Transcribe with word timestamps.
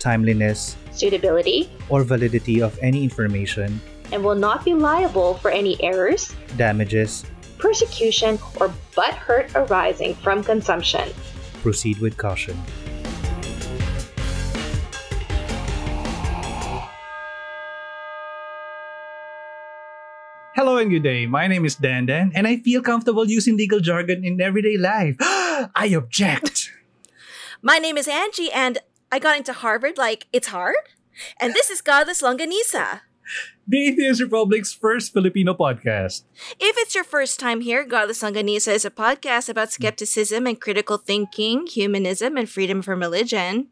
timeliness, 0.00 0.76
suitability, 0.90 1.70
or 1.88 2.02
validity 2.02 2.60
of 2.60 2.76
any 2.82 3.04
information, 3.04 3.80
and 4.10 4.24
will 4.24 4.34
not 4.34 4.64
be 4.64 4.74
liable 4.74 5.34
for 5.34 5.52
any 5.52 5.76
errors, 5.84 6.34
damages, 6.56 7.24
persecution, 7.58 8.38
or 8.58 8.72
butt 8.96 9.14
hurt 9.14 9.52
arising 9.54 10.14
from 10.16 10.42
consumption. 10.42 11.06
proceed 11.62 11.98
with 12.00 12.16
caution. 12.16 12.56
Hello 20.56 20.76
and 20.78 20.90
good 20.90 21.02
day. 21.02 21.26
My 21.26 21.46
name 21.46 21.64
is 21.64 21.76
Dan 21.76 22.06
Dan, 22.06 22.32
and 22.34 22.46
I 22.46 22.56
feel 22.56 22.82
comfortable 22.82 23.28
using 23.28 23.56
legal 23.56 23.80
jargon 23.80 24.24
in 24.24 24.40
everyday 24.40 24.76
life. 24.76 25.16
I 25.20 25.92
object. 25.96 26.72
My 27.62 27.76
name 27.78 27.96
is 27.96 28.08
Angie, 28.08 28.50
and 28.52 28.78
I 29.12 29.18
got 29.18 29.36
into 29.36 29.52
Harvard 29.52 29.98
like 29.98 30.28
it's 30.32 30.48
hard. 30.48 30.76
And 31.40 31.52
this 31.52 31.68
is 31.68 31.80
Godless 31.80 32.22
Longanisa. 32.22 33.00
the 33.66 33.88
Atheist 33.88 34.20
Republic's 34.22 34.72
first 34.72 35.12
Filipino 35.12 35.54
podcast. 35.54 36.22
If 36.60 36.76
it's 36.78 36.94
your 36.94 37.04
first 37.04 37.40
time 37.40 37.60
here, 37.60 37.84
Godless 37.84 38.22
Longanisa 38.22 38.72
is 38.72 38.84
a 38.84 38.90
podcast 38.90 39.48
about 39.48 39.72
skepticism 39.72 40.46
and 40.46 40.60
critical 40.60 40.96
thinking, 40.96 41.66
humanism, 41.66 42.36
and 42.36 42.48
freedom 42.48 42.82
from 42.82 43.00
religion. 43.00 43.68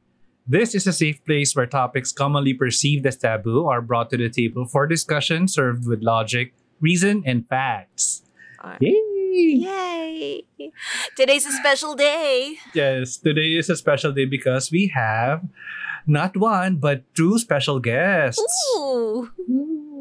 This 0.47 0.75
is 0.75 0.86
a 0.86 0.92
safe 0.92 1.25
place 1.25 1.55
where 1.55 1.67
topics 1.67 2.11
commonly 2.11 2.55
perceived 2.55 3.06
as 3.06 3.17
taboo 3.17 3.67
are 3.67 3.83
brought 3.83 4.11
to 4.11 4.17
the 4.17 4.30
table 4.30 4.67
for 4.67 4.86
discussion 4.86 5.47
served 5.47 5.86
with 5.86 6.02
logic, 6.02 6.52
reason, 6.80 7.23
and 7.27 7.47
facts. 7.48 8.23
Uh, 8.58 8.77
Yay! 8.80 9.17
Yay! 9.39 10.42
Today's 11.14 11.47
a 11.47 11.53
special 11.53 11.94
day. 11.94 12.58
Yes, 12.75 13.19
today 13.19 13.55
is 13.55 13.70
a 13.70 13.77
special 13.77 14.11
day 14.11 14.25
because 14.25 14.70
we 14.75 14.91
have 14.95 15.47
not 16.06 16.36
one 16.36 16.77
but 16.83 17.06
two 17.14 17.39
special 17.39 17.78
guests. 17.78 18.42
Ooh! 18.75 19.30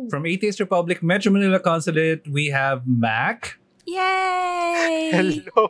From 0.10 0.26
Atheist 0.26 0.60
Republic 0.60 1.04
Metro 1.04 1.32
Manila 1.32 1.60
Consulate, 1.60 2.26
we 2.28 2.48
have 2.48 2.88
Mac. 2.88 3.60
Yay! 3.86 5.12
Hello. 5.14 5.70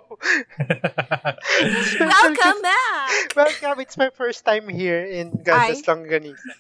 Welcome 2.00 2.62
back! 2.64 3.36
Welcome. 3.36 3.80
It's 3.84 3.98
my 3.98 4.10
first 4.16 4.46
time 4.46 4.70
here 4.70 5.04
in 5.04 5.44
Gandas 5.44 5.84
Longanisa. 5.84 6.56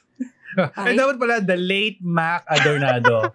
Ay, 0.79 0.95
dapat 0.95 1.15
pala, 1.19 1.43
the 1.43 1.57
late 1.59 1.99
Mac 1.99 2.47
Adornado. 2.47 3.27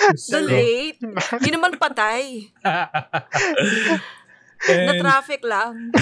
The 0.00 0.40
late. 0.40 1.00
Di 1.44 1.52
naman 1.52 1.76
patay. 1.76 2.48
Na 2.64 2.88
And 4.64 4.96
traffic 4.96 5.44
lang. 5.44 5.92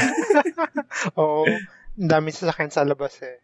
Oo. 1.19 1.47
Ang 1.99 2.11
dami 2.11 2.31
sasakyan 2.31 2.71
sa 2.71 2.87
labas 2.87 3.19
eh. 3.27 3.43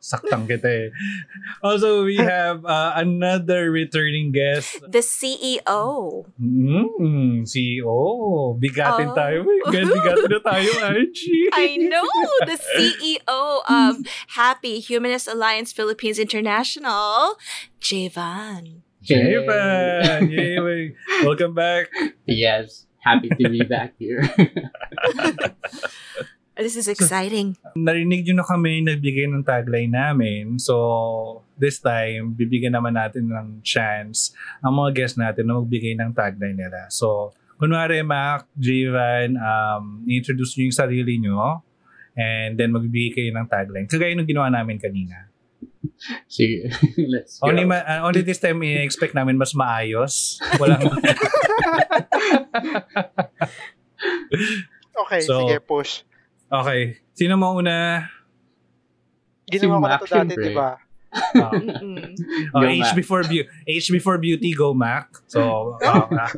Saktang 0.00 0.48
kita 0.48 0.66
eh. 0.66 0.88
Also, 1.66 2.02
we 2.08 2.16
have 2.16 2.64
uh, 2.64 2.96
another 2.96 3.68
returning 3.70 4.32
guest. 4.32 4.80
The 4.88 5.04
CEO. 5.04 6.24
Mm, 6.40 7.44
CEO. 7.44 8.00
Bigatin 8.56 9.12
Oh. 9.12 9.16
tayo. 9.16 9.44
eh. 9.44 9.60
Bigatin 9.92 10.28
na 10.32 10.40
tayo, 10.40 10.70
Archie. 10.80 11.52
I 11.52 11.76
know 11.76 12.08
the 12.48 12.56
CEO 12.56 13.40
of 13.68 14.00
Happy 14.34 14.80
Humanist 14.80 15.28
Alliance 15.28 15.70
Philippines 15.76 16.18
International, 16.18 17.36
Javan. 17.78 18.80
Japan. 19.04 20.28
Yay. 20.28 20.92
Welcome 21.24 21.52
back. 21.56 21.88
Yes, 22.28 22.84
happy 23.00 23.28
to 23.32 23.48
be 23.48 23.64
back 23.64 23.92
here. 23.96 24.20
This 26.60 26.76
is 26.76 26.92
exciting. 26.92 27.56
Narinig 27.72 28.28
nyo 28.28 28.44
na 28.44 28.46
kami 28.46 28.84
nagbigay 28.84 29.24
ng 29.32 29.40
tagline 29.40 29.96
namin. 29.96 30.60
So, 30.60 31.40
this 31.56 31.80
time, 31.80 32.36
bibigyan 32.36 32.76
naman 32.76 33.00
natin 33.00 33.32
ng 33.32 33.64
chance 33.64 34.36
ang 34.60 34.76
mga 34.76 34.92
guests 34.92 35.16
natin 35.16 35.48
na 35.48 35.56
magbigay 35.56 35.96
ng 35.96 36.12
tagline 36.12 36.60
nila. 36.60 36.92
So, 36.92 37.32
kunwari, 37.56 38.04
Mac, 38.04 38.44
Javan, 38.60 39.40
um, 39.40 40.04
introduce 40.04 40.60
nyo 40.60 40.68
yung 40.68 40.76
sarili 40.76 41.16
nyo 41.16 41.64
and 42.12 42.60
then 42.60 42.76
magbibigay 42.76 43.16
kayo 43.16 43.30
ng 43.32 43.48
tagline. 43.48 43.88
Kagaya 43.88 44.12
nung 44.12 44.28
ginawa 44.28 44.52
namin 44.52 44.76
kanina. 44.76 45.32
Sige, 46.28 46.68
let's 47.12 47.40
go. 47.40 47.48
Only, 47.48 47.64
ma- 47.64 47.84
uh, 47.88 48.04
only 48.04 48.20
this 48.20 48.36
time, 48.36 48.60
i-expect 48.60 49.16
namin 49.16 49.40
mas 49.40 49.56
maayos. 49.56 50.36
Walang... 50.60 50.84
Okay, 55.00 55.20
So, 55.24 55.48
sige, 55.48 55.60
push. 55.64 56.04
Okay. 56.50 56.98
Sino 57.14 57.34
mauna? 57.38 58.06
Ginawa 59.50 59.82
ko 59.82 59.86
na 59.86 59.90
Mac, 59.90 60.00
to 60.00 60.06
dati, 60.06 60.34
di 60.38 60.54
ba? 60.54 60.70
Mm-mm. 61.10 62.14
uh, 62.54 62.60
Go, 62.62 62.66
age 62.70 62.86
Mac. 62.86 62.94
before 62.94 63.22
beau- 63.26 63.50
age 63.66 63.90
before 63.90 64.14
beauty, 64.22 64.54
go 64.54 64.70
Mac. 64.70 65.10
So, 65.26 65.74
uh, 65.82 66.06
uh, 66.14 66.30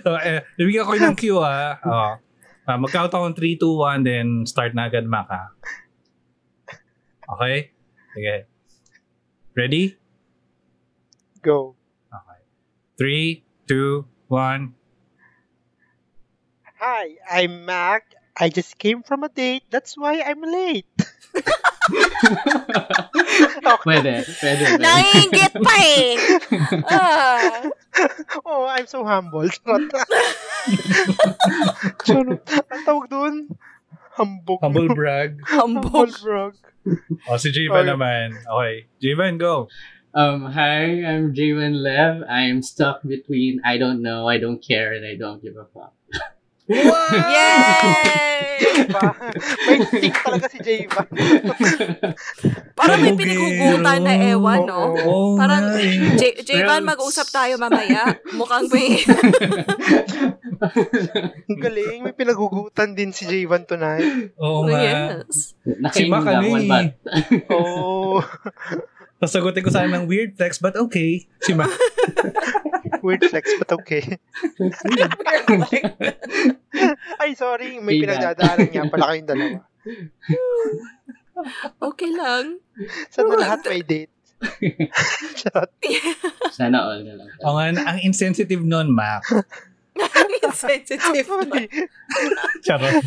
so 0.00 0.10
eh, 0.16 0.40
bibigyan 0.56 0.88
ko 0.88 0.92
ng 0.96 1.16
cue 1.20 1.36
ah. 1.36 1.76
Uh, 1.84 2.12
uh, 2.64 2.76
mag-count 2.80 3.12
ako 3.12 3.28
ng 3.28 3.36
3, 3.36 3.60
2, 3.60 4.08
1, 4.08 4.08
then 4.08 4.26
start 4.48 4.72
na 4.72 4.88
agad 4.88 5.04
Mac 5.04 5.28
ah. 5.28 5.52
Okay? 7.36 7.76
Sige. 8.16 8.48
Ready? 9.52 9.84
Go. 11.44 11.76
Okay. 12.08 12.40
3, 12.96 13.44
2, 13.68 14.32
1. 14.32 14.81
Hi, 16.82 17.14
I'm 17.30 17.64
Mac. 17.64 18.02
I 18.36 18.48
just 18.48 18.76
came 18.76 19.04
from 19.06 19.22
a 19.22 19.28
date. 19.28 19.62
That's 19.70 19.94
why 19.96 20.18
I'm 20.18 20.42
late. 20.42 20.86
Pwede, 23.86 24.26
pwede. 24.42 24.64
pwede. 24.74 24.82
Naiingit 24.82 25.54
pa 25.62 25.74
eh. 25.78 26.10
Ah. 26.90 27.70
Oh, 28.48 28.64
I'm 28.66 28.86
so 28.90 29.04
humble. 29.06 29.46
Charot. 29.46 29.92
Charot. 32.02 32.42
Ang 32.72 32.82
tawag 32.82 33.06
doon? 33.12 33.34
Hambog. 34.18 34.58
Humble 34.64 34.90
brag. 34.96 35.38
Humble 35.46 35.86
Humble. 35.86 36.18
brag. 36.18 36.54
O, 37.30 37.36
si 37.38 37.52
Jivan 37.54 37.84
Okay. 37.86 37.90
naman. 37.94 38.26
Okay. 38.42 38.74
Jivan, 38.98 39.36
go. 39.38 39.68
Um, 40.16 40.50
hi, 40.50 41.04
I'm 41.06 41.30
Javen 41.36 41.78
Lev. 41.84 42.24
I 42.26 42.48
am 42.50 42.60
stuck 42.64 43.00
between 43.06 43.60
I 43.64 43.76
don't 43.78 44.02
know, 44.02 44.26
I 44.26 44.36
don't 44.42 44.58
care, 44.60 44.92
and 44.92 45.04
I 45.06 45.14
don't 45.14 45.38
give 45.44 45.54
a 45.56 45.68
fuck. 45.70 45.94
Yay! 46.72 48.32
Diba? 48.62 49.04
May 49.66 49.78
stick 49.84 50.14
talaga 50.16 50.46
si 50.48 50.58
Java. 50.60 51.02
Parang 52.78 52.98
may 53.00 53.12
pinigugutan 53.12 54.00
na 54.00 54.14
ewan, 54.30 54.60
no? 54.64 54.96
Oo 54.96 55.34
Parang, 55.34 55.76
eh. 55.76 56.16
J- 56.16 56.38
Well, 56.62 56.84
mag-usap 56.84 57.28
tayo 57.28 57.58
mamaya. 57.58 58.16
Mukhang 58.38 58.70
may... 58.70 59.02
Ang 61.48 61.58
galing. 61.58 61.98
May 62.06 62.14
pinagugutan 62.14 62.94
din 62.94 63.10
si 63.10 63.26
Javan 63.26 63.66
tonight. 63.66 64.32
Oo 64.38 64.64
nga. 64.64 64.78
yes. 64.78 65.58
Nakainom 65.64 66.22
na 66.22 66.40
one 66.40 66.66
bat. 66.66 66.86
Oh, 67.50 68.22
Sasagutin 69.22 69.62
ko 69.62 69.70
sana 69.70 69.86
ng 69.86 70.10
weird 70.10 70.34
flex, 70.34 70.58
but 70.58 70.74
okay. 70.74 71.30
Si 71.38 71.54
Mac. 71.54 71.70
Weird 73.02 73.22
flex, 73.26 73.50
but 73.58 73.70
okay. 73.82 74.18
Ay, 77.20 77.34
sorry. 77.34 77.78
May 77.82 78.00
pinagdadaanan 78.00 78.68
niya 78.70 78.88
pala 78.88 79.12
kayong 79.12 79.28
dalawa. 79.28 79.58
Okay 81.82 82.10
lang. 82.14 82.62
Sana 83.10 83.34
lahat 83.36 83.60
may 83.66 83.82
date. 83.82 84.12
Sana 86.58 86.78
all 86.82 87.02
na 87.06 87.14
lang. 87.14 87.28
O 87.46 87.54
nga, 87.54 87.64
ang 87.94 87.98
insensitive 88.02 88.62
nun, 88.62 88.90
Mac. 88.90 89.22
Insensitive. 90.42 91.26
Sorry. 91.26 91.68
Charot. 92.64 93.04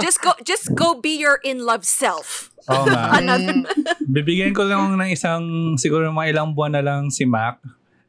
just 0.00 0.18
go 0.20 0.32
just 0.42 0.66
go 0.74 0.96
be 0.98 1.16
your 1.20 1.38
in 1.44 1.62
love 1.62 1.84
self. 1.84 2.50
Oo 2.66 2.84
nga. 2.88 3.20
Another 3.20 3.52
Mm, 3.52 3.66
Bibigyan 4.10 4.52
ko 4.56 4.64
lang 4.66 4.96
ng 4.96 5.10
isang, 5.12 5.74
siguro 5.76 6.08
mga 6.10 6.34
ilang 6.36 6.54
buwan 6.56 6.72
na 6.78 6.82
lang 6.82 7.12
si 7.12 7.26
Mac 7.28 7.60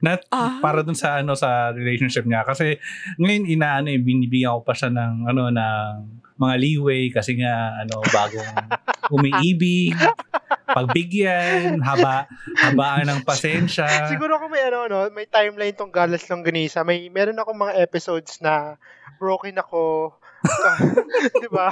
Not 0.04 0.28
Ah. 0.36 0.60
para 0.60 0.84
dun 0.84 1.00
sa 1.00 1.24
ano 1.24 1.32
sa 1.32 1.72
relationship 1.72 2.28
niya 2.28 2.44
kasi 2.44 2.76
ngayon 3.24 3.48
inaano 3.48 3.88
eh 3.88 4.04
binibigyan 4.04 4.60
ko 4.60 4.68
pa 4.68 4.76
siya 4.76 4.92
ng 4.92 5.32
ano 5.32 5.48
ng 5.48 5.88
mga 6.36 6.56
leeway 6.60 7.08
kasi 7.08 7.40
nga 7.40 7.80
ano 7.80 8.04
bagong 8.12 8.52
umiibig, 9.16 9.96
pagbigyan, 10.66 11.80
haba 11.80 12.26
habaan 12.58 13.08
ng 13.08 13.22
pasensya. 13.24 14.10
Siguro 14.10 14.42
kung 14.42 14.52
may 14.52 14.66
ano, 14.66 14.90
no, 14.90 15.00
may 15.14 15.30
timeline 15.30 15.76
tong 15.78 15.94
Galas 15.94 16.26
Longganisa, 16.28 16.82
may 16.82 17.08
meron 17.14 17.38
ako 17.38 17.54
mga 17.54 17.78
episodes 17.80 18.42
na 18.42 18.76
broken 19.22 19.56
ako. 19.62 20.16
di 21.44 21.50
ba? 21.54 21.72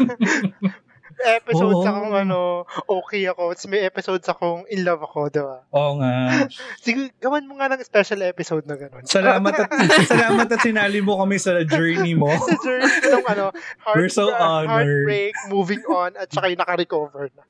Episodes 1.18 1.76
Oo. 1.78 1.86
akong 1.86 2.14
ano, 2.14 2.40
okay 2.86 3.26
ako. 3.26 3.52
Tapos 3.52 3.68
may 3.68 3.82
episodes 3.82 4.26
akong 4.26 4.64
in 4.68 4.82
love 4.82 5.02
ako, 5.02 5.28
di 5.28 5.40
ba? 5.40 5.66
Oo 5.70 5.98
nga. 5.98 6.48
Sige, 6.84 7.12
gawan 7.18 7.44
mo 7.44 7.56
nga 7.56 7.68
ng 7.68 7.82
special 7.82 8.22
episode 8.22 8.64
na 8.64 8.76
gano'n. 8.76 9.04
Salamat 9.04 9.54
at 9.58 9.70
salamat 10.12 10.48
at 10.48 10.60
sinali 10.60 11.00
mo 11.00 11.18
kami 11.18 11.36
sa 11.36 11.62
journey 11.62 12.14
mo. 12.14 12.32
sa 12.32 12.56
journey 12.60 12.90
ko 13.02 13.08
ng 13.14 13.28
ano, 13.28 13.46
heart, 13.82 13.96
We're 13.96 14.10
so 14.10 14.30
honored. 14.30 14.70
heartbreak, 14.72 15.34
moving 15.48 15.84
on, 15.86 16.16
at 16.16 16.28
saka 16.28 16.48
yung 16.48 16.60
naka-recover 16.60 17.30
na. 17.32 17.44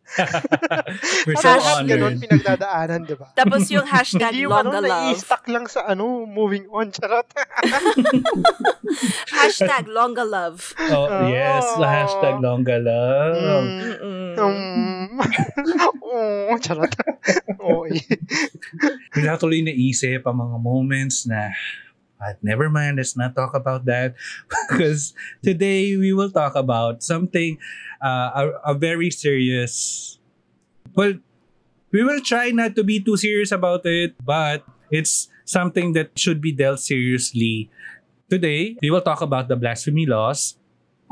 We're 1.27 1.37
so 1.37 1.47
Lahat 1.51 1.85
ganun 1.85 2.15
honored. 2.15 2.21
pinagdadaanan, 2.21 2.99
di 3.05 3.15
ba? 3.15 3.27
Tapos 3.33 3.67
yung 3.67 3.85
hashtag 3.85 4.33
Hindi 4.33 4.45
yung 4.45 4.53
ano, 4.53 4.69
longa 4.69 4.81
love. 4.81 5.05
nai-stuck 5.07 5.43
lang 5.47 5.65
sa 5.65 5.85
ano, 5.85 6.25
moving 6.25 6.65
on, 6.67 6.89
charot. 6.89 7.27
Hashtag 9.31 9.87
longa 9.87 10.23
love. 10.23 10.73
Oh, 10.89 11.27
yes, 11.27 11.65
the 11.75 11.85
hashtag 11.85 12.39
Longa 12.41 12.77
Love. 12.77 13.35
Mm. 13.61 14.37
Um, 14.41 15.21
oh, 16.03 16.57
charot. 16.57 16.93
Okay. 17.61 18.01
Bigla 19.13 19.37
tuloy 19.37 19.61
naisip 19.61 20.25
ang 20.25 20.37
mga 20.39 20.57
moments 20.57 21.27
na 21.27 21.51
but 22.21 22.37
never 22.45 22.69
mind, 22.69 23.01
let's 23.01 23.17
not 23.17 23.33
talk 23.33 23.57
about 23.57 23.85
that. 23.89 24.13
Because 24.69 25.17
today 25.41 25.97
we 25.97 26.13
will 26.13 26.29
talk 26.29 26.53
about 26.53 27.01
something 27.01 27.57
uh, 27.97 28.29
a, 28.33 28.43
a 28.71 28.73
very 28.77 29.09
serious 29.09 30.17
well 30.93 31.17
we 31.91 32.03
will 32.03 32.21
try 32.21 32.51
not 32.51 32.75
to 32.75 32.83
be 32.83 33.01
too 33.01 33.17
serious 33.17 33.51
about 33.51 33.81
it 33.85 34.13
but 34.23 34.63
it's 34.91 35.29
something 35.45 35.93
that 35.93 36.13
should 36.15 36.41
be 36.41 36.51
dealt 36.51 36.79
seriously. 36.79 37.69
Today 38.29 38.77
we 38.81 38.89
will 38.93 39.03
talk 39.03 39.21
about 39.21 39.49
the 39.49 39.57
blasphemy 39.57 40.05
laws 40.05 40.60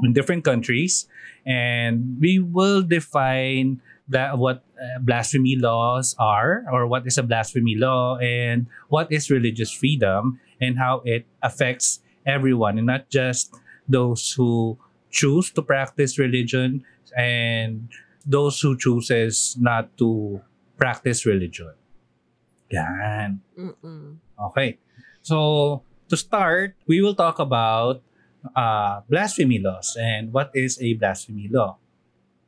in 0.04 0.14
different 0.14 0.44
countries 0.44 1.08
and 1.46 2.18
we 2.20 2.40
will 2.40 2.82
define 2.82 3.82
that 4.08 4.38
what 4.38 4.64
uh, 4.82 5.00
blasphemy 5.00 5.56
laws 5.56 6.16
are 6.18 6.66
or 6.72 6.88
what 6.88 7.06
is 7.06 7.18
a 7.18 7.24
blasphemy 7.24 7.76
law 7.76 8.18
and 8.18 8.66
what 8.90 9.12
is 9.12 9.30
religious 9.30 9.72
freedom 9.72 10.40
and 10.60 10.78
how 10.78 11.02
it 11.06 11.26
affects 11.44 12.02
everyone 12.26 12.78
and 12.78 12.88
not 12.88 13.10
just 13.10 13.54
those 13.88 14.34
who 14.34 14.78
choose 15.12 15.52
to 15.52 15.62
practice 15.62 16.18
religion 16.18 16.84
and 17.18 17.90
those 18.26 18.60
who 18.62 18.78
chooses 18.78 19.56
not 19.60 19.90
to 19.98 20.42
practice 20.78 21.26
religion. 21.26 21.74
Yan. 22.70 23.42
Mm-mm. 23.58 24.18
Okay. 24.38 24.78
So, 25.22 25.82
to 26.10 26.18
start, 26.18 26.76
we 26.86 27.02
will 27.02 27.16
talk 27.16 27.40
about 27.40 28.02
uh, 28.56 29.02
blasphemy 29.10 29.60
laws 29.60 29.98
and 30.00 30.32
what 30.34 30.52
is 30.54 30.80
a 30.82 30.94
blasphemy 30.96 31.48
law. 31.52 31.78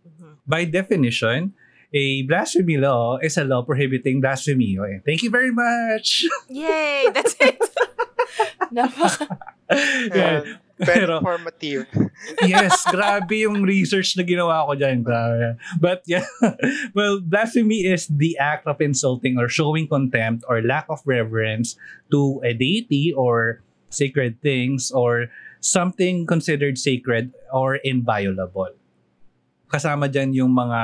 Mhm. 0.08 0.38
By 0.48 0.66
definition, 0.66 1.54
a 1.94 2.24
blasphemy 2.24 2.78
law 2.78 3.18
is 3.20 3.38
a 3.38 3.44
law 3.44 3.62
prohibiting 3.64 4.22
blasphemy. 4.22 4.80
Okay. 4.80 5.00
Thank 5.06 5.24
you 5.24 5.30
very 5.30 5.52
much. 5.52 6.26
Yay! 6.50 7.12
That's 7.14 7.36
it. 7.40 7.60
Napaka- 8.74 9.38
Yeah. 9.72 10.44
Ayan. 10.44 10.60
Very 10.82 11.06
Pero- 11.06 11.22
informative. 11.22 11.86
yes, 12.42 12.74
grabe 12.90 13.46
yung 13.46 13.62
research 13.62 14.18
na 14.18 14.26
ginawa 14.26 14.66
ko 14.66 14.74
dyan. 14.74 15.06
Grabe. 15.06 15.54
But 15.78 16.02
yeah, 16.10 16.26
well, 16.98 17.22
blasphemy 17.22 17.86
is 17.86 18.10
the 18.10 18.34
act 18.42 18.66
of 18.66 18.82
insulting 18.82 19.38
or 19.38 19.46
showing 19.46 19.86
contempt 19.86 20.42
or 20.50 20.58
lack 20.66 20.90
of 20.90 21.06
reverence 21.06 21.78
to 22.10 22.42
a 22.42 22.58
deity 22.58 23.14
or 23.14 23.62
sacred 23.94 24.42
things 24.42 24.90
or 24.90 25.30
something 25.62 26.26
considered 26.26 26.76
sacred 26.76 27.32
or 27.54 27.78
inviolable. 27.86 28.74
Kasama 29.70 30.12
dyan 30.12 30.34
yung 30.36 30.52
mga 30.52 30.82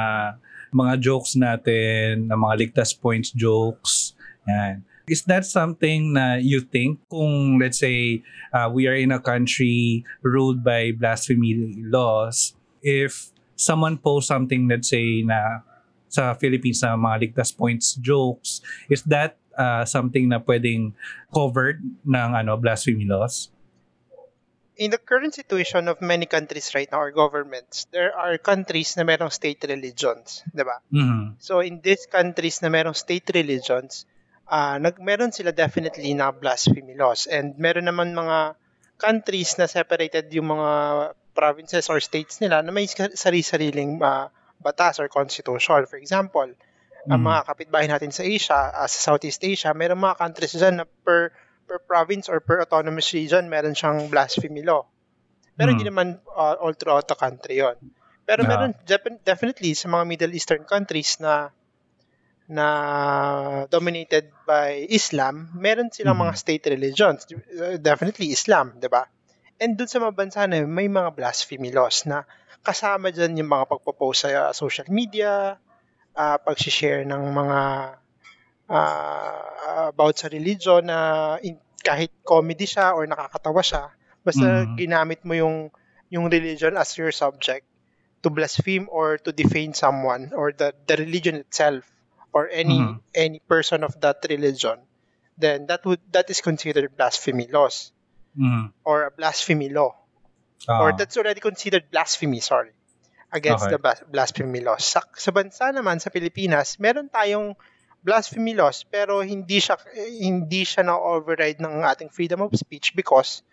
mga 0.72 0.94
jokes 1.02 1.36
natin, 1.36 2.30
na 2.30 2.38
mga 2.38 2.56
ligtas 2.70 2.94
points 2.94 3.34
jokes. 3.34 4.14
Yan. 4.48 4.86
Is 5.08 5.24
that 5.28 5.48
something 5.48 6.14
na 6.14 6.38
you 6.38 6.60
think 6.60 7.00
kung 7.08 7.60
let's 7.60 7.80
say 7.80 8.24
uh, 8.52 8.68
we 8.72 8.88
are 8.88 8.96
in 8.96 9.12
a 9.12 9.20
country 9.20 10.04
ruled 10.22 10.64
by 10.64 10.92
blasphemy 10.92 11.80
laws, 11.80 12.56
if 12.84 13.32
someone 13.56 13.98
posts 13.98 14.30
something, 14.30 14.68
let's 14.68 14.92
say, 14.92 15.24
na 15.24 15.64
sa 16.08 16.36
Philippines 16.36 16.84
na 16.84 16.96
mga 16.96 17.28
ligtas 17.28 17.52
points 17.56 17.96
jokes, 18.00 18.62
is 18.88 19.04
that 19.08 19.40
uh, 19.56 19.84
something 19.84 20.28
na 20.28 20.40
pwedeng 20.44 20.94
covered 21.32 21.84
ng 22.04 22.30
ano 22.36 22.56
blasphemy 22.56 23.08
laws? 23.08 23.52
In 24.78 24.92
the 24.94 25.02
current 25.02 25.34
situation 25.34 25.88
of 25.90 26.02
many 26.02 26.26
countries 26.30 26.74
right 26.78 26.90
now, 26.92 27.02
or 27.02 27.10
governments, 27.12 27.90
there 27.90 28.14
are 28.14 28.38
countries 28.38 28.94
na 28.94 29.02
merong 29.02 29.34
state 29.34 29.66
religions, 29.66 30.46
di 30.54 30.62
ba? 30.62 30.78
Mhm. 30.94 31.42
So 31.42 31.66
in 31.66 31.82
these 31.82 32.06
countries 32.06 32.62
na 32.62 32.70
merong 32.70 32.94
state 32.94 33.26
religions, 33.34 34.06
ah 34.48 34.78
nag 34.78 35.02
meron 35.02 35.34
sila 35.34 35.50
definitely 35.52 36.14
na 36.14 36.30
blasphemy 36.32 36.94
laws 36.96 37.26
and 37.28 37.58
meron 37.58 37.90
naman 37.90 38.14
mga 38.14 38.56
countries 39.02 39.58
na 39.58 39.66
separated 39.68 40.30
yung 40.32 40.54
mga 40.54 40.70
provinces 41.34 41.90
or 41.90 41.98
states 42.00 42.38
nila 42.42 42.62
na 42.62 42.70
may 42.72 42.86
sa- 42.86 43.14
sari-sariling 43.14 43.98
ah, 44.02 44.30
batas 44.62 45.02
or 45.02 45.10
constitution. 45.10 45.86
For 45.90 45.98
example, 45.98 46.50
ang 47.10 47.20
Mhm. 47.22 47.28
mga 47.30 47.40
kapitbahay 47.50 47.88
natin 47.90 48.14
sa 48.14 48.22
Asia, 48.22 48.78
ah, 48.78 48.86
sa 48.86 49.14
Southeast 49.14 49.42
Asia, 49.42 49.74
meron 49.74 49.98
mga 49.98 50.22
countries 50.22 50.54
dyan 50.54 50.82
na 50.82 50.86
per 51.06 51.34
per 51.68 51.84
province 51.84 52.32
or 52.32 52.40
per 52.40 52.64
autonomous 52.64 53.12
region, 53.12 53.52
meron 53.52 53.76
siyang 53.76 54.08
blasphemy 54.08 54.64
law. 54.64 54.88
Pero 55.54 55.76
hindi 55.76 55.84
Mm. 55.86 55.92
naman 55.92 56.08
ah, 56.34 56.56
all 56.58 56.74
throughout 56.74 57.06
the 57.06 57.18
country 57.18 57.60
yon. 57.60 57.76
Pero 58.24 58.44
Ah. 58.46 58.50
meron 58.50 58.72
def- 58.88 59.22
definitely 59.24 59.76
sa 59.76 59.92
mga 59.92 60.04
Middle 60.08 60.34
Eastern 60.34 60.64
countries 60.64 61.20
na 61.20 61.52
na 62.48 62.68
dominated 63.68 64.32
by 64.48 64.88
Islam, 64.88 65.52
meron 65.52 65.92
silang 65.92 66.16
Mhm. 66.16 66.24
mga 66.24 66.34
state 66.40 66.66
religions. 66.72 67.28
Uh, 67.28 67.76
Definitely 67.76 68.32
Islam, 68.32 68.80
'di 68.80 68.88
ba? 68.88 69.04
And 69.60 69.76
dun 69.76 69.90
sa 69.92 70.00
mga 70.00 70.14
bansa 70.16 70.48
na 70.48 70.64
may 70.64 70.88
mga 70.88 71.12
blasphemy 71.12 71.76
laws 71.76 72.08
na 72.08 72.24
kasama 72.64 73.12
dyan 73.12 73.36
yung 73.36 73.52
mga 73.52 73.68
pagpo-post 73.68 74.28
sa 74.28 74.30
uh, 74.32 74.54
social 74.56 74.88
media, 74.88 75.60
uh, 76.16 76.38
pag-share 76.40 77.04
ng 77.04 77.24
mga 77.36 77.60
uh, 78.68 79.90
about 79.90 80.16
sa 80.16 80.28
religion 80.28 80.86
na 80.86 81.00
in- 81.42 81.60
kahit 81.80 82.12
comedy 82.22 82.68
siya 82.68 82.92
or 82.94 83.08
nakakatawa 83.08 83.64
siya, 83.64 83.92
basta 84.22 84.68
Mhm. 84.68 84.76
ginamit 84.76 85.22
mo 85.24 85.34
yung 85.34 85.58
yung 86.08 86.28
religion 86.28 86.76
as 86.76 86.96
your 86.96 87.12
subject 87.12 87.68
to 88.24 88.32
blaspheme 88.32 88.88
or 88.88 89.20
to 89.20 89.32
defame 89.32 89.76
someone 89.76 90.32
or 90.32 90.52
the, 90.52 90.72
the 90.88 90.96
religion 90.96 91.36
itself 91.36 91.84
or 92.32 92.48
any 92.48 92.80
Mhm. 92.80 93.00
any 93.16 93.40
person 93.44 93.84
of 93.84 93.96
that 94.00 94.20
religion, 94.28 94.80
then 95.36 95.68
that 95.68 95.84
would 95.84 96.00
that 96.12 96.28
is 96.28 96.40
considered 96.40 96.92
blasphemy 96.96 97.48
laws 97.48 97.92
Mhm. 98.36 98.72
or 98.84 99.08
a 99.08 99.12
blasphemy 99.12 99.68
law 99.72 99.96
Ah. 100.66 100.84
or 100.84 100.92
that's 100.92 101.16
already 101.16 101.40
considered 101.40 101.88
blasphemy, 101.88 102.40
sorry, 102.40 102.76
against 103.32 103.68
Okay. 103.68 103.76
the 103.76 103.80
blas- 103.80 104.04
blasphemy 104.08 104.60
laws. 104.60 104.84
Sa, 104.84 105.00
sa 105.16 105.32
bansa 105.32 105.72
naman, 105.72 106.00
sa 106.00 106.12
Pilipinas, 106.12 106.76
meron 106.80 107.08
tayong 107.08 107.56
blasphemy 108.08 108.56
laws 108.56 108.88
pero 108.88 109.20
hindi 109.20 109.60
siya 109.60 109.76
hindi 110.00 110.64
siya 110.64 110.88
na 110.88 110.96
override 110.96 111.60
ng 111.60 111.84
ating 111.84 112.08
freedom 112.08 112.40
of 112.40 112.56
speech 112.56 112.96
because 112.96 113.44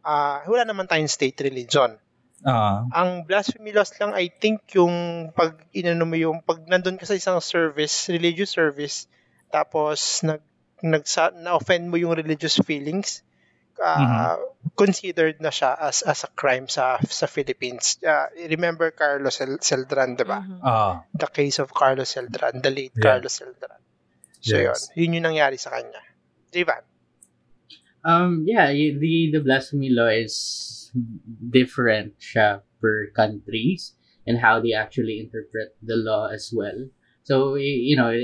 ah 0.00 0.40
wala 0.48 0.64
naman 0.64 0.88
tayong 0.88 1.12
state 1.12 1.36
religion. 1.44 2.00
Ah. 2.46 2.86
Ang 2.94 3.28
blasphemy 3.28 3.76
laws 3.76 3.92
lang 4.00 4.16
I 4.16 4.32
think 4.32 4.64
yung 4.72 5.28
pag 5.36 5.60
inano 5.76 6.08
mo 6.08 6.16
yung 6.16 6.40
pag 6.40 6.64
nandun 6.64 6.96
ka 6.96 7.04
sa 7.04 7.18
isang 7.18 7.36
service, 7.44 8.08
religious 8.08 8.56
service, 8.56 9.04
tapos 9.52 10.24
nag 10.24 10.40
nag 10.80 11.04
na-offend 11.42 11.90
mo 11.90 11.98
yung 11.98 12.14
religious 12.14 12.62
feelings, 12.62 13.26
ah, 13.82 14.38
considered 14.78 15.42
na 15.42 15.50
siya 15.50 15.74
as 15.74 16.06
as 16.06 16.22
a 16.22 16.30
crime 16.30 16.70
sa 16.70 17.02
sa 17.02 17.26
Philippines. 17.26 17.98
Ah, 18.06 18.30
remember 18.38 18.94
Carlos 18.94 19.34
Cel- 19.34 19.58
Celdran, 19.58 20.14
'di 20.14 20.24
ba? 20.24 20.38
Mhm. 20.38 20.60
Ah. 20.62 21.02
The 21.10 21.26
case 21.26 21.58
of 21.58 21.74
Carlos 21.74 22.14
Celdran, 22.14 22.62
the 22.62 22.70
late 22.70 22.94
Yeah. 22.94 23.18
Carlos 23.18 23.34
Celdran. 23.34 23.87
So 24.48 24.56
Yes. 24.56 24.88
yun, 24.96 25.12
yun 25.12 25.16
yung 25.20 25.26
nangyari 25.36 25.60
sa 25.60 25.76
kanya. 25.76 26.00
Jivan. 26.48 26.80
Um, 28.00 28.44
yeah, 28.48 28.72
the 28.72 29.28
the 29.34 29.42
blasphemy 29.44 29.92
law 29.92 30.08
is 30.08 30.88
different 31.52 32.16
siya 32.16 32.64
per 32.80 33.12
countries 33.12 33.92
and 34.24 34.40
how 34.40 34.62
they 34.64 34.72
actually 34.72 35.20
interpret 35.20 35.76
the 35.84 35.98
law 36.00 36.32
as 36.32 36.48
well. 36.54 36.88
So 37.28 37.60
you 37.60 37.98
know, 38.00 38.14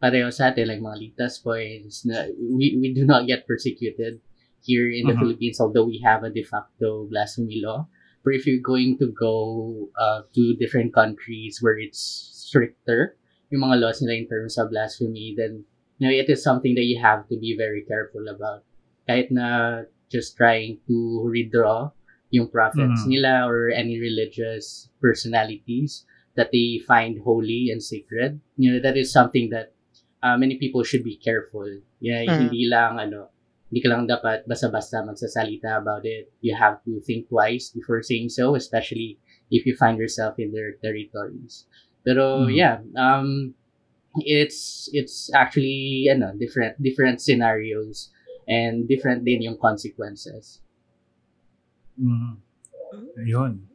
pareho 0.00 0.32
sa 0.32 0.54
atin, 0.54 0.72
like 0.72 0.80
mga 0.80 1.00
litas 1.12 1.42
points, 1.42 2.06
na 2.08 2.30
we, 2.38 2.78
we 2.80 2.94
do 2.94 3.04
not 3.04 3.26
get 3.28 3.44
persecuted 3.44 4.22
here 4.64 4.88
in 4.88 5.10
the 5.10 5.18
Mhm. 5.18 5.20
Philippines, 5.20 5.60
although 5.60 5.84
we 5.84 6.00
have 6.00 6.24
a 6.24 6.30
de 6.32 6.46
facto 6.46 7.04
blasphemy 7.10 7.60
law. 7.60 7.84
But 8.24 8.34
if 8.40 8.46
you're 8.46 8.64
going 8.64 8.96
to 9.04 9.12
go 9.12 9.90
uh, 9.98 10.22
to 10.32 10.56
different 10.56 10.94
countries 10.94 11.60
where 11.60 11.76
it's 11.76 12.00
stricter, 12.32 13.17
yung 13.50 13.64
mga 13.64 13.80
laws 13.80 14.00
nila 14.02 14.14
in 14.18 14.28
terms 14.28 14.56
of 14.58 14.70
blasphemy, 14.70 15.34
then 15.36 15.64
you 15.98 16.06
know, 16.06 16.14
it 16.14 16.28
is 16.30 16.42
something 16.42 16.74
that 16.74 16.86
you 16.86 17.00
have 17.00 17.26
to 17.28 17.36
be 17.36 17.56
very 17.58 17.82
careful 17.82 18.28
about. 18.28 18.62
Kahit 19.08 19.32
na 19.34 19.82
just 20.08 20.36
trying 20.36 20.78
to 20.86 21.24
redraw 21.26 21.90
yung 22.30 22.48
prophets 22.52 23.04
Mhm. 23.04 23.08
nila 23.08 23.32
or 23.48 23.72
any 23.72 23.96
religious 23.98 24.92
personalities 25.00 26.04
that 26.36 26.52
they 26.52 26.78
find 26.86 27.18
holy 27.24 27.72
and 27.72 27.82
sacred. 27.82 28.38
You 28.56 28.76
know, 28.76 28.80
that 28.84 28.96
is 28.96 29.10
something 29.10 29.50
that 29.50 29.72
uh, 30.22 30.36
many 30.36 30.58
people 30.58 30.82
should 30.82 31.02
be 31.02 31.16
careful. 31.18 31.66
Yeah, 32.02 32.22
Mhm. 32.26 32.50
hindi 32.50 32.66
lang 32.68 32.98
ano, 32.98 33.30
hindi 33.70 33.80
ka 33.82 33.88
lang 33.90 34.06
dapat 34.06 34.46
basta-basta 34.46 35.02
magsasalita 35.02 35.78
about 35.78 36.04
it. 36.04 36.30
You 36.42 36.54
have 36.54 36.82
to 36.86 37.00
think 37.02 37.28
twice 37.30 37.70
before 37.70 38.02
saying 38.02 38.30
so, 38.34 38.54
especially 38.54 39.18
if 39.50 39.64
you 39.64 39.74
find 39.74 39.96
yourself 39.98 40.36
in 40.38 40.52
their 40.52 40.76
territories. 40.78 41.66
Pero 42.06 42.46
Mhm. 42.46 42.54
yeah, 42.54 42.80
um, 42.96 43.54
it's 44.24 44.88
it's 44.92 45.30
actually 45.34 46.08
ano, 46.10 46.34
different 46.34 46.74
different 46.80 47.20
scenarios 47.20 48.10
and 48.48 48.88
different 48.88 49.22
din 49.22 49.42
yung 49.44 49.58
consequences. 49.60 50.60
Mm. 51.98 52.38
Ayun. 53.20 53.68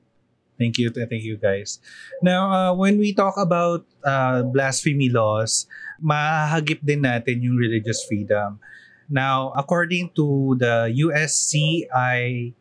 Thank 0.58 0.78
you, 0.78 0.94
thank 0.94 1.26
you 1.26 1.36
guys. 1.36 1.82
Now, 2.22 2.48
uh, 2.48 2.72
when 2.78 3.02
we 3.02 3.12
talk 3.12 3.36
about 3.42 3.84
uh, 4.06 4.46
blasphemy 4.48 5.10
laws, 5.10 5.66
mahagip 5.98 6.80
din 6.86 7.02
natin 7.04 7.42
yung 7.42 7.58
religious 7.58 8.06
freedom. 8.06 8.62
Now, 9.10 9.52
according 9.58 10.14
to 10.16 10.56
the 10.62 10.94
USCIRF 10.94 12.54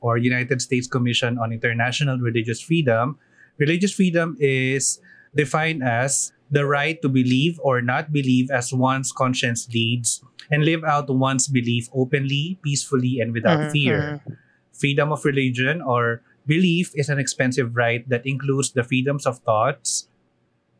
or 0.00 0.20
United 0.20 0.60
States 0.62 0.86
Commission 0.86 1.40
on 1.40 1.50
International 1.56 2.20
Religious 2.20 2.60
Freedom, 2.62 3.18
religious 3.58 3.92
freedom 3.92 4.36
is 4.40 5.00
defined 5.34 5.82
as 5.82 6.32
the 6.50 6.66
right 6.66 7.00
to 7.02 7.08
believe 7.08 7.58
or 7.62 7.82
not 7.82 8.12
believe 8.12 8.50
as 8.50 8.72
one's 8.72 9.12
conscience 9.12 9.68
leads 9.72 10.22
and 10.50 10.64
live 10.64 10.84
out 10.84 11.10
one's 11.10 11.48
belief 11.48 11.88
openly, 11.94 12.58
peacefully, 12.62 13.20
and 13.20 13.32
without 13.32 13.60
Mhm, 13.60 13.70
fear. 13.70 14.20
mhm. 14.26 14.36
Freedom 14.72 15.10
of 15.12 15.24
religion 15.24 15.80
or 15.82 16.22
belief 16.46 16.92
is 16.94 17.08
an 17.08 17.18
expensive 17.18 17.74
right 17.74 18.06
that 18.08 18.26
includes 18.26 18.72
the 18.72 18.84
freedoms 18.84 19.26
of 19.26 19.38
thoughts, 19.40 20.08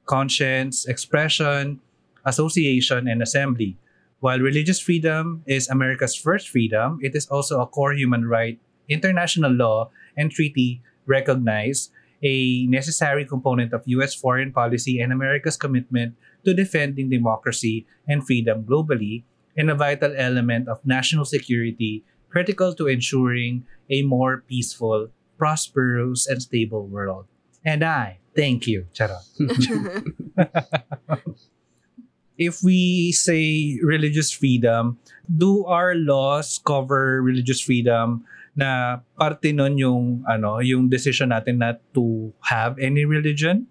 conscience, 0.06 0.86
expression, 0.86 1.80
association, 2.24 3.08
and 3.08 3.22
assembly. 3.22 3.76
While 4.20 4.40
religious 4.40 4.80
freedom 4.80 5.42
is 5.46 5.68
America's 5.68 6.14
first 6.16 6.48
freedom, 6.48 6.98
it 7.02 7.14
is 7.14 7.26
also 7.28 7.60
a 7.60 7.66
core 7.66 7.92
human 7.94 8.26
right, 8.26 8.58
international 8.88 9.52
law, 9.52 9.90
and 10.16 10.30
treaty 10.30 10.80
recognize 11.06 11.90
a 12.22 12.66
necessary 12.66 13.24
component 13.24 13.72
of 13.72 13.82
U.S. 13.86 14.14
foreign 14.14 14.52
policy 14.52 15.00
and 15.00 15.12
America's 15.12 15.56
commitment 15.56 16.14
to 16.44 16.54
defending 16.54 17.10
democracy 17.10 17.86
and 18.08 18.26
freedom 18.26 18.64
globally, 18.64 19.24
and 19.56 19.70
a 19.70 19.74
vital 19.74 20.12
element 20.16 20.68
of 20.68 20.84
national 20.84 21.24
security 21.24 22.04
critical 22.28 22.74
to 22.74 22.86
ensuring 22.86 23.64
a 23.88 24.02
more 24.02 24.44
peaceful, 24.46 25.08
prosperous, 25.38 26.26
and 26.26 26.42
stable 26.42 26.86
world. 26.86 27.26
And 27.64 27.82
I 27.82 28.18
thank 28.34 28.66
you. 28.66 28.86
Charot. 28.92 29.24
If 32.38 32.62
we 32.62 33.12
say 33.12 33.80
religious 33.82 34.30
freedom, 34.30 34.98
do 35.24 35.64
our 35.64 35.94
laws 35.94 36.60
cover 36.60 37.22
religious 37.22 37.60
freedom 37.60 38.24
na 38.56 39.04
parte 39.14 39.52
nun 39.52 39.76
yung 39.76 40.24
ano, 40.24 40.64
yung 40.64 40.88
decision 40.88 41.30
natin 41.30 41.60
not 41.60 41.78
to 41.92 42.32
have 42.40 42.80
any 42.80 43.04
religion? 43.04 43.68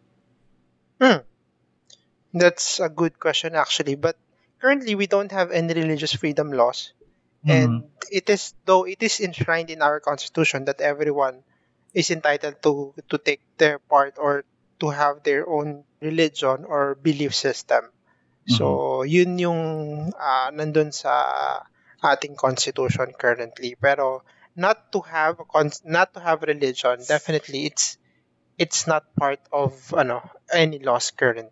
That's 2.36 2.80
a 2.80 2.88
good 2.88 3.18
question 3.18 3.56
actually, 3.56 3.96
but 3.96 4.20
currently 4.62 4.94
we 4.94 5.08
don't 5.08 5.32
have 5.32 5.50
any 5.50 5.74
religious 5.74 6.14
freedom 6.14 6.54
laws. 6.54 6.94
Mhm. 7.42 7.50
And 7.50 7.72
it 8.12 8.30
is 8.30 8.54
though 8.70 8.86
it 8.86 9.02
is 9.02 9.24
enshrined 9.24 9.74
in 9.74 9.82
our 9.82 10.00
constitution 10.00 10.70
that 10.70 10.84
everyone 10.84 11.42
is 11.96 12.12
entitled 12.12 12.62
to 12.68 12.94
to 13.10 13.16
take 13.18 13.42
their 13.58 13.80
part 13.80 14.20
or 14.20 14.44
to 14.84 14.92
have 14.92 15.24
their 15.24 15.48
own 15.48 15.88
religion 16.04 16.68
or 16.68 17.00
belief 17.00 17.34
system. 17.34 17.90
So, 18.46 19.02
yun 19.02 19.42
yung 19.42 19.62
ah, 20.14 20.54
nandun 20.54 20.94
sa 20.94 21.18
ating 22.06 22.38
constitution 22.38 23.10
currently. 23.18 23.74
Pero 23.74 24.22
not 24.56 24.92
to 24.92 25.02
have 25.02 25.40
a 25.40 25.46
con- 25.46 25.76
not 25.86 26.14
to 26.16 26.20
have 26.20 26.44
religion, 26.44 27.00
definitely 27.08 27.66
it's 27.68 27.98
it's 28.58 28.88
not 28.88 29.04
part 29.20 29.40
of 29.52 29.76
ano 29.94 30.24
any 30.54 30.80
laws 30.80 31.12
currently. 31.12 31.52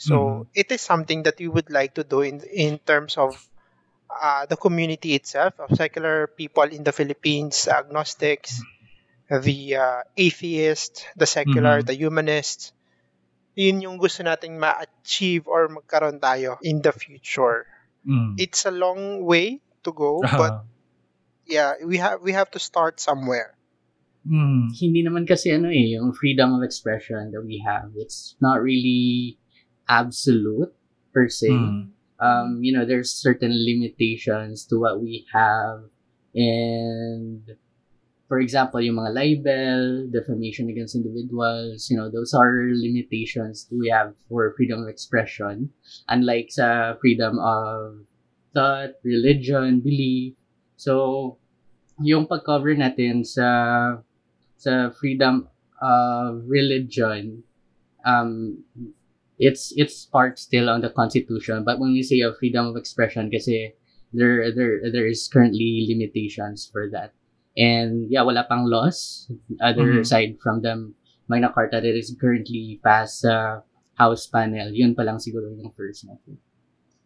So, 0.00 0.48
it 0.56 0.72
is 0.72 0.80
something 0.80 1.24
that 1.28 1.36
we 1.38 1.48
would 1.48 1.68
like 1.68 1.94
to 2.00 2.04
do 2.04 2.22
in 2.24 2.40
in 2.48 2.78
terms 2.80 3.16
of 3.20 3.36
uh, 4.08 4.46
the 4.48 4.56
community 4.56 5.12
itself 5.14 5.52
of 5.60 5.76
secular 5.76 6.26
people 6.32 6.64
in 6.64 6.80
the 6.82 6.92
Philippines, 6.96 7.68
agnostics, 7.68 8.62
the 9.28 9.76
uh, 9.76 10.00
atheist, 10.16 11.04
the 11.16 11.26
secular, 11.26 11.82
Mhm. 11.82 11.86
the 11.86 11.94
humanist. 11.96 12.72
Yun 13.56 13.80
yung 13.80 13.96
gusto 13.96 14.20
nating 14.24 14.60
ma-achieve 14.60 15.48
or 15.48 15.68
magkaroon 15.68 16.20
tayo 16.20 16.56
in 16.60 16.80
the 16.84 16.92
future. 16.92 17.64
Mm. 18.04 18.36
It's 18.36 18.64
a 18.68 18.72
long 18.72 19.24
way 19.24 19.60
to 19.84 19.90
go, 19.92 20.20
Ah. 20.24 20.36
but 20.36 20.54
yeah, 21.46 21.74
we 21.84 21.98
have 21.98 22.20
we 22.22 22.32
have 22.32 22.50
to 22.52 22.58
start 22.58 23.00
somewhere. 23.00 23.54
Mm. 24.26 24.74
Hindi 24.74 25.06
naman 25.06 25.26
kasi 25.26 25.54
ano 25.54 25.70
eh, 25.70 25.94
yung 25.94 26.10
freedom 26.12 26.52
of 26.52 26.66
expression 26.66 27.30
that 27.30 27.42
we 27.46 27.62
have, 27.62 27.94
it's 27.94 28.34
not 28.42 28.58
really 28.58 29.38
absolute 29.86 30.74
per 31.14 31.30
se. 31.30 31.54
Mm. 31.54 31.96
um, 32.20 32.60
you 32.62 32.72
know, 32.72 32.84
there's 32.84 33.12
certain 33.12 33.52
limitations 33.52 34.64
to 34.66 34.78
what 34.80 35.00
we 35.00 35.26
have. 35.32 35.84
And 36.34 37.42
for 38.28 38.40
example, 38.40 38.80
yung 38.80 38.96
mga 38.96 39.14
libel, 39.14 40.08
defamation 40.10 40.68
against 40.68 40.96
individuals, 40.96 41.88
you 41.90 41.96
know, 41.96 42.10
those 42.10 42.34
are 42.34 42.72
limitations 42.72 43.68
we 43.70 43.88
have 43.88 44.14
for 44.28 44.52
freedom 44.56 44.82
of 44.82 44.88
expression. 44.88 45.70
Unlike 46.08 46.48
sa 46.50 46.94
freedom 47.00 47.38
of 47.38 48.04
thought, 48.54 48.96
religion, 49.04 49.80
belief. 49.80 50.34
So, 50.76 51.36
yung 52.00 52.28
pag-cover 52.28 52.76
natin 52.76 53.24
sa 53.24 53.48
sa 54.56 54.90
freedom 54.92 55.48
of 55.80 56.44
religion, 56.48 57.44
um, 58.04 58.62
it's 59.36 59.72
it's 59.76 60.08
part 60.08 60.38
still 60.40 60.72
on 60.72 60.80
the 60.80 60.88
constitution 60.88 61.60
but 61.60 61.76
when 61.76 61.92
we 61.92 62.00
say 62.00 62.24
of 62.24 62.32
freedom 62.40 62.72
of 62.72 62.76
expression 62.80 63.28
kasi 63.28 63.68
there 64.16 64.48
there 64.56 64.80
there 64.88 65.04
is 65.04 65.28
currently 65.28 65.84
limitations 65.84 66.64
for 66.64 66.88
that 66.88 67.12
and 67.52 68.08
yeah 68.08 68.24
wala 68.24 68.48
pang 68.48 68.64
laws 68.64 69.28
other 69.60 70.00
Mhm. 70.00 70.08
side 70.08 70.32
from 70.40 70.64
the 70.64 70.72
Magna 71.28 71.52
Carta 71.52 71.84
that 71.84 71.92
is 71.92 72.16
currently 72.16 72.80
passed 72.80 73.28
sa 73.28 73.60
House 74.00 74.24
panel 74.24 74.72
yun 74.72 74.96
pa 74.96 75.04
lang 75.04 75.20
siguro 75.20 75.52
yung 75.52 75.68
first 75.76 76.08
natin 76.08 76.40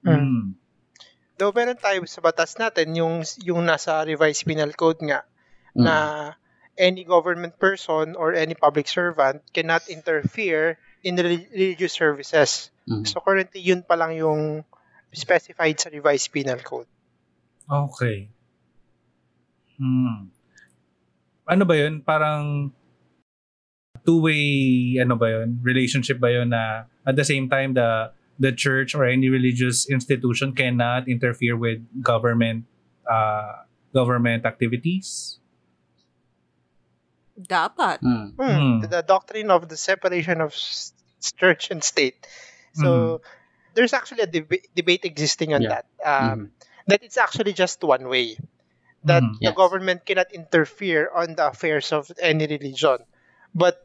Mm. 0.06 0.54
Though 1.40 1.56
meron 1.56 1.80
tayo 1.80 2.04
sa 2.04 2.20
batas 2.20 2.60
natin 2.60 2.92
yung 2.92 3.24
yung 3.40 3.64
nasa 3.64 4.04
revised 4.04 4.44
penal 4.44 4.76
code 4.76 5.00
nga 5.00 5.24
Mm. 5.72 5.86
na 5.86 5.96
any 6.76 7.06
government 7.06 7.56
person 7.56 8.18
or 8.18 8.34
any 8.36 8.52
public 8.58 8.90
servant 8.90 9.40
cannot 9.54 9.86
interfere 9.88 10.76
in 11.00 11.16
reli- 11.16 11.48
religious 11.48 11.96
services. 11.96 12.68
Mm. 12.84 13.08
So 13.08 13.24
currently 13.24 13.64
yun 13.64 13.86
pa 13.86 13.96
lang 13.96 14.18
yung 14.18 14.66
specified 15.14 15.80
sa 15.80 15.88
revised 15.88 16.28
penal 16.28 16.60
code. 16.60 16.90
Okay. 17.70 18.28
Hmm. 19.78 20.28
Ano 21.46 21.64
ba 21.64 21.74
yun? 21.74 22.02
Parang 22.02 22.70
two-way, 24.04 24.42
ano 24.98 25.14
ba 25.16 25.30
yun? 25.30 25.62
Relationship 25.62 26.18
ba 26.18 26.30
yun 26.30 26.50
na 26.50 26.90
at 27.06 27.14
the 27.14 27.24
same 27.26 27.48
time 27.48 27.74
the 27.74 28.10
the 28.40 28.52
church 28.52 28.94
or 28.96 29.04
any 29.04 29.28
religious 29.28 29.88
institution 29.90 30.54
cannot 30.56 31.08
interfere 31.08 31.56
with 31.56 31.84
government 32.02 32.64
uh, 33.08 33.64
government 33.94 34.46
activities? 34.46 35.38
Dapat. 37.38 38.00
Mm. 38.04 38.26
Hmm, 38.36 38.40
Hmm. 38.40 38.80
The, 38.80 38.88
the 38.88 39.02
doctrine 39.02 39.50
of 39.50 39.68
the 39.68 39.76
separation 39.76 40.40
of 40.40 40.52
s- 40.52 40.92
church 41.36 41.70
and 41.70 41.82
state. 41.84 42.26
So 42.74 43.20
there's 43.74 43.92
actually 43.92 44.22
a 44.22 44.30
deba- 44.30 44.64
debate 44.74 45.04
existing 45.04 45.54
on 45.54 45.62
Yeah. 45.62 45.80
that. 45.80 45.86
Um, 46.04 46.52
That 46.86 47.02
it's 47.04 47.16
actually 47.18 47.52
just 47.52 47.82
one 47.84 48.08
way. 48.08 48.36
That 49.04 49.22
Mhm. 49.22 49.38
the 49.40 49.52
Yes. 49.52 49.56
government 49.56 50.04
cannot 50.06 50.32
interfere 50.32 51.08
on 51.12 51.34
the 51.36 51.48
affairs 51.48 51.92
of 51.92 52.10
any 52.20 52.46
religion. 52.46 53.04
But 53.54 53.78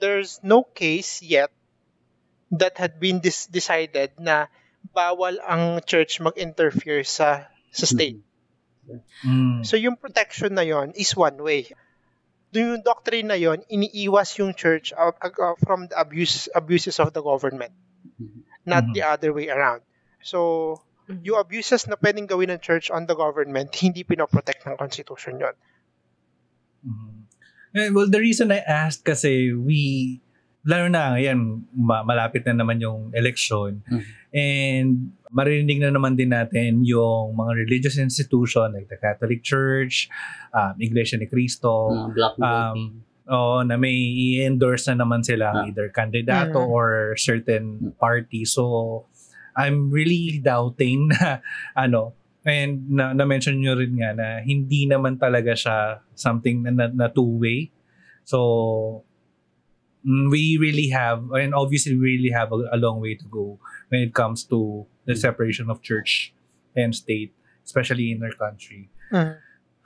there's 0.00 0.40
no 0.42 0.62
case 0.64 1.22
yet 1.22 1.50
that 2.52 2.78
had 2.78 2.98
been 3.00 3.18
dis- 3.18 3.50
decided 3.50 4.14
na 4.18 4.46
bawal 4.94 5.38
ang 5.42 5.82
church 5.82 6.22
mag-interfere 6.22 7.02
sa 7.02 7.50
sa 7.74 7.86
state. 7.86 8.22
Mm. 9.26 9.66
So 9.66 9.74
yung 9.74 9.98
protection 9.98 10.54
na 10.54 10.62
yon 10.62 10.94
is 10.94 11.10
one 11.18 11.36
way. 11.42 11.66
Yung 12.54 12.80
doctrine 12.86 13.26
na 13.26 13.34
yon 13.34 13.66
iniiwas 13.66 14.38
yung 14.38 14.54
church 14.54 14.94
uh, 14.94 15.10
uh, 15.10 15.58
from 15.58 15.90
the 15.90 15.96
abuse 15.98 16.46
abuses 16.54 17.02
of 17.02 17.10
the 17.10 17.20
government, 17.20 17.74
not 18.62 18.86
Mhm. 18.86 18.94
the 18.94 19.02
other 19.02 19.34
way 19.34 19.50
around. 19.50 19.82
So 20.22 20.78
yung 21.10 21.42
abuses 21.42 21.90
na 21.90 21.98
pwedeng 21.98 22.30
gawin 22.30 22.54
ng 22.54 22.62
church 22.62 22.88
on 22.94 23.10
the 23.10 23.18
government, 23.18 23.74
hindi 23.82 24.06
pinoprotect 24.06 24.62
ng 24.70 24.78
constitution 24.78 25.42
yon. 25.42 25.56
Mhm. 26.86 27.12
Eh, 27.76 27.90
Well, 27.92 28.08
the 28.08 28.22
reason 28.22 28.48
I 28.48 28.62
asked 28.64 29.04
kasi 29.04 29.52
we, 29.52 30.22
lalo 30.66 30.90
na 30.90 31.14
ngayon, 31.14 31.38
ma- 31.72 32.02
malapit 32.02 32.42
na 32.42 32.58
naman 32.58 32.82
yung 32.82 33.14
election. 33.14 33.80
Mhm. 33.86 34.02
And 34.36 34.90
marinig 35.30 35.78
na 35.78 35.94
naman 35.94 36.18
din 36.18 36.34
natin 36.34 36.82
yung 36.82 37.32
mga 37.32 37.52
religious 37.56 37.96
institution 37.96 38.74
like 38.74 38.90
the 38.90 38.98
Catholic 38.98 39.40
Church, 39.40 40.10
um, 40.50 40.74
Iglesia 40.76 41.16
ni 41.16 41.26
Cristo, 41.26 41.94
Mga 41.94 42.10
block 42.12 42.34
Um. 42.42 42.80
Oo, 43.26 43.66
na 43.66 43.74
may 43.74 43.90
i-endorse 43.90 44.86
na 44.86 45.02
naman 45.02 45.18
sila 45.18 45.50
Ah. 45.50 45.66
either 45.66 45.90
kandidato 45.90 46.62
Mhm. 46.62 46.70
or 46.70 46.86
certain 47.18 47.90
party. 47.98 48.46
So, 48.46 49.02
I'm 49.58 49.90
really 49.90 50.38
doubting 50.38 51.10
na 51.10 51.42
ano, 51.74 52.14
and 52.46 52.86
na, 52.86 53.10
na-mention 53.10 53.58
nyo 53.58 53.74
rin 53.74 53.98
nga 53.98 54.14
na 54.14 54.26
hindi 54.46 54.86
naman 54.86 55.18
talaga 55.18 55.58
siya 55.58 55.76
something 56.14 56.62
na, 56.62 56.70
na, 56.70 56.86
na 56.86 57.06
two-way. 57.10 57.66
So, 58.22 58.38
mm, 59.02 59.05
Mm, 60.06 60.30
we 60.30 60.56
really 60.60 60.88
have, 60.90 61.30
and 61.32 61.54
obviously 61.54 61.94
we 61.96 62.16
really 62.16 62.30
have 62.30 62.52
a, 62.52 62.62
a 62.72 62.78
long 62.78 63.00
way 63.00 63.14
to 63.14 63.24
go 63.26 63.58
when 63.88 64.00
it 64.02 64.14
comes 64.14 64.44
to 64.44 64.86
the 65.04 65.14
mm. 65.14 65.18
separation 65.18 65.70
of 65.70 65.82
church 65.82 66.32
and 66.76 66.94
state, 66.94 67.34
especially 67.64 68.12
in 68.12 68.22
our 68.22 68.32
country. 68.32 68.88
Mm. 69.12 69.38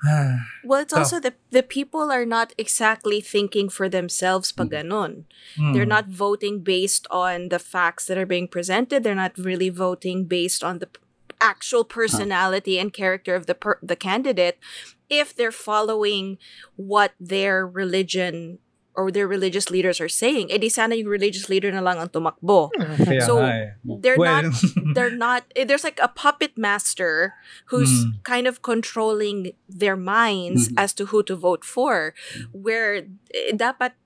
Well, 0.65 0.81
it's 0.81 0.95
also 0.95 1.21
the 1.21 1.35
the 1.50 1.62
people 1.62 2.11
are 2.11 2.25
not 2.25 2.55
exactly 2.57 3.21
thinking 3.21 3.69
for 3.69 3.87
themselves 3.89 4.50
pag 4.50 4.71
ganon. 4.71 5.25
They're 5.57 5.85
Mm. 5.85 5.97
not 5.97 6.09
voting 6.09 6.65
based 6.65 7.07
on 7.11 7.49
the 7.53 7.59
facts 7.59 8.07
that 8.07 8.17
are 8.17 8.25
being 8.25 8.49
presented. 8.49 9.05
They're 9.05 9.15
not 9.15 9.37
really 9.37 9.69
voting 9.69 10.25
based 10.25 10.65
on 10.65 10.79
the 10.81 10.89
actual 11.41 11.85
personality 11.85 12.79
and 12.79 12.93
character 12.93 13.35
of 13.35 13.45
the 13.45 13.55
per- 13.55 13.81
the 13.83 13.97
candidate 13.97 14.59
if 15.09 15.35
they're 15.37 15.53
following 15.53 16.39
what 16.77 17.12
their 17.21 17.67
religion 17.67 18.59
or 19.00 19.09
their 19.11 19.25
religious 19.26 19.73
leaders 19.73 19.97
are 20.00 20.12
saying. 20.12 20.52
Eh 20.52 20.61
di 20.61 20.69
sana 20.69 20.92
yung 20.92 21.09
religious 21.09 21.49
leader 21.49 21.73
na 21.73 21.80
lang 21.80 21.97
ang 21.97 22.12
tumakbo. 22.12 22.69
Kaya 23.00 23.25
So, 23.25 23.40
nga 23.40 23.49
eh. 23.49 23.66
They're 24.04 24.21
Well, 24.21 24.45
not 24.45 24.52
they're 24.95 25.16
not 25.16 25.49
eh, 25.57 25.64
there's 25.64 25.83
like 25.88 25.97
a 26.04 26.12
puppet 26.12 26.61
master 26.61 27.33
who's 27.73 27.88
Mm. 28.04 28.21
kind 28.28 28.47
of 28.47 28.61
controlling 28.61 29.57
their 29.64 29.97
minds 29.97 30.69
Mhm. 30.69 30.76
as 30.76 30.92
to 31.00 31.09
who 31.09 31.25
to 31.25 31.33
vote 31.35 31.64
for 31.64 32.12
where 32.52 33.09
eh, 33.33 33.57
dapat 33.57 33.97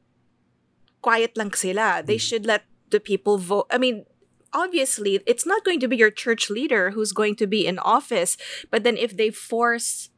quiet 1.05 1.37
lang 1.37 1.53
sila 1.53 2.01
they 2.01 2.17
Mhm. 2.17 2.27
should 2.27 2.45
let 2.47 2.65
the 2.89 3.01
people 3.01 3.37
vote 3.37 3.67
i 3.69 3.77
mean 3.77 4.09
obviously 4.57 5.21
it's 5.27 5.45
not 5.45 5.65
going 5.67 5.81
to 5.83 5.89
be 5.91 5.99
your 5.99 6.11
church 6.15 6.49
leader 6.49 6.95
who's 6.97 7.13
going 7.13 7.35
to 7.37 7.45
be 7.47 7.67
in 7.67 7.77
office 7.83 8.39
but 8.71 8.85
then 8.87 8.97
if 8.97 9.13
they 9.19 9.29
force 9.29 10.09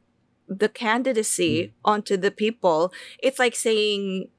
the 0.47 0.69
candidacy 0.71 1.73
onto 1.83 2.15
the 2.15 2.31
people 2.31 2.93
it's 3.19 3.35
like 3.41 3.55
saying 3.57 4.29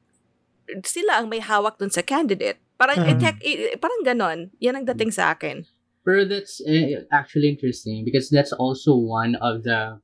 sila 0.84 1.20
ang 1.20 1.28
may 1.28 1.40
hawak 1.40 1.78
dun 1.80 1.90
sa 1.92 2.04
candidate 2.04 2.60
parang 2.78 3.00
Mhm. 3.00 3.24
eh, 3.42 3.74
eh, 3.74 3.78
parang 3.80 4.02
ganon 4.04 4.52
yan 4.62 4.76
ang 4.78 4.86
dating 4.86 5.10
sa 5.12 5.32
akin 5.34 5.66
Pero 6.08 6.24
that's 6.24 6.64
actually 7.12 7.52
interesting 7.52 8.00
because 8.00 8.32
that's 8.32 8.56
also 8.56 8.96
one 8.96 9.36
of 9.44 9.60
the 9.68 10.00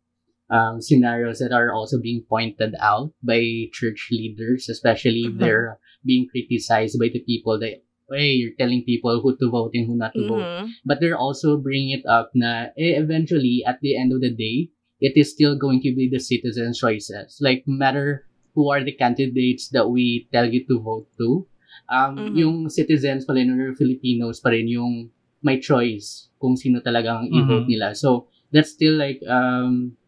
um, 0.52 0.76
scenarios 0.84 1.40
that 1.40 1.48
are 1.56 1.72
also 1.72 1.96
being 1.96 2.20
pointed 2.28 2.76
out 2.76 3.08
by 3.24 3.72
church 3.72 4.12
leaders, 4.12 4.68
especially 4.68 5.24
if 5.24 5.32
Mhm. 5.32 5.40
they're 5.40 5.80
being 6.04 6.28
criticized 6.28 7.00
by 7.00 7.08
the 7.08 7.24
people 7.24 7.56
that, 7.56 7.80
hey, 8.12 8.36
you're 8.36 8.52
telling 8.60 8.84
people 8.84 9.24
who 9.24 9.32
to 9.40 9.48
vote 9.48 9.72
and 9.72 9.88
who 9.88 9.96
not 9.96 10.12
to 10.12 10.28
vote. 10.28 10.44
Mhm. 10.44 10.84
But 10.84 11.00
they're 11.00 11.16
also 11.16 11.56
bringing 11.56 11.96
it 11.96 12.04
up 12.04 12.36
na 12.36 12.68
eh, 12.76 13.00
eventually, 13.00 13.64
at 13.64 13.80
the 13.80 13.96
end 13.96 14.12
of 14.12 14.20
the 14.20 14.28
day, 14.28 14.68
it 15.00 15.16
is 15.16 15.32
still 15.32 15.56
going 15.56 15.80
to 15.80 15.96
be 15.96 16.12
the 16.12 16.20
citizens' 16.20 16.76
choices. 16.76 17.40
Like, 17.40 17.64
matter 17.64 18.28
who 18.54 18.70
are 18.70 18.82
the 18.82 18.94
candidates 18.94 19.68
that 19.70 19.86
we 19.90 20.26
tell 20.32 20.46
you 20.46 20.62
to 20.66 20.78
vote 20.80 21.06
to, 21.18 21.46
um, 21.90 22.22
Mhm. 22.22 22.34
yung 22.38 22.56
citizens 22.70 23.26
pa 23.26 23.34
rin 23.34 23.50
or 23.50 23.74
Filipinos 23.74 24.38
pa 24.40 24.54
rin 24.54 24.70
yung 24.70 25.10
may 25.44 25.60
choice 25.60 26.32
kung 26.40 26.56
sino 26.56 26.80
talagang 26.80 27.28
i-vote 27.28 27.68
Mhm. 27.68 27.72
nila. 27.76 27.88
So, 27.92 28.30
that's 28.54 28.72
still 28.72 28.96
like, 28.96 29.20
um, 29.26 29.98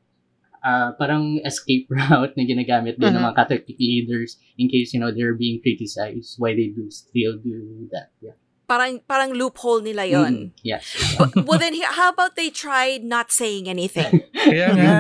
uh, 0.65 0.93
parang 0.99 1.39
escape 1.45 1.87
route 1.95 2.35
na 2.35 2.45
ginagamit 2.47 2.97
din 2.99 3.13
ng 3.13 3.21
Mhm. 3.21 3.27
mga 3.31 3.37
Catholic 3.37 3.67
leaders 3.79 4.39
in 4.57 4.67
case, 4.71 4.95
you 4.95 5.01
know, 5.03 5.13
they're 5.13 5.37
being 5.37 5.61
criticized 5.61 6.39
why 6.41 6.55
they 6.57 6.73
do 6.73 6.89
still 6.91 7.37
do 7.39 7.87
that. 7.93 8.11
Yeah. 8.23 8.39
Parang 8.67 8.99
parang 9.07 9.31
loophole 9.31 9.81
nila 9.81 10.05
yon 10.05 10.33
Mm, 10.35 10.47
yes. 10.67 10.83
But- 11.19 11.47
well 11.47 11.59
then 11.59 11.73
he- 11.73 11.87
how 11.87 12.11
about 12.11 12.35
they 12.35 12.51
try 12.51 12.99
not 12.99 13.31
saying 13.31 13.71
anything 13.71 14.27
Kaya 14.47 14.75
nga. 14.75 14.95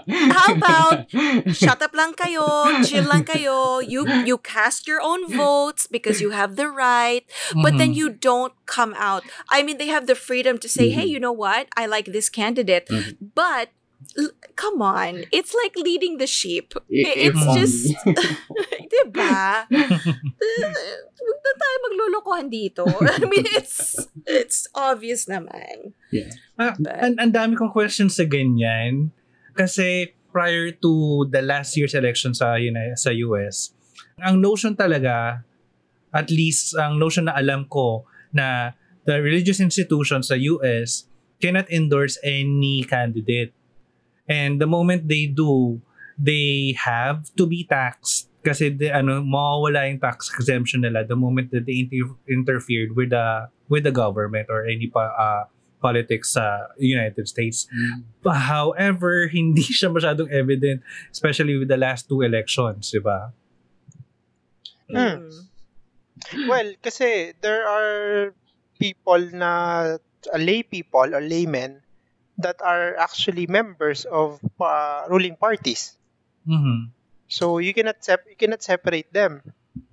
How 0.36 0.56
about 0.56 1.04
shut 1.52 1.80
up 1.84 1.92
lang 1.92 2.16
kayo, 2.16 2.44
chill 2.84 3.04
lang 3.04 3.24
kayo. 3.28 3.84
You 3.84 4.08
you 4.24 4.36
cast 4.40 4.88
your 4.88 5.00
own 5.04 5.28
votes 5.28 5.84
because 5.84 6.20
you 6.24 6.32
have 6.32 6.56
the 6.56 6.68
right, 6.72 7.24
but 7.60 7.76
then 7.76 7.92
Mhm. 7.92 8.00
you 8.00 8.08
don't 8.08 8.56
come 8.64 8.96
out. 8.96 9.20
I 9.52 9.60
mean, 9.60 9.76
they 9.76 9.92
have 9.92 10.08
the 10.08 10.16
freedom 10.16 10.56
to 10.64 10.68
say, 10.68 10.88
"Hey, 10.88 11.04
Mhm. 11.08 11.12
you 11.12 11.20
know 11.20 11.34
what? 11.34 11.68
I 11.76 11.84
like 11.84 12.08
this 12.16 12.32
candidate." 12.32 12.88
Mhm. 12.88 13.20
But 13.36 13.68
l- 14.16 14.32
come 14.56 14.80
on, 14.80 15.28
it's 15.28 15.52
like 15.52 15.76
leading 15.76 16.16
the 16.16 16.26
sheep. 16.30 16.72
It's 16.88 17.44
just, 17.52 17.92
only. 18.90 19.12
diba? 19.14 19.38
Huwag 21.20 21.40
na 21.44 21.52
tayo 21.54 21.76
maglulukohan 21.86 22.48
dito. 22.50 22.82
I 23.20 23.24
mean, 23.26 23.46
it's 23.54 23.94
it's 24.26 24.66
obvious 24.74 25.26
naman. 25.30 25.94
yeah. 26.10 26.32
Ah, 26.58 26.74
But- 26.76 26.98
ang, 26.98 27.14
ang 27.20 27.32
dami 27.32 27.52
kong 27.54 27.72
questions 27.72 28.16
sa 28.18 28.24
ganyan. 28.26 29.14
Kasi 29.54 30.14
prior 30.30 30.70
to 30.78 31.26
the 31.28 31.42
last 31.42 31.74
year's 31.74 31.92
election 31.94 32.32
sa, 32.32 32.54
Uni- 32.54 32.94
sa 32.94 33.10
US, 33.26 33.74
ang 34.22 34.38
notion 34.38 34.78
talaga, 34.78 35.42
at 36.14 36.28
least 36.30 36.74
ang 36.78 36.98
notion 36.98 37.26
na 37.26 37.34
alam 37.34 37.66
ko, 37.66 38.06
na 38.30 38.78
the 39.10 39.18
religious 39.18 39.58
institutions 39.58 40.30
sa 40.30 40.38
US 40.38 41.10
cannot 41.42 41.66
endorse 41.66 42.14
any 42.22 42.86
candidate. 42.86 43.50
And 44.30 44.62
the 44.62 44.70
moment 44.70 45.10
they 45.10 45.26
do, 45.26 45.82
they 46.14 46.78
have 46.78 47.26
to 47.34 47.42
be 47.48 47.66
taxed 47.66 48.29
kasi 48.40 48.72
the, 48.72 48.88
ano 48.88 49.20
mawawala 49.20 49.88
yung 49.88 50.00
tax 50.00 50.32
exemption 50.32 50.80
nila 50.80 51.04
the 51.04 51.16
moment 51.16 51.52
that 51.52 51.68
they 51.68 51.84
inter- 51.84 52.16
interfered 52.24 52.96
with 52.96 53.12
the 53.12 53.48
with 53.68 53.84
the 53.84 53.92
government 53.92 54.48
or 54.48 54.64
any 54.64 54.88
pa, 54.88 55.12
uh, 55.12 55.44
politics 55.80 56.36
sa 56.36 56.68
United 56.76 57.28
States. 57.28 57.68
Mm. 57.72 58.04
However, 58.24 59.26
hindi 59.32 59.64
siya 59.64 59.88
masyadong 59.92 60.28
evident, 60.28 60.84
especially 61.12 61.56
with 61.56 61.68
the 61.68 61.80
last 61.80 62.08
two 62.08 62.20
elections, 62.20 62.92
di 62.92 63.00
ba? 63.00 63.32
Hmm. 64.90 65.24
Mm. 65.24 66.48
Well, 66.48 66.68
kasi 66.84 67.32
there 67.40 67.64
are 67.64 68.36
people 68.76 69.20
na 69.32 69.52
uh, 70.28 70.40
lay 70.40 70.60
people 70.60 71.16
or 71.16 71.20
laymen 71.24 71.80
that 72.36 72.60
are 72.60 72.96
actually 72.96 73.48
members 73.48 74.04
of 74.04 74.40
uh, 74.60 75.08
ruling 75.08 75.36
parties. 75.36 75.96
Mhm. 76.44 76.92
So 77.30 77.62
you 77.62 77.70
cannot 77.72 78.02
sep- 78.02 78.26
you 78.26 78.34
cannot 78.34 78.60
separate 78.60 79.06
them. 79.14 79.40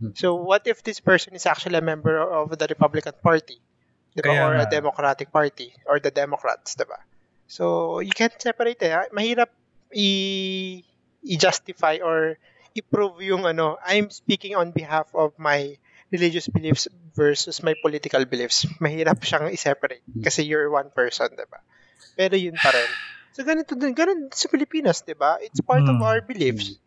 Mhm. 0.01 0.17
So 0.17 0.33
what 0.41 0.65
if 0.65 0.81
this 0.81 0.97
person 0.97 1.37
is 1.37 1.45
actually 1.45 1.77
a 1.77 1.85
member 1.85 2.17
of 2.17 2.49
the 2.57 2.65
Republican 2.65 3.13
Party, 3.21 3.61
diba? 4.17 4.33
Kaya 4.33 4.41
or 4.41 4.53
a. 4.57 4.65
Democratic 4.65 5.29
Party 5.29 5.69
or 5.85 6.01
the 6.01 6.09
Democrats, 6.09 6.73
diba? 6.73 6.97
So 7.45 7.99
you 8.01 8.11
can't 8.11 8.33
separate 8.41 8.81
it. 8.81 8.89
ah. 8.89 9.05
Mahirap 9.13 9.53
i 9.93 10.09
i-justify 11.23 11.99
or 12.03 12.35
i-prove 12.73 13.21
yung 13.21 13.45
ano, 13.45 13.77
I'm 13.85 14.09
speaking 14.09 14.57
on 14.57 14.73
behalf 14.73 15.09
of 15.13 15.33
my 15.37 15.77
religious 16.09 16.47
beliefs 16.47 16.87
versus 17.13 17.61
my 17.63 17.73
political 17.77 18.23
beliefs. 18.25 18.65
Mahirap 18.81 19.21
siyang 19.21 19.53
i-separate 19.53 20.01
kasi 20.23 20.43
you're 20.43 20.69
one 20.73 20.89
person, 20.89 21.29
diba? 21.37 21.61
Pero 22.17 22.33
yun 22.33 22.57
pa 22.57 22.73
rin. 22.73 22.89
So 23.33 23.45
ganito 23.45 23.77
din, 23.77 23.93
ganun 23.93 24.33
sa 24.33 24.49
Pilipinas, 24.49 25.05
diba? 25.05 25.37
It's 25.45 25.61
part 25.61 25.85
of 25.85 26.01
Hmm. 26.01 26.05
our 26.05 26.19
beliefs. 26.25 26.81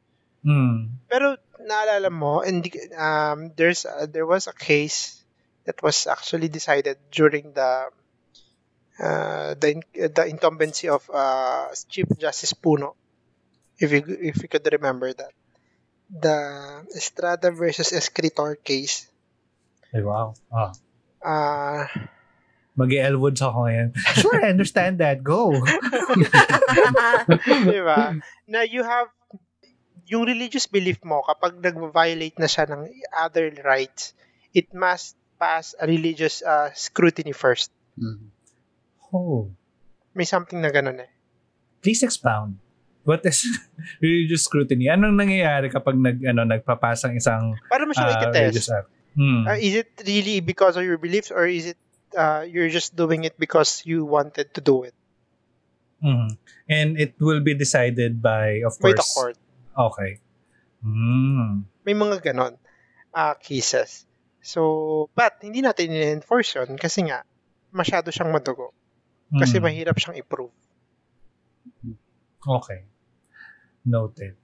Mm. 0.44 1.04
Pero 1.08 1.36
naalala 1.60 2.08
mo, 2.08 2.40
hindi, 2.40 2.72
um, 2.96 3.52
there's 3.56 3.84
uh, 3.84 4.06
there 4.08 4.24
was 4.24 4.48
a 4.48 4.56
case 4.56 5.20
that 5.68 5.82
was 5.82 6.06
actually 6.06 6.48
decided 6.48 6.96
during 7.12 7.52
the 7.52 7.92
uh, 9.00 9.54
the 9.54 9.80
the 9.94 10.24
incumbency 10.28 10.88
of 10.88 11.04
uh, 11.12 11.68
Chief 11.88 12.06
Justice 12.18 12.54
Puno, 12.56 12.96
if 13.78 13.92
you 13.92 14.02
if 14.06 14.42
you 14.42 14.48
could 14.48 14.66
remember 14.72 15.12
that, 15.12 15.32
the 16.08 16.38
Estrada 16.96 17.50
versus 17.50 17.92
Escritor 17.92 18.56
case. 18.56 19.08
Ay, 19.92 20.02
wow. 20.02 20.34
Ah. 20.52 20.72
Ah, 21.20 21.84
mag 22.72 22.92
elwoods 22.96 23.44
ako 23.44 23.68
ngayon. 23.68 23.92
Sure, 24.16 24.40
I 24.40 24.48
understand 24.48 25.04
that. 25.04 25.20
Go. 25.20 25.52
di 27.44 27.80
ba? 27.84 28.16
Na 28.48 28.64
you 28.64 28.80
have 28.80 29.12
yung 30.10 30.26
religious 30.26 30.66
belief 30.66 30.98
mo 31.06 31.22
kapag 31.22 31.62
nag-violate 31.62 32.34
na 32.34 32.50
siya 32.50 32.66
ng 32.66 32.90
other 33.14 33.54
rights, 33.62 34.12
it 34.50 34.66
must 34.74 35.14
pass 35.38 35.78
a 35.78 35.86
religious 35.86 36.42
uh, 36.42 36.74
scrutiny 36.74 37.30
first. 37.30 37.70
Mhm. 37.94 38.34
Oh. 39.14 39.54
May 40.10 40.26
something 40.26 40.58
na 40.58 40.74
ganun 40.74 40.98
eh. 40.98 41.10
Please 41.78 42.02
expound. 42.02 42.58
What 43.06 43.22
is 43.22 43.46
religious 44.04 44.50
scrutiny? 44.50 44.90
Anong 44.90 45.14
nangyayari 45.14 45.70
kapag 45.70 45.94
nag 45.96 46.18
ano 46.26 46.42
nagpapasang 46.44 47.14
isang 47.14 47.54
Para 47.70 47.86
mo 47.86 47.94
siya 47.94 48.10
uh, 48.10 48.34
religious 48.34 48.68
act? 48.68 48.90
Hmm. 49.14 49.46
Uh, 49.46 49.58
is 49.62 49.78
it 49.78 49.90
really 50.02 50.42
because 50.42 50.74
of 50.74 50.82
your 50.82 50.98
beliefs 50.98 51.30
or 51.30 51.46
is 51.46 51.72
it 51.74 51.80
uh, 52.18 52.42
you're 52.42 52.70
just 52.70 52.98
doing 52.98 53.22
it 53.22 53.38
because 53.38 53.86
you 53.86 54.02
wanted 54.02 54.50
to 54.58 54.60
do 54.60 54.82
it? 54.82 54.94
Mhm. 56.02 56.34
And 56.66 56.98
it 56.98 57.14
will 57.22 57.42
be 57.42 57.54
decided 57.54 58.18
by, 58.18 58.66
of 58.66 58.74
course. 58.78 59.14
court. 59.14 59.36
Okay. 59.80 60.20
Hmm. 60.84 61.64
May 61.84 61.96
mga 61.96 62.20
ganon 62.20 62.56
uh, 63.12 63.34
cases. 63.40 64.04
So, 64.40 65.08
but 65.12 65.36
hindi 65.44 65.60
natin 65.60 65.92
in-enforce 65.92 66.56
yun 66.56 66.76
kasi 66.80 67.04
nga, 67.04 67.24
masyado 67.72 68.08
siyang 68.08 68.32
madugo. 68.32 68.72
Kasi 69.30 69.60
Hmm. 69.60 69.68
mahirap 69.68 69.96
siyang 70.00 70.16
i-prove. 70.20 70.56
Okay. 72.40 72.88
Noted. 73.84 74.39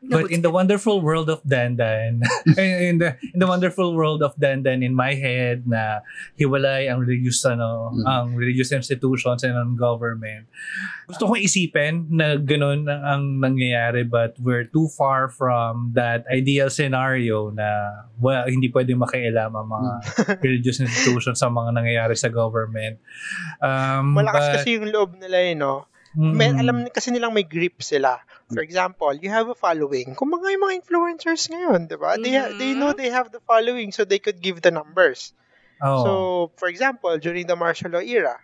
But 0.00 0.32
in 0.32 0.40
the 0.40 0.48
wonderful 0.48 1.04
world 1.04 1.28
of 1.28 1.44
Dandan, 1.44 2.24
in 2.56 2.96
the 2.96 3.20
in 3.20 3.36
the 3.36 3.44
wonderful 3.44 3.92
world 3.92 4.24
of 4.24 4.32
Dandan 4.40 4.80
in 4.80 4.96
my 4.96 5.12
head 5.12 5.68
na 5.68 6.00
hiwalay 6.40 6.88
ang 6.88 7.04
religious 7.04 7.44
ano, 7.44 7.92
Mm. 7.92 8.06
ang 8.06 8.26
religious 8.32 8.72
institutions 8.72 9.44
and 9.44 9.52
ang 9.52 9.76
government. 9.76 10.48
Gusto 11.04 11.28
kong 11.28 11.42
isipin 11.42 12.08
na 12.08 12.38
ganun 12.38 12.88
ang, 12.88 13.02
ang 13.02 13.22
nangyayari 13.42 14.06
but 14.06 14.38
we're 14.40 14.64
too 14.64 14.88
far 14.94 15.28
from 15.28 15.90
that 15.92 16.22
ideal 16.30 16.70
scenario 16.70 17.50
na 17.50 17.66
well, 18.16 18.46
hindi 18.46 18.70
pwedeng 18.72 19.02
makialam 19.02 19.52
ang 19.52 19.68
mga 19.68 19.90
religious 20.46 20.80
institutions 20.80 21.36
sa 21.36 21.50
mga 21.50 21.76
nangyayari 21.76 22.14
sa 22.14 22.30
government. 22.30 22.96
Um, 23.60 24.16
Malakas 24.16 24.44
but- 24.48 24.52
kasi 24.62 24.78
yung 24.78 24.88
loob 24.88 25.18
nila 25.18 25.36
eh, 25.44 25.52
no? 25.52 25.89
May, 26.10 26.50
Mm. 26.50 26.58
alam 26.58 26.76
kasi 26.90 27.14
nilang 27.14 27.30
may 27.30 27.46
grip 27.46 27.78
sila. 27.80 28.18
For 28.50 28.66
example, 28.66 29.14
you 29.14 29.30
have 29.30 29.46
a 29.46 29.54
following. 29.54 30.18
Kung 30.18 30.34
mga 30.34 30.58
yung 30.58 30.64
mga 30.66 30.76
influencers 30.82 31.46
ngayon, 31.46 31.86
di 31.86 31.94
ba? 31.94 32.18
They, 32.18 32.34
ha- 32.34 32.50
they 32.50 32.74
know 32.74 32.90
they 32.90 33.14
have 33.14 33.30
the 33.30 33.38
following 33.46 33.94
so 33.94 34.02
they 34.02 34.18
could 34.18 34.42
give 34.42 34.58
the 34.58 34.74
numbers. 34.74 35.30
Oh. 35.78 36.02
So, 36.02 36.10
for 36.58 36.66
example, 36.66 37.14
during 37.22 37.46
the 37.46 37.54
martial 37.54 37.94
law 37.94 38.02
era, 38.02 38.42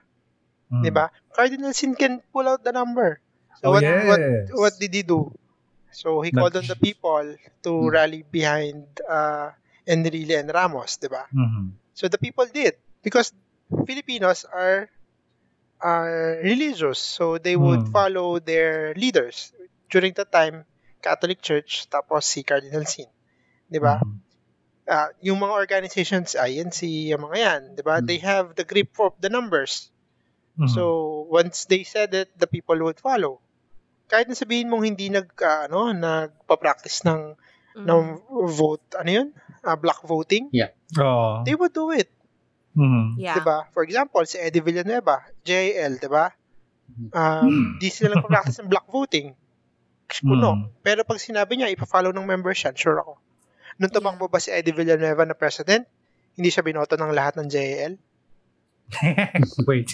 Mm. 0.70 0.82
di 0.86 0.90
ba? 0.94 1.10
Cardinal 1.34 1.74
Sin 1.74 1.98
can 1.98 2.22
pull 2.30 2.46
out 2.46 2.62
the 2.62 2.70
number. 2.70 3.18
So, 3.58 3.70
Oh, 3.70 3.72
what, 3.74 3.82
yes. 3.82 4.06
what, 4.06 4.20
what 4.54 4.72
did 4.78 4.94
he 4.94 5.02
do? 5.02 5.34
So, 5.90 6.22
he 6.22 6.30
called 6.30 6.54
on 6.54 6.66
the 6.70 6.76
people 6.78 7.24
to 7.66 7.70
Hmm. 7.72 7.88
rally 7.90 8.22
behind 8.22 8.84
uh, 9.02 9.50
Enrile 9.82 10.38
and 10.38 10.50
Ramos, 10.52 11.02
di 11.02 11.08
ba? 11.10 11.24
Mhm. 11.34 11.74
So, 11.98 12.06
the 12.06 12.18
people 12.18 12.46
did. 12.46 12.78
Because 13.02 13.32
Filipinos 13.86 14.46
are 14.46 14.86
religious. 16.42 16.98
So, 16.98 17.38
they 17.38 17.54
would 17.54 17.88
Hmm. 17.88 17.94
follow 17.94 18.38
their 18.38 18.94
leaders. 18.94 19.54
During 19.86 20.14
that 20.18 20.32
time, 20.32 20.66
Catholic 20.98 21.38
Church, 21.38 21.86
tapos 21.86 22.26
si 22.26 22.42
Cardinal 22.42 22.82
Sin. 22.84 23.06
Di 23.66 23.78
ba? 23.78 24.02
Mhm. 24.02 24.18
Ah, 24.86 25.10
yung 25.18 25.42
mga 25.42 25.54
organizations, 25.54 26.38
INC, 26.38 27.10
yung 27.10 27.26
mga 27.26 27.36
yan, 27.38 27.60
di 27.74 27.82
ba? 27.82 27.98
Hmm. 27.98 28.06
They 28.06 28.18
have 28.22 28.54
the 28.54 28.62
grip 28.62 28.94
of 29.02 29.14
the 29.18 29.30
numbers. 29.30 29.90
Mhm. 30.58 30.70
So, 30.70 30.82
once 31.28 31.66
they 31.66 31.82
said 31.82 32.14
it, 32.14 32.30
the 32.34 32.46
people 32.46 32.78
would 32.82 32.98
follow. 32.98 33.42
Kahit 34.06 34.30
na 34.30 34.38
sabihin 34.38 34.70
mong 34.70 34.86
hindi 34.86 35.10
nag, 35.10 35.26
ah, 35.42 35.66
ano, 35.66 35.90
nagpa-practice 35.90 37.02
ng, 37.02 37.34
ng 37.76 38.02
vote, 38.56 38.94
ano 38.96 39.10
yun? 39.10 39.28
Ah, 39.60 39.76
block 39.76 40.00
voting, 40.06 40.48
Oh. 40.96 41.42
they 41.44 41.52
would 41.58 41.74
do 41.74 41.90
it. 41.92 42.08
Mhm. 42.76 43.16
Yeah. 43.16 43.40
Diba? 43.40 43.66
For 43.72 43.82
example, 43.82 44.22
si 44.28 44.36
Eddie 44.36 44.60
Villanueva, 44.60 45.24
JL, 45.42 45.96
diba? 45.96 46.30
Um, 47.10 47.80
di 47.82 47.90
sila 47.90 48.14
lang 48.14 48.24
practice 48.28 48.62
ng 48.62 48.70
block 48.70 48.86
voting. 48.92 49.34
Kuno. 50.06 50.50
Mm. 50.54 50.64
Pero 50.86 51.00
pag 51.02 51.18
sinabi 51.18 51.58
niya, 51.58 51.72
ipa-follow 51.72 52.14
ng 52.14 52.28
members 52.28 52.62
yan, 52.62 52.78
sure 52.78 53.02
ako. 53.02 53.18
Nung 53.82 53.90
tumakbo 53.90 54.30
ba 54.30 54.38
si 54.38 54.54
Eddie 54.54 54.76
Villanueva 54.76 55.26
na 55.26 55.34
president, 55.34 55.82
hindi 56.38 56.48
siya 56.52 56.62
binoto 56.62 56.94
ng 56.94 57.12
lahat 57.12 57.40
ng 57.40 57.48
JL? 57.50 57.92
Wait. 59.68 59.90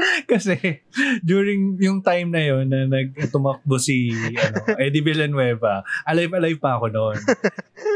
Kasi 0.30 0.80
during 1.20 1.76
yung 1.80 2.00
time 2.00 2.32
na 2.32 2.40
yon 2.40 2.72
na 2.72 2.88
nagtumakbo 2.88 3.76
si 3.76 4.12
ano, 4.32 4.76
Eddie 4.80 5.04
Villanueva, 5.04 5.84
alive-alive 6.08 6.60
pa 6.60 6.80
ako 6.80 6.86
noon. 6.88 7.18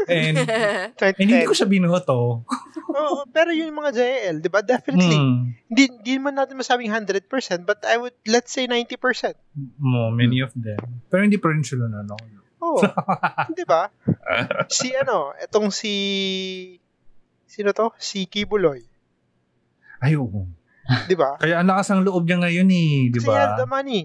And, 0.05 0.37
and 1.01 1.17
hindi 1.17 1.49
ko 1.49 1.57
siya 1.57 1.65
binoto. 1.65 2.45
Oo, 2.85 3.25
pero 3.27 3.49
yun 3.49 3.73
yung 3.73 3.79
mga 3.79 3.93
JL, 3.93 4.35
di 4.39 4.49
ba? 4.49 4.61
Definitely. 4.61 5.17
Hmm. 5.17 5.57
Hindi, 5.65 5.83
hindi 5.89 6.13
man 6.17 6.37
natin 6.37 6.53
masabing 6.55 6.93
100%, 6.93 7.25
but 7.65 7.81
I 7.81 7.97
would, 7.97 8.13
let's 8.25 8.53
say 8.53 8.69
90%. 8.69 9.33
Mo, 9.81 10.09
many 10.09 10.39
of 10.39 10.53
them. 10.53 10.77
Pero 11.09 11.25
hindi 11.25 11.41
pa 11.41 11.49
rin 11.49 11.65
sila 11.65 11.89
ano. 11.89 12.13
Oo. 12.61 12.79
di 13.57 13.65
ba? 13.65 13.89
Si 14.69 14.93
ano, 14.93 15.33
etong 15.37 15.69
si, 15.69 15.93
sino 17.45 17.73
to? 17.73 17.89
Si 17.97 18.25
Kibuloy. 18.25 18.81
Ay, 19.97 20.13
oo. 20.15 20.45
Di 21.09 21.17
ba? 21.17 21.41
Kaya 21.41 21.61
ang 21.61 21.67
lakas 21.67 21.89
ng 21.91 22.05
loob 22.05 22.29
niya 22.29 22.37
ngayon 22.37 22.69
eh, 22.69 23.09
di 23.09 23.17
Kasi 23.17 23.25
he 23.25 23.33
has 23.33 23.53
ba? 23.57 23.59
the 23.61 23.69
money. 23.69 24.01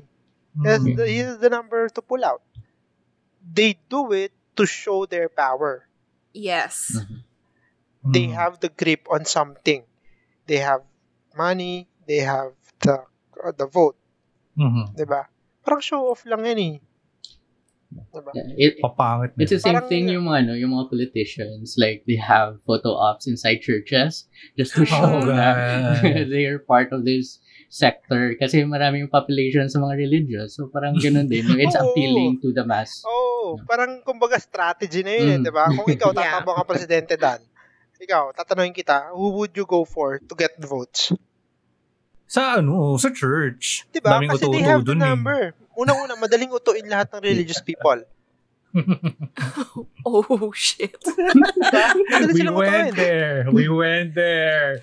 He 0.57 0.67
has 0.67 0.81
Mm. 0.83 0.97
the, 0.97 1.05
he 1.07 1.19
has 1.21 1.37
the 1.39 1.53
number 1.53 1.87
to 1.93 2.01
pull 2.01 2.25
out. 2.25 2.41
They 3.41 3.77
do 3.89 4.11
it 4.13 4.33
to 4.57 4.65
show 4.65 5.05
their 5.05 5.29
power. 5.29 5.85
yes. 6.33 6.91
They 6.97 7.30
Mm. 8.07 8.33
have 8.33 8.55
the 8.61 8.69
grip 8.69 9.05
on 9.13 9.25
something. 9.25 9.85
They 10.47 10.59
have 10.59 10.83
money. 11.37 11.87
They 12.09 12.25
have 12.25 12.57
the 12.81 13.05
uh, 13.37 13.53
the 13.53 13.69
vote. 13.69 13.97
Mhm. 14.57 14.97
Di 14.97 15.05
ba? 15.05 15.29
Parang 15.61 15.85
show 15.85 16.09
off 16.09 16.25
lang 16.25 16.43
yan 16.43 16.59
eh. 16.59 16.75
Di 17.91 18.21
ba? 18.23 18.31
Yeah, 18.33 18.49
it, 18.57 18.73
Papangit 18.79 19.35
na. 19.35 19.43
It's 19.43 19.53
the 19.53 19.59
same 19.59 19.75
Parang- 19.77 19.91
thing 19.91 20.07
yung 20.09 20.27
mga, 20.27 20.39
ano, 20.47 20.53
yung 20.55 20.73
mga 20.73 20.87
politicians, 20.89 21.75
like 21.77 22.07
they 22.07 22.17
have 22.17 22.63
photo 22.63 22.95
ops 22.95 23.27
inside 23.27 23.61
churches 23.61 24.31
just 24.55 24.75
to 24.79 24.87
show 24.87 25.21
Oh, 25.21 25.27
that 25.27 26.01
God. 26.01 26.31
they 26.33 26.47
are 26.47 26.63
part 26.63 26.95
of 26.95 27.03
this 27.05 27.43
sector 27.71 28.35
kasi 28.35 28.63
maraming 28.67 29.07
population 29.07 29.67
sa 29.67 29.79
mga 29.79 29.95
religious. 30.01 30.55
So 30.59 30.71
parang 30.71 30.99
ganun 30.99 31.27
din. 31.27 31.47
It's 31.59 31.75
Oo. 31.79 31.91
appealing 31.91 32.39
to 32.43 32.55
the 32.55 32.63
mass. 32.63 33.03
Oh, 33.07 33.59
parang 33.67 34.03
kumbaga 34.03 34.39
strategy 34.39 35.03
na 35.03 35.13
yun, 35.15 35.27
eh, 35.27 35.39
Mm. 35.39 35.45
di 35.47 35.53
ba? 35.53 35.67
Kung 35.69 35.87
ikaw 35.87 36.11
Yeah. 36.15 36.39
tatakbo 36.41 36.51
ka 36.59 36.65
presidente 36.67 37.15
Dan, 37.19 37.43
ikaw, 38.01 38.33
tatanungin 38.33 38.73
kita, 38.73 39.13
who 39.13 39.37
would 39.39 39.53
you 39.53 39.65
go 39.65 39.85
for 39.85 40.19
to 40.19 40.35
get 40.35 40.57
the 40.57 40.67
votes? 40.67 41.13
Sa 42.27 42.59
ano, 42.59 42.95
sa 42.97 43.11
church. 43.11 43.85
Di 43.91 43.99
ba? 43.99 44.17
Daming 44.17 44.31
Kasi 44.33 44.47
they 44.49 44.63
have 44.63 44.87
the 44.87 44.95
eh. 44.95 45.03
number. 45.03 45.53
Unang-una, 45.75 46.15
madaling 46.15 46.51
utuin 46.51 46.87
lahat 46.87 47.11
ng 47.13 47.23
religious 47.23 47.61
people. 47.61 48.01
Oh, 50.07 50.55
shit. 50.55 50.95
Diba? 50.95 51.91
We 52.31 52.47
went 52.47 52.95
utuin. 52.95 52.95
there. 52.95 53.37
We 53.51 53.67
went 53.67 54.15
there. 54.15 54.79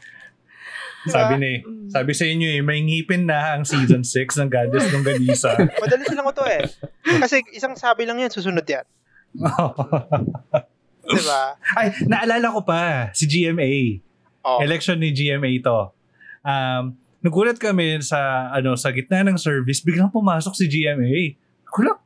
Sabi 1.08 1.34
ni, 1.40 1.54
Mm. 1.64 1.88
sabi 1.88 2.12
sa 2.12 2.28
inyo 2.28 2.48
eh, 2.52 2.60
may 2.60 2.84
ngipin 2.84 3.32
na 3.32 3.56
ang 3.56 3.64
season 3.64 4.04
6 4.04 4.44
ng 4.44 4.50
Goddess 4.52 4.92
ng 4.92 5.08
Ganisa. 5.08 5.56
Madali 5.56 6.04
silang 6.04 6.28
utuin. 6.28 6.68
Kasi 7.00 7.48
isang 7.56 7.80
sabi 7.80 8.04
lang 8.04 8.20
yan, 8.20 8.28
susunod 8.28 8.68
yan. 8.68 8.84
Di 11.08 11.24
ba? 11.24 11.56
Ay, 11.80 11.88
naalala 12.06 12.48
ko 12.52 12.62
pa, 12.68 13.10
si 13.16 13.26
GMA. 13.26 14.04
Oh. 14.44 14.60
Election 14.64 15.00
ni 15.00 15.16
GMA 15.16 15.64
to. 15.64 15.92
Um, 16.44 16.96
nagulat 17.24 17.60
kami 17.60 18.00
sa 18.00 18.52
ano 18.56 18.76
sa 18.80 18.92
gitna 18.92 19.24
ng 19.28 19.40
service, 19.40 19.84
biglang 19.84 20.12
pumasok 20.12 20.54
si 20.56 20.66
GMA. 20.68 21.36
Kulak. 21.68 22.00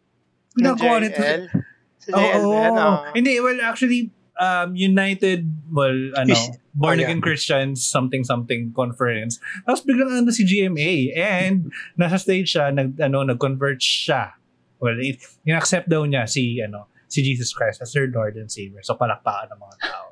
Ginagawa 0.58 0.98
nito. 1.02 1.22
Si. 1.22 2.10
JL 2.10 2.42
oh. 2.42 3.06
Hindi, 3.14 3.38
well, 3.38 3.62
actually, 3.62 4.10
um, 4.42 4.74
United, 4.74 5.46
well, 5.70 5.96
ano, 6.18 6.34
Born 6.74 7.00
oh, 7.00 7.04
Again 7.06 7.22
Christians 7.22 7.86
something 7.86 8.26
something 8.26 8.74
conference. 8.74 9.38
Tapos 9.68 9.86
biglang 9.86 10.10
ano 10.10 10.32
si 10.34 10.48
GMA 10.48 11.14
and 11.14 11.70
nasa 11.94 12.18
stage 12.18 12.58
siya, 12.58 12.74
nag, 12.74 12.98
ano, 12.98 13.22
nag-convert 13.22 13.78
siya. 13.78 14.34
Well, 14.82 14.98
it, 14.98 15.22
in-accept 15.46 15.86
daw 15.86 16.02
niya 16.10 16.26
si, 16.26 16.58
ano, 16.58 16.90
si 17.12 17.20
Jesus 17.22 17.52
Christ 17.52 17.84
as 17.84 17.92
her 17.92 18.08
Lord 18.08 18.40
and 18.40 18.48
Savior. 18.48 18.80
So, 18.82 18.96
palakpakan 18.96 19.52
ng 19.52 19.60
mga 19.60 19.76
tao. 19.84 20.08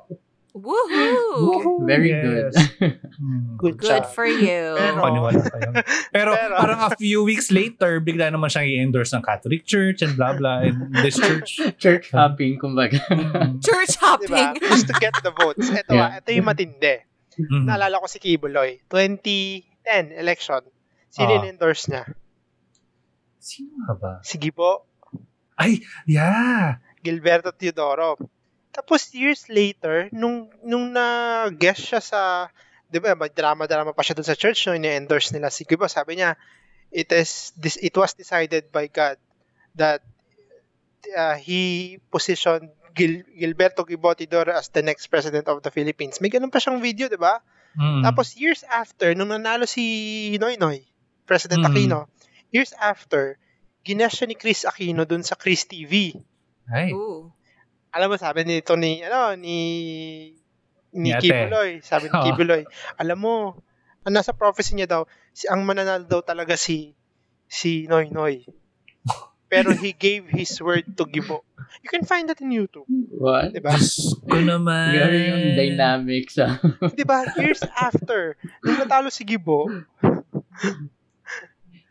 Woohoo! 0.50 1.86
Very 1.86 2.10
Yes. 2.10 2.52
good. 2.52 2.52
Hmm. 3.20 3.60
Good, 3.60 3.76
Good 3.84 4.00
job. 4.00 4.16
for 4.16 4.24
you. 4.24 4.72
Pero- 4.80 4.96
Paniwala. 5.04 5.44
Pero, 6.08 6.32
Pero- 6.32 6.56
parang 6.56 6.80
a 6.88 6.96
few 6.96 7.20
weeks 7.20 7.52
later, 7.52 8.00
bigla 8.00 8.32
naman 8.32 8.48
siyang 8.48 8.64
i-endorse 8.64 9.12
ng 9.12 9.20
Catholic 9.20 9.68
Church 9.68 10.00
and 10.00 10.16
blah 10.16 10.32
blah 10.32 10.64
and 10.64 10.88
this 11.04 11.20
church. 11.28 11.60
Church 11.76 12.08
hopping, 12.10 12.56
kumbaga. 12.56 12.96
Mm. 13.12 13.60
Church 13.66 13.92
Diba? 13.92 14.16
hopping. 14.16 14.50
Just 14.64 14.88
to 14.88 14.96
get 14.96 15.12
the 15.20 15.36
votes. 15.36 15.68
Ito, 15.68 15.92
Yeah. 15.92 16.16
ah, 16.16 16.24
ito 16.24 16.32
yung 16.32 16.48
matindi. 16.48 17.04
Mm. 17.36 17.68
Naalala 17.68 18.00
ko 18.00 18.08
si 18.08 18.16
Kibuloy. 18.18 18.80
2010 18.88 20.16
election. 20.16 20.64
Sino 21.12 21.30
Ah. 21.36 21.44
endorse 21.44 21.92
niya? 21.92 22.08
Sino 23.36 23.84
nga 23.84 23.94
ba? 24.00 24.12
Si 24.24 24.40
Gibo 24.40 24.88
Ay, 25.60 25.84
yeah. 26.08 26.80
Gilberto 27.00 27.50
Teodoro. 27.52 28.16
Tapos 28.70 29.10
years 29.10 29.50
later, 29.50 30.06
nung 30.14 30.46
nung 30.62 30.94
na-guest 30.94 31.82
siya 31.90 32.00
sa 32.00 32.20
'di 32.90 32.98
ba, 33.02 33.14
may 33.18 33.30
drama-drama 33.30 33.94
pa 33.94 34.02
siya 34.02 34.18
dun 34.18 34.26
sa 34.26 34.38
church 34.38 34.66
no, 34.66 34.74
ini-endorse 34.74 35.34
nila 35.34 35.50
si 35.50 35.66
Gibo. 35.66 35.86
Sabi 35.90 36.18
niya, 36.18 36.38
it 36.90 37.10
is 37.10 37.54
this 37.58 37.78
it 37.78 37.94
was 37.94 38.14
decided 38.14 38.70
by 38.70 38.90
God 38.90 39.18
that 39.78 40.02
uh, 41.14 41.38
he 41.38 41.96
positioned 42.10 42.70
Gil, 42.94 43.22
Gilberto 43.30 43.86
Gibo 43.86 44.14
Teodoro 44.14 44.54
as 44.54 44.68
the 44.74 44.82
next 44.82 45.06
president 45.06 45.46
of 45.46 45.62
the 45.62 45.70
Philippines. 45.70 46.18
May 46.18 46.30
ganun 46.30 46.50
pa 46.50 46.58
siyang 46.58 46.82
video, 46.82 47.06
'di 47.06 47.18
ba? 47.18 47.38
Mm. 47.78 48.02
Tapos 48.02 48.34
years 48.34 48.66
after, 48.66 49.14
nung 49.14 49.30
nanalo 49.30 49.62
si 49.62 50.34
Noy 50.42 50.58
Noy, 50.58 50.82
President 51.26 51.62
Mm. 51.62 51.70
Aquino, 51.70 52.00
years 52.50 52.74
after, 52.74 53.38
siya 53.86 54.26
ni 54.26 54.34
Chris 54.34 54.66
Aquino 54.66 55.06
dun 55.06 55.22
sa 55.22 55.38
Chris 55.38 55.62
TV. 55.70 56.18
Ay. 56.70 56.94
Ooh. 56.94 57.28
Alam 57.90 58.14
mo, 58.14 58.16
sabi 58.16 58.46
nito 58.46 58.78
ni, 58.78 59.02
ano, 59.02 59.34
ni, 59.34 59.58
ni 60.94 61.10
Ni. 61.10 61.18
Kibuloy. 61.18 61.82
Sabi 61.82 62.06
ni 62.06 62.14
Oo. 62.18 62.24
Kibuloy, 62.30 62.62
alam 62.96 63.18
mo, 63.18 63.58
ang 64.06 64.14
nasa 64.14 64.30
prophecy 64.30 64.78
niya 64.78 64.86
daw, 64.88 65.02
si, 65.34 65.50
ang 65.50 65.66
mananalo 65.66 66.06
daw 66.06 66.22
talaga 66.22 66.54
si, 66.54 66.94
si 67.50 67.90
Noy 67.90 68.08
Noy. 68.14 68.46
Pero 69.50 69.74
he 69.74 69.90
gave 69.90 70.30
his 70.30 70.54
word 70.62 70.86
to 70.94 71.02
Gibo. 71.10 71.42
You 71.82 71.90
can 71.90 72.06
find 72.06 72.30
that 72.30 72.38
in 72.38 72.54
YouTube. 72.54 72.86
What? 73.10 73.50
Diba? 73.50 73.74
Ko 74.30 74.38
naman. 74.38 74.94
Gano'n 74.94 75.26
yung 75.26 75.46
dynamics. 75.58 76.38
ah. 76.38 76.62
diba? 76.94 77.26
Years 77.34 77.66
after, 77.74 78.38
nung 78.62 78.78
natalo 78.78 79.10
si 79.10 79.26
Gibo, 79.26 79.66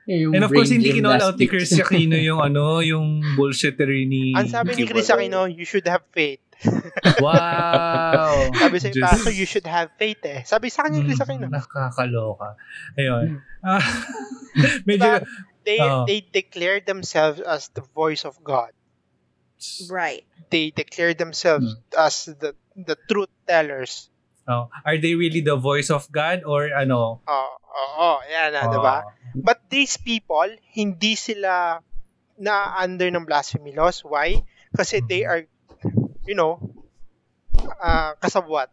yung 0.09 0.33
And 0.33 0.41
of 0.41 0.49
course, 0.49 0.73
hindi 0.73 0.89
kinall 0.89 1.21
out 1.21 1.37
ni. 1.37 1.45
Chris 1.45 1.69
Aquino 1.71 2.17
yung 2.29 2.41
ano, 2.41 2.81
yung 2.81 3.21
bullshittery 3.37 4.09
ni 4.09 4.33
ang 4.33 4.49
sabi 4.49 4.73
ni 4.73 4.89
Chris. 4.89 5.07
Aquino, 5.07 5.45
you 5.45 5.63
should 5.63 5.85
have 5.85 6.01
faith. 6.09 6.41
Wow! 7.23 8.51
Sabi 8.51 8.83
sa 8.83 8.89
pastor, 8.91 9.31
you 9.31 9.47
should 9.47 9.63
have 9.63 9.95
faith 9.95 10.19
eh. 10.27 10.43
Sabi 10.43 10.67
sa 10.67 10.83
kanya 10.83 10.99
ni 10.99 11.07
Chris 11.07 11.19
Mm, 11.19 11.25
Aquino. 11.25 11.45
Nakakaloka. 11.47 12.59
Ayun. 12.97 13.39
Ah, 13.63 13.79
medyo, 14.89 15.23
They, 15.63 15.77
Oo. 15.77 16.07
they 16.07 16.25
declare 16.25 16.79
themselves 16.81 17.39
as 17.39 17.69
the 17.77 17.83
voice 17.93 18.25
of 18.25 18.41
God. 18.41 18.71
Right. 19.91 20.23
They 20.49 20.71
declare 20.71 21.13
themselves 21.13 21.75
as 21.93 22.25
the 22.25 22.55
the 22.73 22.95
truth 23.05 23.29
tellers. 23.45 24.07
oh, 24.49 24.65
are 24.81 24.97
they 24.97 25.13
really 25.13 25.45
the 25.45 25.59
voice 25.59 25.93
of 25.93 26.09
God 26.09 26.41
or 26.41 26.73
ano? 26.73 27.21
Oo, 27.21 27.51
oo, 27.69 28.09
yan 28.25 28.49
na, 28.55 28.65
Oh, 28.65 28.71
diba? 28.73 28.97
But 29.37 29.58
these 29.69 29.97
people, 29.97 30.49
hindi 30.73 31.13
sila 31.13 31.79
na 32.39 32.53
under 32.77 33.07
ng 33.09 33.25
blasphemy 33.25 33.71
laws. 33.71 34.01
Why? 34.01 34.41
Kasi 34.71 35.01
they 35.01 35.23
are, 35.23 35.43
you 36.25 36.33
know, 36.33 36.57
uh, 37.77 38.13
kasabwat. 38.17 38.69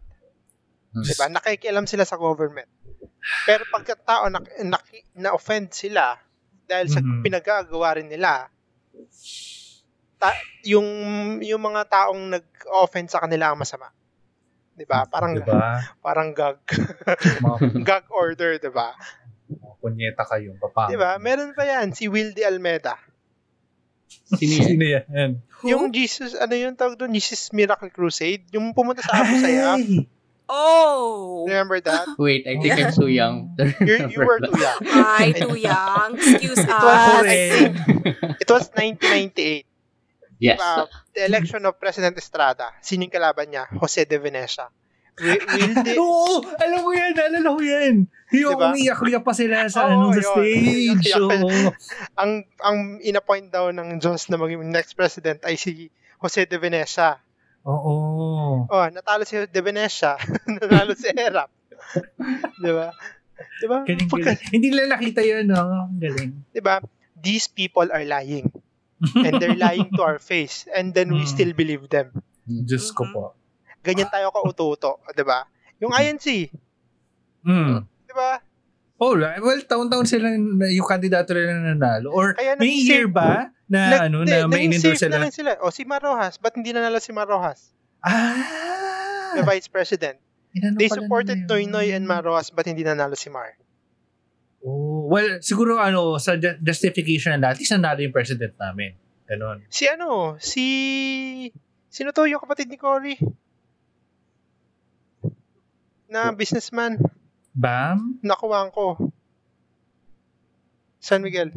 Diba? 0.96 1.28
Nakikialam 1.28 1.84
sila 1.84 2.08
sa 2.08 2.16
government. 2.16 2.68
Pero 3.44 3.68
pagkatao 3.68 4.32
na, 4.32 4.40
na, 4.64 4.78
na-offend 5.14 5.70
sila 5.70 6.16
dahil 6.64 6.88
sa 6.88 6.98
Mhm. 6.98 7.22
pinagagawa 7.22 8.00
rin 8.00 8.08
nila, 8.08 8.48
ta- 10.16 10.40
yung 10.64 10.88
yung 11.44 11.62
mga 11.62 11.84
taong 11.86 12.32
nag-offend 12.32 13.12
sa 13.12 13.20
kanila 13.20 13.52
ang 13.52 13.60
masama. 13.60 13.92
'Di 14.74 14.84
ba? 14.84 15.04
Parang 15.08 15.36
Diba? 15.36 15.80
parang 16.04 16.30
gag 16.32 16.58
gag 17.88 18.06
order, 18.10 18.56
'di 18.56 18.70
ba? 18.72 18.96
Mga 19.46 19.74
punyeta 19.78 20.22
kayong 20.26 20.58
papa. 20.58 20.90
'Di 20.90 20.98
ba? 20.98 21.16
Meron 21.22 21.54
pa 21.54 21.64
'yan 21.66 21.94
si 21.94 22.10
Wildy 22.10 22.42
Almeida. 22.42 22.98
Sino 24.26 24.52
yan? 24.58 24.66
Sino 24.66 24.84
yan? 24.86 25.30
Yung 25.66 25.90
Jesus, 25.94 26.34
ano 26.34 26.54
yung 26.54 26.74
tawag 26.74 26.98
doon? 26.98 27.14
Jesus 27.14 27.50
Miracle 27.54 27.90
Crusade. 27.90 28.42
Yung 28.54 28.74
pumunta 28.74 29.02
sa 29.02 29.22
Abu 29.22 29.38
Sayyaf. 29.38 29.78
Ay! 29.82 30.06
Oh! 30.46 31.42
Remember 31.46 31.82
that? 31.82 32.06
Wait, 32.18 32.46
I 32.46 32.54
think 32.62 32.78
I'm 32.78 32.94
too 32.94 33.10
young. 33.10 33.54
to 33.58 33.66
You, 34.06 34.22
were 34.22 34.38
too 34.38 34.54
young. 34.54 34.78
Ay, 34.86 35.34
too 35.34 35.58
young. 35.58 36.14
Excuse 36.14 36.62
It 36.62 36.70
was 36.70 36.86
us. 36.86 37.10
Correct. 37.18 37.74
It 38.38 38.48
was 38.50 38.64
1998. 38.78 39.66
Yes. 40.38 40.60
Uh, 40.62 40.86
the 41.14 41.26
election 41.26 41.66
of 41.66 41.80
President 41.82 42.14
Estrada. 42.14 42.78
Sino 42.78 43.10
yung 43.10 43.14
kalaban 43.14 43.50
niya? 43.50 43.66
Jose 43.74 44.06
de 44.06 44.18
Venecia. 44.22 44.70
Wi- 45.16 45.44
Wilde, 45.54 45.92
Oo! 45.96 46.44
Alam 46.54 46.80
mo 46.82 46.90
yan! 46.92 47.12
Alala 47.14 47.48
ko 47.48 47.60
yan! 47.60 47.94
Yung 48.30 48.52
Diba? 48.52 48.68
umiyak-uyak 48.70 49.22
pa 49.22 49.32
sila 49.32 49.64
sa, 49.66 49.86
Oo, 49.86 50.10
ano, 50.10 50.12
sa 50.12 50.20
yun. 50.20 50.98
stage. 50.98 51.08
Oo. 51.16 51.72
ang 52.14 52.30
ang 52.60 52.78
inappoint 53.00 53.48
daw 53.48 53.70
ng 53.70 53.96
Diyos 53.96 54.28
na 54.28 54.36
maging 54.36 54.66
next 54.66 54.92
president 54.92 55.40
ay 55.42 55.54
si 55.54 55.88
Jose 56.18 56.44
de 56.44 56.58
Venecia. 56.58 57.16
Oo. 57.62 57.94
Oh, 58.64 58.86
natalo 58.88 59.22
si 59.22 59.40
de 59.40 59.60
Venecia. 59.60 60.18
natalo 60.52 60.92
si 60.92 61.08
Erap. 61.08 61.48
'Di 62.58 62.70
ba? 62.70 62.88
'Di 63.56 63.66
ba? 63.66 63.78
Galing. 63.82 64.08
Hindi 64.50 64.66
nila 64.68 64.90
nakita 64.92 65.20
yun, 65.20 65.46
no? 65.46 65.62
Ang 65.86 65.96
Galing. 65.96 66.32
'Di 66.50 66.60
ba? 66.60 66.82
These 67.16 67.48
people 67.48 67.88
are 67.88 68.04
lying. 68.04 68.50
And 69.14 69.36
they're 69.36 69.56
lying 69.56 69.92
to 69.92 70.02
our 70.02 70.18
face. 70.18 70.64
And 70.68 70.92
then 70.92 71.08
we 71.10 71.22
Mm. 71.22 71.30
still 71.30 71.52
believe 71.52 71.88
them. 71.88 72.16
Diyos 72.44 72.90
ko 72.90 73.04
po. 73.06 73.22
Ganyan 73.86 74.10
tayo 74.10 74.34
ka-uto-uto. 74.34 74.98
'Di 75.14 75.22
ba? 75.22 75.46
Yung 75.78 75.94
INC. 75.94 76.50
Mm. 77.46 77.86
'Di 77.86 78.14
ba? 78.14 78.42
Oh, 78.96 79.12
right. 79.12 79.44
well, 79.44 79.60
taon-taon 79.60 80.08
sila 80.08 80.32
yung 80.72 80.88
kandidato 80.88 81.36
nila 81.36 81.60
na 81.60 81.76
nanalo. 81.76 82.08
Or 82.16 82.32
Kaya 82.32 82.56
may 82.56 82.80
year 82.80 83.04
ba 83.04 83.52
na 83.68 83.80
Nag- 83.92 84.02
ano 84.08 84.24
na 84.24 84.48
may 84.48 84.64
in-endorse 84.64 85.04
safe 85.04 85.12
na 85.12 85.28
sila? 85.28 85.52
sila. 85.52 85.52
O, 85.60 85.68
si 85.68 85.84
Marojas. 85.84 86.40
Ba't 86.40 86.56
hindi 86.56 86.72
nanalo 86.72 86.96
si 86.96 87.12
Marojas? 87.12 87.76
Ah! 88.00 89.36
The 89.36 89.44
vice 89.44 89.68
president. 89.68 90.16
Inano 90.56 90.80
They 90.80 90.88
supported 90.88 91.44
nila 91.44 91.60
yun. 91.60 91.68
Noy 91.68 91.84
Noy 91.84 91.88
and 91.92 92.08
Marojas 92.08 92.48
ba't 92.56 92.64
hindi 92.64 92.88
nanalo 92.88 93.12
si 93.20 93.28
Mar? 93.28 93.52
Oh, 94.64 95.04
well, 95.12 95.44
siguro 95.44 95.76
ano, 95.76 96.16
sa 96.16 96.40
ju- 96.40 96.56
justification 96.64 97.36
na 97.36 97.52
at 97.52 97.60
least 97.60 97.76
nanalo 97.76 98.00
yung 98.00 98.16
president 98.16 98.56
namin. 98.56 98.96
Ganon. 99.28 99.60
Si 99.68 99.84
ano? 99.92 100.40
Si... 100.40 100.64
Sino 101.92 102.16
to 102.16 102.24
yung 102.24 102.40
kapatid 102.40 102.72
ni 102.72 102.80
Cory? 102.80 103.20
Na 106.06 106.30
businessman. 106.30 106.98
Bam? 107.50 108.20
Nakuhaan 108.22 108.70
ko. 108.70 109.10
San 111.00 111.22
Miguel. 111.22 111.50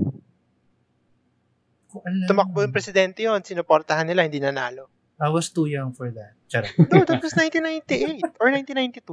Ko 1.90 2.02
alam. 2.06 2.28
Tumakbo 2.30 2.62
yung 2.62 2.74
presidente 2.74 3.26
yon 3.26 3.42
Sinuportahan 3.42 4.06
nila, 4.06 4.26
hindi 4.26 4.38
nanalo. 4.38 4.88
I 5.20 5.28
was 5.28 5.52
too 5.52 5.68
young 5.68 5.92
for 5.92 6.08
that. 6.14 6.38
Charot. 6.48 6.72
No, 6.94 7.04
that 7.04 7.20
was 7.20 7.36
1998 7.36 8.40
or 8.40 8.48
1992. 8.54 9.04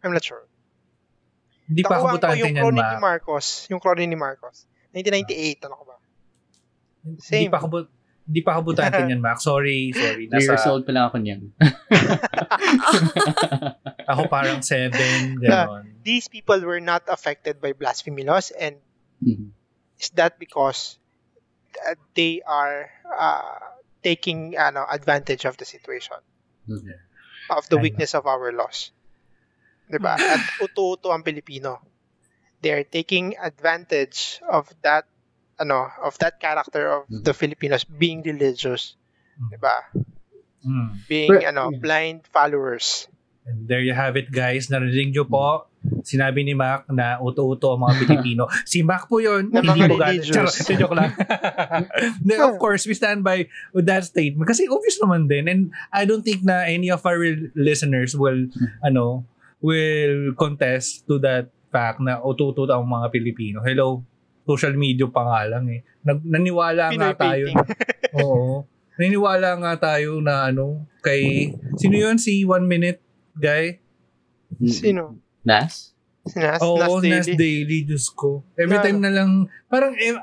I'm 0.00 0.14
not 0.14 0.24
sure. 0.24 0.46
Hindi 1.68 1.84
pa 1.84 2.00
Nakuhaan 2.00 2.00
ko 2.00 2.08
kabutante 2.16 2.38
yung 2.40 2.54
niyan, 2.54 2.64
crony 2.64 2.80
ma. 2.80 2.88
ni 2.88 2.98
Marcos. 3.02 3.46
Yung 3.68 3.80
crony 3.82 4.06
ni 4.08 4.16
Marcos. 4.16 4.64
1998, 4.96 5.66
ano 5.68 5.74
ko 5.76 5.84
ba? 5.84 5.96
Hindi 7.04 7.20
Same. 7.20 7.50
pa 7.52 7.60
kabut 7.60 7.86
hindi 8.28 8.44
pa 8.44 8.60
kabutante 8.60 9.00
niyan, 9.00 9.24
Mac. 9.24 9.40
Sorry, 9.40 9.96
sorry. 9.96 10.28
Three 10.28 10.44
years 10.44 10.60
Nasa, 10.60 10.68
old 10.68 10.84
pa 10.84 10.92
lang 10.92 11.08
ako 11.08 11.16
niyan. 11.24 11.56
ako 14.12 14.28
parang 14.28 14.60
seven, 14.60 15.40
ganon. 15.40 16.04
These 16.04 16.28
people 16.28 16.60
were 16.60 16.80
not 16.80 17.08
affected 17.08 17.64
by 17.64 17.72
blasphemy 17.72 18.28
laws 18.28 18.52
and 18.52 18.76
Mhm. 19.24 19.56
is 19.98 20.12
that 20.14 20.38
because 20.38 21.00
uh, 21.82 21.98
they 22.14 22.44
are 22.44 22.92
uh, 23.08 23.58
taking 24.04 24.54
ano 24.54 24.86
advantage 24.86 25.48
of 25.48 25.58
the 25.58 25.66
situation 25.66 26.20
Mhm. 26.68 26.92
of 27.50 27.66
the 27.72 27.80
weakness 27.80 28.14
of 28.14 28.28
our 28.28 28.52
laws 28.54 28.94
'di 29.90 29.98
ba 29.98 30.14
at 30.32 30.42
uto-uto 30.62 31.10
ang 31.10 31.26
Pilipino 31.26 31.82
they 32.62 32.70
are 32.70 32.86
taking 32.86 33.34
advantage 33.40 34.38
of 34.46 34.70
that 34.86 35.08
ano 35.58 35.90
of 36.00 36.14
that 36.18 36.38
character 36.38 36.86
of 36.88 37.00
Mhm. 37.06 37.22
the 37.22 37.32
Filipinos 37.32 37.82
being 37.84 38.22
religious 38.22 38.94
'di 39.38 39.58
ba 39.58 39.90
Mm. 40.58 40.88
being 41.06 41.30
Pero- 41.30 41.46
ano 41.46 41.62
yeah. 41.70 41.78
blind 41.78 42.18
followers 42.26 43.06
And 43.44 43.64
there 43.64 43.80
you 43.80 43.96
have 43.96 44.12
it 44.12 44.28
guys. 44.28 44.68
Narinig 44.68 45.16
nyo 45.16 45.24
po. 45.24 45.64
Sinabi 46.04 46.44
ni 46.44 46.52
Mac 46.52 46.84
na 46.92 47.16
uto-uto 47.16 47.72
ang 47.72 47.80
mga 47.80 47.94
Pilipino. 48.04 48.44
si 48.68 48.84
Mac 48.84 49.08
po 49.08 49.24
yun. 49.24 49.48
Na 49.48 49.64
hindi 49.64 49.88
mo. 49.88 49.96
Charot, 49.96 50.52
joke 50.68 50.92
lang. 50.92 51.16
Then, 52.28 52.44
of 52.44 52.60
course, 52.60 52.84
we 52.84 52.92
stand 52.92 53.24
by 53.24 53.48
with 53.72 53.88
that 53.88 54.04
statement. 54.04 54.44
Kasi 54.44 54.68
obvious 54.68 55.00
naman 55.00 55.32
din. 55.32 55.48
And 55.48 55.60
I 55.88 56.04
don't 56.04 56.20
think 56.20 56.44
na 56.44 56.68
any 56.68 56.92
of 56.92 57.00
our 57.08 57.24
listeners 57.56 58.12
will, 58.12 58.52
ano, 58.84 59.24
will 59.64 60.36
contest 60.36 61.08
to 61.08 61.16
that 61.20 61.48
fact 61.68 62.04
na 62.04 62.20
uto-uto 62.20 62.68
ang 62.68 62.84
mga 62.84 63.08
Pilipino. 63.08 63.64
Hello, 63.64 64.04
social 64.48 64.72
media 64.72 65.04
pa 65.12 65.20
nga 65.28 65.40
lang 65.44 65.68
eh. 65.68 65.84
Nag, 66.00 66.24
naniwala 66.24 66.88
nga 66.88 67.12
Pinoy 67.12 67.20
tayo. 67.20 67.44
painting. 67.52 67.58
Oo. 68.24 68.64
Naniniwala 68.96 69.48
nga 69.60 69.72
tayo 69.76 70.24
na 70.24 70.48
ano, 70.48 70.88
kay, 71.04 71.52
sino 71.76 71.94
yun? 71.94 72.16
Si 72.16 72.42
One 72.42 72.64
Minute 72.64 73.04
Guy? 73.36 73.76
Sino? 74.64 75.20
Nas? 75.44 75.92
Nas, 76.34 76.58
Oo, 76.64 76.80
Nas 76.80 76.90
Nas 77.04 77.26
Daily. 77.28 77.36
Daily, 77.36 77.78
Diyos 77.84 78.08
ko. 78.10 78.42
Every 78.56 78.80
Na- 78.80 78.84
time 78.84 78.98
na 78.98 79.12
lang, 79.12 79.30
parang 79.68 79.92
eh, 79.94 80.16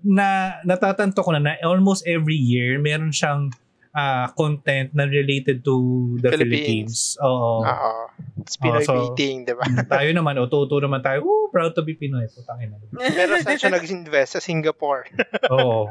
na 0.00 0.58
natatanto 0.62 1.20
ko 1.20 1.34
na 1.34 1.42
na 1.42 1.58
almost 1.66 2.06
every 2.06 2.38
year, 2.38 2.78
meron 2.78 3.10
siyang 3.10 3.50
ah, 3.98 4.30
content 4.32 4.94
na 4.94 5.04
related 5.04 5.60
to 5.60 5.74
the 6.22 6.30
Philippines. 6.30 7.18
Philippines. 7.18 7.18
Oo. 7.18 7.66
Oo. 7.66 7.92
It's 8.38 8.54
Pinoy 8.54 8.78
Oh, 8.78 8.86
so- 8.86 8.94
painting, 8.94 9.42
di 9.42 9.54
ba? 9.58 9.66
tayo 9.90 10.14
naman, 10.14 10.38
ututo 10.38 10.78
naman 10.78 11.02
tayo. 11.02 11.26
Ooh, 11.26 11.50
proud 11.50 11.74
to 11.74 11.82
be 11.82 11.98
Pinoy. 11.98 12.30
Putang 12.30 12.62
ina. 12.62 12.78
Pero 12.94 13.34
saan 13.42 13.58
siya 13.58 13.74
nag-invest? 13.74 14.38
Sa 14.38 14.40
Singapore. 14.40 15.10
Oo. 15.54 15.90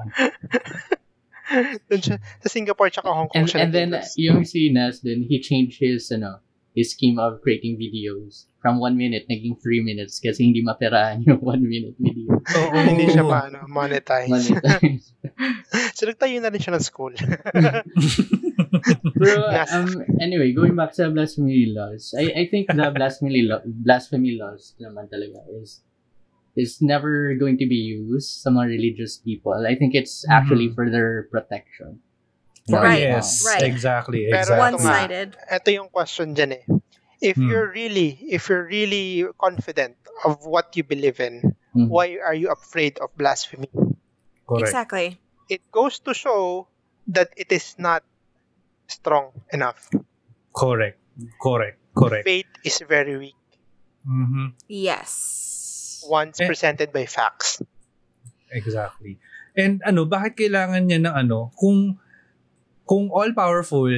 Doon 1.88 2.02
siya, 2.04 2.15
sa 2.39 2.50
Singapore 2.52 2.91
tsaka 2.91 3.08
Hong 3.08 3.32
Kong 3.32 3.43
And, 3.43 3.48
siya 3.48 3.60
and 3.63 3.72
then, 3.72 3.89
yung 4.20 4.43
si 4.43 4.67
Nas, 4.67 5.00
then 5.00 5.24
he 5.24 5.39
changed 5.39 5.80
his, 5.80 6.12
ano, 6.12 6.43
his 6.78 6.94
scheme 6.94 7.18
of 7.18 7.42
creating 7.42 7.74
videos 7.76 8.46
from 8.62 8.78
one 8.78 8.94
minute, 8.94 9.26
naging 9.26 9.58
three 9.58 9.82
minutes 9.82 10.22
kasi 10.22 10.46
hindi 10.46 10.62
maperahan 10.62 11.26
yung 11.26 11.42
one 11.58 11.66
minute 11.66 11.98
video. 11.98 12.38
Oo. 12.38 12.78
Hindi 12.78 13.10
siya 13.10 13.26
pa 13.26 13.50
ano, 13.50 13.66
monetize. 13.66 14.30
Monetize. 14.30 15.10
so 15.98 16.06
nagtayo 16.06 16.38
na 16.38 16.54
rin 16.54 16.62
siya 16.62 16.78
ng 16.78 16.86
school. 16.86 17.18
Pero, 19.18 19.42
Nas. 19.52 19.74
um, 19.74 19.90
anyway, 20.22 20.54
going 20.54 20.76
back 20.76 20.94
sa 20.94 21.10
blasphemy 21.10 21.74
laws, 21.74 22.13
I, 22.18 22.46
I 22.46 22.48
think 22.50 22.68
the 22.70 22.92
blasphemy, 22.94 23.42
law, 23.44 23.62
blasphemy 23.66 24.38
laws 24.38 24.74
naman 24.78 25.10
talaga 25.10 25.42
is 25.62 25.82
is 26.58 26.82
never 26.82 27.34
going 27.38 27.58
to 27.62 27.70
be 27.70 27.78
used 27.78 28.42
sa 28.42 28.50
mga 28.50 28.66
religious 28.78 29.18
people. 29.22 29.54
I 29.54 29.78
think 29.78 29.94
it's 29.94 30.26
actually 30.26 30.70
Mhm. 30.70 30.76
for 30.76 30.86
their 30.90 31.30
protection. 31.30 32.02
Right, 32.67 32.99
yes, 32.99 33.47
right. 33.47 33.63
exactly. 33.63 34.27
Pero 34.27 34.43
exactly. 34.43 34.60
One-sided. 34.75 35.27
Ito 35.47 35.67
yung 35.71 35.88
question 35.88 36.36
dyan 36.36 36.51
eh. 36.60 36.63
If 37.17 37.39
Hmm. 37.39 37.47
you're 37.47 37.71
really, 37.71 38.19
if 38.27 38.51
you're 38.51 38.67
really 38.67 39.23
confident 39.39 39.95
of 40.27 40.43
what 40.43 40.75
you 40.75 40.84
believe 40.84 41.17
in, 41.17 41.56
Mhm. 41.73 41.88
why 41.88 42.19
are 42.19 42.36
you 42.36 42.51
afraid 42.51 42.99
of 42.99 43.10
blasphemy? 43.15 43.71
Correct. 44.43 44.67
Exactly. 44.67 45.17
It 45.47 45.63
goes 45.71 46.03
to 46.03 46.12
show 46.12 46.67
that 47.08 47.32
it 47.39 47.49
is 47.49 47.80
not 47.80 48.03
strong 48.86 49.32
enough. 49.49 49.88
Correct. 50.51 50.99
Correct. 51.39 51.80
Correct. 51.95 52.23
Faith 52.23 52.51
is 52.62 52.77
very 52.84 53.15
weak 53.17 53.39
Mhm. 54.03 54.53
Yes. 54.67 55.12
once 56.06 56.39
Eh. 56.39 56.47
presented 56.47 56.91
by 56.91 57.08
facts. 57.08 57.63
Exactly. 58.51 59.19
And 59.58 59.82
ano, 59.84 60.06
bakit 60.06 60.38
kailangan 60.38 60.88
niya 60.88 61.03
ng 61.03 61.15
ano, 61.17 61.49
kung 61.58 61.97
kung 62.88 63.12
all 63.12 63.36
powerful 63.36 63.91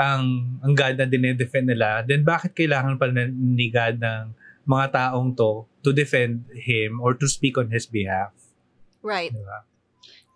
ang 0.00 0.56
ang 0.64 0.72
God 0.72 0.96
na 0.96 1.06
dinedefend 1.06 1.68
nila, 1.68 2.00
then 2.02 2.24
bakit 2.24 2.56
kailangan 2.56 2.96
pa 2.96 3.12
na- 3.12 3.30
ni 3.30 3.68
God 3.68 4.00
ng 4.00 4.32
mga 4.64 4.86
taong 4.90 5.36
to 5.36 5.68
to 5.84 5.92
defend 5.92 6.48
him 6.56 6.98
or 6.98 7.12
to 7.12 7.28
speak 7.28 7.60
on 7.60 7.68
his 7.68 7.84
behalf? 7.84 8.32
Right. 9.04 9.30
Diba? 9.30 9.68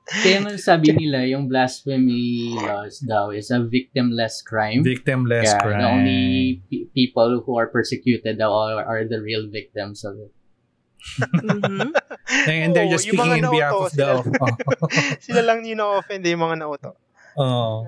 Kaya 0.07 0.39
nga 0.39 0.55
sabi 0.55 0.95
nila, 0.95 1.27
yung 1.27 1.51
blasphemy 1.51 2.55
laws 2.55 3.03
daw 3.03 3.35
is 3.35 3.51
a 3.51 3.59
victimless 3.59 4.39
crime. 4.39 4.87
Victimless 4.87 5.51
yeah, 5.51 5.59
crime. 5.59 5.83
the 5.83 5.89
only 5.91 6.23
pe- 6.71 6.87
people 6.95 7.43
who 7.43 7.59
are 7.59 7.67
persecuted 7.67 8.39
daw 8.39 8.55
are, 8.55 8.87
are 8.87 9.03
the 9.03 9.19
real 9.19 9.51
victims 9.51 10.07
of 10.07 10.15
it. 10.23 10.31
hmm 11.43 11.91
And 12.51 12.71
they're 12.75 12.91
just 12.91 13.11
yung 13.11 13.19
speaking 13.19 13.43
mga 13.43 13.51
in 13.51 13.51
behalf 13.51 13.75
of 13.75 13.91
the... 13.99 14.09
sila- 14.23 15.19
Sila 15.27 15.43
lang 15.43 15.67
yung 15.67 15.79
na-offend 15.83 16.23
yung 16.23 16.43
mga 16.43 16.57
nauto. 16.63 16.95
Oh. 17.37 17.87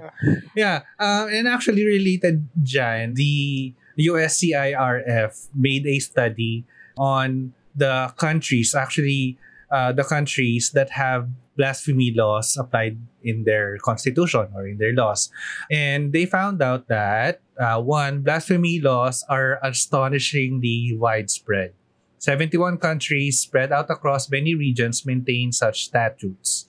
Yeah. 0.55 0.83
Uh, 0.99 1.27
and 1.31 1.49
actually 1.49 1.85
related 1.85 2.49
dyan, 2.61 3.15
the 3.15 3.75
USCIRF 3.99 5.49
made 5.55 5.87
a 5.87 5.99
study 5.99 6.65
on 6.97 7.55
the 7.75 8.13
countries, 8.17 8.75
actually 8.75 9.39
uh, 9.71 9.93
the 9.93 10.05
countries 10.05 10.71
that 10.73 10.91
have 10.91 11.29
blasphemy 11.57 12.13
laws 12.15 12.57
applied 12.57 12.99
in 13.23 13.45
their 13.45 13.77
constitution 13.79 14.47
or 14.55 14.67
in 14.67 14.79
their 14.79 14.95
laws. 14.95 15.31
And 15.71 16.13
they 16.13 16.25
found 16.25 16.63
out 16.63 16.87
that, 16.89 17.41
uh, 17.59 17.83
one, 17.83 18.23
blasphemy 18.23 18.81
laws 18.81 19.25
are 19.29 19.59
astonishingly 19.63 20.97
widespread. 20.97 21.75
71 22.19 22.79
countries 22.79 23.41
spread 23.41 23.73
out 23.73 23.91
across 23.91 24.31
many 24.31 24.55
regions 24.55 25.05
maintain 25.07 25.53
such 25.53 25.85
statutes. 25.85 26.69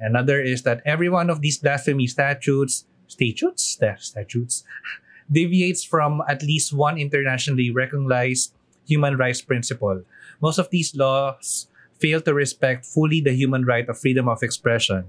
Another 0.00 0.40
is 0.40 0.62
that 0.62 0.82
every 0.84 1.08
one 1.08 1.30
of 1.30 1.40
these 1.40 1.58
blasphemy 1.58 2.06
statutes, 2.06 2.84
statutes, 3.06 3.64
Sta- 3.64 3.96
statutes, 3.98 4.64
deviates 5.30 5.84
from 5.84 6.22
at 6.28 6.42
least 6.42 6.72
one 6.72 6.98
internationally 6.98 7.70
recognized 7.70 8.52
human 8.86 9.16
rights 9.16 9.40
principle. 9.40 10.02
Most 10.40 10.58
of 10.58 10.70
these 10.70 10.94
laws 10.94 11.68
fail 11.98 12.20
to 12.20 12.34
respect 12.34 12.84
fully 12.84 13.20
the 13.20 13.32
human 13.32 13.64
right 13.64 13.88
of 13.88 13.98
freedom 13.98 14.28
of 14.28 14.42
expression. 14.42 15.04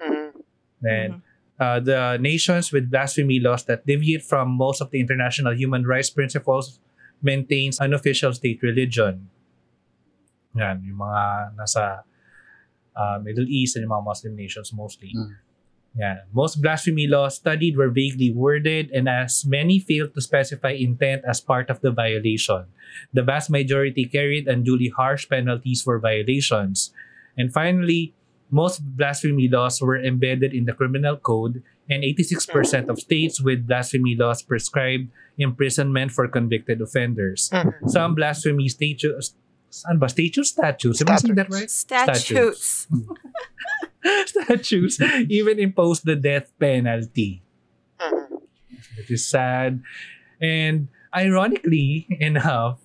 Mhm. 0.00 0.42
Then, 0.80 1.22
uh, 1.60 1.80
the 1.80 2.16
nations 2.20 2.72
with 2.72 2.90
blasphemy 2.90 3.38
laws 3.38 3.64
that 3.64 3.86
deviate 3.86 4.22
from 4.22 4.50
most 4.50 4.80
of 4.80 4.90
the 4.90 5.00
international 5.00 5.54
human 5.54 5.84
rights 5.86 6.10
principles 6.10 6.80
maintains 7.22 7.80
unofficial 7.80 8.32
state 8.32 8.60
religion. 8.62 9.28
Yan, 10.56 10.80
yung 10.84 11.00
mga 11.04 11.52
nasa 11.56 12.04
uh, 12.96 13.18
Middle 13.22 13.46
East 13.46 13.76
and 13.76 13.84
yung 13.84 13.92
mga 13.92 14.04
Muslim 14.04 14.34
nations 14.36 14.72
mostly. 14.72 15.12
Mm. 15.14 15.36
Yeah. 15.96 16.28
Most 16.32 16.60
blasphemy 16.60 17.06
laws 17.08 17.36
studied 17.36 17.76
were 17.76 17.88
vaguely 17.88 18.30
worded 18.30 18.90
and 18.92 19.08
as 19.08 19.46
many 19.46 19.80
failed 19.80 20.12
to 20.14 20.20
specify 20.20 20.76
intent 20.76 21.24
as 21.24 21.40
part 21.40 21.70
of 21.70 21.80
the 21.80 21.90
violation. 21.90 22.68
The 23.16 23.24
vast 23.24 23.48
majority 23.48 24.04
carried 24.04 24.46
unduly 24.46 24.92
harsh 24.92 25.28
penalties 25.28 25.80
for 25.80 25.98
violations. 25.98 26.92
And 27.36 27.52
finally, 27.52 28.12
most 28.50 28.84
blasphemy 28.84 29.48
laws 29.48 29.80
were 29.80 29.96
embedded 29.96 30.52
in 30.52 30.66
the 30.66 30.72
criminal 30.72 31.16
code 31.16 31.62
and 31.88 32.02
86% 32.04 32.88
of 32.88 33.00
states 33.00 33.40
with 33.40 33.66
blasphemy 33.66 34.14
laws 34.14 34.42
prescribed 34.42 35.08
imprisonment 35.38 36.12
for 36.12 36.28
convicted 36.28 36.80
offenders. 36.80 37.50
Mhm. 37.52 37.88
Some 37.88 38.14
blasphemy 38.14 38.68
statutes 38.68 39.34
Saan 39.70 39.98
ba? 39.98 40.08
Statutes? 40.08 40.50
Statutes? 40.56 40.98
Am 41.02 41.08
I 41.10 41.16
saying 41.16 41.34
that 41.36 41.50
right? 41.50 41.70
Statutes. 41.70 42.86
statutes 44.26 44.96
even 45.28 45.58
impose 45.58 46.00
the 46.02 46.14
death 46.16 46.52
penalty, 46.58 47.42
Mhm. 47.98 48.40
which 48.96 49.10
is 49.10 49.26
sad. 49.26 49.82
And 50.40 50.88
ironically 51.14 52.06
enough, 52.20 52.78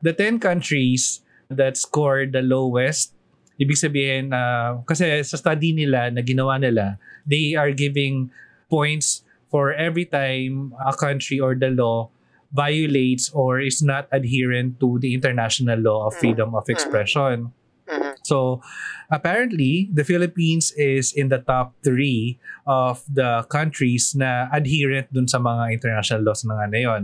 the 0.00 0.12
10 0.14 0.38
countries 0.40 1.20
that 1.50 1.76
scored 1.76 2.32
the 2.32 2.42
lowest, 2.42 3.12
ibig 3.60 3.78
sabihin, 3.78 4.32
uh, 4.32 4.82
kasi 4.88 5.22
sa 5.22 5.36
study 5.36 5.74
nila 5.76 6.10
na 6.10 6.22
ginawa 6.24 6.58
nila, 6.58 6.96
they 7.28 7.54
are 7.54 7.70
giving 7.74 8.30
points 8.70 9.22
for 9.52 9.70
every 9.74 10.06
time 10.08 10.74
a 10.82 10.90
country 10.96 11.38
or 11.38 11.54
the 11.54 11.70
law 11.70 12.10
violates 12.54 13.34
or 13.34 13.58
is 13.58 13.82
not 13.82 14.06
adherent 14.14 14.78
to 14.78 15.02
the 15.02 15.12
international 15.12 15.78
law 15.82 16.06
of 16.06 16.14
freedom 16.14 16.54
of 16.54 16.70
expression. 16.70 17.50
Mhm. 17.84 18.14
So 18.24 18.64
apparently, 19.12 19.92
the 19.92 20.06
Philippines 20.06 20.72
is 20.78 21.12
in 21.12 21.28
the 21.28 21.42
top 21.42 21.76
three 21.84 22.40
of 22.64 23.04
the 23.10 23.44
countries 23.52 24.16
na 24.16 24.48
adherent 24.48 25.12
dun 25.12 25.28
sa 25.28 25.36
mga 25.36 25.68
international 25.76 26.24
laws 26.24 26.48
na 26.48 26.56
nga 26.56 26.66
na 26.70 26.80
yun. 26.80 27.02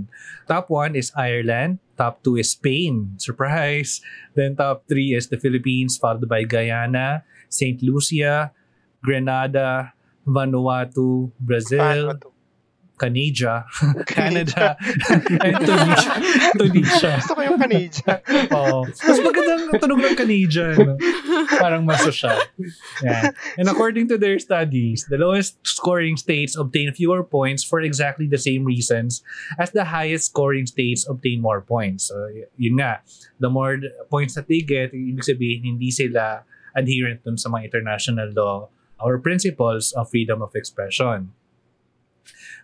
Top 0.48 0.72
one 0.72 0.96
is 0.96 1.12
Ireland. 1.12 1.82
Top 2.00 2.24
two 2.24 2.40
is 2.40 2.56
Spain. 2.56 3.20
Surprise! 3.20 4.00
Then 4.32 4.56
top 4.56 4.88
three 4.88 5.12
is 5.12 5.28
the 5.28 5.36
Philippines, 5.36 6.00
followed 6.00 6.24
by 6.24 6.48
Guyana, 6.48 7.28
St. 7.52 7.84
Lucia, 7.84 8.56
Grenada, 9.04 9.92
Vanuatu, 10.24 11.28
Brazil, 11.36 12.16
to? 12.16 12.32
Canada, 13.00 13.64
Canada, 14.04 14.76
and 15.40 15.56
Tunisia. 15.64 16.12
Tunisia. 16.60 17.12
Gusto 17.16 17.32
ko 17.32 17.40
yung 17.40 17.56
Canadian. 17.56 18.16
Oo. 18.52 18.84
Mas 18.84 19.18
magandang 19.24 19.62
tunog 19.80 20.00
ng 20.04 20.16
Canadian. 20.20 20.76
No? 20.76 20.94
Parang 21.56 21.88
masosyal. 21.88 22.36
Yeah. 23.00 23.32
And 23.56 23.72
according 23.72 24.12
to 24.12 24.20
their 24.20 24.36
studies, 24.36 25.08
the 25.08 25.16
lowest 25.16 25.56
scoring 25.64 26.20
states 26.20 26.52
obtain 26.60 26.92
fewer 26.92 27.24
points 27.24 27.64
for 27.64 27.80
exactly 27.80 28.28
the 28.28 28.36
same 28.36 28.68
reasons 28.68 29.24
as 29.56 29.72
the 29.72 29.88
highest 29.88 30.36
scoring 30.36 30.68
states 30.68 31.08
obtain 31.08 31.40
more 31.40 31.64
points. 31.64 32.12
So, 32.12 32.28
yun 32.60 32.76
nga. 32.76 33.00
The 33.40 33.48
more 33.48 33.80
points 34.12 34.36
that 34.36 34.52
they 34.52 34.60
get, 34.60 34.92
ibig 34.92 35.24
sabihin, 35.24 35.64
hindi 35.64 35.88
sila 35.88 36.44
adherent 36.76 37.24
dun 37.24 37.40
sa 37.40 37.48
mga 37.48 37.72
international 37.72 38.28
law 38.36 38.68
or 39.00 39.16
principles 39.16 39.96
of 39.96 40.12
freedom 40.12 40.44
of 40.44 40.52
expression. 40.52 41.32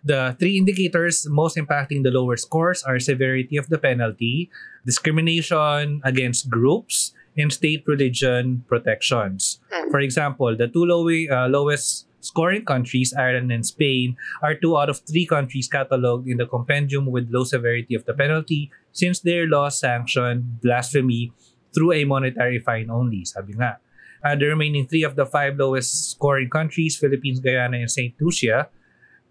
The 0.06 0.38
three 0.38 0.54
indicators 0.54 1.26
most 1.26 1.58
impacting 1.58 2.06
the 2.06 2.14
lower 2.14 2.38
scores 2.38 2.86
are 2.86 3.02
severity 3.02 3.58
of 3.58 3.66
the 3.66 3.78
penalty, 3.78 4.48
discrimination 4.86 6.00
against 6.06 6.46
groups, 6.46 7.10
and 7.36 7.52
state 7.52 7.82
religion 7.90 8.62
protections. 8.70 9.58
For 9.90 9.98
example, 9.98 10.56
the 10.56 10.70
two 10.70 10.86
low, 10.86 11.10
uh, 11.10 11.50
lowest 11.50 12.06
scoring 12.22 12.64
countries, 12.64 13.14
Ireland 13.18 13.50
and 13.50 13.66
Spain, 13.66 14.16
are 14.46 14.54
two 14.54 14.78
out 14.78 14.88
of 14.88 15.02
three 15.02 15.26
countries 15.26 15.68
cataloged 15.68 16.30
in 16.30 16.38
the 16.38 16.46
compendium 16.46 17.10
with 17.10 17.26
low 17.34 17.42
severity 17.42 17.94
of 17.98 18.06
the 18.06 18.14
penalty 18.14 18.70
since 18.92 19.18
their 19.20 19.46
laws 19.50 19.78
sanction 19.78 20.58
blasphemy 20.62 21.32
through 21.74 21.92
a 21.92 22.06
monetary 22.06 22.62
fine 22.62 22.90
only. 22.90 23.26
Sabi 23.26 23.58
nga. 23.58 23.82
Uh, 24.22 24.34
the 24.38 24.46
remaining 24.46 24.86
three 24.86 25.02
of 25.02 25.14
the 25.14 25.26
five 25.26 25.58
lowest 25.58 26.14
scoring 26.14 26.48
countries, 26.48 26.96
Philippines, 26.96 27.38
Guyana, 27.38 27.76
and 27.78 27.90
St. 27.90 28.14
Lucia, 28.18 28.70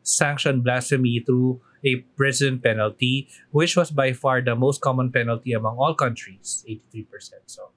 sanctioned 0.05 0.61
blasphemy 0.61 1.25
through 1.25 1.57
a 1.81 2.05
prison 2.13 2.61
penalty, 2.61 3.27
which 3.49 3.73
was 3.73 3.89
by 3.89 4.13
far 4.13 4.39
the 4.39 4.53
most 4.53 4.79
common 4.79 5.09
penalty 5.09 5.53
among 5.53 5.77
all 5.81 5.97
countries, 5.97 6.63
83%. 6.69 7.49
So, 7.49 7.73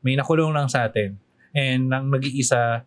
may 0.00 0.16
nakulong 0.16 0.56
lang 0.56 0.72
sa 0.72 0.88
atin. 0.88 1.20
And 1.52 1.92
ang 1.92 2.08
nag-iisa, 2.12 2.84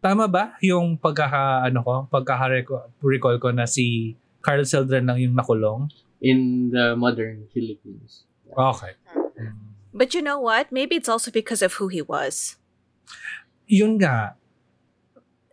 tama 0.00 0.28
ba 0.28 0.56
yung 0.64 0.96
pagkaka, 0.96 1.68
ano 1.68 1.80
ko, 1.84 1.92
pagkaka-recall 2.08 3.36
ko 3.40 3.48
na 3.52 3.68
si 3.68 4.16
Carl 4.40 4.64
Celdran 4.64 5.08
lang 5.08 5.20
yung 5.20 5.36
nakulong? 5.36 5.92
In 6.20 6.72
the 6.72 6.96
modern 6.96 7.48
Philippines. 7.52 8.24
Okay. 8.52 8.96
But 9.92 10.12
you 10.12 10.20
know 10.20 10.40
what? 10.40 10.72
Maybe 10.72 10.96
it's 10.96 11.08
also 11.08 11.32
because 11.32 11.60
of 11.60 11.80
who 11.80 11.88
he 11.88 12.00
was. 12.00 12.56
Yun 13.68 14.00
nga. 14.00 14.36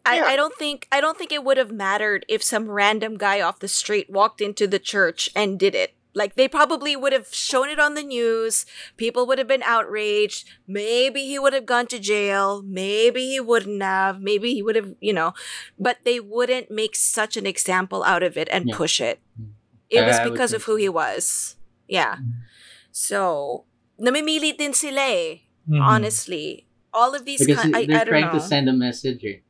I, 0.07 0.15
Yeah. 0.17 0.25
I 0.31 0.35
don't 0.35 0.55
think 0.55 0.87
I 0.91 1.01
don't 1.01 1.17
think 1.17 1.31
it 1.31 1.43
would 1.43 1.57
have 1.57 1.71
mattered 1.71 2.25
if 2.27 2.41
some 2.41 2.69
random 2.71 3.17
guy 3.17 3.41
off 3.41 3.59
the 3.59 3.67
street 3.67 4.09
walked 4.09 4.39
into 4.41 4.65
the 4.67 4.79
church 4.79 5.29
and 5.35 5.59
did 5.59 5.75
it. 5.75 5.93
Like 6.17 6.33
they 6.33 6.47
probably 6.47 6.95
would 6.95 7.13
have 7.13 7.29
shown 7.29 7.69
it 7.69 7.77
on 7.77 7.93
the 7.93 8.01
news. 8.01 8.65
People 8.97 9.27
would 9.27 9.37
have 9.37 9.47
been 9.47 9.61
outraged. 9.61 10.49
Maybe 10.65 11.27
he 11.29 11.37
would 11.37 11.53
have 11.53 11.67
gone 11.69 11.85
to 11.93 11.99
jail. 11.99 12.63
Maybe 12.65 13.37
he 13.37 13.39
wouldn't 13.39 13.83
have. 13.85 14.17
Maybe 14.19 14.53
he 14.57 14.63
would 14.65 14.73
have, 14.75 14.95
you 14.99 15.13
know, 15.13 15.33
but 15.77 15.97
they 16.09 16.17
wouldn't 16.19 16.71
make 16.73 16.95
such 16.97 17.37
an 17.37 17.45
example 17.45 18.01
out 18.03 18.23
of 18.25 18.33
it 18.33 18.49
and 18.49 18.65
Yeah. 18.69 18.73
push 18.75 18.97
it. 18.97 19.19
Mm. 19.37 19.53
It 19.93 20.01
was 20.09 20.17
I 20.17 20.25
because 20.25 20.53
of 20.57 20.63
who 20.65 20.75
he 20.75 20.89
was. 20.89 21.55
Yeah. 21.87 22.17
Mm. 22.17 22.49
So, 22.91 23.65
namimili 24.01 24.57
din 24.57 24.73
sila 24.73 25.05
eh, 25.05 25.45
Mhm. 25.69 25.81
honestly. 25.85 26.65
All 26.97 27.13
of 27.13 27.25
these 27.29 27.45
Because 27.45 27.61
I, 27.77 27.85
they're 27.85 28.01
I 28.01 28.09
trying 28.09 28.33
know. 28.33 28.39
to 28.39 28.41
send 28.41 28.65
a 28.69 28.73
message. 28.73 29.21
Eh. 29.21 29.45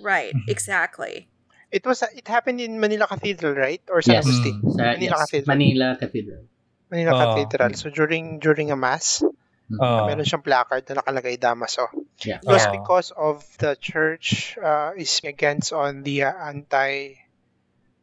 Right, 0.00 0.34
Mhm. 0.34 0.48
exactly. 0.48 1.28
It 1.68 1.84
was 1.84 2.00
it 2.02 2.24
happened 2.26 2.60
in 2.60 2.80
Manila 2.80 3.04
Cathedral, 3.06 3.52
right? 3.52 3.82
Or 3.92 4.00
San 4.00 4.20
Yes. 4.20 4.24
Agustin? 4.24 4.56
Mm. 4.64 4.72
Sa, 4.72 4.82
Manila 4.96 5.04
yes, 5.04 5.20
Cathedral. 5.28 5.48
Manila 5.52 5.86
Cathedral. 6.00 6.42
Manila 6.88 7.10
Oh. 7.12 7.18
Cathedral. 7.20 7.70
So 7.76 7.86
during 7.92 8.24
during 8.40 8.72
a 8.72 8.78
mass, 8.78 9.20
Oh. 9.68 10.08
meron 10.08 10.24
siyang 10.24 10.40
placard 10.40 10.88
na 10.88 11.04
nakalagay 11.04 11.36
Damaso. 11.36 11.92
Yeah. 12.24 12.40
It 12.40 12.48
was 12.48 12.64
Oh. 12.64 12.72
because 12.72 13.08
of 13.12 13.44
the 13.60 13.76
church 13.76 14.56
uh, 14.56 14.96
is 14.96 15.20
against 15.20 15.76
on 15.76 16.08
the 16.08 16.24
uh, 16.24 16.32
anti 16.32 17.20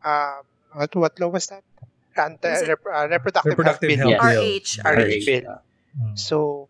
um 0.06 0.46
what 0.78 0.94
what 0.94 1.14
law 1.18 1.34
was 1.34 1.50
that? 1.50 1.66
Anti 2.14 2.46
Was 2.48 2.64
rep, 2.70 2.86
uh, 2.86 3.10
reproductive, 3.10 3.58
Reproductive 3.58 3.90
health 3.98 4.14
bill. 4.14 4.22
health 4.22 4.30
bill. 4.30 4.46
RH. 4.46 4.70
RH 4.80 4.94
RH. 4.94 5.26
bill. 5.26 5.46
uh, 5.50 5.62
Mm. 5.96 6.16
So 6.20 6.68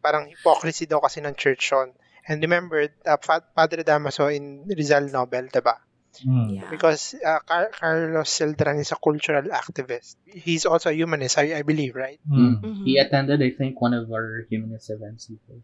parang 0.00 0.26
hypocrisy 0.26 0.88
daw 0.88 0.98
kasi 0.98 1.20
ng 1.20 1.36
church 1.36 1.60
yun. 1.70 1.92
And 2.28 2.40
remember, 2.42 2.88
uh, 3.04 3.16
Padre 3.56 3.82
Damaso 3.84 4.28
in 4.34 4.64
Rizal 4.66 5.08
Nobel, 5.12 5.48
diba? 5.48 5.76
Mm. 6.24 6.54
Yeah. 6.56 6.70
Because 6.70 7.14
uh, 7.20 7.40
Car- 7.44 7.70
Carlos 7.74 8.30
Celdran 8.30 8.78
is 8.80 8.92
a 8.92 8.96
cultural 9.02 9.42
activist. 9.50 10.16
He's 10.24 10.64
also 10.64 10.90
a 10.90 10.94
humanist, 10.94 11.36
I, 11.38 11.58
I 11.58 11.62
believe, 11.62 11.96
right? 11.96 12.20
Mm. 12.30 12.62
Mhm. 12.62 12.84
He 12.86 12.98
attended, 12.98 13.42
I 13.42 13.50
think, 13.50 13.80
one 13.80 13.94
of 13.94 14.10
our 14.12 14.46
humanist 14.48 14.90
events. 14.90 15.26
before. 15.26 15.60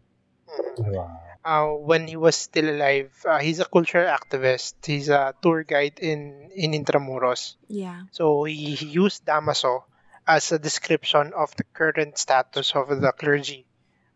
Wow. 0.77 1.19
Uh, 1.43 1.67
when 1.79 2.07
he 2.07 2.15
was 2.17 2.35
still 2.35 2.69
alive, 2.69 3.09
uh, 3.25 3.39
he's 3.39 3.59
a 3.59 3.65
cultural 3.65 4.05
activist. 4.05 4.75
He's 4.85 5.09
a 5.09 5.33
tour 5.41 5.63
guide 5.63 5.99
in, 5.99 6.51
in 6.53 6.71
Intramuros. 6.73 7.55
Yeah. 7.67 8.03
So 8.11 8.43
he, 8.43 8.75
he 8.75 8.85
used 8.87 9.25
Damaso 9.25 9.83
as 10.27 10.51
a 10.51 10.59
description 10.59 11.33
of 11.33 11.55
the 11.55 11.63
current 11.73 12.17
status 12.17 12.75
of 12.75 12.89
the 13.01 13.11
clergy 13.11 13.65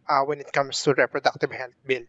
uh, 0.08 0.22
when 0.22 0.40
it 0.40 0.52
comes 0.54 0.84
to 0.84 0.94
reproductive 0.94 1.52
health 1.52 1.74
bill. 1.86 2.04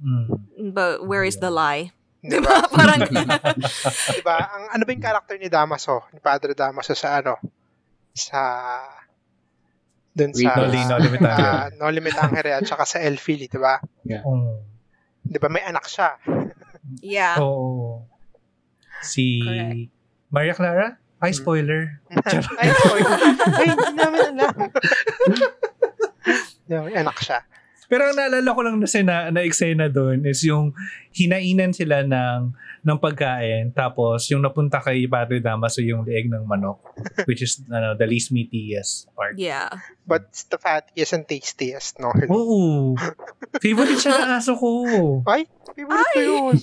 Mm. 0.00 0.26
But 0.72 1.04
where 1.04 1.24
is 1.24 1.36
the 1.38 1.52
lie? 1.52 1.92
Diba? 2.20 2.52
Parang 2.76 3.00
diba? 4.16 4.36
Ang 4.36 4.64
ano 4.76 4.82
ba 4.84 4.90
yung 4.92 5.04
character 5.04 5.36
ni 5.36 5.48
Damaso? 5.48 6.04
Ni 6.12 6.20
Padre 6.20 6.52
Damaso 6.52 6.92
sa 6.92 7.20
ano? 7.20 7.36
Sa 8.12 8.40
dun 10.10 10.34
sa 10.34 10.52
Rito. 10.52 10.60
Noli, 10.66 10.80
Noli 10.84 11.08
Me 11.08 11.18
Tangere. 11.22 11.48
ah, 11.48 11.68
Noli 11.72 12.00
Me 12.02 12.10
Tangere 12.10 12.50
at 12.56 12.64
saka 12.66 12.84
sa 12.84 12.98
El 13.00 13.16
Fili, 13.16 13.46
diba? 13.48 13.80
Mm. 14.04 14.56
Diba 15.24 15.48
may 15.48 15.64
anak 15.64 15.86
siya? 15.86 16.16
yeah. 17.00 17.36
Oo. 17.40 18.04
Si 19.00 19.40
Correct. 19.40 19.88
Maria 20.28 20.54
Clara? 20.56 20.88
Ay, 21.20 21.36
spoiler. 21.36 22.00
Ay, 22.60 22.72
sorry. 22.80 23.04
Ay, 23.04 23.66
hindi 23.76 23.92
namin 23.92 24.20
alam. 24.32 24.56
Diba, 26.64 26.80
may 26.88 26.96
anak 26.96 27.20
siya. 27.20 27.44
Pero 27.90 28.06
ang 28.06 28.14
naalala 28.14 28.54
ko 28.54 28.60
lang 28.62 28.78
na, 28.78 28.86
sina, 28.86 29.34
na 29.34 29.42
eksena 29.42 29.90
doon 29.90 30.22
is 30.22 30.46
yung 30.46 30.70
hinainan 31.10 31.74
sila 31.74 32.06
ng, 32.06 32.54
ng 32.86 32.98
pagkain 33.02 33.74
tapos 33.74 34.30
yung 34.30 34.46
napunta 34.46 34.78
kay 34.78 35.10
Padre 35.10 35.42
Damaso 35.42 35.82
yung 35.82 36.06
leeg 36.06 36.30
ng 36.30 36.46
manok 36.46 36.78
which 37.26 37.42
is 37.42 37.58
ano, 37.66 37.98
the 37.98 38.06
least 38.06 38.30
meatiest 38.30 39.10
part. 39.12 39.34
Yeah. 39.34 39.74
But 40.06 40.30
it's 40.30 40.46
the 40.46 40.56
fattiest 40.56 41.12
and 41.12 41.26
tastiest, 41.26 41.98
no? 41.98 42.14
Oo. 42.14 42.94
Favorite 43.64 43.98
siya 43.98 44.22
ng 44.22 44.32
aso 44.38 44.54
ko. 44.54 44.70
Ay, 45.26 45.50
favorite 45.74 46.06
ko 46.14 46.20
yun. 46.22 46.56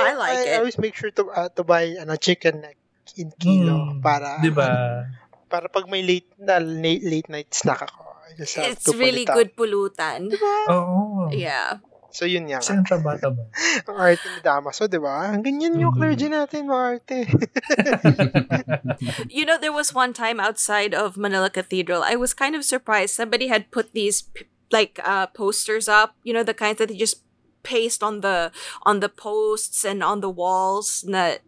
I 0.00 0.14
like 0.14 0.32
I, 0.32 0.42
it. 0.48 0.58
always 0.58 0.78
make 0.78 0.94
sure 0.94 1.10
to 1.10 1.26
uh, 1.28 1.50
to 1.52 1.66
buy 1.66 1.98
ano 1.98 2.14
chicken 2.16 2.62
neck 2.62 2.78
in 3.18 3.30
kilo 3.36 3.94
Mm. 3.94 4.02
para 4.02 4.38
Di 4.40 4.50
ba? 4.50 4.70
para 5.52 5.66
pag 5.70 5.86
may 5.86 6.02
late 6.02 6.30
na 6.40 6.58
late, 6.58 7.04
late 7.04 7.28
night 7.30 7.50
snack 7.52 7.84
ako. 7.84 8.13
I 8.34 8.42
just 8.42 8.58
have 8.58 8.74
It's 8.74 8.90
really 8.90 9.22
it 9.22 9.30
good 9.30 9.54
pulutan. 9.54 10.34
Oo. 10.66 11.30
Yeah. 11.30 11.78
So 12.10 12.26
yun 12.26 12.46
yan. 12.46 12.62
Kasi 12.62 12.78
ang 12.78 12.86
trabata 12.86 13.26
ba? 13.30 13.42
Ang 13.90 13.98
arte 13.98 14.26
ni 14.30 14.38
Damaso, 14.38 14.86
di 14.86 15.02
ba? 15.02 15.34
Ang 15.34 15.42
ganyan 15.42 15.74
yung 15.78 15.94
Mhm. 15.94 15.98
clergy 15.98 16.28
natin, 16.30 16.70
mga 16.70 16.84
arte. 16.98 17.18
You 19.34 19.44
know, 19.44 19.58
there 19.58 19.72
was 19.74 19.94
one 19.94 20.12
time 20.12 20.38
outside 20.38 20.94
of 20.94 21.16
Manila 21.16 21.50
Cathedral, 21.50 22.02
I 22.02 22.16
was 22.16 22.34
kind 22.34 22.54
of 22.54 22.64
surprised. 22.64 23.14
Somebody 23.14 23.48
had 23.48 23.70
put 23.70 23.92
these 23.94 24.30
like 24.70 25.00
uh, 25.02 25.26
posters 25.34 25.88
up. 25.90 26.14
You 26.22 26.32
know, 26.34 26.42
the 26.42 26.54
kinds 26.54 26.78
that 26.78 26.88
they 26.88 26.96
just 26.96 27.22
paste 27.62 28.02
on 28.02 28.20
the 28.20 28.52
on 28.86 29.00
the 29.00 29.08
posts 29.10 29.84
and 29.84 30.02
on 30.02 30.20
the 30.20 30.30
walls 30.30 31.04
that 31.08 31.42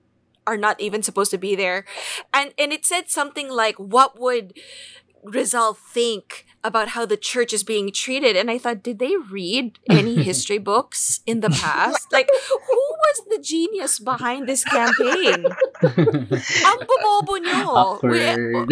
are 0.46 0.56
not 0.56 0.80
even 0.80 1.02
supposed 1.02 1.30
to 1.34 1.38
be 1.38 1.54
there, 1.54 1.84
and 2.34 2.54
and 2.58 2.72
it 2.72 2.86
said 2.86 3.10
something 3.10 3.50
like, 3.50 3.78
"What 3.78 4.18
would 4.18 4.54
Rizal 5.26 5.74
think 5.74 6.46
about 6.62 6.94
how 6.94 7.04
the 7.06 7.16
church 7.18 7.52
is 7.52 7.62
being 7.62 7.90
treated?" 7.90 8.36
And 8.36 8.50
I 8.50 8.58
thought, 8.58 8.82
did 8.82 8.98
they 8.98 9.14
read 9.16 9.78
any 9.90 10.22
history 10.30 10.58
books 10.58 11.20
in 11.26 11.40
the 11.40 11.50
past? 11.50 12.06
Like, 12.12 12.30
who 12.48 12.82
was 13.02 13.16
the 13.28 13.42
genius 13.42 13.98
behind 13.98 14.48
this 14.48 14.64
campaign? 14.64 15.44
Ang 15.82 16.78
bobobo 16.86 17.42
nyo. 17.42 17.66
Awkward. 17.74 18.70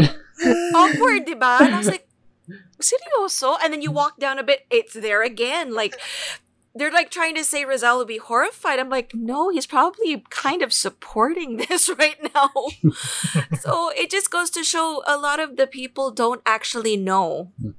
awkward, 0.74 1.22
di 1.26 1.34
ba? 1.34 1.58
And 1.62 1.74
I 1.74 1.78
was 1.78 1.90
like, 1.94 2.06
seryoso? 2.80 3.56
And 3.62 3.72
then 3.72 3.82
you 3.82 3.90
walk 3.90 4.18
down 4.18 4.38
a 4.38 4.44
bit, 4.44 4.66
it's 4.70 4.94
there 4.94 5.22
again. 5.22 5.74
Like, 5.74 5.94
they're 6.74 6.90
like 6.90 7.10
trying 7.10 7.34
to 7.36 7.44
say 7.44 7.64
Rizal 7.64 7.98
would 7.98 8.08
be 8.08 8.18
horrified. 8.18 8.78
I'm 8.78 8.88
like, 8.90 9.14
no, 9.14 9.48
he's 9.48 9.66
probably 9.66 10.24
kind 10.30 10.62
of 10.62 10.72
supporting 10.72 11.56
this 11.68 11.88
right 11.88 12.18
now. 12.34 12.50
so 13.60 13.90
it 13.96 14.10
just 14.10 14.30
goes 14.30 14.50
to 14.50 14.64
show 14.64 15.02
a 15.06 15.16
lot 15.16 15.38
of 15.38 15.56
the 15.56 15.66
people 15.66 16.10
don't 16.10 16.42
actually 16.44 16.96
know. 16.96 17.52
Hmm. 17.60 17.70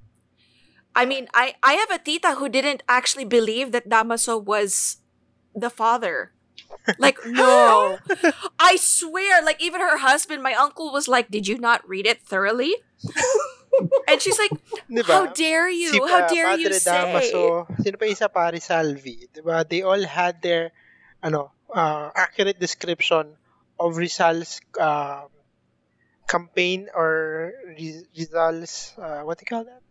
I 0.98 1.06
mean, 1.06 1.28
I, 1.34 1.56
I 1.62 1.74
have 1.74 1.92
a 1.92 2.00
tita 2.00 2.36
who 2.36 2.48
didn't 2.48 2.82
actually 2.88 3.26
believe 3.26 3.74
that 3.74 3.90
Damaso 3.90 4.42
was 4.42 4.98
the 5.54 5.70
father. 5.70 6.32
Like, 6.98 7.18
no. 7.26 7.98
I 8.58 8.78
swear, 8.78 9.44
like 9.44 9.62
even 9.62 9.82
her 9.82 9.98
husband, 9.98 10.42
my 10.42 10.54
uncle 10.54 10.94
was 10.94 11.10
like, 11.10 11.30
"Did 11.30 11.48
you 11.48 11.58
not 11.58 11.88
read 11.88 12.08
it 12.08 12.22
thoroughly?" 12.22 12.76
And 14.08 14.18
she's 14.22 14.38
like, 14.40 14.52
Di 14.90 15.02
"How 15.04 15.28
dare 15.34 15.70
you? 15.70 15.90
Si 15.92 16.00
How 16.00 16.28
pa- 16.28 16.34
dare 16.34 16.54
you 16.58 16.72
say?" 16.74 16.92
Damaso, 16.92 17.66
sino 17.82 17.96
pa 17.98 18.06
isa 18.06 18.28
pare 18.30 18.60
Salvi, 18.60 19.28
'di 19.32 19.42
ba? 19.42 19.64
They 19.68 19.82
all 19.84 20.02
had 20.04 20.42
their 20.42 20.72
ano, 21.24 21.52
uh, 21.74 22.12
accurate 22.16 22.60
description 22.60 23.36
of 23.80 23.98
Rizal's 23.98 24.60
uh, 24.80 25.28
campaign 26.28 26.88
or 26.94 27.52
Riz- 27.78 28.08
Rizal's 28.18 28.94
uh, 28.98 29.22
what 29.22 29.38
do 29.38 29.44
you 29.46 29.52
call 29.52 29.66
that? 29.66 29.82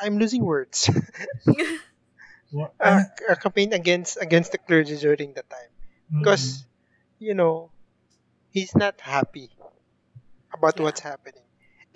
I'm 0.00 0.18
losing 0.18 0.44
words. 0.44 0.88
What? 2.50 2.72
uh, 2.80 3.04
a 3.28 3.36
campaign 3.36 3.72
against 3.72 4.16
against 4.20 4.52
the 4.52 4.58
clergy 4.58 4.96
during 4.96 5.34
that 5.36 5.50
time 5.50 5.68
because 6.08 6.64
you 7.20 7.34
know 7.34 7.68
he's 8.48 8.72
not 8.74 9.00
happy 9.04 9.52
about 10.52 10.76
Yeah. 10.80 10.84
what's 10.88 11.00
happening 11.04 11.44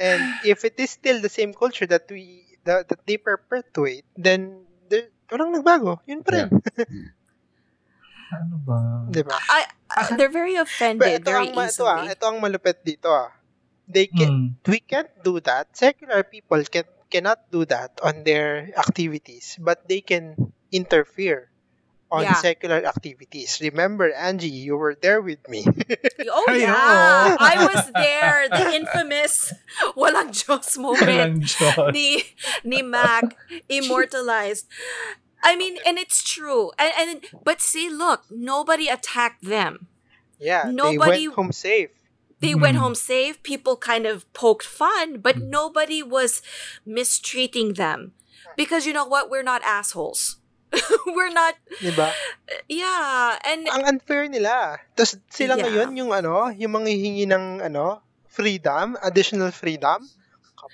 and 0.02 0.18
if 0.44 0.66
it 0.66 0.74
is 0.76 0.90
still 0.90 1.22
the 1.22 1.30
same 1.30 1.54
culture 1.54 1.86
that 1.86 2.10
we 2.10 2.42
that, 2.66 2.90
that 2.90 3.00
they 3.06 3.16
perpetuate 3.16 4.02
then 4.18 4.66
there, 4.90 5.08
walang 5.30 5.54
nagbago. 5.54 6.02
Yun 6.04 6.26
pa 6.26 6.30
rin. 6.34 6.48
Ano 8.32 8.56
ba? 8.64 9.04
di 9.12 9.20
ba 9.20 9.36
I, 9.52 9.68
I- 9.92 10.16
they're 10.16 10.32
very 10.32 10.56
But 10.56 10.64
offended 10.64 11.20
ito 11.20 11.28
very 11.28 11.52
ang, 11.52 11.54
ma- 11.54 11.68
ito, 11.68 11.84
ah, 11.84 12.00
easily. 12.00 12.16
ito 12.16 12.24
ang 12.24 12.38
malupit 12.40 12.80
dito 12.80 13.12
ah. 13.12 13.28
They 13.84 14.08
can 14.08 14.56
Mm. 14.56 14.72
we 14.72 14.80
can't 14.80 15.12
do 15.20 15.36
that. 15.44 15.68
Secular 15.76 16.24
people 16.24 16.64
can 16.64 16.88
cannot 17.12 17.44
do 17.52 17.68
that 17.68 17.92
on 18.00 18.24
their 18.24 18.72
activities 18.72 19.60
but 19.60 19.84
they 19.84 20.00
can 20.00 20.32
interfere 20.72 21.51
on 22.12 22.28
Yeah. 22.28 22.36
secular 22.36 22.84
activities 22.84 23.56
remember 23.64 24.12
Angie 24.12 24.52
you 24.52 24.76
were 24.76 24.92
there 24.92 25.24
with 25.24 25.40
me 25.48 25.64
Oh 26.28 26.52
yeah. 26.52 26.76
I 27.40 27.56
was 27.72 27.88
there. 27.96 28.52
The 28.52 28.76
infamous 28.76 29.56
walang 29.96 30.36
Diyos 30.36 30.76
moment 30.76 31.08
Walang 31.08 31.34
Diyos. 31.48 31.88
ni 31.96 32.20
ni 32.68 32.84
Mac 32.84 33.32
immortalized. 33.72 34.68
I 35.42 35.56
mean, 35.56 35.80
and 35.88 35.98
it's 35.98 36.22
true. 36.22 36.70
And, 36.78 36.92
and 37.00 37.10
but 37.42 37.58
see, 37.64 37.88
look, 37.90 38.22
nobody 38.30 38.86
attacked 38.86 39.42
them. 39.42 39.88
Yeah, 40.38 40.68
Nobody- 40.70 41.26
they 41.26 41.32
went 41.32 41.34
home 41.34 41.52
safe. 41.56 41.90
They 42.42 42.54
went 42.54 42.76
Hmm. 42.76 42.82
home 42.92 42.98
safe. 42.98 43.38
People 43.42 43.74
kind 43.78 44.04
of 44.06 44.26
poked 44.34 44.66
fun, 44.66 45.18
but 45.22 45.38
nobody 45.38 46.02
was 46.02 46.42
mistreating 46.86 47.74
them. 47.74 48.12
Because 48.58 48.84
you 48.86 48.92
know 48.92 49.06
what? 49.06 49.30
We're 49.30 49.46
not 49.46 49.62
assholes. 49.62 50.41
We're 51.14 51.30
not, 51.30 51.54
Di 51.78 51.92
ba? 51.92 52.08
yeah. 52.66 53.36
And 53.44 53.68
Ang 53.68 53.84
unfair 53.98 54.28
nila. 54.28 54.80
Tapos 54.96 55.20
sila 55.28 55.56
Yeah. 55.56 55.68
ngayon, 55.68 55.88
yung 55.96 56.10
ano, 56.10 56.48
yung 56.50 56.72
mga 56.72 56.88
hihingi 56.88 57.26
ng 57.28 57.60
ano, 57.62 58.00
freedom, 58.26 58.96
additional 59.00 59.52
freedom. 59.52 60.00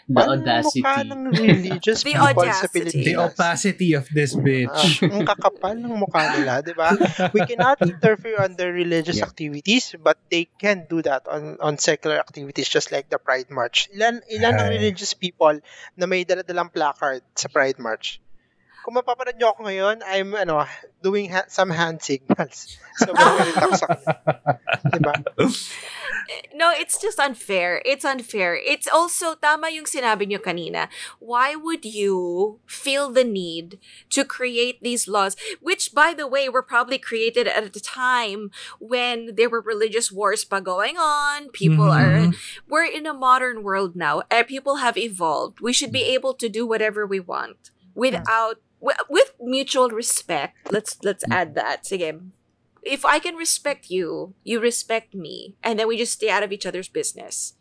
The 0.08 0.20
ng 0.20 0.44
audacity. 0.44 0.80
mukha 0.84 0.94
ng 1.00 1.22
religious 1.32 2.00
The 2.04 2.12
people 2.12 2.28
sa 2.28 2.32
audacity. 2.36 2.80
Pilipinas. 2.80 3.04
The 3.08 3.16
opacity 3.18 3.90
of 3.92 4.04
this 4.08 4.32
bitch. 4.36 4.68
Ah, 5.00 5.16
ang 5.16 5.24
kakapal 5.24 5.74
ng 5.76 5.96
mukha 5.96 6.22
nila, 6.32 6.60
di 6.60 6.72
ba? 6.72 6.92
We 7.32 7.40
cannot 7.44 7.80
interfere 7.88 8.36
on 8.40 8.56
their 8.56 8.72
religious 8.72 9.20
Yeah. 9.20 9.28
activities, 9.28 9.96
but 9.96 10.20
they 10.28 10.44
can 10.60 10.84
do 10.88 11.00
that 11.04 11.24
on 11.24 11.56
on 11.60 11.80
secular 11.80 12.20
activities 12.20 12.68
just 12.68 12.92
like 12.92 13.08
the 13.08 13.16
Pride 13.16 13.48
March. 13.48 13.88
Ilan 13.90 14.20
ilan 14.28 14.60
ang 14.60 14.68
Ay. 14.68 14.76
religious 14.76 15.12
people 15.12 15.56
na 15.96 16.04
may 16.04 16.24
dala-dalang 16.24 16.68
placard 16.68 17.24
sa 17.32 17.48
Pride 17.48 17.80
March? 17.80 18.20
Kung 18.88 18.96
mapapanood 18.96 19.36
nyo 19.36 19.52
ako 19.52 19.68
ngayon, 19.68 20.00
I'm 20.00 20.32
ano, 20.32 20.64
doing 21.04 21.28
ha- 21.28 21.44
some 21.52 21.68
hand 21.76 22.00
signals. 22.00 22.80
So, 23.04 23.12
mag-relax 23.12 23.84
ako. 23.84 24.00
Diba? 24.90 25.12
No, 26.56 26.72
it's 26.72 26.96
just 26.98 27.20
unfair. 27.20 27.80
It's 27.84 28.02
unfair. 28.02 28.56
It's 28.56 28.88
also, 28.88 29.36
tama 29.36 29.68
yung 29.70 29.84
sinabi 29.84 30.26
nyo 30.26 30.40
kanina. 30.42 30.88
Why 31.20 31.54
would 31.54 31.84
you 31.84 32.58
feel 32.66 33.12
the 33.12 33.22
need 33.22 33.78
to 34.10 34.24
create 34.24 34.82
these 34.82 35.06
laws, 35.06 35.36
which, 35.60 35.92
by 35.94 36.10
the 36.16 36.26
way, 36.26 36.48
were 36.48 36.64
probably 36.64 36.98
created 36.98 37.46
at 37.46 37.62
a 37.62 37.70
time 37.78 38.50
when 38.80 39.36
there 39.36 39.52
were 39.52 39.60
religious 39.60 40.10
wars 40.10 40.42
pa 40.48 40.58
going 40.58 40.96
on. 40.96 41.52
People 41.52 41.92
are, 41.92 42.32
Mhm. 42.32 42.34
we're 42.66 42.88
in 42.88 43.06
a 43.06 43.14
modern 43.14 43.62
world 43.62 43.94
now. 43.94 44.24
And 44.32 44.48
people 44.48 44.82
have 44.82 44.96
evolved. 44.98 45.60
We 45.60 45.70
should 45.76 45.92
be 45.92 46.02
able 46.16 46.34
to 46.40 46.48
do 46.48 46.66
whatever 46.66 47.06
we 47.06 47.20
want 47.20 47.70
without, 47.94 48.58
wi- 48.58 48.67
with 48.80 49.34
mutual 49.40 49.90
respect. 49.90 50.56
Let's, 50.70 50.98
let's 51.02 51.24
add 51.30 51.54
that. 51.54 51.84
Sige, 51.84 52.14
if 52.82 53.04
I 53.04 53.18
can 53.18 53.34
respect 53.36 53.90
you, 53.90 54.34
you 54.44 54.60
respect 54.60 55.14
me, 55.14 55.56
and 55.62 55.78
then 55.78 55.88
we 55.88 55.98
just 55.98 56.12
stay 56.16 56.30
out 56.30 56.42
of 56.42 56.52
each 56.52 56.64
other's 56.66 56.88
business. 56.88 57.58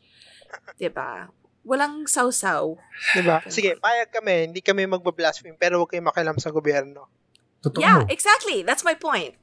'Di 0.78 0.88
ba? 0.93 1.28
Walang 1.68 2.07
sausaw. 2.07 2.80
Diba? 3.11 3.43
Sige, 3.51 3.76
payag 3.76 4.07
kami, 4.13 4.47
hindi 4.47 4.63
kami 4.63 4.88
magbablaspheme, 4.88 5.59
pero 5.59 5.84
huwag 5.84 5.91
kayong 5.91 6.07
makialam 6.07 6.39
sa 6.39 6.47
gobyerno. 6.47 7.11
Totoo. 7.59 7.84
Yeah, 7.84 8.07
exactly. 8.07 8.63
That's 8.63 8.88
my 8.88 8.95
point. 8.95 9.36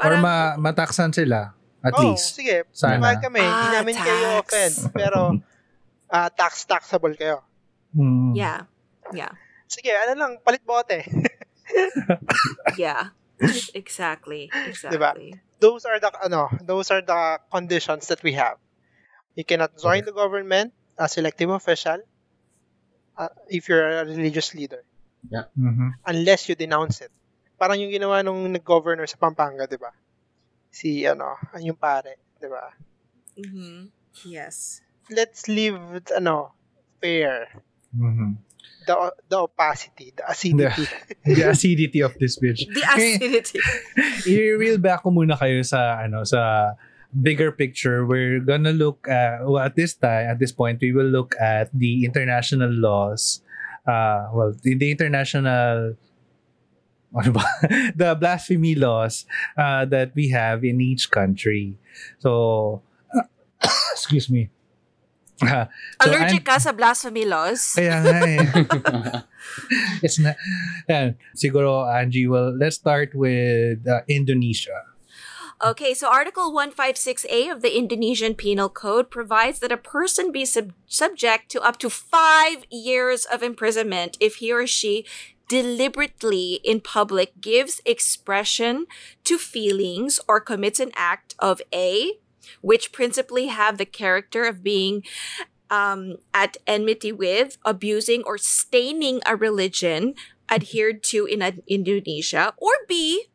Or 0.00 0.16
Parang- 0.16 0.24
ma 0.24 0.56
mataksan 0.56 1.12
sila. 1.12 1.52
At 1.84 1.92
oh, 1.92 2.16
least. 2.16 2.34
sige, 2.40 2.64
Sana. 2.72 2.98
payag 2.98 3.20
kami, 3.20 3.44
hindi 3.44 3.66
Ah, 3.68 3.72
namin 3.78 3.94
kayo 3.94 4.28
tax. 4.40 4.48
offend, 4.48 4.74
pero 4.96 5.20
ah, 6.08 6.28
tax-taxable 6.32 7.14
kayo. 7.20 7.44
Mm. 7.92 8.32
yeah. 8.32 8.64
Yeah. 9.12 9.36
Sige, 9.66 9.90
ano 9.94 10.12
lang, 10.14 10.32
palit 10.42 10.62
bote. 10.64 11.02
Yeah. 12.78 13.10
exactly. 13.74 14.48
Diba? 14.48 14.70
Exactly. 14.70 15.34
those 15.60 15.84
are 15.84 15.98
the 16.00 16.08
ano, 16.24 16.48
those 16.64 16.90
are 16.90 17.02
the 17.02 17.40
conditions 17.50 18.08
that 18.08 18.22
we 18.22 18.32
have. 18.32 18.56
You 19.34 19.44
cannot 19.44 19.76
join 19.76 20.04
the 20.04 20.12
government 20.12 20.72
as 20.96 21.16
elective 21.18 21.50
official 21.50 22.00
uh, 23.18 23.28
if 23.48 23.68
you're 23.68 24.00
a 24.00 24.04
religious 24.04 24.54
leader 24.54 24.84
Mhm. 25.58 25.98
unless 26.06 26.48
you 26.48 26.54
denounce 26.54 27.02
it. 27.02 27.12
Parang 27.58 27.80
yung 27.80 27.90
ginawa 27.90 28.22
nung 28.22 28.46
nag-governor 28.52 29.04
sa 29.10 29.18
Pampanga, 29.18 29.66
'di 29.66 29.80
ba? 29.80 29.90
Si 30.70 31.02
ano, 31.04 31.34
yung 31.58 31.76
pare, 31.76 32.20
'di 32.38 32.48
ba? 32.48 32.64
Mhm. 33.36 33.90
Yes. 34.24 34.80
Let's 35.10 35.44
live 35.50 35.76
with, 35.92 36.08
ano, 36.14 36.54
fair. 37.02 37.50
Mhm. 37.92 38.38
The 38.86 38.94
the 39.28 39.38
opacity, 39.42 40.14
the 40.14 40.24
acidity. 40.30 40.86
The 41.26 41.50
acidity 41.50 42.00
of 42.00 42.14
this 42.22 42.38
bitch. 42.38 42.62
The 42.70 42.82
Okay. 42.94 43.14
acidity. 43.18 43.58
I-reel 44.30 44.78
back 44.78 45.02
ko 45.02 45.10
muna 45.10 45.34
kayo 45.34 45.66
sa 45.66 45.98
ano 45.98 46.22
sa 46.22 46.74
bigger 47.10 47.50
picture. 47.50 48.06
We're 48.06 48.38
gonna 48.38 48.70
look 48.72 49.10
at 49.10 49.42
well, 49.42 49.58
at 49.66 49.74
this 49.74 49.98
time 49.98 50.30
at 50.30 50.38
this 50.38 50.54
point 50.54 50.78
we 50.78 50.94
will 50.94 51.10
look 51.10 51.34
at 51.42 51.74
the 51.74 52.06
international 52.06 52.70
laws. 52.70 53.42
Uh, 53.86 54.30
well, 54.34 54.54
the, 54.54 54.74
the 54.78 54.90
international 54.90 55.98
ano 57.16 57.30
ba? 57.32 57.44
the 57.98 58.14
blasphemy 58.14 58.74
laws 58.74 59.26
uh, 59.58 59.82
that 59.86 60.14
we 60.14 60.30
have 60.30 60.62
in 60.62 60.78
each 60.80 61.10
country. 61.10 61.74
So 62.22 62.82
excuse 63.92 64.30
me. 64.30 64.50
So 66.00 66.08
Allergic 66.08 66.44
I'm- 66.44 66.48
ka 66.48 66.56
sa 66.58 66.72
blasphemy 66.72 67.24
laws? 67.28 67.76
Kaya 67.76 68.00
nga 68.00 68.16
eh. 68.24 68.40
It's 70.04 70.18
not, 70.18 70.36
yan. 70.88 71.16
Siguro, 71.36 71.84
Angie, 71.88 72.26
well, 72.28 72.52
let's 72.56 72.76
start 72.76 73.14
with 73.14 73.86
uh, 73.86 74.00
Indonesia. 74.08 74.84
Okay, 75.64 75.94
so 75.94 76.08
Article 76.12 76.52
156A 76.52 77.48
of 77.50 77.62
the 77.64 77.78
Indonesian 77.78 78.34
Penal 78.36 78.68
Code 78.68 79.08
provides 79.08 79.60
that 79.60 79.72
a 79.72 79.80
person 79.80 80.28
be 80.30 80.44
sub- 80.44 80.76
subject 80.84 81.48
to 81.56 81.62
up 81.64 81.78
to 81.80 81.88
five 81.88 82.68
years 82.68 83.24
of 83.24 83.42
imprisonment 83.42 84.18
if 84.20 84.36
he 84.44 84.52
or 84.52 84.66
she 84.66 85.06
deliberately 85.48 86.60
in 86.64 86.80
public 86.80 87.40
gives 87.40 87.80
expression 87.86 88.84
to 89.24 89.38
feelings 89.38 90.20
or 90.28 90.40
commits 90.40 90.80
an 90.80 90.92
act 90.94 91.34
of 91.38 91.62
A, 91.72 92.20
which 92.60 92.92
principally 92.92 93.46
have 93.46 93.78
the 93.78 93.86
character 93.86 94.44
of 94.44 94.62
being 94.62 95.02
um, 95.70 96.16
at 96.32 96.56
enmity 96.66 97.12
with, 97.12 97.58
abusing, 97.64 98.22
or 98.24 98.38
staining 98.38 99.20
a 99.26 99.36
religion 99.36 100.14
adhered 100.50 101.02
to 101.02 101.26
in 101.26 101.42
uh, 101.42 101.52
Indonesia, 101.66 102.54
or 102.56 102.72
B, 102.88 103.26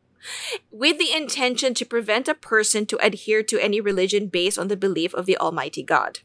with 0.70 0.98
the 0.98 1.12
intention 1.12 1.74
to 1.74 1.84
prevent 1.84 2.28
a 2.28 2.34
person 2.34 2.86
to 2.86 3.04
adhere 3.04 3.42
to 3.42 3.58
any 3.58 3.80
religion 3.80 4.28
based 4.28 4.58
on 4.58 4.68
the 4.68 4.76
belief 4.76 5.12
of 5.14 5.26
the 5.26 5.36
Almighty 5.36 5.82
God. 5.82 6.20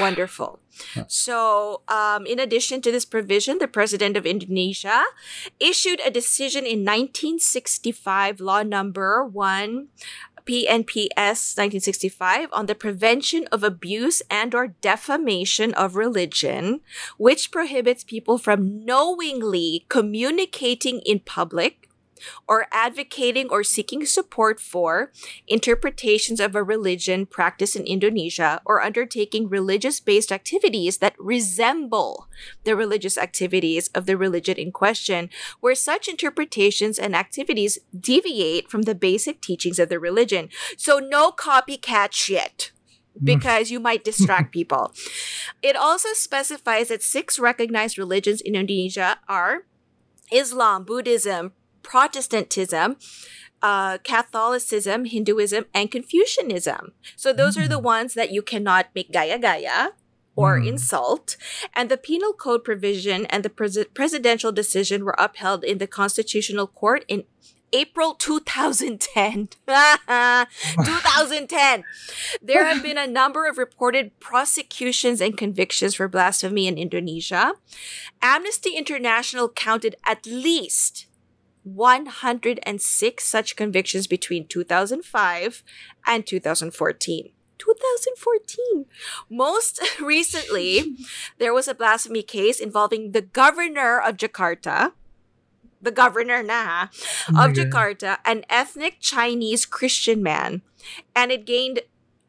Wonderful. 0.00 0.58
So, 1.06 1.82
um, 1.86 2.26
in 2.26 2.40
addition 2.40 2.82
to 2.82 2.90
this 2.90 3.04
provision, 3.04 3.58
the 3.58 3.68
president 3.68 4.16
of 4.16 4.26
Indonesia 4.26 5.04
issued 5.60 6.00
a 6.04 6.10
decision 6.10 6.64
in 6.64 6.82
1965, 6.82 8.40
law 8.40 8.62
number 8.64 9.24
1 9.24 9.88
PNPS 10.46 11.58
1965 11.58 12.48
on 12.52 12.66
the 12.66 12.74
prevention 12.74 13.46
of 13.50 13.64
abuse 13.64 14.22
and 14.30 14.54
or 14.54 14.68
defamation 14.80 15.74
of 15.74 15.96
religion, 15.96 16.80
which 17.18 17.50
prohibits 17.50 18.04
people 18.04 18.38
from 18.38 18.84
knowingly 18.84 19.84
communicating 19.88 21.00
in 21.00 21.18
public 21.20 21.85
or 22.48 22.66
advocating 22.72 23.48
or 23.50 23.62
seeking 23.62 24.04
support 24.04 24.60
for 24.60 25.12
interpretations 25.46 26.40
of 26.40 26.54
a 26.54 26.62
religion 26.62 27.26
practiced 27.26 27.76
in 27.76 27.86
Indonesia 27.86 28.60
or 28.64 28.82
undertaking 28.82 29.48
religious 29.48 30.00
based 30.00 30.32
activities 30.32 30.98
that 30.98 31.14
resemble 31.18 32.28
the 32.64 32.76
religious 32.76 33.18
activities 33.18 33.88
of 33.94 34.06
the 34.06 34.16
religion 34.16 34.56
in 34.56 34.72
question, 34.72 35.30
where 35.60 35.74
such 35.74 36.08
interpretations 36.08 36.98
and 36.98 37.14
activities 37.14 37.78
deviate 37.98 38.70
from 38.70 38.82
the 38.82 38.94
basic 38.94 39.40
teachings 39.40 39.78
of 39.78 39.88
the 39.88 39.98
religion. 39.98 40.48
So, 40.76 40.98
no 40.98 41.30
copycat 41.30 42.12
shit 42.12 42.72
mm. 43.16 43.24
because 43.24 43.70
you 43.70 43.80
might 43.80 44.04
distract 44.04 44.52
people. 44.58 44.92
It 45.62 45.76
also 45.76 46.10
specifies 46.12 46.88
that 46.88 47.02
six 47.02 47.38
recognized 47.38 47.98
religions 47.98 48.40
in 48.40 48.54
Indonesia 48.54 49.18
are 49.28 49.66
Islam, 50.32 50.84
Buddhism, 50.84 51.52
Protestantism, 51.86 52.96
uh, 53.62 53.98
Catholicism, 54.02 55.04
Hinduism, 55.06 55.64
and 55.72 55.86
Confucianism. 55.90 56.92
So 57.14 57.32
those 57.32 57.56
are 57.56 57.68
the 57.68 57.78
ones 57.78 58.14
that 58.14 58.32
you 58.34 58.42
cannot 58.42 58.86
make 58.94 59.12
gaya 59.12 59.38
gaya 59.38 59.92
or 60.34 60.58
Mm. 60.58 60.66
insult. 60.74 61.36
And 61.72 61.88
the 61.88 61.96
penal 61.96 62.34
code 62.34 62.64
provision 62.64 63.24
and 63.32 63.44
the 63.46 63.48
pres- 63.58 63.86
presidential 63.94 64.52
decision 64.52 65.04
were 65.04 65.14
upheld 65.18 65.64
in 65.64 65.78
the 65.78 65.86
Constitutional 65.86 66.66
Court 66.66 67.04
in 67.08 67.24
April 67.72 68.14
2010. 68.14 69.48
2010. 70.84 71.84
There 72.42 72.64
have 72.64 72.82
been 72.82 72.98
a 72.98 73.06
number 73.20 73.46
of 73.48 73.58
reported 73.58 74.18
prosecutions 74.20 75.20
and 75.20 75.36
convictions 75.36 75.94
for 75.94 76.08
blasphemy 76.08 76.66
in 76.66 76.78
Indonesia. 76.78 77.54
Amnesty 78.22 78.76
International 78.76 79.48
counted 79.48 79.96
at 80.04 80.26
least 80.26 81.06
106 81.66 83.24
such 83.24 83.56
convictions 83.56 84.06
between 84.06 84.46
2005 84.46 85.64
and 86.06 86.26
2014. 86.26 87.30
2014. 87.58 88.86
Most 89.28 89.80
recently, 90.00 90.96
there 91.38 91.52
was 91.52 91.66
a 91.66 91.74
blasphemy 91.74 92.22
case 92.22 92.60
involving 92.60 93.10
the 93.10 93.22
governor 93.22 93.98
of 93.98 94.16
Jakarta, 94.16 94.92
the 95.82 95.90
governor 95.90 96.42
na 96.42 96.86
Oh 97.34 97.46
of. 97.46 97.52
Jakarta, 97.52 98.18
an 98.24 98.44
ethnic 98.48 99.00
Chinese 99.00 99.66
Christian 99.66 100.22
man, 100.22 100.62
and 101.16 101.32
it 101.32 101.46
gained 101.46 101.80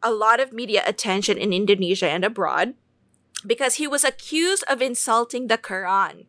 a 0.02 0.12
lot 0.12 0.40
of 0.40 0.52
media 0.52 0.82
attention 0.86 1.38
in 1.38 1.54
Indonesia 1.54 2.10
and 2.10 2.26
abroad 2.26 2.74
because 3.46 3.76
he 3.76 3.88
was 3.88 4.04
accused 4.04 4.64
of 4.68 4.82
insulting 4.82 5.48
the 5.48 5.58
Quran 5.58 6.26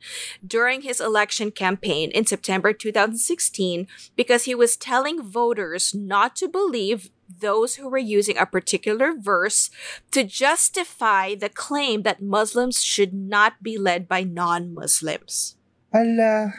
during 0.47 0.83
his 0.83 1.01
election 1.01 1.51
campaign 1.51 2.11
in 2.11 2.27
September 2.27 2.73
2016 2.73 3.87
because 4.17 4.45
he 4.45 4.55
was 4.55 4.77
telling 4.77 5.23
voters 5.23 5.95
not 5.95 6.37
to 6.37 6.49
believe 6.49 7.11
those 7.41 7.77
who 7.77 7.89
were 7.89 7.99
using 7.99 8.37
a 8.37 8.47
particular 8.47 9.15
verse 9.17 9.71
to 10.11 10.25
justify 10.25 11.35
the 11.35 11.49
claim 11.49 12.03
that 12.03 12.23
Muslims 12.23 12.83
should 12.83 13.13
not 13.13 13.63
be 13.63 13.79
led 13.79 14.09
by 14.09 14.23
non-Muslims. 14.23 15.57
Ala. 15.95 16.53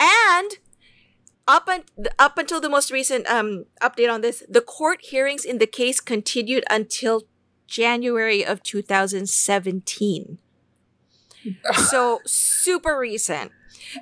And 0.00 0.58
up 1.46 1.68
un- 1.68 1.84
up 2.18 2.38
until 2.38 2.60
the 2.60 2.68
most 2.68 2.90
recent 2.90 3.26
um 3.26 3.64
update 3.80 4.12
on 4.12 4.20
this, 4.20 4.42
the 4.48 4.60
court 4.60 5.00
hearings 5.02 5.44
in 5.44 5.58
the 5.58 5.66
case 5.66 6.00
continued 6.00 6.64
until 6.70 7.22
January 7.68 8.42
of 8.44 8.62
2017. 8.64 10.38
so 11.88 12.18
super 12.26 12.98
recent. 12.98 13.52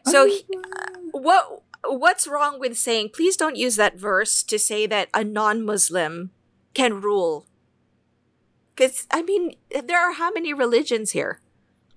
So 0.07 0.27
he- 0.27 0.47
uh, 0.55 0.97
what 1.13 1.63
what's 1.87 2.27
wrong 2.27 2.59
with 2.59 2.75
saying 2.79 3.11
please 3.15 3.37
don't 3.37 3.55
use 3.55 3.77
that 3.77 3.95
verse 3.95 4.43
to 4.43 4.59
say 4.59 4.87
that 4.87 5.09
a 5.13 5.23
non-Muslim 5.23 6.31
can 6.75 7.03
rule? 7.03 7.47
Cuz 8.79 9.07
I 9.11 9.23
mean, 9.23 9.55
there 9.71 10.01
are 10.01 10.15
how 10.15 10.31
many 10.33 10.55
religions 10.55 11.13
here? 11.13 11.41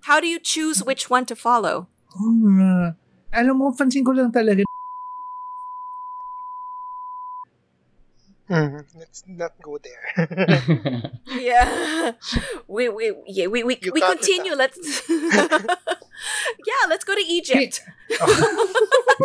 How 0.10 0.20
do 0.20 0.28
you 0.28 0.40
choose 0.40 0.84
which 0.84 1.10
one 1.10 1.26
to 1.28 1.36
follow? 1.36 1.88
Nga. 2.18 2.96
Alam 3.30 3.56
mo, 3.62 3.70
pansin 3.72 4.02
ko 4.04 4.12
lang 4.12 4.34
talaga. 4.34 4.66
Mhm. 8.50 8.82
Let's 8.98 9.22
not 9.30 9.54
go 9.62 9.78
there. 9.78 10.02
Yeah. 11.38 12.18
We 12.66 12.90
we 12.90 13.14
yeah, 13.30 13.46
we 13.46 13.62
we, 13.62 13.78
You 13.78 13.94
we 13.94 14.02
continue. 14.02 14.58
Let's 14.58 14.78
Yeah, 16.70 16.82
let's 16.90 17.06
go 17.06 17.14
to 17.16 17.22
Egypt. 17.24 17.86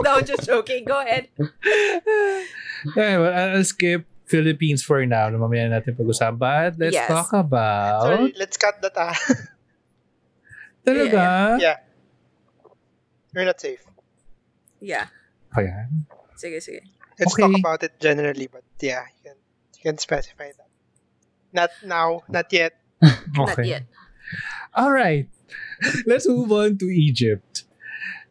no, 0.05 0.21
just 0.21 0.45
joking. 0.45 0.85
Go 0.85 1.01
ahead. 1.01 1.33
Yeah, 2.95 3.19
well, 3.19 3.33
I'll 3.33 3.65
skip 3.65 4.05
Philippines 4.29 4.85
for 4.85 5.01
now. 5.09 5.33
Na 5.33 5.41
Mamaya 5.41 5.73
natin 5.73 5.97
pag-usapan. 5.97 6.37
But 6.39 6.73
let's 6.79 6.95
Yes. 6.95 7.09
talk 7.09 7.33
about... 7.33 8.05
Sorry, 8.05 8.31
let's 8.37 8.57
cut 8.61 8.77
that 8.85 8.95
ah. 9.01 9.17
Talaga? 10.85 11.57
yeah. 11.59 11.81
You're 13.35 13.49
not 13.49 13.59
safe. 13.59 13.83
Yeah. 14.79 15.09
Ayan. 15.57 16.07
Sige, 16.37 16.61
sige. 16.61 16.85
Let's 17.19 17.33
Okay. 17.35 17.43
talk 17.43 17.59
about 17.59 17.83
it 17.83 18.01
generally, 18.01 18.47
but 18.51 18.63
yeah, 18.81 19.05
you 19.17 19.31
can, 19.31 19.39
you 19.77 19.83
can 19.83 19.99
specify 19.99 20.51
that. 20.57 20.69
Not 21.53 21.71
now, 21.85 22.23
not 22.29 22.53
yet. 22.53 22.75
Not 23.37 23.65
yet. 23.65 23.85
All 24.75 24.91
right. 24.93 25.29
Let's 26.07 26.27
move 26.29 26.51
on 26.51 26.79
to 26.79 26.87
Egypt. 26.87 27.65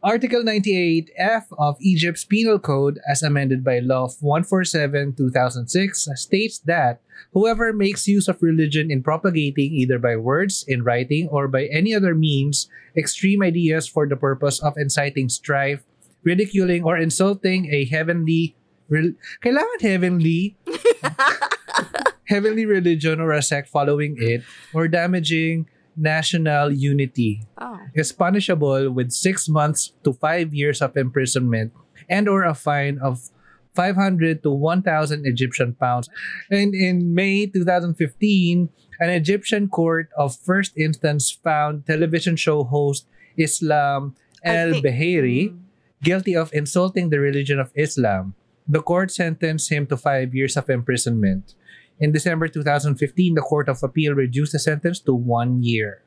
Article 0.02 0.42
98F 0.44 1.44
of 1.56 1.76
Egypt's 1.80 2.24
Penal 2.26 2.58
Code, 2.58 3.00
as 3.08 3.22
amended 3.22 3.64
by 3.64 3.78
Law 3.78 4.08
147 4.20 5.14
2006, 5.16 6.08
states 6.16 6.58
that 6.68 7.00
whoever 7.32 7.72
makes 7.72 8.06
use 8.06 8.28
of 8.28 8.42
religion 8.42 8.90
in 8.90 9.02
propagating, 9.02 9.72
either 9.72 9.98
by 9.98 10.16
words, 10.16 10.62
in 10.68 10.84
writing, 10.84 11.28
or 11.28 11.48
by 11.48 11.64
any 11.72 11.94
other 11.94 12.14
means, 12.14 12.68
extreme 12.94 13.42
ideas 13.42 13.88
for 13.88 14.06
the 14.06 14.16
purpose 14.16 14.60
of 14.60 14.76
inciting 14.76 15.30
strife, 15.30 15.84
ridiculing, 16.22 16.84
or 16.84 16.98
insulting 16.98 17.72
a 17.72 17.86
heavenly. 17.86 18.56
Rel- 18.94 19.18
Kailangan 19.42 19.80
heavenly 19.82 20.54
heavenly 22.30 22.64
religion 22.66 23.20
or 23.20 23.32
a 23.32 23.42
sect 23.42 23.68
following 23.68 24.16
it, 24.18 24.42
or 24.72 24.86
damaging 24.88 25.66
national 25.96 26.72
unity 26.72 27.42
Oh. 27.58 27.78
is 27.94 28.10
punishable 28.12 28.90
with 28.90 29.12
six 29.12 29.48
months 29.48 29.92
to 30.02 30.12
five 30.12 30.54
years 30.54 30.82
of 30.82 30.96
imprisonment 30.96 31.72
and 32.08 32.28
or 32.28 32.42
a 32.42 32.54
fine 32.54 32.98
of 32.98 33.30
500 33.74 34.42
to 34.42 34.50
1,000 34.50 35.26
Egyptian 35.26 35.74
pounds. 35.74 36.08
And 36.50 36.74
in 36.74 37.14
May 37.14 37.46
2015, 37.46 38.68
an 39.00 39.10
Egyptian 39.10 39.68
court 39.68 40.08
of 40.16 40.34
first 40.36 40.76
instance 40.78 41.30
found 41.30 41.86
television 41.86 42.34
show 42.36 42.62
host 42.64 43.06
Islam 43.36 44.14
El 44.42 44.78
think- 44.78 44.84
Beheri 44.86 45.40
Mm. 45.50 45.58
guilty 46.02 46.34
of 46.36 46.50
insulting 46.52 47.10
the 47.10 47.18
religion 47.18 47.58
of 47.58 47.70
Islam. 47.74 48.34
The 48.66 48.80
court 48.82 49.10
sentenced 49.12 49.70
him 49.70 49.86
to 49.88 49.96
five 49.96 50.34
years 50.34 50.56
of 50.56 50.70
imprisonment. 50.70 51.54
In 52.00 52.10
December 52.12 52.48
2015, 52.48 53.34
the 53.34 53.42
Court 53.42 53.68
of 53.68 53.82
Appeal 53.82 54.14
reduced 54.14 54.52
the 54.52 54.58
sentence 54.58 54.98
to 55.06 55.14
one 55.14 55.62
year. 55.62 56.02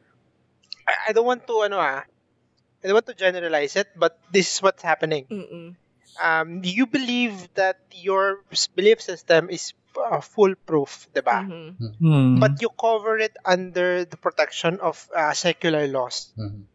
I, 0.87 1.09
I 1.09 1.11
don't 1.13 1.25
want 1.25 1.47
to, 1.47 1.53
ano 1.63 1.77
ah, 1.79 2.03
I 2.03 2.83
don't 2.83 2.93
want 2.97 3.07
to 3.07 3.15
generalize 3.15 3.75
it, 3.75 3.87
but 3.95 4.19
this 4.31 4.55
is 4.55 4.57
what's 4.61 4.83
happening. 4.83 5.25
Mm-mm. 5.31 5.75
Um, 6.21 6.61
you 6.63 6.87
believe 6.87 7.53
that 7.53 7.77
your 7.93 8.41
belief 8.75 9.01
system 9.01 9.49
is 9.49 9.73
uh, 9.95 10.21
foolproof, 10.21 11.07
diba? 11.13 11.45
Mhm. 11.45 11.69
Hmm. 12.01 12.39
But 12.39 12.61
you 12.61 12.69
cover 12.73 13.17
it 13.17 13.37
under 13.45 14.05
the 14.05 14.17
protection 14.17 14.79
of 14.81 14.97
uh, 15.13 15.33
secular 15.33 15.87
laws, 15.87 16.33
Mhm. 16.37 16.65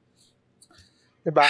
diba? 1.26 1.46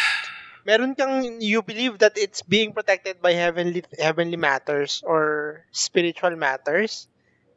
Meron 0.62 0.94
kang, 0.94 1.42
you 1.42 1.58
believe 1.60 1.98
that 1.98 2.14
it's 2.14 2.42
being 2.42 2.70
protected 2.70 3.18
by 3.18 3.34
heavenly 3.34 3.82
heavenly 3.98 4.38
matters 4.38 5.02
or 5.02 5.62
spiritual 5.74 6.34
matters 6.34 7.10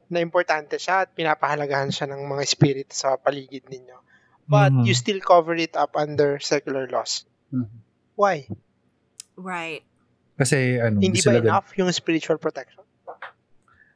na 0.10 0.22
importante 0.22 0.78
siya 0.78 1.06
at 1.06 1.14
pinapahalagahan 1.14 1.94
siya 1.94 2.10
ng 2.10 2.26
mga 2.26 2.44
spirit 2.46 2.90
sa 2.90 3.18
paligid 3.18 3.66
ninyo. 3.70 3.98
But 4.46 4.74
Mhm. 4.74 4.86
you 4.86 4.94
still 4.94 5.22
cover 5.22 5.54
it 5.54 5.74
up 5.74 5.94
under 5.94 6.38
secular 6.38 6.86
laws. 6.86 7.26
Mhm. 7.50 7.70
Why? 8.14 8.46
Right. 9.36 9.82
Kasi 10.38 10.78
ano, 10.78 11.02
Hindi 11.02 11.22
ba 11.22 11.38
enough 11.38 11.74
yung 11.78 11.90
spiritual 11.92 12.38
protection? 12.38 12.86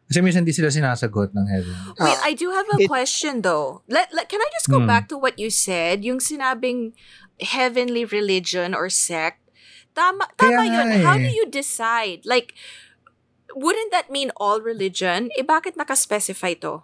Kasi 0.10 0.26
minsan 0.26 0.42
hindi 0.42 0.58
sila 0.58 0.74
sinasagot 0.74 1.38
ng 1.38 1.46
heaven. 1.46 1.76
Wait, 2.02 2.18
I 2.26 2.34
do 2.34 2.50
have 2.50 2.66
a 2.74 2.82
it- 2.82 2.90
question 2.90 3.46
though. 3.46 3.86
Let, 3.86 4.10
let 4.10 4.26
can 4.26 4.42
I 4.42 4.50
just 4.58 4.66
go 4.66 4.82
Hmm. 4.82 4.90
back 4.90 5.06
to 5.14 5.22
what 5.22 5.38
you 5.38 5.54
said? 5.54 6.02
Yung 6.02 6.18
sinabing 6.18 6.98
heavenly 7.42 8.06
religion 8.06 8.74
or 8.76 8.90
sect. 8.90 9.40
Tama, 9.96 10.28
tama 10.38 10.58
Kaya 10.64 10.72
yun. 10.72 11.02
How 11.02 11.16
eh. 11.16 11.30
do 11.30 11.30
you 11.34 11.46
decide? 11.50 12.26
Like, 12.26 12.54
wouldn't 13.56 13.92
that 13.92 14.12
mean 14.12 14.32
all 14.38 14.62
religion? 14.62 15.30
Eh, 15.38 15.44
bakit 15.44 15.76
naka-specify 15.78 16.54
to? 16.62 16.84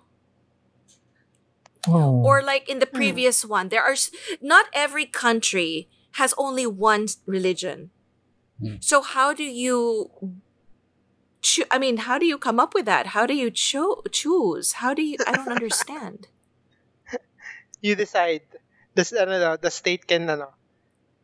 Oh. 1.88 2.24
Or 2.26 2.42
like 2.42 2.68
in 2.68 2.80
the 2.80 2.88
Hmm. 2.90 2.98
previous 2.98 3.46
one, 3.46 3.70
there 3.70 3.84
are 3.84 3.96
not 4.42 4.66
every 4.74 5.06
country 5.06 5.88
has 6.18 6.34
only 6.38 6.66
one 6.66 7.08
religion. 7.26 7.92
So 8.80 9.02
how 9.04 9.34
do 9.36 9.44
you 9.44 10.10
choo- 11.44 11.68
I 11.70 11.78
mean, 11.78 12.08
how 12.08 12.18
do 12.18 12.26
you 12.26 12.38
come 12.40 12.58
up 12.58 12.74
with 12.74 12.86
that? 12.88 13.08
How 13.12 13.28
do 13.28 13.36
you 13.36 13.52
cho- 13.52 14.02
choose? 14.10 14.80
How 14.80 14.94
do 14.96 15.04
you 15.04 15.18
I 15.28 15.36
don't 15.36 15.52
understand. 15.60 16.28
You 17.82 17.94
decide. 17.96 18.48
This, 18.96 19.12
ano, 19.12 19.38
no, 19.38 19.52
the 19.60 19.70
state 19.70 20.08
can, 20.08 20.30
ano, 20.30 20.56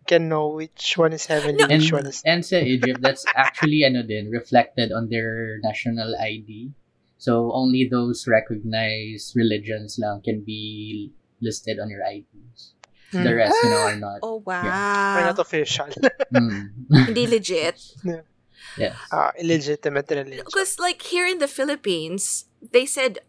can 0.08 0.28
know 0.28 0.50
which 0.60 0.98
one 0.98 1.14
is 1.14 1.26
heavenly, 1.26 1.64
No. 1.64 1.72
And, 1.72 1.82
which 1.82 1.92
one 1.92 2.06
is... 2.08 2.22
and 2.26 2.46
sa 2.46 2.58
Egypt, 2.58 3.00
that's 3.02 3.26
actually 3.36 3.84
ano 3.88 4.04
din, 4.04 4.30
reflected 4.30 4.92
on 4.92 5.08
their 5.10 5.58
national 5.64 6.16
ID. 6.20 6.72
So 7.22 7.54
only 7.54 7.88
those 7.90 8.26
recognized 8.28 9.38
religions 9.38 9.98
lang 10.02 10.22
can 10.26 10.42
be 10.42 11.14
listed 11.40 11.78
on 11.80 11.90
your 11.90 12.02
IDs. 12.04 12.74
The 13.12 13.28
Hmm. 13.28 13.36
rest, 13.36 13.56
you 13.64 13.70
know, 13.70 13.84
are 13.92 14.00
not. 14.00 14.20
Oh 14.24 14.42
We're 14.42 14.56
wow. 14.58 15.32
not 15.32 15.40
official. 15.40 15.92
Mm. 16.34 16.72
Hindi 17.12 17.28
legit. 17.28 17.76
yes. 18.80 18.96
uh, 19.12 19.32
illegitimate 19.38 20.10
religion. 20.10 20.44
Because 20.48 20.80
like 20.80 21.02
here 21.04 21.28
in 21.28 21.38
the 21.40 21.48
Philippines, 21.52 22.46
they 22.64 22.88
said 22.88 23.20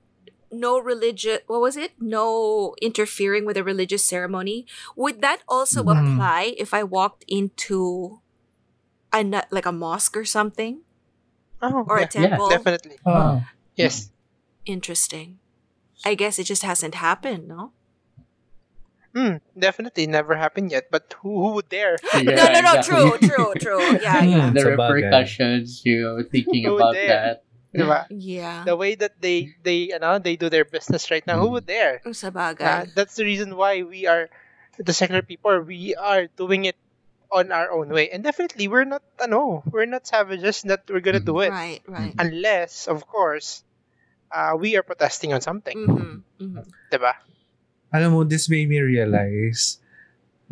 no 0.52 0.78
religious 0.78 1.40
what 1.46 1.60
was 1.60 1.76
it? 1.76 1.92
No 1.98 2.74
interfering 2.80 3.44
with 3.44 3.56
a 3.56 3.64
religious 3.64 4.04
ceremony. 4.04 4.66
Would 4.96 5.20
that 5.22 5.42
also 5.48 5.82
Mhm. 5.82 5.96
apply 5.96 6.54
if 6.58 6.72
I 6.74 6.84
walked 6.84 7.24
into 7.26 8.20
a 9.12 9.24
na- 9.24 9.48
like 9.50 9.66
a 9.66 9.72
mosque 9.72 10.16
or 10.16 10.24
something? 10.24 10.82
Oh, 11.62 11.84
Or 11.88 11.98
a 11.98 12.02
yeah, 12.02 12.36
temple? 12.36 12.48
definitely. 12.50 12.98
Ah. 13.06 13.48
Yes. 13.76 14.10
Interesting. 14.66 15.38
I 16.04 16.14
guess 16.14 16.38
it 16.38 16.44
just 16.44 16.62
hasn't 16.62 16.94
happened, 16.98 17.46
no? 17.46 17.72
Hmm, 19.14 19.44
definitely 19.58 20.06
never 20.06 20.34
happened 20.36 20.72
yet. 20.72 20.88
But 20.90 21.14
who, 21.20 21.28
who 21.46 21.48
would 21.60 21.68
dare? 21.68 21.98
no, 22.14 22.32
no, 22.48 22.60
no, 22.60 22.82
true, 22.82 23.18
true, 23.20 23.52
true. 23.60 24.00
Yeah, 24.00 24.22
yeah. 24.24 24.50
The 24.50 24.60
Sa 24.60 24.68
repercussions, 24.72 25.82
you 25.84 26.00
know, 26.02 26.22
thinking 26.24 26.64
about 26.66 26.94
dare? 26.94 27.08
that. 27.08 27.44
Diba? 27.76 28.04
Yeah. 28.12 28.64
The 28.68 28.76
way 28.76 28.94
that 29.00 29.16
they 29.20 29.56
they 29.64 29.88
you 29.94 29.98
know 29.98 30.20
they 30.20 30.36
do 30.36 30.52
their 30.52 30.64
business 30.68 31.08
right 31.10 31.24
now, 31.26 31.40
who 31.40 31.48
would 31.56 31.64
dare? 31.66 32.04
Sa 32.12 32.28
Uh, 32.28 32.52
bagay. 32.52 32.92
that's 32.92 33.16
the 33.16 33.24
reason 33.24 33.56
why 33.56 33.80
we 33.80 34.04
are 34.04 34.28
the 34.76 34.92
secular 34.92 35.22
people. 35.24 35.56
We 35.64 35.96
are 35.96 36.28
doing 36.36 36.64
it 36.68 36.76
on 37.32 37.48
our 37.48 37.72
own 37.72 37.88
way, 37.88 38.12
and 38.12 38.20
definitely 38.20 38.68
we're 38.68 38.84
not. 38.84 39.00
Ano, 39.16 39.64
we're 39.64 39.88
not 39.88 40.04
savages 40.04 40.60
that 40.68 40.84
we're 40.84 41.00
gonna 41.00 41.24
do 41.24 41.40
it 41.40 41.48
Right, 41.48 41.80
right. 41.88 42.12
unless, 42.20 42.84
of 42.92 43.08
course, 43.08 43.64
uh, 44.28 44.52
we 44.52 44.76
are 44.76 44.84
protesting 44.84 45.32
on 45.32 45.40
something. 45.40 45.72
Mm-hmm, 45.72 46.16
mm-hmm. 46.44 46.64
Diba? 46.92 47.16
Alam 47.88 48.12
mo, 48.12 48.20
this 48.28 48.52
made 48.52 48.68
me 48.68 48.84
realize 48.84 49.80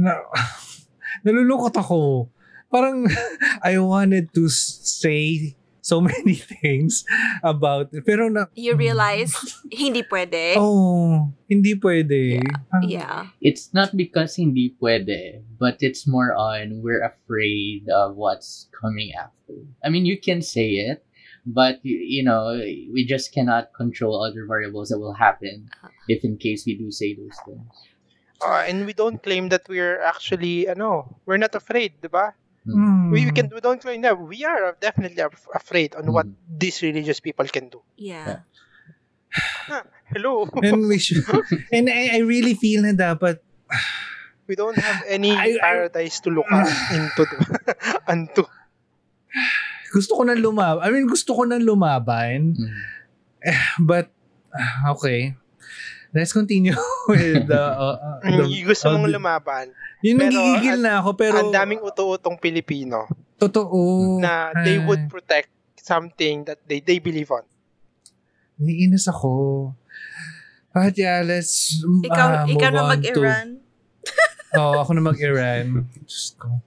na 0.00 0.24
nalulungkot 1.24 1.76
ako. 1.76 2.28
Parang 2.72 3.04
I 3.66 3.76
wanted 3.76 4.32
to 4.32 4.48
say 4.48 5.52
so 5.82 6.00
many 6.12 6.34
things 6.34 7.04
about 7.42 7.90
it. 7.92 8.04
Pero 8.06 8.28
na... 8.28 8.46
You 8.54 8.76
realize 8.76 9.34
hindi 9.72 10.02
pwede. 10.04 10.56
Oh, 10.60 11.32
hindi 11.48 11.74
pwede. 11.76 12.40
Parang- 12.70 12.88
Yeah. 12.88 13.28
It's 13.40 13.72
not 13.72 13.96
because 13.96 14.36
hindi 14.36 14.74
pwede, 14.80 15.42
but 15.58 15.76
it's 15.80 16.06
more 16.06 16.34
on 16.34 16.80
we're 16.82 17.02
afraid 17.04 17.88
of 17.90 18.16
what's 18.16 18.68
coming 18.74 19.12
after. 19.16 19.54
I 19.84 19.88
mean, 19.90 20.06
you 20.06 20.18
can 20.20 20.42
say 20.42 20.78
it, 20.90 21.04
but 21.46 21.80
you, 21.82 21.96
you 21.98 22.22
know, 22.22 22.54
we 22.92 23.04
just 23.08 23.32
cannot 23.32 23.72
control 23.74 24.22
other 24.22 24.46
variables 24.46 24.90
that 24.90 24.98
will 24.98 25.14
happen 25.16 25.68
if 26.08 26.24
in 26.24 26.36
case 26.36 26.64
we 26.66 26.76
do 26.76 26.90
say 26.90 27.14
those 27.14 27.36
things. 27.46 27.68
Uh, 28.40 28.64
and 28.66 28.86
we 28.86 28.92
don't 28.94 29.22
claim 29.22 29.48
that 29.50 29.68
we're 29.68 30.00
actually, 30.00 30.66
ano, 30.68 31.20
we're 31.26 31.36
not 31.36 31.54
afraid, 31.54 32.00
diba? 32.00 32.32
Hmm. 32.70 33.10
We, 33.10 33.26
we 33.26 33.32
can 33.34 33.50
we 33.50 33.60
don't 33.60 33.80
claim 33.80 34.02
that 34.02 34.14
we 34.14 34.44
are 34.44 34.76
definitely 34.80 35.20
af- 35.22 35.50
afraid 35.54 35.94
on 35.94 36.08
what 36.12 36.26
Mm. 36.26 36.34
these 36.46 36.80
religious 36.82 37.18
people 37.18 37.46
can 37.50 37.68
do. 37.68 37.82
Yeah. 37.96 38.46
Hello, 40.10 40.48
And 40.62 40.88
we 40.90 40.98
should... 41.04 41.22
And 41.70 41.86
I, 41.88 42.18
I 42.18 42.26
really 42.26 42.54
feel 42.54 42.82
na 42.82 42.90
dapat... 42.92 43.38
we 44.50 44.58
don't 44.58 44.74
have 44.78 45.06
any 45.06 45.30
I- 45.30 45.54
I- 45.54 45.62
paradise 45.62 46.18
to 46.26 46.30
look 46.34 46.50
up 46.50 46.66
into? 46.96 47.22
Unto. 48.10 48.42
Gusto 49.94 50.18
ko 50.18 50.22
nang 50.26 50.42
lumaban. 50.42 50.82
I 50.82 50.90
mean, 50.90 51.06
gusto 51.06 51.34
ko 51.34 51.46
nang 51.46 51.62
lumaban. 51.62 52.58
Mm. 52.58 52.74
But, 53.86 54.10
ah, 54.50 54.94
okay. 54.98 55.38
Let's 56.10 56.34
continue 56.34 56.74
with 57.10 57.46
the... 57.46 57.62
Uh, 57.62 58.18
uh, 58.22 58.42
the 58.42 58.66
gusto 58.66 58.90
mong 58.90 59.06
uh, 59.06 59.14
lumaban. 59.14 59.70
Yun, 60.02 60.18
Pero, 60.18 60.34
nagigigil 60.34 60.78
na 60.82 60.98
ako. 60.98 61.10
Pero, 61.14 61.36
Ang 61.38 61.54
daming 61.54 61.80
uto-utong 61.80 62.34
Pilipino 62.40 63.06
totoo. 63.38 64.18
na 64.20 64.50
they 64.66 64.76
would 64.76 65.06
protect 65.08 65.48
something 65.80 66.44
that 66.44 66.60
they 66.68 66.82
they 66.82 67.00
believe 67.00 67.30
on. 67.32 67.40
Naiinis 68.60 69.08
ako. 69.08 69.72
But 70.70 70.92
yeah, 70.94 71.24
let's 71.24 71.80
Ikaw, 71.82 72.26
ah, 72.28 72.44
move 72.44 72.58
ikaw 72.58 72.68
na 72.70 72.78
on 72.78 72.84
to- 72.84 72.90
mag-Iran. 72.94 73.46
Oo, 74.60 74.74
ako 74.82 74.90
na 74.92 75.02
mag-Iran. 75.02 75.64
Diyos 75.94 76.34
ko. 76.36 76.60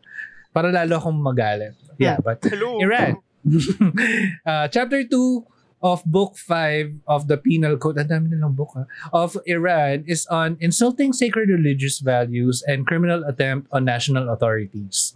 Para 0.50 0.72
lalo 0.72 0.98
akong 0.98 1.20
magalit. 1.20 1.76
Yeah, 2.00 2.18
but 2.24 2.41
Hello. 2.41 2.80
Iran. 2.82 3.20
uh, 4.50 4.66
chapter 4.72 5.04
2 5.04 5.53
of 5.84 6.00
Book 6.08 6.40
5 6.40 7.04
of 7.12 7.28
the 7.28 7.36
Penal 7.36 7.76
Code, 7.76 8.00
ang 8.00 8.08
dami 8.08 8.32
nilang 8.32 8.56
book 8.56 8.72
ha, 8.72 8.88
of 9.12 9.36
Iran 9.44 10.08
is 10.08 10.24
on 10.32 10.56
insulting 10.64 11.12
sacred 11.12 11.52
religious 11.52 12.00
values 12.00 12.64
and 12.64 12.88
criminal 12.88 13.28
attempt 13.28 13.68
on 13.76 13.84
national 13.84 14.32
authorities. 14.32 15.12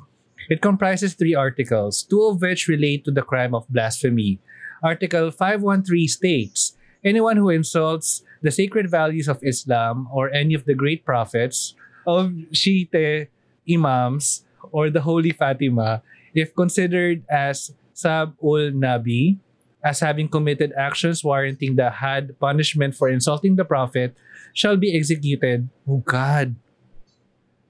It 0.51 0.59
comprises 0.59 1.15
three 1.15 1.34
articles, 1.34 2.03
two 2.03 2.20
of 2.28 2.43
which 2.43 2.68
relate 2.68 3.07
to 3.07 3.11
the 3.15 3.24
crime 3.24 3.55
of 3.55 3.68
blasphemy. 3.72 4.43
Article 4.84 5.32
513 5.32 5.88
states, 6.11 6.76
anyone 7.03 7.39
who 7.39 7.49
insults 7.49 8.22
the 8.43 8.51
sacred 8.51 8.91
values 8.91 9.32
of 9.32 9.39
Islam 9.41 10.11
or 10.11 10.30
any 10.36 10.53
of 10.53 10.68
the 10.68 10.76
great 10.76 11.07
prophets 11.07 11.76
of 12.05 12.36
Shiite 12.51 13.32
imams 13.63 14.43
or 14.72 14.91
the 14.91 15.01
Holy 15.01 15.32
Fatima, 15.32 16.03
if 16.36 16.53
considered 16.53 17.24
as 17.32 17.72
sab 17.95 18.36
ul 18.43 18.76
nabi, 18.76 19.39
as 19.88 20.03
having 20.03 20.27
committed 20.27 20.75
actions 20.75 21.23
warranting 21.23 21.79
the 21.79 21.88
had 22.03 22.35
punishment 22.43 22.91
for 22.91 23.07
insulting 23.07 23.55
the 23.55 23.63
prophet, 23.63 24.11
shall 24.51 24.75
be 24.75 24.91
executed. 24.91 25.71
Oh 25.88 26.03
God. 26.03 26.59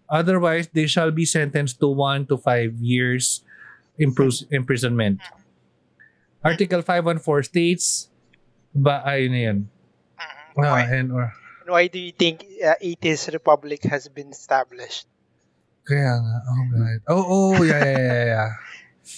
Otherwise, 0.10 0.66
they 0.74 0.88
shall 0.90 1.12
be 1.12 1.26
sentenced 1.30 1.78
to 1.78 1.88
one 1.88 2.26
to 2.26 2.38
five 2.42 2.74
years 2.82 3.46
impris- 4.02 4.50
imprisonment. 4.50 5.22
Article 6.42 6.82
514 6.82 7.44
states, 7.44 8.10
ba, 8.74 9.04
ayun 9.06 9.30
na 9.30 9.42
yun. 9.52 9.60
Ah, 10.18 10.26
Why, 10.56 10.82
and 10.90 11.12
or, 11.12 11.30
why 11.68 11.86
do 11.86 12.00
you 12.00 12.16
think 12.16 12.48
uh, 12.64 12.80
80s 12.82 13.30
republic 13.36 13.84
has 13.84 14.08
been 14.08 14.32
established? 14.32 15.06
kaya 15.88 16.20
nga, 16.20 16.36
oh 16.52 16.64
God. 16.68 17.00
Oh, 17.08 17.24
oh, 17.24 17.54
yeah, 17.64 17.80
yeah, 17.80 18.04
yeah, 18.04 18.26
yeah. 18.28 18.50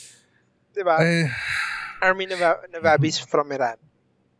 Diba? 0.77 0.95
Eh, 1.01 1.25
Army 2.01 2.27
Nava- 2.27 2.63
Navabis 2.71 3.19
from 3.19 3.51
Iran. 3.51 3.77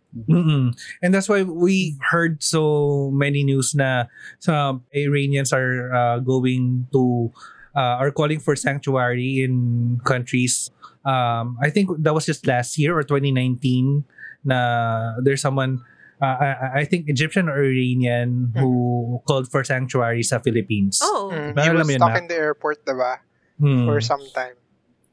Mm-mm. 0.09 0.73
And 1.03 1.13
that's 1.13 1.29
why 1.29 1.43
we 1.43 1.93
heard 2.09 2.41
so 2.41 3.11
many 3.13 3.43
news 3.43 3.75
na 3.75 4.05
some 4.39 4.81
Iranians 4.89 5.53
are 5.53 5.93
uh, 5.93 6.17
going 6.19 6.87
to 6.93 7.29
uh, 7.77 8.01
are 8.01 8.09
calling 8.09 8.39
for 8.41 8.55
sanctuary 8.55 9.45
in 9.45 10.01
countries. 10.03 10.71
Um, 11.05 11.57
I 11.61 11.69
think 11.69 11.89
that 12.01 12.13
was 12.13 12.25
just 12.25 12.47
last 12.47 12.77
year 12.81 12.97
or 12.97 13.03
2019 13.05 14.03
na 14.45 15.13
there's 15.21 15.41
someone 15.45 15.85
uh, 16.21 16.25
I, 16.25 16.81
I 16.81 16.85
think 16.85 17.05
Egyptian 17.07 17.47
or 17.47 17.61
Iranian 17.61 18.51
who 18.57 19.21
called 19.27 19.45
for 19.51 19.63
sanctuary 19.63 20.23
sa 20.23 20.39
Philippines. 20.39 20.99
Oh. 21.03 21.29
Mm, 21.31 21.53
Pero 21.55 21.71
he 21.71 21.77
was 21.77 21.93
stuck 21.93 22.17
Mac. 22.17 22.21
in 22.23 22.27
the 22.27 22.35
airport, 22.35 22.83
diba? 22.85 23.19
Hmm. 23.59 23.85
For 23.85 24.01
some 24.01 24.23
time. 24.33 24.55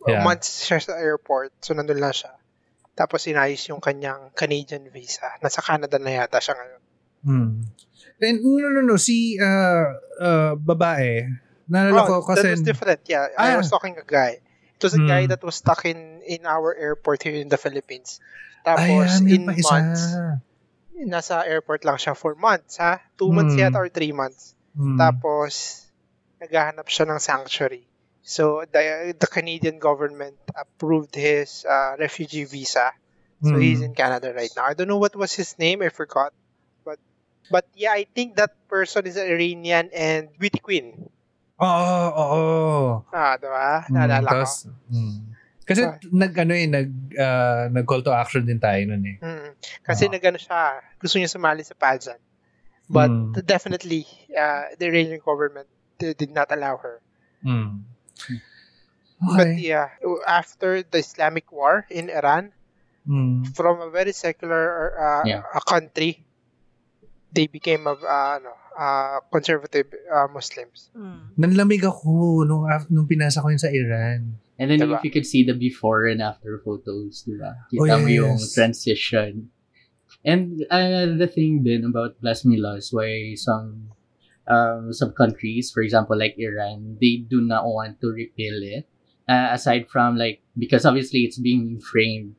Yeah. 0.07 0.23
Months 0.23 0.63
siya 0.63 0.79
sa 0.79 0.95
airport, 0.97 1.51
so 1.61 1.75
nandun 1.75 1.99
lang 1.99 2.15
siya. 2.15 2.33
Tapos 2.97 3.27
inayos 3.27 3.61
yung 3.69 3.83
kanyang 3.83 4.33
Canadian 4.33 4.89
visa. 4.89 5.37
Nasa 5.43 5.61
Canada 5.61 5.99
na 5.99 6.23
yata 6.23 6.41
siya 6.41 6.55
ngayon. 6.57 6.83
Hmm. 7.27 7.53
And 8.17 8.37
no, 8.41 8.71
no, 8.73 8.81
no. 8.81 8.97
Si 8.97 9.37
uh, 9.37 9.85
uh, 10.17 10.53
babae. 10.57 11.29
Naalala 11.69 12.07
ko 12.07 12.13
Oh, 12.19 12.33
that 12.33 12.41
kasi... 12.41 12.57
was 12.57 12.63
different. 12.65 13.03
Yeah, 13.05 13.29
I 13.37 13.53
Ah. 13.53 13.61
was 13.61 13.69
talking 13.69 13.99
a 13.99 14.07
guy. 14.07 14.41
It 14.77 14.81
was 14.81 14.95
a 14.97 15.03
guy 15.03 15.27
Hmm. 15.27 15.33
that 15.35 15.43
was 15.45 15.59
stuck 15.61 15.85
in 15.85 16.23
in 16.25 16.47
our 16.49 16.73
airport 16.73 17.25
here 17.27 17.37
in 17.37 17.49
the 17.51 17.59
Philippines. 17.61 18.21
Tapos 18.65 19.21
ah, 19.21 19.27
in 19.27 19.45
pa 19.45 19.53
isa. 19.53 19.69
months, 19.69 20.03
nasa 20.97 21.45
airport 21.45 21.85
lang 21.85 22.01
siya 22.01 22.17
for 22.17 22.33
months, 22.39 22.81
ha? 22.81 23.05
Two 23.21 23.29
months 23.33 23.53
Hmm. 23.57 23.69
yata 23.69 23.77
or 23.83 23.89
three 23.93 24.13
months. 24.17 24.57
Hmm. 24.73 24.97
Tapos, 24.97 25.85
naghahanap 26.41 26.85
siya 26.89 27.05
ng 27.09 27.21
sanctuary. 27.21 27.85
So, 28.27 28.67
the, 28.67 29.15
the 29.15 29.27
Canadian 29.31 29.79
government 29.79 30.35
approved 30.51 31.15
his 31.15 31.63
uh, 31.63 31.95
refugee 31.95 32.43
visa. 32.43 32.91
So, 33.47 33.55
Hmm. 33.55 33.63
he's 33.63 33.81
in 33.87 33.95
Canada 33.95 34.35
right 34.35 34.51
now. 34.57 34.67
I 34.67 34.75
don't 34.75 34.91
know 34.91 34.99
what 34.99 35.15
was 35.15 35.31
his 35.31 35.55
name. 35.63 35.79
I 35.79 35.95
forgot. 35.95 36.35
But, 36.83 36.99
but 37.55 37.71
yeah, 37.79 37.95
I 37.95 38.11
think 38.11 38.35
that 38.35 38.51
person 38.67 39.07
is 39.07 39.15
an 39.15 39.31
Iranian 39.31 39.95
and 39.95 40.35
Beauty 40.35 40.59
Queen. 40.59 41.07
Oo, 41.63 41.97
oo. 42.11 43.07
Ah, 43.15 43.39
diba? 43.39 43.87
Mm, 43.87 43.95
Naalala 43.95 44.29
ko. 44.29 44.45
mm. 44.91 45.17
Kasi 45.63 45.83
Ah. 45.83 45.99
nag 46.15 46.31
ano 46.39 46.53
eh 46.55 46.67
nag 46.71 46.89
ah, 47.19 47.67
nag 47.67 47.83
call 47.87 48.03
to 48.03 48.11
action 48.11 48.47
din 48.47 48.59
tayo 48.59 48.83
noon 48.87 49.03
eh. 49.03 49.17
Mm. 49.19 49.49
Kasi 49.83 50.07
Ah. 50.07 50.13
nagano 50.15 50.39
siya, 50.39 50.79
gusto 50.99 51.19
niya 51.19 51.31
sumali 51.31 51.63
sa 51.63 51.75
pageant. 51.75 52.23
But 52.87 53.11
Mm. 53.11 53.35
definitely, 53.43 54.07
uh, 54.31 54.75
the 54.75 54.87
Iranian 54.91 55.19
government 55.23 55.67
did 55.99 56.31
not 56.31 56.51
allow 56.51 56.79
her. 56.79 56.99
Mm. 57.43 57.83
But 59.17 59.57
Okay. 59.57 59.73
yeah, 59.73 59.97
after 60.29 60.85
the 60.85 61.01
Islamic 61.01 61.49
war 61.49 61.89
in 61.89 62.13
Iran, 62.13 62.53
Mm. 63.07 63.55
from 63.55 63.79
a 63.81 63.89
very 63.89 64.11
secular 64.11 64.91
uh, 64.99 65.23
Yeah. 65.23 65.47
a 65.55 65.63
country, 65.63 66.27
they 67.31 67.47
became 67.47 67.87
a 67.87 67.95
uh, 67.95 68.43
ano, 68.43 68.51
uh, 68.75 69.23
conservative 69.31 69.87
uh, 70.11 70.27
Muslims. 70.27 70.91
Mm. 70.91 71.39
Nanlamig 71.39 71.87
ako 71.87 72.43
nung, 72.43 72.67
nung 72.91 73.07
pinasa 73.07 73.39
ko 73.39 73.49
yun 73.55 73.63
sa 73.63 73.71
Iran. 73.71 74.43
And 74.59 74.67
then 74.75 74.83
Diba? 74.83 74.99
if 74.99 75.05
you 75.07 75.13
could 75.15 75.29
see 75.29 75.47
the 75.47 75.55
before 75.55 76.11
and 76.11 76.19
after 76.19 76.59
photos, 76.65 77.23
di 77.23 77.39
ba? 77.39 77.55
Oh, 77.55 77.69
Kita 77.71 77.95
mo 78.01 78.09
yung 78.11 78.41
yes. 78.43 78.57
transition. 78.57 79.55
And 80.27 80.67
uh, 80.67 81.15
the 81.15 81.31
thing 81.31 81.63
din 81.63 81.87
about 81.87 82.19
blasphemy 82.19 82.59
laws, 82.59 82.91
why 82.91 83.39
some 83.39 83.95
um, 84.49 84.93
some 84.93 85.13
countries, 85.13 85.71
for 85.71 85.83
example, 85.83 86.19
like 86.19 86.35
Iran, 86.39 86.99
they 87.01 87.25
do 87.29 87.41
not 87.41 87.65
want 87.67 88.01
to 88.01 88.09
repeal 88.09 88.63
it. 88.63 88.87
Uh, 89.29 89.51
aside 89.51 89.89
from 89.91 90.17
like, 90.17 90.41
because 90.57 90.87
obviously 90.87 91.27
it's 91.27 91.39
being 91.39 91.81
framed 91.81 92.35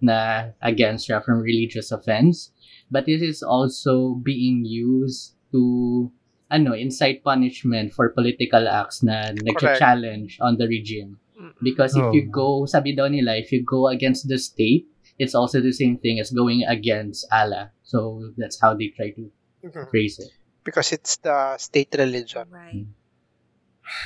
na 0.00 0.50
against 0.60 1.06
siya 1.08 1.22
from 1.22 1.38
religious 1.38 1.92
offense, 1.92 2.50
but 2.90 3.08
it 3.08 3.22
is 3.22 3.42
also 3.42 4.18
being 4.18 4.64
used 4.66 5.34
to 5.52 6.10
ano, 6.50 6.74
incite 6.74 7.22
punishment 7.24 7.94
for 7.94 8.10
political 8.10 8.68
acts 8.68 9.02
na 9.02 9.30
nag-challenge 9.32 10.36
on 10.42 10.58
the 10.58 10.66
regime. 10.66 11.16
Because 11.62 11.96
if 11.96 12.04
Oh. 12.04 12.12
you 12.12 12.26
go, 12.26 12.66
sabi 12.66 12.92
daw 12.94 13.06
nila, 13.06 13.38
if 13.38 13.54
you 13.54 13.62
go 13.62 13.86
against 13.88 14.26
the 14.28 14.36
state, 14.36 14.84
it's 15.18 15.34
also 15.34 15.62
the 15.62 15.72
same 15.72 15.96
thing 15.96 16.18
as 16.18 16.34
going 16.34 16.66
against 16.66 17.24
Allah. 17.30 17.70
So 17.86 18.34
that's 18.36 18.58
how 18.60 18.74
they 18.74 18.90
try 18.90 19.14
to 19.14 19.30
Mhm. 19.62 19.88
phrase 19.90 20.18
it. 20.18 20.34
Because 20.62 20.92
it's 20.94 21.18
the 21.18 21.58
state 21.58 21.90
religion, 21.98 22.46
Right. 22.50 22.86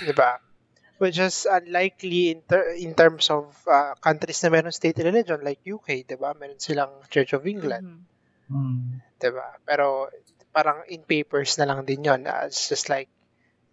diba? 0.05 0.41
Which 0.97 1.19
is 1.21 1.45
unlikely 1.45 2.31
in, 2.33 2.41
ter- 2.49 2.73
in 2.73 2.95
terms 2.97 3.29
of 3.29 3.53
uh, 3.69 3.93
countries 4.01 4.41
na 4.43 4.49
meron 4.49 4.73
state 4.73 4.97
religion 5.05 5.45
like 5.45 5.61
UK, 5.61 6.09
diba? 6.09 6.33
Meron 6.33 6.57
silang 6.57 7.05
Church 7.13 7.37
of 7.37 7.45
England. 7.45 7.85
Mhm. 7.85 8.05
Mm. 8.47 9.03
'di 9.19 9.31
ba? 9.35 9.59
Pero 9.67 10.07
parang 10.55 10.87
in 10.87 11.03
papers 11.03 11.59
na 11.59 11.67
lang 11.67 11.83
din 11.85 12.07
'yon. 12.07 12.25
Uh, 12.31 12.47
it's 12.47 12.71
just 12.71 12.87
like 12.89 13.11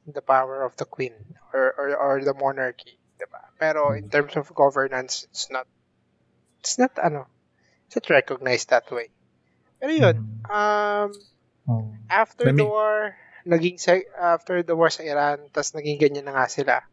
the 0.10 0.20
power 0.26 0.66
of 0.66 0.74
the 0.82 0.84
queen 0.90 1.14
or 1.54 1.72
or, 1.78 1.88
or 1.96 2.14
the 2.26 2.34
monarchy, 2.34 2.98
'di 3.22 3.28
ba? 3.30 3.54
Pero 3.62 3.94
in 3.94 4.10
terms 4.10 4.34
of 4.36 4.50
governance, 4.52 5.30
it's 5.30 5.48
not 5.54 5.70
it's 6.60 6.82
not 6.82 6.92
ano, 6.98 7.30
it's 7.86 7.96
not 8.02 8.10
recognized 8.10 8.74
that 8.74 8.90
way. 8.92 9.14
Pero 9.80 9.94
'yun, 9.94 10.18
Mm. 10.18 10.42
um 10.50 11.10
Oh. 11.64 11.96
after 12.12 12.52
Let 12.52 12.60
the 12.60 12.68
war, 12.68 13.16
naging 13.48 13.80
se- 13.80 14.12
after 14.16 14.64
the 14.64 14.76
war 14.76 14.92
sa 14.92 15.04
Iran, 15.04 15.48
tas 15.56 15.72
naging 15.72 16.00
ganyan 16.00 16.28
na 16.28 16.36
nga 16.36 16.48
sila. 16.52 16.84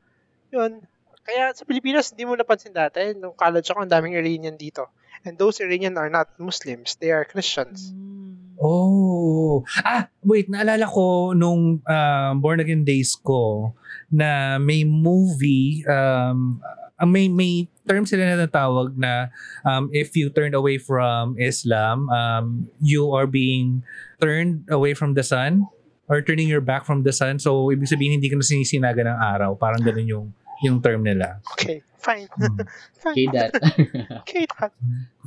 'Yun. 0.54 0.82
Kaya 1.26 1.52
sa 1.52 1.68
Pilipinas, 1.68 2.10
hindi 2.10 2.26
mo 2.26 2.34
napansin 2.34 2.74
dati, 2.74 3.14
nung 3.14 3.36
college 3.36 3.68
ako, 3.70 3.84
ang 3.84 3.92
daming 3.92 4.16
Iranian 4.16 4.56
dito. 4.56 4.88
And 5.22 5.36
those 5.36 5.60
Iranian 5.60 6.00
are 6.00 6.08
not 6.08 6.32
Muslims, 6.40 6.96
they 6.96 7.12
are 7.12 7.28
Christians. 7.28 7.92
Mm. 7.92 8.56
Oh. 8.60 9.64
Ah, 9.84 10.12
wait, 10.20 10.52
naalala 10.52 10.84
ko 10.84 11.32
nung 11.32 11.80
um, 11.80 12.32
Born 12.44 12.60
Again 12.60 12.84
Days 12.84 13.16
ko 13.16 13.72
na 14.12 14.60
may 14.60 14.84
movie 14.84 15.80
um 15.88 16.60
ah, 17.00 17.08
may 17.08 17.26
may 17.32 17.66
term 17.88 18.04
sila 18.04 18.22
na 18.22 18.46
natawag 18.46 18.94
na 18.94 19.32
um, 19.64 19.88
if 19.90 20.14
you 20.14 20.30
turn 20.30 20.54
away 20.54 20.78
from 20.78 21.34
Islam, 21.40 22.06
um, 22.12 22.68
you 22.78 23.10
are 23.10 23.26
being 23.26 23.82
turned 24.20 24.68
away 24.68 24.94
from 24.94 25.16
the 25.16 25.24
sun 25.24 25.66
or 26.10 26.18
turning 26.20 26.50
your 26.50 26.60
back 26.60 26.84
from 26.84 27.06
the 27.06 27.14
sun. 27.14 27.38
So, 27.38 27.70
ibig 27.70 27.86
sabihin, 27.86 28.18
hindi 28.18 28.26
ka 28.26 28.34
na 28.34 28.42
sinisinaga 28.42 29.06
ng 29.06 29.18
araw. 29.18 29.54
Parang 29.54 29.78
ganun 29.78 30.10
yung, 30.10 30.26
yung 30.58 30.82
term 30.82 31.06
nila. 31.06 31.38
Okay, 31.54 31.86
fine. 32.02 32.26
Hmm. 32.34 32.66
fine. 33.02 33.14
Okay, 33.14 33.26
that. 33.30 33.50
Okay, 34.26 34.44
that. 34.58 34.72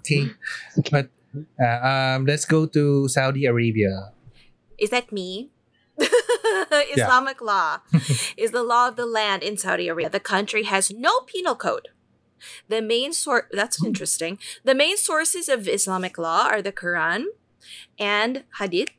Okay. 0.03 0.24
But, 0.91 1.07
uh, 1.55 1.80
um, 1.88 2.28
let's 2.28 2.43
go 2.43 2.67
to 2.67 3.07
Saudi 3.07 3.47
Arabia. 3.47 4.11
Is 4.76 4.91
that 4.91 5.15
me? 5.15 5.55
Islamic 6.82 7.41
law 7.41 7.80
is 8.38 8.51
the 8.51 8.63
law 8.63 8.88
of 8.88 8.95
the 8.95 9.05
land 9.05 9.43
in 9.43 9.57
Saudi 9.57 9.88
Arabia. 9.88 10.09
The 10.09 10.19
country 10.19 10.63
has 10.63 10.91
no 10.91 11.21
penal 11.21 11.55
code. 11.55 11.89
The 12.67 12.82
main 12.82 13.13
source 13.13 13.45
that's 13.51 13.78
hmm. 13.80 13.88
interesting. 13.88 14.39
The 14.63 14.76
main 14.76 14.97
sources 14.97 15.49
of 15.49 15.67
Islamic 15.67 16.17
law 16.17 16.47
are 16.47 16.61
the 16.61 16.71
Quran 16.71 17.26
and 17.97 18.43
Hadith. 18.59 18.89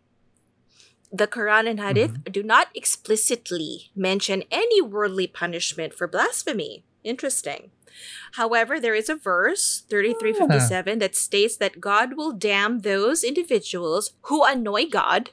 The 1.12 1.26
Quran 1.26 1.68
and 1.68 1.80
Hadith 1.80 2.12
mm-hmm. 2.12 2.32
do 2.32 2.42
not 2.42 2.68
explicitly 2.74 3.90
mention 3.94 4.42
any 4.50 4.82
worldly 4.82 5.26
punishment 5.26 5.94
for 5.94 6.08
blasphemy. 6.08 6.84
Interesting. 7.04 7.70
However, 8.32 8.80
there 8.80 8.94
is 8.94 9.08
a 9.08 9.14
verse, 9.14 9.84
3357, 9.88 10.98
that 10.98 11.14
states 11.14 11.56
that 11.58 11.80
God 11.80 12.16
will 12.16 12.32
damn 12.32 12.80
those 12.80 13.22
individuals 13.22 14.14
who 14.22 14.42
annoy 14.42 14.86
God 14.86 15.30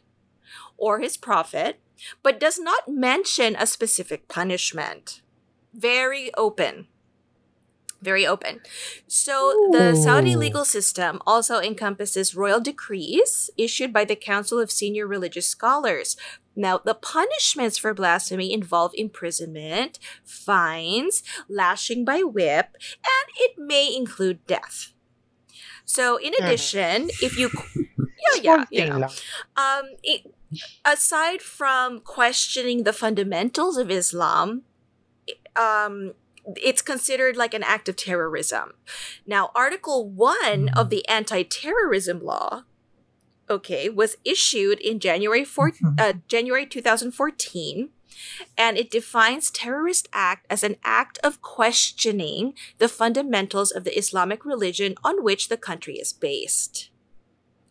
or 0.77 0.99
his 0.99 1.17
prophet, 1.17 1.79
but 2.23 2.39
does 2.39 2.59
not 2.59 2.87
mention 2.87 3.55
a 3.55 3.67
specific 3.67 4.27
punishment. 4.27 5.21
Very 5.73 6.31
open. 6.35 6.87
Very 8.01 8.25
open. 8.25 8.61
So 9.07 9.53
the 9.69 9.93
Saudi 9.93 10.35
legal 10.35 10.65
system 10.65 11.21
also 11.27 11.59
encompasses 11.59 12.33
royal 12.33 12.59
decrees 12.59 13.51
issued 13.57 13.93
by 13.93 14.05
the 14.05 14.15
Council 14.15 14.59
of 14.59 14.71
Senior 14.71 15.05
Religious 15.05 15.45
Scholars. 15.47 16.15
Now, 16.55 16.79
the 16.79 16.95
punishments 16.95 17.77
for 17.77 17.93
blasphemy 17.93 18.51
involve 18.51 18.91
imprisonment, 18.95 19.99
fines, 20.25 21.21
lashing 21.47 22.03
by 22.03 22.23
whip, 22.23 22.69
and 23.05 23.27
it 23.37 23.51
may 23.57 23.95
include 23.95 24.47
death. 24.47 24.93
So, 25.85 26.17
in 26.17 26.33
Mhm. 26.33 26.43
addition, 26.43 27.09
if 27.21 27.37
you, 27.37 27.49
yeah, 28.35 28.41
yeah, 28.41 28.65
you 28.71 28.85
know, 28.85 29.01
um, 29.57 29.85
it, 30.03 30.21
aside 30.85 31.41
from 31.41 31.99
questioning 31.99 32.83
the 32.83 32.93
fundamentals 32.93 33.77
of 33.77 33.91
Islam, 33.91 34.63
um, 35.55 36.13
it's 36.55 36.81
considered 36.81 37.37
like 37.37 37.53
an 37.53 37.63
act 37.63 37.87
of 37.89 37.95
terrorism. 37.95 38.73
Now, 39.25 39.51
Article 39.55 40.09
1 40.09 40.69
of 40.69 40.89
the 40.89 41.07
anti 41.07 41.43
terrorism 41.43 42.23
law, 42.23 42.63
okay, 43.49 43.89
was 43.89 44.17
issued 44.25 44.79
in 44.79 44.99
January, 44.99 45.43
four, 45.43 45.73
uh, 45.97 46.13
January 46.27 46.65
2014. 46.65 47.89
And 48.57 48.77
it 48.77 48.91
defines 48.91 49.49
terrorist 49.49 50.07
act 50.13 50.45
as 50.49 50.63
an 50.63 50.75
act 50.83 51.17
of 51.23 51.41
questioning 51.41 52.53
the 52.77 52.89
fundamentals 52.89 53.71
of 53.71 53.83
the 53.83 53.97
Islamic 53.97 54.45
religion 54.45 54.95
on 55.03 55.23
which 55.23 55.49
the 55.49 55.57
country 55.57 55.95
is 55.95 56.13
based. 56.13 56.90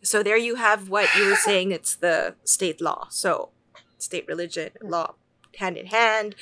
So 0.01 0.23
there 0.23 0.37
you 0.37 0.55
have 0.55 0.89
what 0.89 1.13
you 1.15 1.27
were 1.27 1.35
saying. 1.35 1.71
It's 1.71 1.95
the 1.95 2.35
state 2.43 2.81
law. 2.81 3.07
So 3.09 3.49
state 3.97 4.25
religion 4.27 4.71
law 4.81 5.15
hand 5.57 5.77
in 5.77 5.87
hand. 5.87 6.35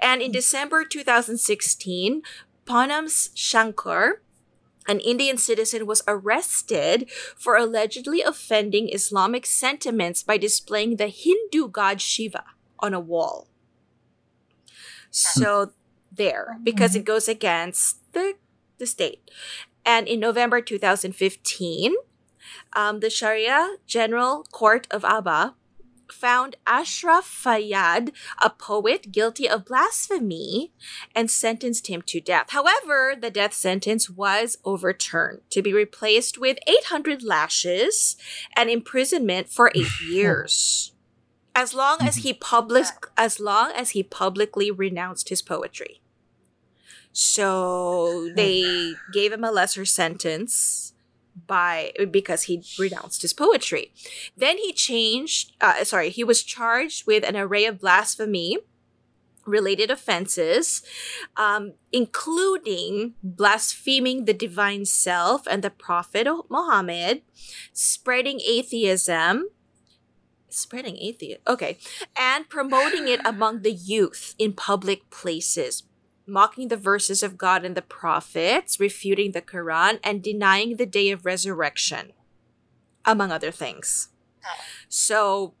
And 0.00 0.20
in 0.20 0.32
December 0.32 0.84
2016, 0.84 2.22
Panams 2.66 3.30
Shankar, 3.34 4.20
an 4.86 5.00
Indian 5.00 5.38
citizen, 5.38 5.86
was 5.86 6.02
arrested 6.06 7.10
for 7.36 7.56
allegedly 7.56 8.20
offending 8.22 8.88
Islamic 8.92 9.46
sentiments 9.46 10.22
by 10.22 10.36
displaying 10.36 10.96
the 10.96 11.08
Hindu 11.08 11.68
god 11.68 12.00
Shiva 12.00 12.44
on 12.78 12.94
a 12.94 13.00
wall. 13.00 13.48
So 15.10 15.72
there, 16.12 16.58
because 16.62 16.94
it 16.94 17.04
goes 17.04 17.28
against 17.28 18.12
the 18.12 18.34
the 18.78 18.86
state. 18.86 19.30
And 19.84 20.06
in 20.06 20.20
November 20.20 20.60
2015, 20.60 21.94
um, 22.78 23.00
the 23.00 23.10
Sharia 23.10 23.76
General 23.88 24.44
Court 24.52 24.86
of 24.92 25.04
Aba 25.04 25.56
found 26.12 26.54
Ashraf 26.64 27.26
Fayyad, 27.26 28.12
a 28.40 28.50
poet, 28.50 29.10
guilty 29.10 29.48
of 29.48 29.64
blasphemy 29.64 30.72
and 31.12 31.28
sentenced 31.28 31.88
him 31.88 32.02
to 32.02 32.20
death. 32.20 32.50
However, 32.50 33.14
the 33.20 33.32
death 33.32 33.52
sentence 33.52 34.08
was 34.08 34.58
overturned 34.64 35.40
to 35.50 35.60
be 35.60 35.72
replaced 35.72 36.38
with 36.38 36.58
800 36.68 37.24
lashes 37.24 38.16
and 38.56 38.70
imprisonment 38.70 39.48
for 39.48 39.72
eight 39.74 40.00
years. 40.08 40.92
As 41.56 41.74
long 41.74 41.98
as 42.00 42.18
he 42.18 42.32
public, 42.32 42.86
as 43.16 43.40
long 43.40 43.72
as 43.74 43.90
he 43.90 44.04
publicly 44.04 44.70
renounced 44.70 45.30
his 45.30 45.42
poetry. 45.42 46.00
So 47.12 48.28
they 48.36 48.94
gave 49.12 49.32
him 49.32 49.42
a 49.42 49.50
lesser 49.50 49.84
sentence 49.84 50.94
by 51.46 51.92
because 52.10 52.44
he 52.44 52.62
renounced 52.78 53.22
his 53.22 53.32
poetry. 53.32 53.92
Then 54.36 54.58
he 54.58 54.72
changed. 54.72 55.52
Uh, 55.60 55.84
sorry, 55.84 56.10
he 56.10 56.24
was 56.24 56.42
charged 56.42 57.06
with 57.06 57.24
an 57.24 57.36
array 57.36 57.64
of 57.64 57.80
blasphemy, 57.80 58.58
related 59.48 59.90
offenses, 59.90 60.82
um, 61.36 61.72
including 61.92 63.14
blaspheming 63.22 64.24
the 64.26 64.34
divine 64.34 64.84
self 64.84 65.46
and 65.46 65.64
the 65.64 65.70
Prophet 65.70 66.28
Muhammad, 66.48 67.22
spreading 67.72 68.40
atheism, 68.46 69.48
spreading 70.48 70.96
atheism, 70.98 71.42
okay, 71.46 71.78
and 72.16 72.48
promoting 72.48 73.08
it 73.08 73.20
among 73.24 73.62
the 73.62 73.72
youth 73.72 74.34
in 74.38 74.52
public 74.52 75.08
places. 75.10 75.82
Mocking 76.28 76.68
the 76.68 76.76
verses 76.76 77.22
of 77.22 77.40
God 77.40 77.64
and 77.64 77.74
the 77.74 77.82
prophets, 77.82 78.78
refuting 78.78 79.32
the 79.32 79.40
Quran, 79.40 79.98
and 80.04 80.22
denying 80.22 80.76
the 80.76 80.86
day 80.86 81.10
of 81.10 81.24
resurrection, 81.24 82.12
among 83.04 83.32
other 83.32 83.50
things. 83.50 84.12
So, 84.88 85.54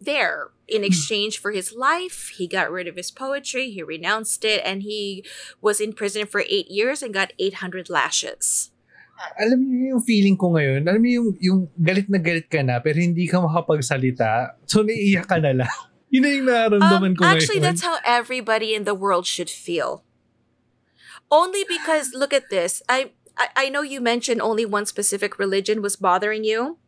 there, 0.00 0.50
in 0.68 0.82
hmm. 0.82 0.90
exchange 0.90 1.38
for 1.38 1.50
his 1.50 1.74
life, 1.74 2.32
he 2.36 2.46
got 2.46 2.70
rid 2.70 2.86
of 2.86 2.96
his 2.96 3.10
poetry, 3.10 3.70
he 3.70 3.82
renounced 3.82 4.44
it, 4.44 4.62
and 4.64 4.82
he 4.82 5.24
was 5.60 5.80
in 5.80 5.92
prison 5.92 6.26
for 6.26 6.44
eight 6.48 6.70
years 6.70 7.02
and 7.02 7.14
got 7.14 7.32
800 7.38 7.90
lashes. 7.90 8.70
Alam 9.40 9.64
niyo 9.64 9.96
yung 9.96 10.04
feeling 10.04 10.36
ko 10.36 10.52
ngayon, 10.52 10.84
alam 10.84 11.00
niyo 11.00 11.12
yung, 11.16 11.30
yung 11.40 11.60
galit 11.80 12.04
na 12.12 12.20
galit 12.20 12.52
ka 12.52 12.60
na 12.60 12.84
pero 12.84 13.00
hindi 13.00 13.24
ka 13.24 13.40
makapagsalita, 13.40 14.60
so 14.68 14.84
naiiyak 14.84 15.24
ka 15.24 15.40
na 15.40 15.64
lang. 15.64 15.72
Yun 16.10 16.22
na 16.22 16.28
yung 16.28 16.46
nararamdaman 16.46 17.10
Um, 17.12 17.16
ko 17.16 17.24
actually, 17.24 17.58
ngayon. 17.58 17.62
that's 17.66 17.82
how 17.82 17.98
everybody 18.06 18.74
in 18.74 18.84
the 18.84 18.94
world 18.94 19.26
should 19.26 19.50
feel. 19.50 20.04
Only 21.30 21.64
because, 21.66 22.14
look 22.14 22.32
at 22.32 22.50
this. 22.50 22.82
I, 22.88 23.10
I 23.36 23.66
I 23.66 23.68
know 23.68 23.82
you 23.82 24.00
mentioned 24.00 24.40
only 24.40 24.64
one 24.64 24.86
specific 24.86 25.38
religion 25.38 25.82
was 25.82 25.96
bothering 25.98 26.44
you, 26.46 26.78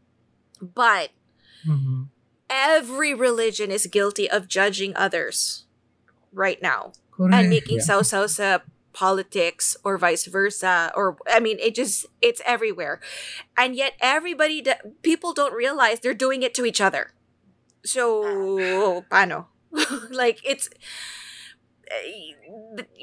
but 0.62 1.10
Mhm. 1.66 2.08
every 2.48 3.12
religion 3.12 3.70
is 3.74 3.86
guilty 3.90 4.30
of 4.30 4.46
judging 4.46 4.94
others 4.96 5.66
right 6.32 6.62
now. 6.62 6.92
Correct. 7.10 7.34
and 7.34 7.50
making 7.50 7.82
Yeah. 7.82 7.98
sausa 8.06 8.62
politics 8.94 9.74
or 9.82 9.98
vice 9.98 10.26
versa 10.30 10.92
or 10.94 11.18
i 11.26 11.40
mean 11.42 11.58
it 11.58 11.74
just 11.74 12.06
it's 12.22 12.38
everywhere 12.46 13.02
and 13.58 13.74
yet 13.74 13.94
everybody 13.98 14.62
people 15.02 15.34
don't 15.34 15.50
realize 15.52 15.98
they're 15.98 16.14
doing 16.14 16.46
it 16.46 16.54
to 16.54 16.62
each 16.64 16.78
other 16.80 17.10
so 17.84 19.02
pano 19.10 19.46
like 20.10 20.40
it's 20.44 20.68
eh, 21.90 22.34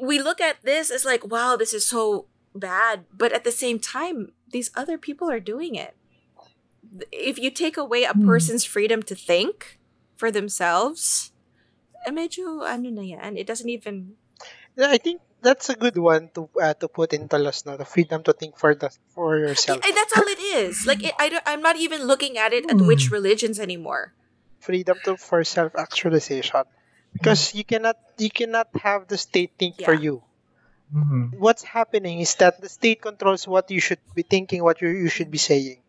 we 0.01 0.19
look 0.19 0.41
at 0.41 0.57
this 0.63 0.91
as 0.91 1.05
like 1.05 1.25
wow 1.25 1.55
this 1.55 1.73
is 1.73 1.85
so 1.85 2.27
bad 2.55 3.05
but 3.11 3.31
at 3.33 3.43
the 3.43 3.51
same 3.51 3.79
time 3.79 4.31
these 4.51 4.71
other 4.75 4.97
people 4.97 5.29
are 5.29 5.39
doing 5.43 5.75
it 5.75 5.95
if 7.11 7.37
you 7.39 7.51
take 7.51 7.77
away 7.77 8.03
a 8.03 8.13
Hmm. 8.13 8.25
person's 8.25 8.63
freedom 8.63 9.03
to 9.03 9.15
think 9.15 9.79
for 10.15 10.31
themselves 10.31 11.31
eh, 12.07 12.11
medyo 12.11 12.63
ano 12.63 12.89
na 12.89 13.03
yan 13.03 13.35
it 13.37 13.47
doesn't 13.47 13.69
even 13.69 14.15
I 14.75 14.99
think 14.99 15.23
that's 15.39 15.69
a 15.71 15.75
good 15.79 15.95
one 15.95 16.27
to 16.35 16.51
uh, 16.59 16.75
to 16.83 16.91
put 16.91 17.15
into 17.15 17.39
laws 17.39 17.63
now, 17.63 17.79
the 17.79 17.87
freedom 17.87 18.27
to 18.27 18.33
think 18.35 18.59
for 18.59 18.75
the 18.75 18.91
for 19.15 19.39
yourself. 19.39 19.79
And 19.79 19.95
that's 19.95 20.11
all 20.11 20.27
it 20.27 20.41
is. 20.41 20.83
Like 20.83 20.99
it, 20.99 21.15
I 21.15 21.31
don't, 21.31 21.43
I'm 21.47 21.63
not 21.63 21.79
even 21.79 22.03
looking 22.03 22.35
at 22.35 22.51
it 22.51 22.67
at 22.67 22.83
which 22.83 23.07
religions 23.07 23.55
anymore. 23.55 24.11
Freedom 24.65 24.99
to 25.05 25.17
for 25.17 25.43
self 25.45 25.75
actualization. 25.75 26.63
Because 27.13 27.53
you 27.53 27.63
cannot 27.65 27.97
you 28.17 28.29
cannot 28.31 28.67
have 28.81 29.07
the 29.07 29.17
state 29.17 29.53
think 29.59 29.79
for 29.81 29.93
Yeah. 29.93 30.05
you. 30.05 30.15
Mhm. 30.93 31.35
What's 31.37 31.63
happening 31.63 32.19
is 32.21 32.35
that 32.35 32.61
the 32.61 32.69
state 32.69 33.01
controls 33.01 33.47
what 33.47 33.69
you 33.71 33.79
should 33.79 34.01
be 34.15 34.23
thinking, 34.23 34.63
what 34.63 34.81
you, 34.81 34.89
you 34.89 35.09
should 35.09 35.31
be 35.31 35.37
saying. 35.37 35.83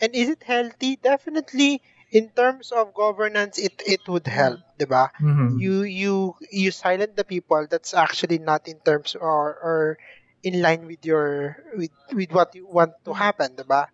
And 0.00 0.14
is 0.14 0.28
it 0.28 0.42
healthy? 0.42 0.96
Definitely 0.96 1.82
in 2.10 2.30
terms 2.30 2.72
of 2.72 2.94
governance 2.94 3.58
it 3.58 3.82
it 3.86 4.02
would 4.08 4.26
help, 4.26 4.60
diba? 4.78 5.10
Mhm. 5.20 5.60
You 5.60 5.82
you 5.82 6.14
you 6.50 6.70
silent 6.72 7.16
the 7.16 7.24
people 7.24 7.66
that's 7.70 7.94
actually 7.94 8.38
not 8.38 8.68
in 8.68 8.80
terms 8.80 9.14
or 9.16 9.56
or 9.60 9.98
in 10.42 10.60
line 10.62 10.86
with 10.86 11.04
your 11.06 11.56
with 11.76 11.92
with 12.12 12.30
what 12.32 12.54
you 12.54 12.66
want 12.66 12.94
to 13.06 13.12
happen, 13.14 13.56
diba? 13.56 13.88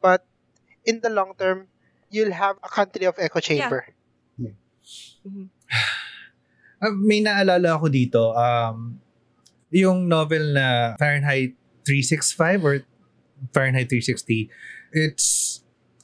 But 0.00 0.24
in 0.84 1.00
the 1.00 1.10
long 1.10 1.34
term, 1.38 1.68
you'll 2.16 2.32
have 2.32 2.56
a 2.64 2.70
country 2.72 3.04
of 3.04 3.20
echo 3.20 3.44
chamber. 3.44 3.84
Ah, 6.76 6.92
may 6.92 7.24
naalala 7.24 7.80
ako 7.80 7.88
dito, 7.88 8.36
um, 8.36 9.00
yung 9.72 10.08
novel 10.08 10.52
na 10.52 10.96
Fahrenheit 11.00 11.56
365 11.88 12.64
or 12.64 12.74
Fahrenheit 13.52 13.88
360, 13.88 14.52
it's 14.92 15.60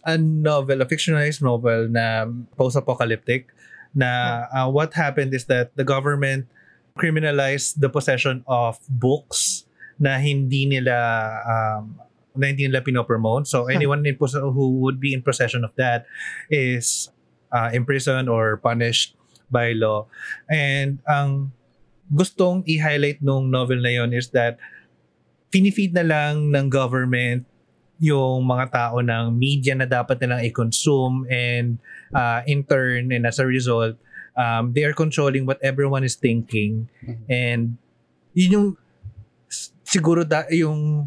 a 0.08 0.16
novel, 0.16 0.80
a 0.80 0.86
fictionalized 0.88 1.44
novel 1.44 1.92
na 1.92 2.24
post-apocalyptic 2.56 3.52
na 3.92 4.44
uh, 4.48 4.68
what 4.68 4.96
happened 4.96 5.36
is 5.36 5.44
that 5.46 5.76
the 5.76 5.84
government 5.84 6.48
criminalized 6.96 7.80
the 7.80 7.92
possession 7.92 8.40
of 8.48 8.80
books 8.88 9.68
na 10.00 10.16
hindi 10.16 10.64
nila 10.64 10.96
um, 11.44 12.00
na 12.34 12.48
hindi 12.48 12.64
nila 12.68 12.80
pinopromote. 12.80 13.46
So 13.46 13.66
anyone 13.68 14.04
in 14.04 14.16
pos- 14.16 14.36
who 14.38 14.80
would 14.80 14.98
be 14.98 15.12
in 15.12 15.20
possession 15.20 15.64
of 15.64 15.72
that 15.76 16.06
is 16.48 17.12
uh, 17.52 17.68
imprisoned 17.72 18.28
or 18.28 18.56
punished 18.56 19.16
by 19.52 19.76
law. 19.76 20.08
And 20.48 21.00
ang 21.04 21.52
gustong 22.08 22.64
i-highlight 22.64 23.20
nung 23.20 23.52
novel 23.52 23.80
na 23.80 23.92
yon 23.92 24.12
is 24.12 24.32
that 24.32 24.56
finifeed 25.52 25.92
na 25.92 26.04
lang 26.04 26.48
ng 26.52 26.68
government 26.72 27.44
yung 28.02 28.42
mga 28.48 28.72
tao 28.72 28.98
ng 28.98 29.36
media 29.36 29.76
na 29.76 29.86
dapat 29.86 30.18
nilang 30.18 30.42
i-consume 30.42 31.22
and 31.30 31.78
uh, 32.10 32.42
in 32.48 32.64
turn 32.64 33.12
and 33.12 33.28
as 33.28 33.38
a 33.38 33.46
result 33.46 33.94
um, 34.34 34.72
they 34.74 34.82
are 34.82 34.96
controlling 34.96 35.44
what 35.46 35.60
everyone 35.62 36.02
is 36.02 36.16
thinking 36.18 36.88
Mhm. 37.04 37.22
and 37.30 37.62
yun 38.34 38.50
yung 38.50 38.68
siguro 39.92 40.24
da, 40.24 40.48
yung 40.48 41.04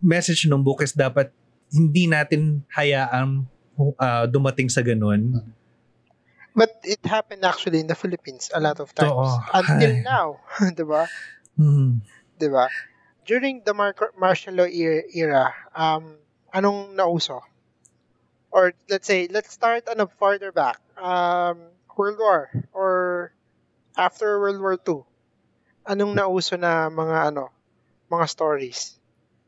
message 0.00 0.48
ng 0.48 0.64
book 0.64 0.80
is 0.80 0.96
dapat 0.96 1.28
hindi 1.68 2.08
natin 2.08 2.64
hayaan 2.72 3.44
uh, 3.76 4.24
dumating 4.24 4.72
sa 4.72 4.80
ganun. 4.80 5.44
But 6.56 6.80
it 6.84 7.00
happened 7.04 7.44
actually 7.44 7.80
in 7.80 7.88
the 7.88 7.96
Philippines 7.96 8.52
a 8.52 8.60
lot 8.60 8.80
of 8.80 8.92
times. 8.92 9.12
Oo. 9.12 9.28
Until 9.52 9.92
Ay. 10.00 10.04
now, 10.04 10.40
'di 10.76 10.84
ba? 10.84 11.08
Hmm. 11.56 12.04
'Di 12.36 12.48
ba? 12.52 12.68
During 13.24 13.64
the 13.64 13.72
Mar- 13.72 14.16
martial 14.18 14.60
law 14.60 14.68
era, 14.68 15.00
era, 15.12 15.44
um 15.72 16.20
anong 16.52 16.92
nauso? 16.92 17.40
Or 18.52 18.76
let's 18.92 19.08
say, 19.08 19.32
let's 19.32 19.48
start 19.48 19.88
on 19.88 20.04
a 20.04 20.08
farther 20.20 20.52
back. 20.52 20.76
Um 21.00 21.72
World 21.96 22.20
War 22.20 22.52
or 22.76 23.32
after 23.96 24.36
World 24.36 24.60
War 24.60 24.76
II. 24.76 25.08
Anong 25.88 26.12
nauso 26.20 26.60
na 26.60 26.92
mga 26.92 27.32
ano, 27.32 27.48
mga 28.12 28.26
stories? 28.28 29.00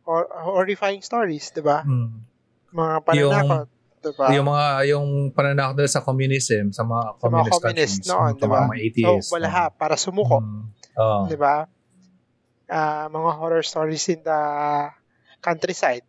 Or 0.04 0.24
horrifying 0.28 1.00
stories, 1.00 1.52
'di 1.52 1.60
ba? 1.60 1.84
Hmm. 1.84 2.24
Mga 2.72 2.94
pananakot, 3.04 3.68
'di 4.00 4.10
ba? 4.16 4.26
Yung 4.32 4.46
mga 4.48 4.66
yung 4.90 5.06
pananakot 5.32 5.74
nila 5.76 5.92
sa 5.92 6.00
communism, 6.00 6.72
sa 6.72 6.82
mga 6.82 7.04
Sa 7.04 7.12
mga 7.12 7.20
communist, 7.20 7.52
communist 7.54 7.96
countries, 8.00 8.08
noon, 8.08 8.32
sa 8.32 8.38
'di 8.40 8.48
ba? 8.48 8.60
mga 8.64 8.76
atheists. 8.80 9.28
So, 9.28 9.34
wala 9.36 9.48
para 9.70 9.94
sumuko. 9.96 10.36
Mm. 10.40 10.62
Oo. 10.94 11.20
di 11.28 11.36
ba? 11.36 11.56
Ah, 12.64 13.06
mga 13.08 13.30
horror 13.36 13.60
stories 13.62 14.08
in 14.08 14.24
the 14.24 14.40
countryside. 15.38 16.04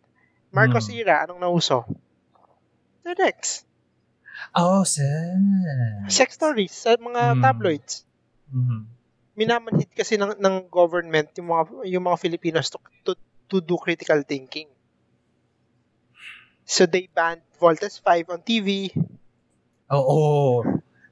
Marcos 0.48 0.88
Hmm. 0.88 0.96
era, 0.96 1.28
anong 1.28 1.40
nauso? 1.44 1.84
The 3.04 3.12
Rex. 3.12 3.62
Oh, 4.52 4.84
sir. 4.84 5.36
Sex 6.08 6.34
stories 6.34 6.72
sa 6.72 6.96
mga 6.96 7.36
Hmm. 7.36 7.42
tabloids. 7.44 8.04
Mhm. 8.48 8.95
Minamanhid 9.36 9.92
kasi 9.92 10.16
ng, 10.16 10.40
ng 10.40 10.56
government 10.72 11.28
yung 11.36 11.52
mga 11.52 11.62
yung 11.92 12.04
mga 12.08 12.18
Filipinos 12.18 12.72
to, 12.72 12.80
to, 13.04 13.12
to 13.46 13.60
do 13.60 13.76
critical 13.76 14.24
thinking. 14.24 14.66
So 16.66 16.88
they 16.88 17.06
banned 17.06 17.44
Voltes 17.60 18.00
5 18.02 18.32
on 18.32 18.40
TV, 18.42 18.90
Oo. 19.92 20.64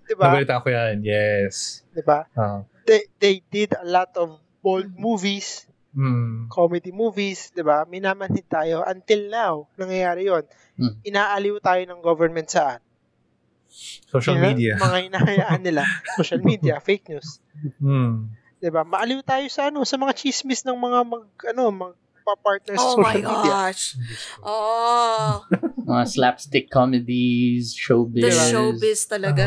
di 0.04 0.14
ba? 0.18 0.34
Nabalita 0.34 0.58
ko 0.58 0.68
yan. 0.68 1.00
Yes. 1.06 1.86
Di 1.94 2.02
ba? 2.02 2.26
Ah. 2.34 2.66
They, 2.84 3.06
they 3.16 3.36
did 3.48 3.72
a 3.78 3.86
lot 3.86 4.10
of 4.18 4.40
bold 4.60 4.92
movies, 4.98 5.68
Mm. 5.94 6.50
comedy 6.50 6.90
movies, 6.90 7.54
'di 7.54 7.62
ba? 7.62 7.86
Minamanhid 7.86 8.50
tayo 8.50 8.82
until 8.82 9.30
now, 9.30 9.54
nangyayari 9.78 10.26
'yon. 10.26 10.42
Hmm. 10.74 10.98
Inaaliw 11.06 11.62
tayo 11.62 11.86
ng 11.86 12.02
government 12.02 12.50
saan? 12.50 12.82
Social 14.06 14.38
Ina- 14.38 14.46
media. 14.48 14.72
Mga 14.76 14.98
inahayaan 15.10 15.60
nila, 15.60 15.82
social 16.18 16.38
media, 16.40 16.78
fake 16.78 17.10
news. 17.10 17.42
Mm. 17.78 18.30
'Di 18.56 18.70
ba? 18.70 18.82
Maaliw 18.82 19.20
tayo 19.20 19.44
sa 19.48 19.68
ano, 19.68 19.82
sa 19.82 19.96
mga 19.96 20.14
chismis 20.14 20.62
ng 20.62 20.74
mga 20.74 20.98
mag 21.02 21.26
ano, 21.50 21.62
magpa-partner 21.68 22.74
sa 22.74 22.86
Oh 22.86 22.96
my 22.96 23.12
social 23.12 23.26
media. 23.26 23.50
gosh. 23.50 23.82
Oh, 24.40 25.42
Mga 25.84 26.04
slapstick 26.08 26.66
comedies, 26.68 27.74
showbiz. 27.74 28.22
the 28.22 28.32
showbiz 28.32 29.04
talaga. 29.04 29.44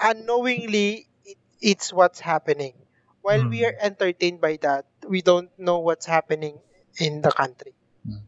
Unknowingly, 0.00 1.06
it, 1.22 1.38
it's 1.60 1.92
what's 1.92 2.18
happening. 2.18 2.74
While 3.22 3.46
we 3.46 3.62
Hmm. 3.62 3.70
are 3.70 3.76
entertained 3.78 4.40
by 4.40 4.58
that, 4.62 4.86
we 5.04 5.20
don't 5.20 5.50
know 5.58 5.78
what's 5.78 6.06
happening 6.06 6.58
in 6.98 7.22
the 7.22 7.30
country. 7.30 7.74
Hmm. 8.02 8.22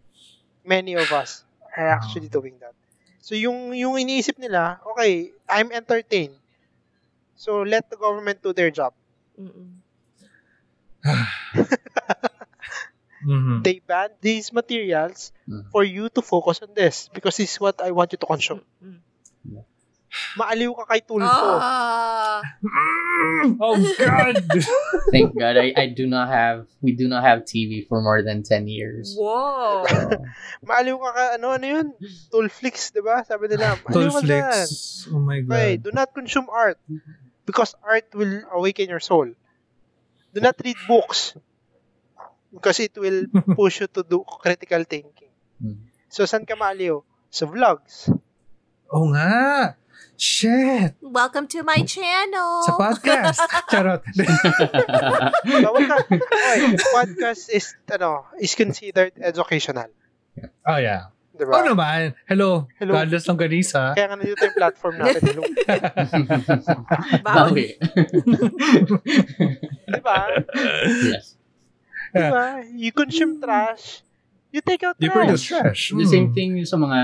Many 0.62 0.94
of 0.94 1.11
us 1.11 1.42
are 1.74 1.88
actually 1.88 2.28
doing 2.28 2.59
that. 2.61 2.74
So 3.18 3.34
yung 3.34 3.74
yung 3.74 3.94
iniisip 3.94 4.38
nila, 4.38 4.78
okay, 4.86 5.34
I'm 5.51 5.72
entertained. 5.72 6.36
So 7.36 7.62
let 7.62 7.90
the 7.90 7.96
government 7.96 8.42
do 8.42 8.53
their 8.53 8.70
job. 8.70 8.94
Mm-mm. 9.38 9.82
Mhm. 13.22 13.62
They 13.62 13.80
banned 13.80 14.14
these 14.20 14.53
materials 14.53 15.32
Mhm. 15.49 15.70
for 15.70 15.84
you 15.84 16.09
to 16.11 16.22
focus 16.22 16.62
on 16.62 16.74
this 16.74 17.09
because 17.12 17.36
this 17.36 17.53
is 17.53 17.61
what 17.61 17.80
I 17.80 17.90
want 17.92 18.12
you 18.12 18.18
to 18.18 18.26
consume. 18.26 18.64
Mm. 18.82 19.01
Maaliw 20.38 20.70
ka 20.78 20.84
kay 20.86 21.00
Tulfo. 21.02 21.48
Ah. 21.58 22.42
oh 23.58 23.78
God! 23.98 24.36
Thank 25.14 25.34
God 25.34 25.56
I, 25.56 25.72
I 25.74 25.86
do 25.90 26.06
not 26.06 26.28
have 26.28 26.68
we 26.84 26.92
do 26.92 27.08
not 27.08 27.24
have 27.24 27.42
TV 27.48 27.82
for 27.88 28.02
more 28.02 28.22
than 28.22 28.42
10 28.44 28.68
years. 28.68 29.16
Whoa. 29.16 29.82
So, 29.88 29.96
Maaliw 30.68 30.96
ka 31.00 31.10
ka, 31.10 31.24
ano, 31.40 31.56
ano 31.56 31.66
yun? 31.66 31.86
Tulflix, 32.30 32.92
di 32.92 33.00
ba? 33.00 33.24
Sabi 33.24 33.48
nila, 33.48 33.78
maaliw 33.82 34.10
ka 34.12 34.20
dyan. 34.22 34.68
Tulflix. 34.68 35.08
Oh 35.10 35.18
my 35.22 35.40
Okay, 35.42 35.80
God. 35.80 35.82
do 35.82 35.90
not 35.96 36.08
consume 36.12 36.46
art 36.52 36.76
because 37.48 37.72
art 37.80 38.06
will 38.12 38.44
awaken 38.52 38.92
your 38.92 39.00
soul. 39.02 39.26
Do 40.36 40.38
not 40.44 40.60
read 40.60 40.76
books 40.86 41.32
because 42.52 42.78
it 42.84 42.92
will 43.00 43.26
push 43.58 43.80
you 43.80 43.88
to 43.88 44.04
do 44.04 44.22
critical 44.44 44.84
thinking. 44.84 45.32
mm. 45.58 45.88
So, 46.12 46.28
saan 46.28 46.44
ka 46.44 46.52
maaliw? 46.54 47.00
Sa 47.32 47.44
vlogs. 47.48 48.12
Oh 48.88 49.08
nga! 49.12 49.76
Shit! 50.18 50.99
Welcome 50.99 51.46
to 51.55 51.62
my 51.62 51.86
channel. 51.86 52.66
Sa 52.66 52.74
podcast! 52.74 53.38
Charot! 53.70 54.03
Tawag 55.46 55.84
ka. 55.86 55.96
Podcast 56.90 57.46
is, 57.55 57.78
ano, 57.86 58.26
is 58.42 58.59
considered 58.59 59.14
educational. 59.22 59.86
oh 60.66 60.78
yeah. 60.78 61.14
Di 61.38 61.46
Oh 61.46 61.62
naman! 61.62 62.18
Hello! 62.26 62.66
Hello. 62.82 62.99
Godless 62.99 63.30
Longganisa. 63.30 63.94
Kaya 63.94 64.11
nga 64.11 64.18
nandito 64.18 64.42
yung 64.42 64.59
platform 64.59 64.94
natin. 64.99 65.22
Hello. 65.22 65.42
Bawi. 67.26 67.66
Di 69.86 70.01
ba? 70.03 70.34
yes. 71.14 71.38
Di 72.11 72.26
ba? 72.26 72.59
You 72.74 72.90
consume 72.90 73.38
trash. 73.38 74.03
You 74.51 74.66
take 74.66 74.82
out 74.82 74.99
You 74.99 75.14
trash. 75.14 75.14
produce 75.14 75.44
trash. 75.46 75.82
The 75.94 76.07
same 76.11 76.30
Mm. 76.30 76.34
thing 76.34 76.51
sa 76.66 76.74
mga 76.74 76.99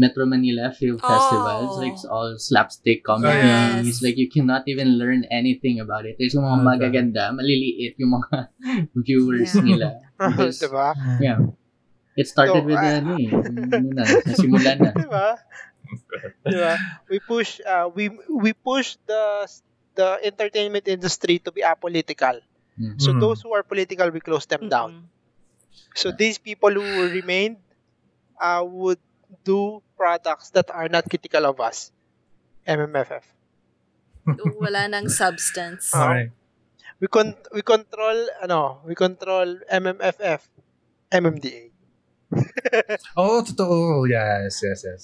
Metro 0.00 0.24
Manila 0.24 0.72
film 0.72 0.96
Oh. 0.96 1.04
festivals. 1.04 1.76
Like, 1.76 1.92
it's 1.92 2.08
all 2.08 2.40
slapstick 2.40 3.04
comedies. 3.04 4.00
Yes. 4.00 4.00
Like, 4.00 4.16
you 4.16 4.32
cannot 4.32 4.64
even 4.64 4.96
learn 4.96 5.28
anything 5.28 5.76
about 5.78 6.08
it. 6.08 6.16
There's 6.16 6.32
yung 6.32 6.48
mga 6.48 6.56
Okay. 6.56 6.68
magaganda, 6.72 7.24
maliliit 7.36 8.00
yung 8.00 8.16
mga 8.16 8.36
viewers 9.04 9.52
Yeah. 9.52 9.64
nila. 9.66 9.88
Because, 10.16 10.56
di 10.58 10.68
ba? 10.72 10.88
yeah. 11.20 11.38
It 12.16 12.26
started 12.26 12.64
So, 12.64 12.68
with, 12.72 12.80
ah. 12.80 12.98
ano 13.00 13.12
eh, 13.20 13.28
ano 13.28 13.88
na, 13.92 14.04
nasimulan 14.26 14.76
na. 14.80 14.90
Di 14.98 15.08
ba? 15.08 15.28
Di 16.44 16.56
ba? 16.56 16.74
We 17.08 17.18
push, 17.20 17.60
uh, 17.62 17.88
we, 17.92 18.10
we 18.28 18.52
push 18.52 18.96
the 19.06 19.46
the 19.94 20.18
entertainment 20.22 20.86
industry 20.86 21.38
to 21.44 21.50
be 21.52 21.60
apolitical. 21.66 22.40
Mm. 22.78 22.96
So 22.96 23.12
Mhm. 23.12 23.20
those 23.20 23.42
who 23.42 23.52
are 23.52 23.62
political, 23.66 24.08
we 24.10 24.22
close 24.22 24.46
them 24.46 24.70
down. 24.70 25.06
Mm-mm. 25.10 25.98
So 25.98 26.10
these 26.14 26.38
people 26.38 26.70
who 26.70 26.84
remained 27.10 27.58
uh, 28.38 28.62
would 28.64 29.00
do 29.44 29.82
products 29.96 30.50
that 30.50 30.70
are 30.70 30.88
not 30.88 31.08
critical 31.08 31.46
of 31.46 31.60
us. 31.60 31.92
MMFF. 32.66 33.24
Wala 34.60 34.86
nang 34.88 35.08
substance. 35.08 35.90
Alright. 35.96 36.30
We 37.00 37.08
con 37.08 37.32
we 37.56 37.64
control 37.64 38.28
ano, 38.44 38.84
we 38.84 38.92
control 38.94 39.56
MMFF, 39.66 40.40
MMDA. 41.10 41.72
Oh, 43.18 43.42
totoo. 43.42 44.06
Yes, 44.06 44.60
yes, 44.62 44.84
yes. 44.86 45.02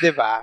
'Di 0.00 0.10
ba? 0.10 0.42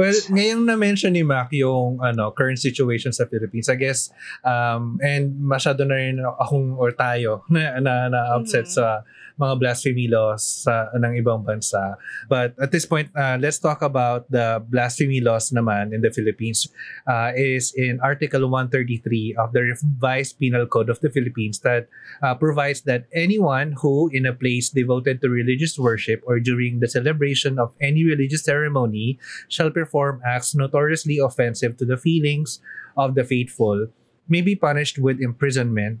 Well, 0.00 0.16
ngayong 0.32 0.64
na-mention 0.64 1.12
ni 1.12 1.20
Mac 1.20 1.52
yung 1.52 2.00
ano, 2.00 2.32
current 2.32 2.56
situation 2.56 3.12
sa 3.12 3.28
Philippines, 3.28 3.68
I 3.68 3.76
guess, 3.76 4.08
um, 4.40 4.96
and 5.04 5.36
masyado 5.44 5.84
na 5.84 5.94
rin 6.00 6.16
akong 6.24 6.80
or 6.80 6.96
tayo 6.96 7.44
na, 7.52 7.76
na, 7.84 8.08
na-upset 8.08 8.64
Mhm. 8.64 8.74
sa 8.80 9.04
mga 9.40 9.56
blasphemy 9.56 10.06
laws 10.06 10.44
sa, 10.44 10.92
ng 10.92 11.16
ibang 11.16 11.42
bansa. 11.42 11.96
But 12.28 12.52
at 12.60 12.70
this 12.70 12.84
point, 12.84 13.08
uh, 13.16 13.40
let's 13.40 13.58
talk 13.58 13.80
about 13.80 14.28
the 14.28 14.60
blasphemy 14.68 15.24
laws 15.24 15.50
naman 15.50 15.96
in 15.96 16.04
the 16.04 16.12
Philippines. 16.12 16.68
Uh, 17.08 17.32
is 17.34 17.72
in 17.72 17.98
Article 18.04 18.44
133 18.46 19.40
of 19.40 19.56
the 19.56 19.72
Revised 19.72 20.38
Penal 20.38 20.66
Code 20.68 20.92
of 20.92 21.00
the 21.00 21.08
Philippines 21.08 21.64
that 21.64 21.88
uh, 22.22 22.36
provides 22.36 22.82
that 22.84 23.08
anyone 23.16 23.74
who 23.80 24.12
in 24.12 24.26
a 24.26 24.36
place 24.36 24.68
devoted 24.68 25.24
to 25.24 25.32
religious 25.32 25.78
worship 25.78 26.20
or 26.28 26.38
during 26.38 26.80
the 26.80 26.88
celebration 26.88 27.58
of 27.58 27.72
any 27.80 28.04
religious 28.04 28.44
ceremony 28.44 29.18
shall 29.48 29.70
perform 29.70 30.20
acts 30.26 30.54
notoriously 30.54 31.16
offensive 31.16 31.76
to 31.80 31.84
the 31.88 31.96
feelings 31.96 32.60
of 32.96 33.14
the 33.14 33.24
faithful 33.24 33.88
may 34.30 34.40
be 34.40 34.54
punished 34.54 34.96
with 34.98 35.20
imprisonment. 35.20 35.98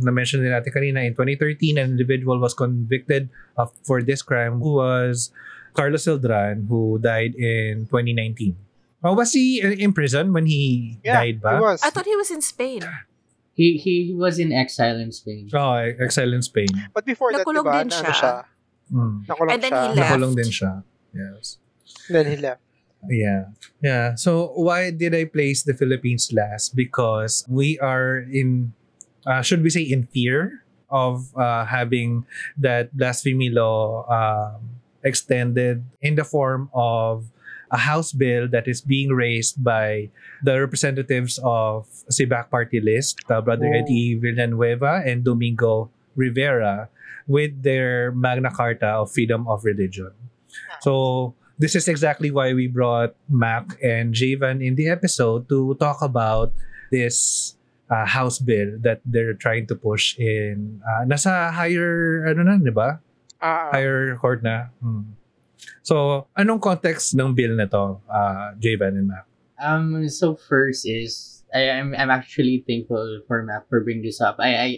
Na-mention 0.00 0.44
din 0.44 0.52
natin 0.52 0.68
kanina, 0.68 1.00
in 1.00 1.16
2013, 1.16 1.78
an 1.80 1.96
individual 1.96 2.36
was 2.38 2.52
convicted 2.52 3.28
of 3.56 3.72
for 3.82 4.04
this 4.04 4.20
crime 4.20 4.60
who 4.60 4.76
was 4.76 5.32
Carlos 5.72 6.04
Sildran 6.04 6.68
who 6.68 7.00
died 7.00 7.32
in 7.34 7.88
2019. 7.88 8.56
Oh, 9.04 9.14
was 9.14 9.32
he 9.32 9.62
in 9.62 9.94
prison 9.94 10.32
when 10.34 10.44
he 10.46 10.98
Yeah, 11.06 11.22
died 11.22 11.38
It 11.38 11.42
ba? 11.42 11.58
was. 11.62 11.80
I 11.86 11.90
thought 11.90 12.04
he 12.04 12.18
was 12.18 12.30
in 12.34 12.42
Spain. 12.42 12.82
He, 13.54 13.78
he 13.78 14.14
was 14.14 14.38
in 14.38 14.52
exile 14.52 14.98
in 14.98 15.10
Spain. 15.10 15.50
Oh, 15.54 15.74
exile 15.78 16.34
in 16.34 16.42
Spain. 16.42 16.70
But 16.94 17.06
before 17.06 17.30
that, 17.32 17.46
Nakulong 17.46 17.62
'di 17.66 17.70
ba? 17.70 17.78
din 17.82 17.90
na 17.90 17.94
siya. 17.94 18.14
Siya? 18.14 18.34
Mm. 18.94 19.14
Nakulong 19.26 19.50
And 19.54 19.60
then 19.62 19.72
siya. 19.72 19.82
he 19.82 19.88
left. 19.94 19.98
Nakulong 19.98 20.34
din 20.34 20.50
siya. 20.50 20.72
Yes. 21.14 21.44
Then 22.10 22.26
he 22.26 22.36
left. 22.38 22.62
Yeah. 23.06 23.42
Yeah. 23.78 24.06
So 24.18 24.50
why 24.58 24.90
did 24.90 25.14
I 25.14 25.26
place 25.30 25.62
the 25.62 25.74
Philippines 25.74 26.34
last? 26.34 26.74
Because 26.74 27.46
we 27.46 27.78
are 27.78 28.26
in 28.26 28.74
uh, 29.28 29.42
should 29.44 29.60
we 29.62 29.68
say 29.68 29.84
in 29.84 30.08
fear 30.08 30.64
of 30.88 31.28
uh, 31.36 31.68
having 31.68 32.24
that 32.56 32.88
blasphemy 32.96 33.52
law 33.52 34.08
um, 34.08 34.80
extended 35.04 35.84
in 36.00 36.16
the 36.16 36.24
form 36.24 36.70
of 36.72 37.28
a 37.70 37.76
house 37.76 38.12
bill 38.16 38.48
that 38.48 38.64
is 38.66 38.80
being 38.80 39.12
raised 39.12 39.60
by 39.62 40.08
the 40.42 40.56
representatives 40.58 41.36
of 41.44 41.84
Sibac 42.08 42.48
Party 42.48 42.80
List, 42.80 43.20
uh, 43.28 43.44
Brother 43.44 43.68
Oh. 43.68 43.78
Eddie 43.84 44.16
Villanueva 44.16 45.04
and 45.04 45.22
Domingo 45.22 45.90
Rivera, 46.16 46.88
with 47.28 47.62
their 47.62 48.10
Magna 48.16 48.48
Carta 48.50 49.04
of 49.04 49.12
freedom 49.12 49.44
of 49.46 49.64
religion. 49.68 50.10
So 50.80 51.34
this 51.58 51.76
is 51.76 51.88
exactly 51.88 52.30
why 52.30 52.54
we 52.54 52.66
brought 52.72 53.12
Mac 53.28 53.76
and 53.84 54.14
Javan 54.14 54.62
in 54.62 54.74
the 54.74 54.88
episode 54.88 55.48
to 55.50 55.76
talk 55.76 56.00
about 56.00 56.54
this 56.90 57.57
uh, 57.90 58.06
house 58.06 58.38
bill 58.38 58.76
that 58.80 59.00
they're 59.04 59.34
trying 59.34 59.66
to 59.66 59.74
push 59.74 60.16
in 60.18 60.80
uh, 60.84 61.04
nasa 61.04 61.52
higher 61.52 62.24
ano 62.28 62.42
na, 62.44 62.54
'di 62.60 62.72
ba? 62.72 63.00
Ah. 63.40 63.70
Higher 63.72 64.16
court 64.16 64.42
na. 64.42 64.72
Hmm. 64.82 65.14
So, 65.82 66.26
anong 66.38 66.62
context 66.62 67.14
ng 67.18 67.34
bill 67.34 67.54
na 67.58 67.66
to, 67.66 67.98
uh, 68.06 68.54
Javan 68.58 68.98
and 68.98 69.08
Mac? 69.10 69.26
Um, 69.58 70.06
so 70.08 70.38
first 70.38 70.86
is 70.86 71.42
I, 71.50 71.70
I'm 71.70 71.94
I'm 71.94 72.10
actually 72.10 72.62
thankful 72.66 73.22
for 73.26 73.42
Matt 73.42 73.66
for 73.68 73.82
bringing 73.82 74.06
this 74.06 74.20
up. 74.20 74.38
I, 74.38 74.54
I 74.54 74.68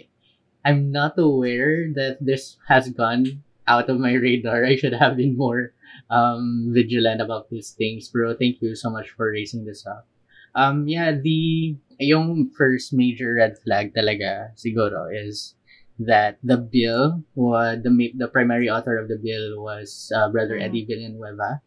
I'm 0.65 0.91
not 0.91 1.17
aware 1.17 1.89
that 1.93 2.17
this 2.21 2.57
has 2.67 2.89
gone 2.89 3.45
out 3.67 3.89
of 3.89 3.99
my 3.99 4.13
radar. 4.13 4.65
I 4.65 4.75
should 4.75 4.93
have 4.93 5.17
been 5.17 5.37
more 5.37 5.73
um 6.09 6.73
vigilant 6.73 7.21
about 7.21 7.49
these 7.49 7.71
things, 7.77 8.09
bro. 8.09 8.33
Thank 8.33 8.61
you 8.61 8.73
so 8.73 8.89
much 8.89 9.13
for 9.13 9.29
raising 9.29 9.65
this 9.65 9.85
up. 9.85 10.07
Um, 10.55 10.87
yeah, 10.87 11.13
the 11.13 11.77
yung 12.01 12.49
first 12.57 12.91
major 12.91 13.37
red 13.37 13.55
flag 13.61 13.93
talaga 13.93 14.49
siguro 14.57 15.05
is 15.13 15.53
that 16.01 16.41
the 16.41 16.57
bill 16.57 17.21
was 17.37 17.77
the 17.85 17.93
the 18.17 18.27
primary 18.27 18.65
author 18.65 18.97
of 18.97 19.05
the 19.05 19.21
bill 19.21 19.61
was 19.61 20.09
uh, 20.17 20.25
Brother 20.33 20.57
Mhm. 20.57 20.65
Eddie 20.65 20.85
Villanueva, 20.89 21.61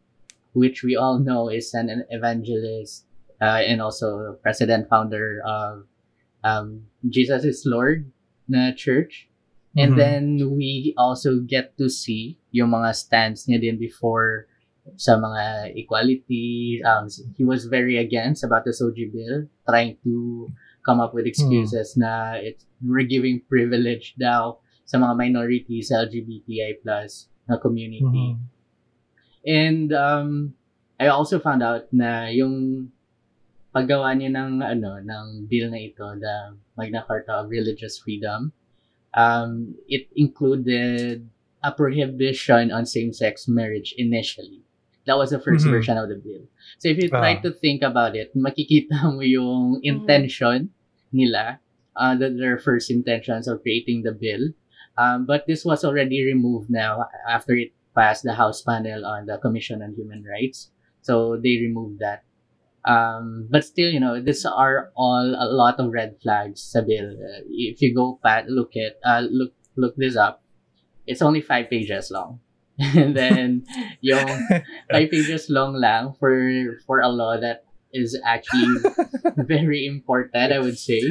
which 0.58 0.82
we 0.82 0.98
all 0.98 1.22
know 1.22 1.46
is 1.46 1.70
an, 1.72 1.86
an 1.86 2.02
evangelist 2.10 3.06
uh, 3.38 3.62
and 3.62 3.78
also 3.78 4.34
president 4.42 4.90
founder 4.90 5.38
of 5.46 5.86
um, 6.42 6.90
Jesus 7.06 7.46
is 7.46 7.62
Lord 7.64 8.10
na 8.50 8.74
church. 8.74 9.30
And 9.74 9.94
Mhm. 9.94 9.98
then 9.98 10.24
we 10.54 10.94
also 10.98 11.42
get 11.42 11.74
to 11.78 11.90
see 11.90 12.38
yung 12.54 12.70
mga 12.70 12.94
stands 12.94 13.46
niya 13.46 13.58
din 13.62 13.78
before 13.78 14.46
sa 14.96 15.16
mga 15.16 15.74
equality. 15.76 16.80
Um, 16.84 17.08
he 17.36 17.44
was 17.44 17.66
very 17.66 17.96
against 17.96 18.44
about 18.44 18.64
the 18.64 18.76
Soji 18.76 19.08
bill, 19.08 19.48
trying 19.68 19.96
to 20.04 20.48
come 20.84 21.00
up 21.00 21.14
with 21.16 21.24
excuses 21.24 21.96
na 21.96 22.36
it's, 22.36 22.66
we're 22.84 23.08
giving 23.08 23.40
privilege 23.48 24.14
daw 24.20 24.60
sa 24.84 25.00
mga 25.00 25.16
minorities, 25.16 25.88
LGBTI 25.88 26.84
plus 26.84 27.32
na 27.48 27.56
community. 27.56 28.36
Mhm. 28.36 28.52
And 29.44 29.88
um, 29.92 30.28
I 31.00 31.08
also 31.08 31.40
found 31.40 31.64
out 31.64 31.88
na 31.92 32.28
yung 32.32 32.88
paggawa 33.72 34.16
niya 34.16 34.32
ng 34.32 34.62
ano 34.64 35.00
ng 35.00 35.26
bill 35.48 35.68
na 35.68 35.80
ito, 35.80 36.04
the 36.16 36.56
Magna 36.76 37.04
Carta 37.04 37.44
of 37.44 37.52
Religious 37.52 38.00
Freedom, 38.00 38.52
um, 39.12 39.76
it 39.88 40.08
included 40.16 41.28
a 41.64 41.72
prohibition 41.72 42.72
on 42.72 42.84
same-sex 42.84 43.48
marriage 43.48 43.94
initially. 43.96 44.63
That 45.06 45.16
was 45.20 45.30
the 45.30 45.38
1st 45.40 45.66
Mhm. 45.68 45.70
version 45.70 45.96
of 46.00 46.08
the 46.08 46.16
bill. 46.16 46.48
So 46.80 46.88
if 46.88 46.96
you 46.96 47.08
try 47.12 47.36
Ah. 47.36 47.40
to 47.44 47.52
think 47.52 47.82
about 47.84 48.16
it, 48.16 48.32
makikita 48.36 49.04
mo 49.12 49.20
yung 49.20 49.80
intention 49.84 50.72
nila 51.12 51.60
uh, 51.94 52.16
the, 52.18 52.30
their 52.32 52.58
first 52.58 52.90
intentions 52.90 53.46
of 53.46 53.62
creating 53.62 54.02
the 54.02 54.10
bill. 54.12 54.50
Um, 54.98 55.26
but 55.26 55.46
this 55.46 55.64
was 55.64 55.84
already 55.84 56.24
removed 56.26 56.70
now 56.70 57.06
after 57.28 57.54
it 57.54 57.70
passed 57.94 58.24
the 58.26 58.34
House 58.34 58.62
panel 58.62 59.06
on 59.06 59.26
the 59.26 59.38
Commission 59.38 59.82
on 59.82 59.94
Human 59.94 60.24
Rights. 60.26 60.70
So 61.02 61.36
they 61.38 61.58
removed 61.62 62.00
that. 62.02 62.24
Um, 62.84 63.46
but 63.48 63.64
still, 63.64 63.88
you 63.90 64.00
know, 64.00 64.20
these 64.20 64.44
are 64.44 64.90
all 64.96 65.24
a 65.38 65.46
lot 65.48 65.78
of 65.80 65.92
red 65.92 66.16
flags 66.20 66.60
sa 66.60 66.82
bill. 66.82 67.16
Uh, 67.16 67.40
if 67.48 67.80
you 67.80 67.94
go 67.94 68.18
pat 68.22 68.44
look 68.50 68.76
at 68.76 68.98
uh, 69.06 69.24
look 69.30 69.54
look 69.78 69.96
this 69.96 70.16
up, 70.18 70.42
it's 71.06 71.22
only 71.22 71.40
five 71.40 71.70
pages 71.70 72.10
long. 72.12 72.43
And 72.78 73.14
then 73.18 73.62
yung 74.02 74.26
five 74.90 75.08
pages 75.10 75.46
long 75.48 75.74
lang 75.74 76.12
for 76.18 76.34
for 76.82 76.98
a 77.00 77.08
law 77.08 77.38
that 77.38 77.62
is 77.94 78.18
actually 78.26 78.82
very 79.46 79.86
important, 79.86 80.50
I 80.50 80.58
would 80.58 80.78
say. 80.78 81.02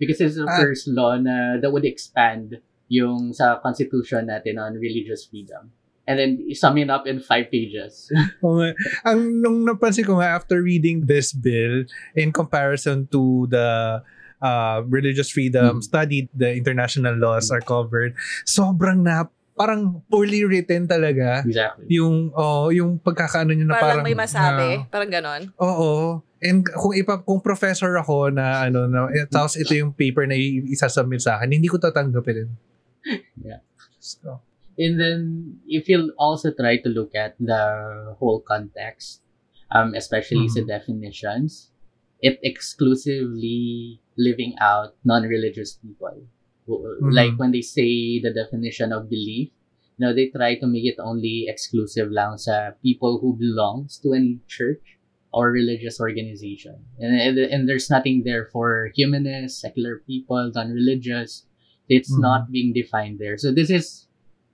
Because 0.00 0.20
it's 0.24 0.40
the 0.40 0.48
Ah. 0.48 0.56
first 0.56 0.88
law 0.88 1.20
na 1.20 1.60
that 1.60 1.68
would 1.68 1.84
expand 1.84 2.64
yung 2.88 3.36
sa 3.36 3.60
constitution 3.60 4.32
natin 4.32 4.56
on 4.56 4.80
religious 4.80 5.28
freedom. 5.28 5.76
And 6.08 6.16
then 6.18 6.30
sum 6.56 6.80
it 6.80 6.88
up 6.88 7.04
in 7.06 7.20
five 7.20 7.52
pages. 7.52 8.08
Oo 8.42 8.58
nga. 8.58 8.72
ang 9.04 9.44
nung 9.44 9.62
napansin 9.62 10.08
ko 10.08 10.18
nga 10.18 10.32
after 10.34 10.58
reading 10.58 11.04
this 11.04 11.30
bill 11.30 11.84
in 12.16 12.32
comparison 12.32 13.06
to 13.12 13.44
the 13.46 14.00
uh, 14.40 14.80
religious 14.88 15.28
freedom 15.28 15.78
Mm. 15.78 15.84
study, 15.84 16.26
the 16.32 16.50
international 16.56 17.14
laws 17.14 17.52
are 17.52 17.60
covered. 17.60 18.16
Sobrang 18.42 19.04
na 19.04 19.28
parang 19.60 20.00
poorly 20.08 20.48
written 20.48 20.88
talaga. 20.88 21.44
exactly. 21.44 21.84
Yung 21.92 22.32
oh, 22.32 22.72
yung 22.72 22.96
pagkakaano 22.96 23.52
niya 23.52 23.68
na 23.68 23.76
Parang 23.76 24.00
parang 24.00 24.06
may 24.08 24.16
masabi. 24.16 24.68
ah, 24.80 24.88
parang 24.88 25.10
ganon. 25.12 25.42
Oo. 25.60 26.24
And 26.40 26.64
kung 26.64 26.96
ipa 26.96 27.20
kung 27.20 27.44
professor 27.44 27.92
ako 28.00 28.32
na 28.32 28.64
ano 28.64 28.88
na 28.88 29.12
eh, 29.12 29.28
tapos 29.28 29.60
ito 29.60 29.76
yung 29.76 29.92
paper 29.92 30.24
na 30.24 30.32
isasubmit 30.66 31.20
sa 31.20 31.36
akin, 31.36 31.52
hindi 31.52 31.68
ko 31.68 31.76
tatanggapin. 31.76 32.48
Yeah. 33.40 33.60
So, 34.00 34.40
And 34.76 34.96
then 34.96 35.20
if 35.68 35.88
you'll 35.88 36.16
also 36.16 36.56
try 36.56 36.80
to 36.80 36.88
look 36.88 37.12
at 37.12 37.36
the 37.36 37.60
whole 38.16 38.40
context, 38.40 39.20
um, 39.68 39.92
especially 39.92 40.48
Mhm. 40.48 40.56
the 40.56 40.64
definitions, 40.64 41.68
it 42.20 42.40
exclusively 42.40 44.00
living 44.16 44.56
out 44.60 44.96
non-religious 45.04 45.76
people. 45.80 46.24
Mhm. 46.78 47.14
Like 47.14 47.34
when 47.38 47.50
they 47.50 47.62
say 47.62 48.20
the 48.20 48.30
definition 48.32 48.92
of 48.92 49.10
belief, 49.10 49.50
you 49.98 50.00
know, 50.06 50.14
they 50.14 50.28
try 50.30 50.54
to 50.56 50.66
make 50.66 50.86
it 50.86 50.96
only 51.02 51.46
exclusive 51.48 52.10
lang 52.10 52.38
sa 52.38 52.72
people 52.82 53.18
who 53.18 53.36
belongs 53.36 53.98
to 54.00 54.14
any 54.14 54.40
church 54.46 54.96
or 55.32 55.50
religious 55.50 56.00
organization. 56.00 56.74
And, 56.98 57.38
and, 57.38 57.68
there's 57.68 57.90
nothing 57.90 58.22
there 58.24 58.46
for 58.50 58.90
humanists, 58.96 59.60
secular 59.60 60.02
people, 60.06 60.50
non-religious. 60.54 61.46
It's 61.88 62.10
Mhm. 62.10 62.22
not 62.22 62.50
being 62.50 62.72
defined 62.72 63.18
there. 63.18 63.38
So 63.38 63.50
this 63.54 63.70
is 63.70 64.06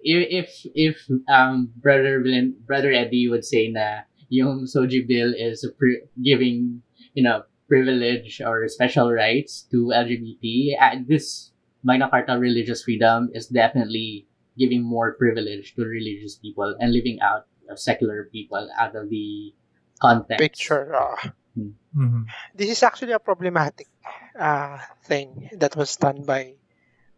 if 0.06 0.66
if 0.74 1.08
um 1.28 1.72
brother 1.80 2.20
Villan, 2.20 2.54
brother 2.66 2.92
Eddie 2.92 3.28
would 3.28 3.44
say 3.44 3.68
na 3.72 4.06
yung 4.28 4.66
Soji 4.66 5.06
bill 5.06 5.32
is 5.34 5.64
a 5.64 5.70
pri- 5.72 6.06
giving 6.22 6.82
you 7.14 7.22
know 7.22 7.42
privilege 7.68 8.40
or 8.44 8.68
special 8.68 9.10
rights 9.10 9.66
to 9.70 9.90
LGBT 9.90 10.76
uh, 10.78 10.96
this 11.06 11.50
Magna 11.86 12.10
Carta 12.10 12.34
religious 12.34 12.82
freedom 12.82 13.30
is 13.30 13.46
definitely 13.46 14.26
giving 14.58 14.82
more 14.82 15.14
privilege 15.14 15.78
to 15.78 15.86
religious 15.86 16.34
people 16.34 16.74
and 16.82 16.90
leaving 16.90 17.22
out 17.22 17.46
uh, 17.70 17.78
secular 17.78 18.26
people 18.34 18.66
out 18.74 18.98
of 18.98 19.06
the 19.08 19.54
context 20.02 20.42
Picture. 20.42 20.90
ah. 20.98 21.30
mhm. 21.54 22.26
this 22.58 22.68
is 22.74 22.82
actually 22.82 23.14
a 23.14 23.22
problematic 23.22 23.86
uh, 24.34 24.82
thing 25.06 25.48
that 25.62 25.78
was 25.78 25.94
done 25.94 26.26
by 26.26 26.58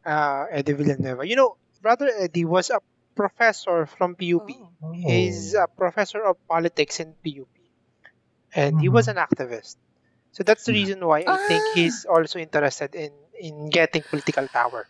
uh, 0.04 0.44
Eddie 0.52 0.76
Villanueva. 0.76 1.24
You 1.24 1.36
know, 1.40 1.56
Brother 1.80 2.12
Eddie 2.12 2.44
was 2.44 2.68
a 2.68 2.84
professor 3.16 3.86
from 3.88 4.14
PUP. 4.14 4.52
Oh. 4.84 4.92
He's 4.92 5.56
a 5.56 5.66
professor 5.66 6.20
of 6.22 6.36
politics 6.46 7.00
in 7.00 7.16
PUP. 7.24 7.48
And 8.54 8.80
he 8.80 8.88
was 8.88 9.08
an 9.08 9.16
activist. 9.16 9.76
So 10.32 10.44
that's 10.44 10.64
the 10.64 10.72
reason 10.72 11.04
why 11.04 11.24
I 11.26 11.36
think 11.48 11.64
he's 11.74 12.04
also 12.04 12.38
interested 12.38 12.94
in 12.94 13.10
in 13.38 13.70
getting 13.70 14.02
political 14.04 14.46
power. 14.50 14.84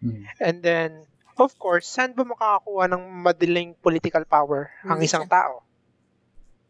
Mm. 0.00 0.24
And 0.40 0.56
then, 0.64 0.90
of 1.36 1.52
course, 1.56 1.88
saan 1.88 2.16
ba 2.16 2.24
makakakuha 2.24 2.88
ng 2.88 3.02
madaling 3.20 3.76
political 3.76 4.24
power 4.24 4.72
ang 4.82 5.00
isang 5.00 5.28
tao? 5.28 5.64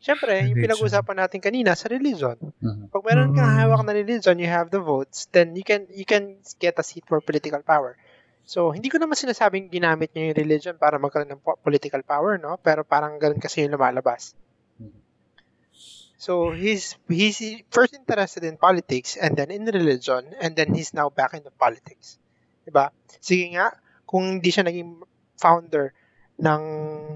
Siyempre, 0.00 0.48
yung 0.48 0.56
pinag-usapan 0.56 1.28
natin 1.28 1.44
kanina 1.44 1.76
sa 1.76 1.92
religion. 1.92 2.32
Mhm. 2.40 2.88
Pag 2.88 3.04
meron 3.04 3.36
kang 3.36 3.52
Mm. 3.52 3.58
hawak 3.60 3.82
na 3.84 3.92
religion, 3.92 4.40
you 4.40 4.48
have 4.48 4.72
the 4.72 4.80
votes, 4.80 5.28
then 5.28 5.52
you 5.52 5.60
can 5.60 5.84
you 5.92 6.08
can 6.08 6.40
get 6.56 6.72
a 6.80 6.84
seat 6.84 7.04
for 7.04 7.20
political 7.20 7.60
power. 7.60 8.00
So, 8.48 8.72
hindi 8.72 8.88
ko 8.88 8.96
naman 8.96 9.14
sinasabing 9.14 9.68
ginamit 9.68 10.10
niya 10.10 10.32
yung 10.32 10.40
religion 10.40 10.74
para 10.80 10.96
magkaroon 10.96 11.36
ng 11.36 11.44
po- 11.44 11.60
political 11.60 12.00
power, 12.02 12.40
no? 12.40 12.56
Pero 12.58 12.82
parang 12.82 13.20
ganun 13.20 13.38
kasi 13.38 13.62
yung 13.62 13.76
lumalabas. 13.76 14.32
So, 16.20 16.52
he's, 16.52 17.00
he's 17.08 17.40
first 17.72 17.96
interested 17.96 18.44
in 18.44 18.60
politics 18.60 19.16
and 19.16 19.32
then 19.40 19.48
in 19.48 19.64
religion 19.64 20.36
and 20.36 20.52
then 20.52 20.76
he's 20.76 20.92
now 20.92 21.08
back 21.08 21.32
into 21.32 21.48
politics. 21.48 22.20
Diba? 22.68 22.92
Sige 23.24 23.48
nga, 23.56 23.72
kung 24.04 24.38
hindi 24.38 24.52
siya 24.52 24.68
naging 24.68 25.00
founder 25.40 25.96
ng 26.36 26.62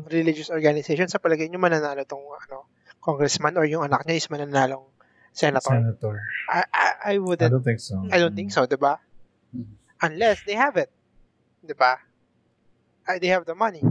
religious 0.08 0.48
organization, 0.48 1.04
sa 1.12 1.20
palagay 1.20 1.52
niyo 1.52 1.60
mananalo 1.60 2.00
tong 2.08 2.24
ano, 2.24 2.64
congressman 3.04 3.60
or 3.60 3.68
yung 3.68 3.84
anak 3.84 4.08
niya 4.08 4.16
is 4.16 4.28
mananalong 4.32 4.88
senator. 5.36 5.76
Senator. 5.76 6.24
I, 6.48 6.64
I, 6.72 6.86
I 7.04 7.14
I 7.14 7.14
wouldn't, 7.20 7.52
don't 7.52 7.60
think 7.60 7.84
so. 7.84 8.00
I 8.08 8.16
don't 8.16 8.32
think 8.32 8.56
so, 8.56 8.64
diba? 8.64 9.04
Mhm. 9.52 9.76
Unless 10.00 10.48
they 10.48 10.56
have 10.56 10.80
it. 10.80 10.88
Diba? 11.60 12.00
Uh, 13.04 13.18
they 13.20 13.28
have 13.28 13.44
the 13.44 13.52
money. 13.52 13.84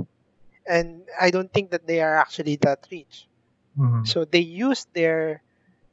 And 0.65 1.05
I 1.13 1.29
don't 1.29 1.53
think 1.53 1.69
that 1.69 1.85
they 1.85 2.01
are 2.01 2.17
actually 2.17 2.57
that 2.65 2.89
rich. 2.89 3.29
Mhm. 3.77 4.07
So 4.07 4.25
they 4.25 4.39
use 4.43 4.85
their 4.93 5.41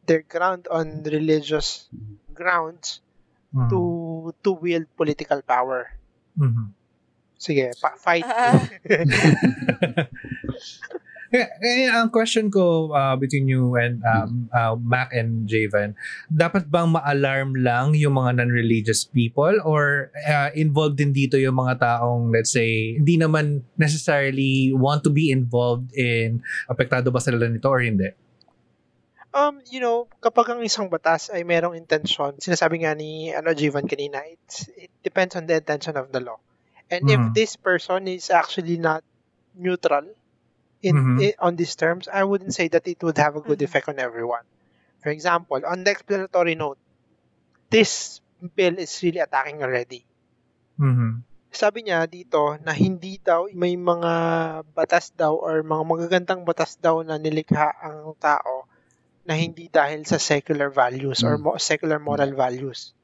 their 0.07 0.23
ground 0.23 0.69
on 0.71 1.03
religious 1.05 1.89
grounds 2.35 3.01
Mhm. 3.55 3.69
to 3.71 3.81
to 4.45 4.51
wield 4.53 4.87
political 4.97 5.43
power. 5.43 5.91
Mhm. 6.39 6.73
Sige, 7.39 7.73
pa- 7.81 7.97
fight. 7.99 8.25
Ah. 8.27 8.69
Kaya, 11.31 11.47
kaya 11.63 11.91
ang 11.95 12.11
question 12.11 12.51
ko 12.51 12.91
uh, 12.91 13.15
between 13.15 13.47
you 13.47 13.79
and 13.79 14.03
um, 14.03 14.51
uh, 14.51 14.75
Mac 14.75 15.15
and 15.15 15.47
Javen, 15.47 15.95
dapat 16.27 16.67
bang 16.67 16.91
ma-alarm 16.91 17.55
lang 17.55 17.95
yung 17.95 18.19
mga 18.19 18.43
non-religious 18.43 19.07
people 19.07 19.55
or 19.63 20.11
uh, 20.27 20.51
involved 20.59 20.99
din 20.99 21.15
dito 21.15 21.39
yung 21.39 21.55
mga 21.55 21.79
taong, 21.79 22.35
let's 22.35 22.51
say, 22.51 22.99
hindi 22.99 23.15
naman 23.15 23.63
necessarily 23.79 24.75
want 24.75 25.07
to 25.07 25.11
be 25.15 25.31
involved 25.31 25.95
in 25.95 26.43
apektado 26.67 27.15
ba 27.15 27.23
sila 27.23 27.47
nito 27.47 27.71
or 27.71 27.79
hindi? 27.79 28.11
Um, 29.31 29.63
you 29.71 29.79
know, 29.79 30.11
kapag 30.19 30.51
ang 30.51 30.67
isang 30.67 30.91
batas 30.91 31.31
ay 31.31 31.47
merong 31.47 31.79
intention, 31.79 32.35
sinasabi 32.43 32.83
nga 32.83 32.99
ni 32.99 33.31
ano 33.31 33.55
Jivan 33.55 33.87
kanina, 33.87 34.19
it's, 34.27 34.67
it 34.75 34.91
depends 35.07 35.39
on 35.39 35.47
the 35.47 35.63
intention 35.63 35.95
of 35.95 36.11
the 36.11 36.19
law. 36.19 36.43
And 36.91 37.07
if 37.07 37.23
Mhm. 37.23 37.39
this 37.39 37.55
person 37.55 38.11
is 38.11 38.35
actually 38.35 38.83
not 38.83 39.07
neutral 39.55 40.11
in, 40.81 40.97
Mhm. 40.97 41.17
i- 41.23 41.39
on 41.39 41.57
these 41.57 41.77
terms, 41.77 42.09
I 42.09 42.25
wouldn't 42.25 42.57
say 42.57 42.69
that 42.69 42.89
it 42.89 43.01
would 43.05 43.19
have 43.19 43.37
a 43.37 43.45
good 43.45 43.61
Mhm. 43.61 43.67
effect 43.69 43.89
on 43.89 44.01
everyone. 44.01 44.45
For 45.01 45.13
example, 45.13 45.61
on 45.65 45.85
the 45.85 45.93
explanatory 45.93 46.55
note, 46.55 46.81
this 47.69 48.21
bill 48.57 48.77
is 48.77 48.93
really 49.01 49.21
attacking 49.21 49.61
already. 49.61 50.05
Mhm. 50.77 51.25
Sabi 51.51 51.83
niya 51.83 52.07
dito 52.07 52.57
na 52.63 52.71
hindi 52.71 53.19
daw 53.19 53.51
may 53.53 53.75
mga 53.75 54.13
batas 54.71 55.11
daw 55.13 55.35
or 55.35 55.67
mga 55.67 55.85
magagandang 55.85 56.47
batas 56.47 56.79
daw 56.79 57.03
na 57.03 57.19
nilikha 57.19 57.75
ang 57.83 58.15
tao 58.17 58.71
na 59.27 59.35
hindi 59.35 59.67
dahil 59.67 60.07
sa 60.07 60.17
secular 60.17 60.71
values 60.71 61.21
or 61.21 61.37
Mm. 61.37 61.43
mo- 61.43 61.61
secular 61.61 61.99
moral 61.99 62.33
values. 62.33 62.95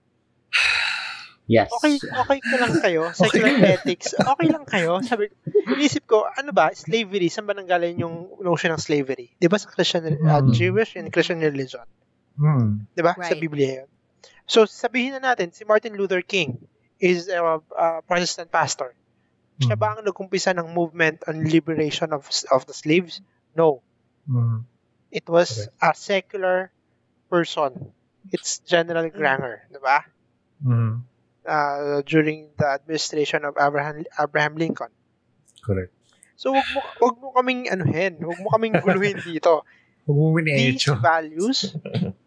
Yes. 1.47 1.71
Okay, 1.79 2.03
okay 2.03 2.39
ka 2.43 2.57
lang 2.59 2.75
kayo, 2.83 3.15
secular 3.15 3.55
ethics, 3.63 4.19
okay 4.19 4.49
lang 4.51 4.67
kayo. 4.67 4.99
Sabi, 4.99 5.31
inisip 5.71 6.11
ko, 6.11 6.27
ano 6.27 6.51
ba, 6.51 6.75
slavery, 6.75 7.31
saan 7.31 7.47
ba 7.47 7.55
nanggaling 7.55 8.03
yung 8.03 8.35
notion 8.43 8.75
ng 8.75 8.83
slavery? 8.83 9.31
Di 9.39 9.47
ba 9.47 9.55
sa 9.55 9.71
Christian, 9.71 10.11
uh, 10.27 10.43
Mm. 10.43 10.51
Jewish 10.51 10.99
and 10.99 11.07
Christian 11.15 11.39
religion? 11.39 11.87
Mm. 12.35 12.91
Di 12.91 13.01
ba? 13.01 13.15
Sa 13.15 13.31
Right. 13.31 13.39
Biblia 13.39 13.71
yun. 13.83 13.91
So, 14.51 14.67
sabihin 14.67 15.15
na 15.15 15.35
natin, 15.35 15.55
si 15.55 15.63
Martin 15.63 15.95
Luther 15.95 16.23
King 16.23 16.59
is 16.99 17.31
a, 17.31 17.63
a 17.79 18.03
Protestant 18.03 18.51
pastor. 18.51 18.95
Siya 19.57 19.79
ba 19.79 19.97
ang 19.97 20.05
nagkumpisa 20.05 20.53
ng 20.53 20.75
movement 20.77 21.25
on 21.25 21.47
liberation 21.49 22.13
of 22.13 22.29
of 22.53 22.69
the 22.69 22.77
slaves? 22.77 23.25
No. 23.57 23.81
Mm. 24.29 24.69
It 25.09 25.25
was 25.31 25.71
a 25.81 25.97
secular 25.97 26.69
person. 27.33 27.95
It's 28.35 28.61
General 28.67 29.09
Granger, 29.09 29.65
di 29.73 29.81
ba? 29.81 30.05
Mm. 30.61 31.07
Uh, 31.47 32.03
during 32.03 32.51
the 32.59 32.67
administration 32.67 33.47
of 33.47 33.55
Abraham 33.55 34.03
Abraham 34.19 34.59
Lincoln. 34.59 34.91
Correct. 35.63 35.95
So 36.35 36.53
wag 36.53 36.67
mo 36.75 36.81
wag 37.01 37.17
mo 37.23 37.29
kaming 37.33 37.71
anuhin, 37.71 38.19
wag 38.21 38.39
mo 38.43 38.51
kaming 38.51 38.77
guluhin 38.83 39.23
dito. 39.23 39.63
These 40.07 40.87
values 41.03 41.75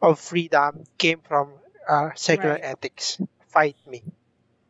of 0.04 0.20
freedom 0.20 0.84
came 1.00 1.24
from 1.24 1.56
uh, 1.88 2.12
secular 2.12 2.60
Right. 2.60 2.76
ethics. 2.76 3.16
Fight 3.48 3.80
me. 3.88 4.04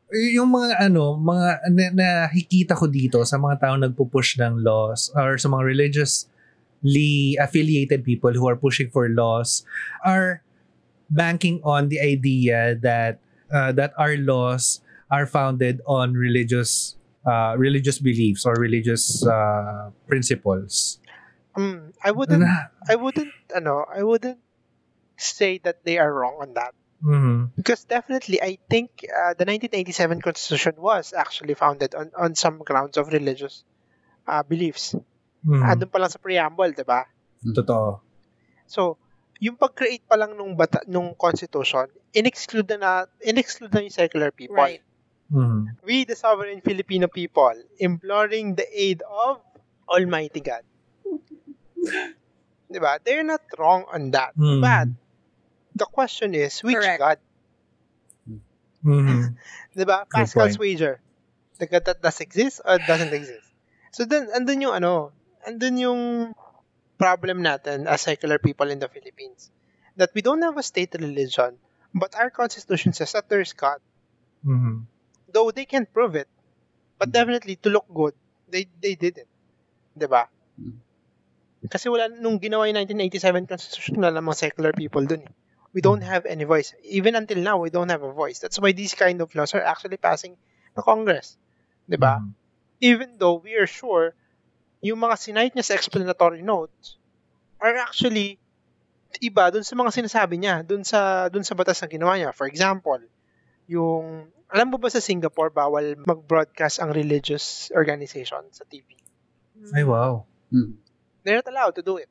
Y- 0.10 0.38
yung 0.38 0.54
mga 0.54 0.78
ano, 0.78 1.18
mga 1.18 1.50
na, 1.74 1.86
nakikita 1.94 2.78
ko 2.78 2.86
dito 2.86 3.22
sa 3.26 3.42
mga 3.42 3.66
taong 3.66 3.82
nagpo-push 3.82 4.38
ng 4.38 4.62
laws 4.62 5.10
or 5.18 5.38
sa 5.42 5.50
mga 5.50 5.64
religiously 5.66 7.34
affiliated 7.42 8.06
people 8.06 8.34
who 8.34 8.46
are 8.46 8.58
pushing 8.58 8.90
for 8.90 9.10
laws 9.10 9.66
are 10.06 10.42
banking 11.10 11.58
on 11.66 11.90
the 11.90 11.98
idea 11.98 12.78
that 12.78 13.18
uh, 13.54 13.72
that 13.74 13.94
our 13.98 14.16
laws 14.18 14.82
are 15.12 15.26
founded 15.26 15.82
on 15.88 16.14
religious 16.14 16.96
uh, 17.26 17.56
religious 17.58 18.00
beliefs 18.00 18.46
or 18.46 18.54
religious 18.56 19.26
uh, 19.26 19.92
principles. 20.08 21.00
Um, 21.56 21.94
I 22.04 22.12
wouldn't, 22.12 22.44
I 22.90 22.96
wouldn't, 22.96 23.34
ano, 23.54 23.86
I 23.86 24.04
wouldn't 24.04 24.40
say 25.18 25.60
that 25.64 25.84
they 25.84 25.98
are 25.98 26.12
wrong 26.12 26.38
on 26.42 26.54
that. 26.56 26.74
mhm. 27.04 27.52
Because 27.56 27.84
definitely, 27.86 28.42
I 28.42 28.60
think 28.70 29.04
uh, 29.08 29.32
the 29.36 29.48
1987 29.48 30.22
Constitution 30.22 30.76
was 30.78 31.14
actually 31.16 31.56
founded 31.56 31.96
on, 31.96 32.12
on 32.16 32.36
some 32.36 32.60
grounds 32.60 32.98
of 32.98 33.12
religious 33.12 33.64
uh, 34.28 34.44
beliefs. 34.44 34.96
Mhm. 35.48 35.64
Andun 35.64 35.92
pa 35.92 36.00
lang 36.00 36.12
sa 36.12 36.20
preamble, 36.20 36.72
di 36.76 36.84
ba? 36.84 37.08
Totoo. 37.40 38.00
So, 38.68 39.00
yung 39.40 39.56
pag-create 39.56 40.04
pa 40.04 40.20
lang 40.20 40.36
nung 40.36 40.56
bata, 40.56 40.84
nung 40.88 41.16
constitution, 41.16 41.88
in-exclude 42.12 42.68
na, 42.76 43.08
in-exclude 43.24 43.72
na 43.72 43.84
yung 43.84 43.96
secular 43.96 44.32
people. 44.32 44.60
Right. 44.60 44.84
Mhm. 45.32 45.80
We, 45.86 46.04
the 46.04 46.18
sovereign 46.18 46.60
Filipino 46.60 47.08
people, 47.08 47.54
imploring 47.80 48.56
the 48.60 48.66
aid 48.68 49.00
of 49.06 49.40
Almighty 49.88 50.42
God. 50.42 50.66
diba? 52.72 53.00
They're 53.02 53.26
not 53.26 53.42
wrong 53.58 53.86
on 53.90 54.12
that. 54.12 54.36
Mhm. 54.38 54.62
But, 54.62 54.88
the 55.76 55.86
question 55.86 56.36
is, 56.36 56.60
which 56.62 56.76
Correct. 56.76 57.00
God? 57.00 57.20
Mhm. 58.84 59.36
Diba? 59.76 60.08
Good 60.08 60.28
Pascal's 60.28 60.56
point. 60.58 60.60
wager. 60.60 61.00
The 61.60 61.68
God 61.68 61.84
that 61.86 62.02
does 62.02 62.20
exist 62.24 62.62
or 62.64 62.80
doesn't 62.80 63.12
exist. 63.12 63.44
So 63.92 64.06
then, 64.06 64.32
andun 64.32 64.64
yung 64.64 64.76
ano, 64.76 65.12
andun 65.44 65.76
yung 65.80 66.02
problem 67.00 67.42
natin 67.42 67.88
as 67.88 68.02
secular 68.04 68.38
people 68.40 68.70
in 68.70 68.80
the 68.80 68.90
Philippines. 68.92 69.52
That 69.98 70.12
we 70.16 70.22
don't 70.22 70.44
have 70.44 70.58
a 70.58 70.64
state 70.64 70.96
religion, 71.00 71.58
but 71.96 72.16
our 72.16 72.30
constitution 72.30 72.94
says 72.94 73.14
that 73.14 73.30
there's 73.30 73.54
God. 73.54 73.82
Mhm. 74.46 74.86
Though 75.32 75.52
they 75.52 75.66
can't 75.66 75.92
prove 75.92 76.16
it. 76.16 76.30
But 77.00 77.12
definitely, 77.12 77.56
to 77.64 77.70
look 77.70 77.88
good, 77.92 78.16
they 78.50 78.68
they 78.82 78.96
did 78.96 79.18
it. 79.24 79.30
Diba? 79.98 80.28
Mm. 80.60 80.80
Kasi 81.70 81.92
wala, 81.92 82.08
nung 82.08 82.40
ginawa 82.40 82.68
yung 82.72 82.80
1987 82.80 83.44
constitution, 83.48 84.00
wala 84.00 84.16
namang 84.16 84.36
secular 84.38 84.72
people 84.72 85.04
dun 85.04 85.28
eh. 85.28 85.34
We 85.76 85.82
don't 85.86 86.02
have 86.02 86.26
any 86.26 86.44
voice. 86.50 86.74
Even 86.82 87.14
until 87.14 87.38
now, 87.46 87.62
we 87.62 87.70
don't 87.70 87.92
have 87.94 88.02
a 88.02 88.12
voice. 88.12 88.40
That's 88.40 88.58
why 88.58 88.72
these 88.74 88.96
kind 88.98 89.22
of 89.22 89.30
laws 89.38 89.54
are 89.54 89.62
actually 89.62 90.02
passing 90.02 90.34
the 90.74 90.82
Congress. 90.82 91.38
Diba? 91.90 92.24
Mhm. 92.24 92.34
Even 92.82 93.10
though 93.20 93.38
we 93.44 93.56
are 93.60 93.68
sure 93.70 94.16
yung 94.80 95.00
mga 95.00 95.16
sinite 95.20 95.54
niya 95.56 95.66
sa 95.68 95.76
explanatory 95.76 96.44
notes 96.44 96.96
are 97.60 97.76
actually 97.80 98.40
iba 99.20 99.52
dun 99.52 99.66
sa 99.66 99.76
mga 99.76 99.92
sinasabi 99.92 100.40
niya, 100.40 100.64
dun 100.64 100.86
sa 100.88 101.28
dun 101.28 101.44
sa 101.44 101.58
batas 101.58 101.82
na 101.84 101.92
ginawa 101.92 102.16
niya. 102.16 102.32
For 102.32 102.48
example, 102.48 103.02
yung 103.68 104.32
alam 104.50 104.68
mo 104.72 104.78
ba 104.82 104.90
sa 104.90 105.04
Singapore 105.04 105.54
bawal 105.54 106.00
mag-broadcast 106.08 106.82
ang 106.82 106.90
religious 106.96 107.70
organization 107.76 108.42
sa 108.50 108.64
TV? 108.66 108.98
Ay, 109.76 109.84
wow. 109.86 110.26
Mm. 110.50 110.80
They're 111.22 111.38
not 111.44 111.50
allowed 111.52 111.76
to 111.78 111.84
do 111.84 112.00
it. 112.00 112.10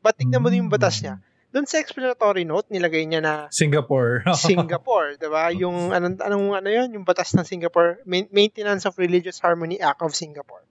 But 0.00 0.16
tignan 0.16 0.40
mo 0.40 0.48
din 0.48 0.64
yung 0.66 0.72
batas 0.72 1.04
niya. 1.04 1.20
Doon 1.50 1.66
sa 1.66 1.82
explanatory 1.82 2.46
note, 2.46 2.70
nilagay 2.70 3.10
niya 3.10 3.18
na 3.18 3.34
Singapore. 3.50 4.22
Singapore, 4.38 5.18
'di 5.18 5.28
ba? 5.28 5.50
Yung 5.50 5.90
anong 5.90 6.22
anong 6.22 6.46
ano 6.54 6.68
'yun, 6.70 6.88
yung 6.94 7.02
batas 7.02 7.34
ng 7.34 7.42
Singapore, 7.42 7.98
Main- 8.06 8.30
Maintenance 8.30 8.86
of 8.86 8.94
Religious 9.02 9.42
Harmony 9.42 9.82
Act 9.82 9.98
of 10.06 10.14
Singapore. 10.14 10.62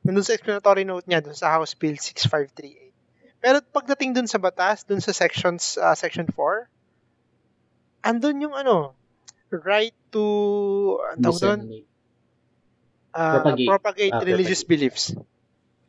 Nandun 0.00 0.24
sa 0.24 0.32
explanatory 0.32 0.88
note 0.88 1.04
niya 1.04 1.20
doon 1.20 1.36
sa 1.36 1.52
House 1.52 1.76
Bill 1.76 2.00
6538. 2.00 2.92
Pero 3.44 3.60
pagdating 3.60 4.16
doon 4.16 4.28
sa 4.28 4.40
batas, 4.40 4.88
doon 4.88 5.04
sa 5.04 5.12
sections 5.12 5.76
ah, 5.76 5.92
section 5.92 6.24
4, 6.24 6.68
andun 8.08 8.40
yung 8.40 8.56
ano, 8.56 8.96
right 9.52 9.96
to 10.08 10.24
tawag 11.20 11.40
doon. 11.40 11.60
Ah, 13.12 13.38
Propagate. 13.44 13.68
propagate 13.68 14.14
Ah, 14.16 14.24
religious 14.24 14.64
beliefs 14.64 15.12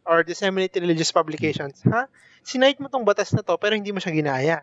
or 0.06 0.22
disseminate 0.24 0.78
religious 0.78 1.12
publications. 1.12 1.82
Ha? 1.90 2.08
Sinite 2.46 2.80
mo 2.80 2.88
tong 2.88 3.04
batas 3.06 3.34
na 3.34 3.42
to 3.42 3.58
pero 3.58 3.74
hindi 3.74 3.90
mo 3.90 4.00
siya 4.00 4.14
ginaya. 4.14 4.58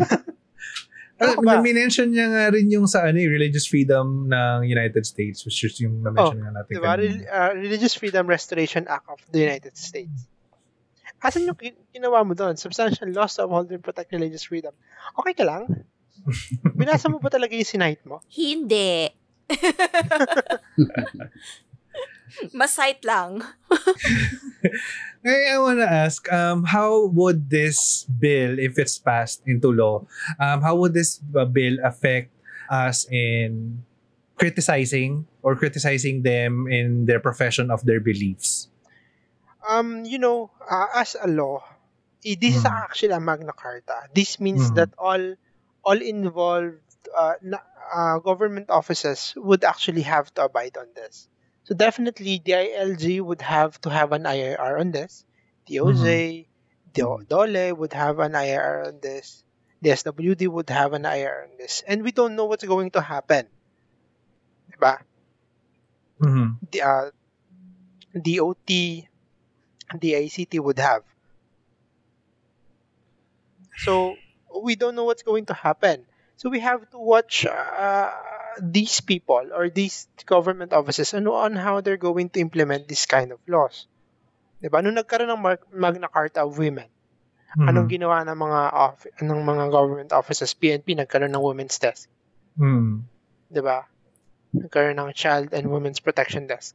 Ah, 0.00 0.20
Ano 1.20 1.44
ba? 1.44 1.60
minention 1.60 2.08
niya 2.08 2.32
nga 2.32 2.48
rin 2.48 2.72
yung 2.72 2.88
sa 2.88 3.04
ano, 3.04 3.20
eh, 3.20 3.28
religious 3.28 3.68
freedom 3.68 4.24
ng 4.32 4.64
United 4.64 5.04
States, 5.04 5.44
which 5.44 5.60
is 5.68 5.76
yung 5.76 6.00
na-mention 6.00 6.40
nga 6.40 6.48
natin. 6.48 6.72
Diba? 6.72 6.96
kanina. 6.96 6.96
Rel- 6.96 7.28
ah, 7.28 7.52
Religious 7.52 7.92
Freedom 7.92 8.24
Restoration 8.24 8.88
Act 8.88 9.04
of 9.12 9.20
the 9.28 9.44
United 9.44 9.76
States. 9.76 10.24
Asan 11.20 11.44
yung 11.44 11.60
ginawa 11.92 12.24
mo 12.24 12.32
doon? 12.32 12.56
Substantial 12.56 13.12
loss 13.12 13.36
of 13.36 13.52
hold 13.52 13.68
and 13.68 13.84
protect 13.84 14.08
religious 14.16 14.48
freedom. 14.48 14.72
Okay 15.20 15.36
ka 15.36 15.44
lang? 15.44 15.68
Binasa 16.80 17.12
mo 17.12 17.20
ba 17.20 17.28
talaga 17.28 17.52
yung 17.52 17.68
sinite 17.68 18.00
mo? 18.08 18.24
Hindi. 18.32 19.12
Masite 22.54 23.04
lang. 23.04 23.42
Hey, 25.22 25.50
I 25.52 25.58
wanna 25.58 25.84
ask, 25.84 26.24
um, 26.32 26.64
how 26.64 27.06
would 27.12 27.50
this 27.50 28.04
bill, 28.04 28.58
if 28.58 28.78
it's 28.78 28.98
passed 28.98 29.42
into 29.46 29.72
law, 29.72 30.06
um, 30.38 30.62
how 30.62 30.76
would 30.76 30.94
this 30.94 31.20
uh, 31.36 31.44
bill 31.44 31.76
affect 31.84 32.30
us 32.70 33.06
in 33.10 33.84
criticizing 34.36 35.26
or 35.42 35.56
criticizing 35.56 36.22
them 36.22 36.66
in 36.68 37.06
their 37.06 37.20
profession 37.20 37.70
of 37.70 37.84
their 37.84 38.00
beliefs? 38.00 38.68
Um, 39.68 40.04
you 40.04 40.18
know, 40.18 40.50
uh, 40.68 40.86
as 40.94 41.16
a 41.20 41.28
law, 41.28 41.64
eh, 42.24 42.36
this 42.40 42.56
is 42.56 42.64
Mhm. 42.64 42.66
actually 42.66 43.12
a 43.12 43.20
Magna 43.20 43.52
Carta. 43.52 44.08
This 44.14 44.40
means 44.40 44.70
Mhm. 44.70 44.72
that 44.72 44.90
all 44.98 45.34
all 45.84 46.00
involved 46.00 46.80
uh, 47.16 47.34
na, 47.42 47.58
uh, 47.92 48.18
government 48.20 48.70
offices 48.70 49.32
would 49.36 49.64
actually 49.64 50.02
have 50.02 50.32
to 50.34 50.44
abide 50.44 50.76
on 50.76 50.88
this. 50.94 51.28
So 51.70 51.74
definitely, 51.76 52.42
the 52.44 52.52
ILG 52.52 53.22
would 53.22 53.40
have 53.40 53.80
to 53.82 53.88
have 53.90 54.12
an 54.12 54.24
IIR 54.24 54.78
on 54.80 54.90
this. 54.90 55.24
The 55.66 55.76
DOJ, 55.76 56.48
Do- 56.92 57.24
DOLE 57.26 57.74
would 57.76 57.94
have 57.94 58.18
an 58.18 58.32
IIR 58.34 58.88
on 58.88 59.00
this. 59.00 59.42
The 59.80 59.90
SWD 59.92 60.48
would 60.48 60.68
have 60.68 60.92
an 60.92 61.04
IIR 61.04 61.44
on 61.44 61.56
this. 61.56 61.82
And 61.86 62.02
we 62.02 62.12
don't 62.12 62.36
know 62.36 62.44
what's 62.44 62.64
going 62.64 62.90
to 62.92 63.00
happen. 63.00 63.48
Diba? 64.70 65.04
Mhm. 66.20 66.60
the 66.72 66.82
uh, 66.82 67.10
DOT, 68.14 69.08
DICT 69.98 70.60
would 70.60 70.78
have. 70.78 71.04
So 73.78 74.16
we 74.62 74.76
don't 74.76 74.94
know 74.94 75.04
what's 75.04 75.22
going 75.22 75.46
to 75.46 75.54
happen. 75.54 76.06
So 76.36 76.48
we 76.50 76.60
have 76.60 76.88
to 76.90 76.98
watch 76.98 77.46
uh, 77.46 78.10
these 78.58 78.98
people 79.00 79.54
or 79.54 79.70
these 79.70 80.08
government 80.26 80.72
offices 80.74 81.14
and 81.14 81.28
on 81.28 81.54
how 81.54 81.80
they're 81.80 82.00
going 82.00 82.28
to 82.34 82.40
implement 82.42 82.88
this 82.88 83.06
kind 83.06 83.30
of 83.30 83.38
laws. 83.46 83.86
Diba? 84.58 84.82
Nung 84.82 84.98
nagkaroon 84.98 85.30
ng 85.30 85.40
Mag- 85.40 85.68
Magna 85.72 86.08
Carta 86.10 86.44
of 86.44 86.58
Women, 86.58 86.90
Mhm. 87.56 87.66
anong 87.66 87.88
ginawa 87.90 88.22
ng 88.26 88.38
mga 88.38 88.60
off- 88.70 89.10
ng 89.18 89.42
mga 89.42 89.64
government 89.70 90.10
offices? 90.14 90.54
PNP 90.54 90.94
nagkaroon 90.94 91.34
ng 91.34 91.42
women's 91.42 91.78
desk. 91.78 92.06
Mhm. 92.58 93.06
'di 93.50 93.62
ba? 93.62 93.86
Nagkaroon 94.54 94.98
ng 94.98 95.10
Child 95.14 95.54
and 95.54 95.66
Women's 95.70 95.98
Protection 96.02 96.46
Desk. 96.46 96.74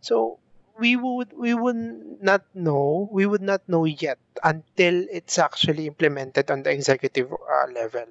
So, 0.00 0.38
we 0.80 0.96
would 0.96 1.36
we 1.36 1.52
would 1.54 1.78
not 2.24 2.42
know, 2.56 3.06
we 3.12 3.26
would 3.28 3.44
not 3.44 3.62
know 3.68 3.84
yet 3.84 4.18
until 4.42 5.04
it's 5.12 5.36
actually 5.38 5.86
implemented 5.86 6.48
on 6.50 6.64
the 6.64 6.72
executive 6.72 7.30
uh, 7.30 7.68
level. 7.70 8.08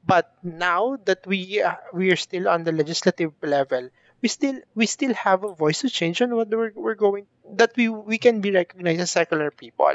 But 0.00 0.32
now 0.42 0.96
that 1.04 1.26
we 1.28 1.60
uh, 1.62 1.76
we 1.92 2.10
are 2.10 2.16
still 2.16 2.48
on 2.48 2.64
the 2.64 2.72
legislative 2.72 3.36
level, 3.44 3.92
we 4.24 4.28
still 4.32 4.58
we 4.74 4.86
still 4.88 5.12
have 5.12 5.44
a 5.44 5.52
voice 5.52 5.84
to 5.84 5.90
change 5.92 6.22
on 6.24 6.34
what 6.34 6.48
we're, 6.48 6.72
we're 6.74 6.96
going 6.98 7.28
that 7.60 7.76
we 7.76 7.88
we 7.92 8.16
can 8.16 8.40
be 8.40 8.50
recognized 8.50 9.00
as 9.00 9.10
secular 9.12 9.52
people. 9.52 9.92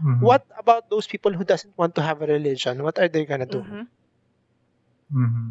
Mhm. 0.00 0.24
What 0.24 0.48
about 0.56 0.88
those 0.88 1.04
people 1.06 1.36
who 1.36 1.44
doesn't 1.44 1.76
want 1.76 1.94
to 1.96 2.02
have 2.02 2.24
a 2.24 2.26
religion? 2.26 2.80
What 2.80 2.96
are 2.96 3.12
they 3.12 3.28
gonna 3.28 3.46
do? 3.46 3.60
Mhm. 3.60 3.84
Mhm. 5.12 5.46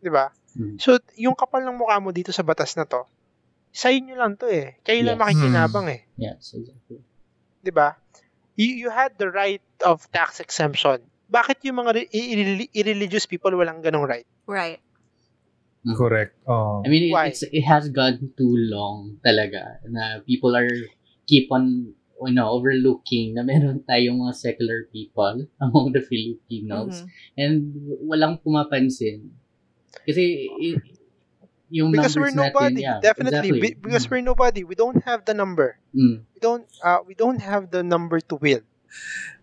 'Di 0.00 0.10
ba? 0.14 0.30
Mm. 0.54 0.78
So, 0.80 1.02
yung 1.18 1.34
kapal 1.36 1.66
ng 1.66 1.76
mukha 1.76 1.98
mo 2.00 2.14
dito 2.14 2.30
sa 2.30 2.46
batas 2.46 2.78
na 2.78 2.86
to, 2.86 3.04
sa 3.74 3.90
inyo 3.92 4.14
lang 4.16 4.38
to 4.40 4.46
eh. 4.48 4.78
Kayo 4.86 5.04
lang 5.04 5.18
Yes. 5.20 5.24
makikinabang 5.26 5.86
eh. 5.90 6.00
Yes, 6.16 6.54
exactly. 6.54 7.02
'Di 7.60 7.72
ba? 7.74 7.98
You, 8.56 8.86
you 8.86 8.88
had 8.88 9.18
the 9.20 9.28
right 9.28 9.60
of 9.84 10.06
tax 10.14 10.40
exemption. 10.40 11.02
Bakit 11.26 11.58
yung 11.66 11.82
mga 11.82 11.90
re- 11.94 12.10
irreli- 12.10 12.70
irreligious 12.72 13.26
people 13.26 13.50
walang 13.52 13.82
ganong 13.82 14.06
right? 14.06 14.26
Right. 14.46 14.78
Correct. 15.86 16.34
Oh. 16.46 16.82
I 16.84 16.88
mean, 16.90 17.10
it, 17.10 17.12
Why? 17.14 17.26
it's, 17.30 17.42
it 17.46 17.62
has 17.62 17.86
gone 17.90 18.34
too 18.34 18.54
long 18.70 19.18
talaga 19.22 19.78
na 19.86 20.18
people 20.26 20.54
are 20.56 20.70
keep 21.26 21.46
on 21.50 21.94
you 22.16 22.32
know, 22.32 22.48
overlooking 22.50 23.34
na 23.36 23.44
meron 23.44 23.84
tayong 23.86 24.18
mga 24.18 24.34
secular 24.34 24.88
people 24.90 25.46
among 25.62 25.92
the 25.92 26.00
Filipinos 26.02 27.04
Mhm. 27.04 27.08
and 27.38 27.54
walang 28.02 28.40
pumapansin 28.42 29.30
Kasi 30.02 30.46
i- 30.48 30.80
yung 31.68 31.90
Because 31.90 32.14
numbers 32.14 32.30
we're 32.30 32.34
nobody. 32.34 32.78
natin, 32.78 32.86
yeah, 32.86 32.98
Definitely. 33.02 33.50
exactly. 33.50 33.60
Be- 33.74 33.78
because 33.78 34.06
Mm. 34.06 34.10
we're 34.10 34.22
nobody. 34.26 34.60
We 34.62 34.74
don't 34.78 35.02
have 35.02 35.26
the 35.26 35.34
number. 35.34 35.82
Mm. 35.90 36.22
We 36.30 36.38
don't 36.38 36.62
uh, 36.78 37.02
we 37.02 37.14
don't 37.14 37.42
have 37.42 37.74
the 37.74 37.82
number 37.82 38.22
to 38.22 38.34
wield. 38.38 38.62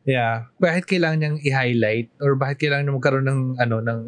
Yeah. 0.04 0.52
Bakit 0.58 0.84
kailangan 0.86 1.18
niyang 1.20 1.40
i-highlight 1.42 2.12
or 2.20 2.36
bakit 2.36 2.68
kailangan 2.68 2.92
niya 2.92 2.96
magkaroon 2.96 3.28
ng 3.28 3.42
ano 3.58 3.80
ng 3.80 4.00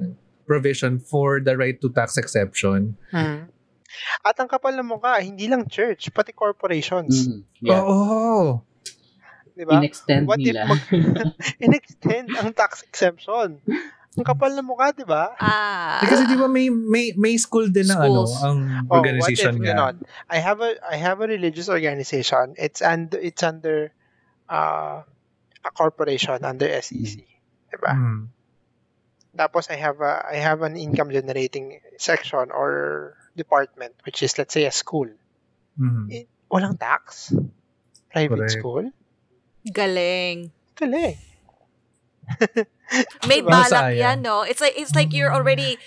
provision 0.44 1.00
for 1.00 1.40
the 1.40 1.56
right 1.56 1.80
to 1.80 1.88
tax 1.90 2.20
exception? 2.20 3.00
At 4.22 4.36
ang 4.36 4.52
kapal 4.52 4.76
ng 4.76 4.92
mukha, 4.92 5.24
hindi 5.24 5.48
lang 5.48 5.72
church, 5.72 6.12
pati 6.12 6.36
corporations. 6.36 7.32
Mm. 7.32 7.40
Yeah. 7.64 7.80
Oo. 7.80 8.60
Di 9.56 9.64
ba? 9.64 9.80
In-extend 9.80 10.28
What 10.28 10.44
if 10.44 10.52
nila. 10.52 10.68
mag- 10.68 10.84
In-extend 11.64 12.28
ang 12.36 12.52
tax 12.52 12.84
exemption. 12.84 13.64
Ang 14.16 14.24
kapal 14.28 14.52
ng 14.52 14.68
mukha, 14.68 14.92
di 14.92 15.08
ba? 15.08 15.32
Ah. 15.40 16.04
Eh, 16.04 16.08
kasi 16.08 16.28
di 16.28 16.36
ba 16.36 16.48
may 16.48 16.68
may 16.68 17.16
may 17.16 17.36
school 17.40 17.68
din 17.68 17.88
ng 17.88 18.00
ano 18.00 18.28
ang 18.44 18.58
Oh, 18.92 19.00
organization 19.00 19.60
what 19.60 19.64
if, 19.64 19.76
nga. 19.76 19.96
I 20.28 20.40
have 20.44 20.60
a 20.60 20.76
I 20.84 21.00
have 21.00 21.24
a 21.24 21.28
religious 21.28 21.72
organization. 21.72 22.56
It's 22.60 22.84
under 22.84 23.16
it's 23.16 23.44
under 23.44 23.96
uh, 24.52 25.08
a 25.66 25.72
corporation 25.74 26.38
under 26.46 26.70
SEC. 26.80 27.26
Diba? 27.74 27.92
Mm. 27.98 28.30
Tapos 29.36 29.68
I 29.68 29.76
have 29.82 30.00
a 30.00 30.24
I 30.32 30.38
have 30.40 30.62
an 30.62 30.78
income 30.78 31.10
generating 31.12 31.82
section 31.98 32.54
or 32.54 33.18
department 33.36 33.98
which 34.08 34.24
is 34.24 34.38
let's 34.38 34.54
say 34.54 34.64
a 34.64 34.72
school. 34.72 35.10
Mhm. 35.76 36.08
Eh, 36.14 36.26
Walang 36.48 36.80
tax. 36.80 37.34
Private 38.14 38.48
Correct. 38.48 38.56
school. 38.56 38.84
Galing. 39.66 40.54
Galing. 40.78 41.18
May 43.28 43.42
Diba? 43.42 43.50
balak 43.50 43.98
yan, 43.98 44.22
no? 44.22 44.46
It's 44.46 44.62
like, 44.62 44.78
it's 44.78 44.96
like 44.96 45.12
you're 45.12 45.34
already, 45.34 45.78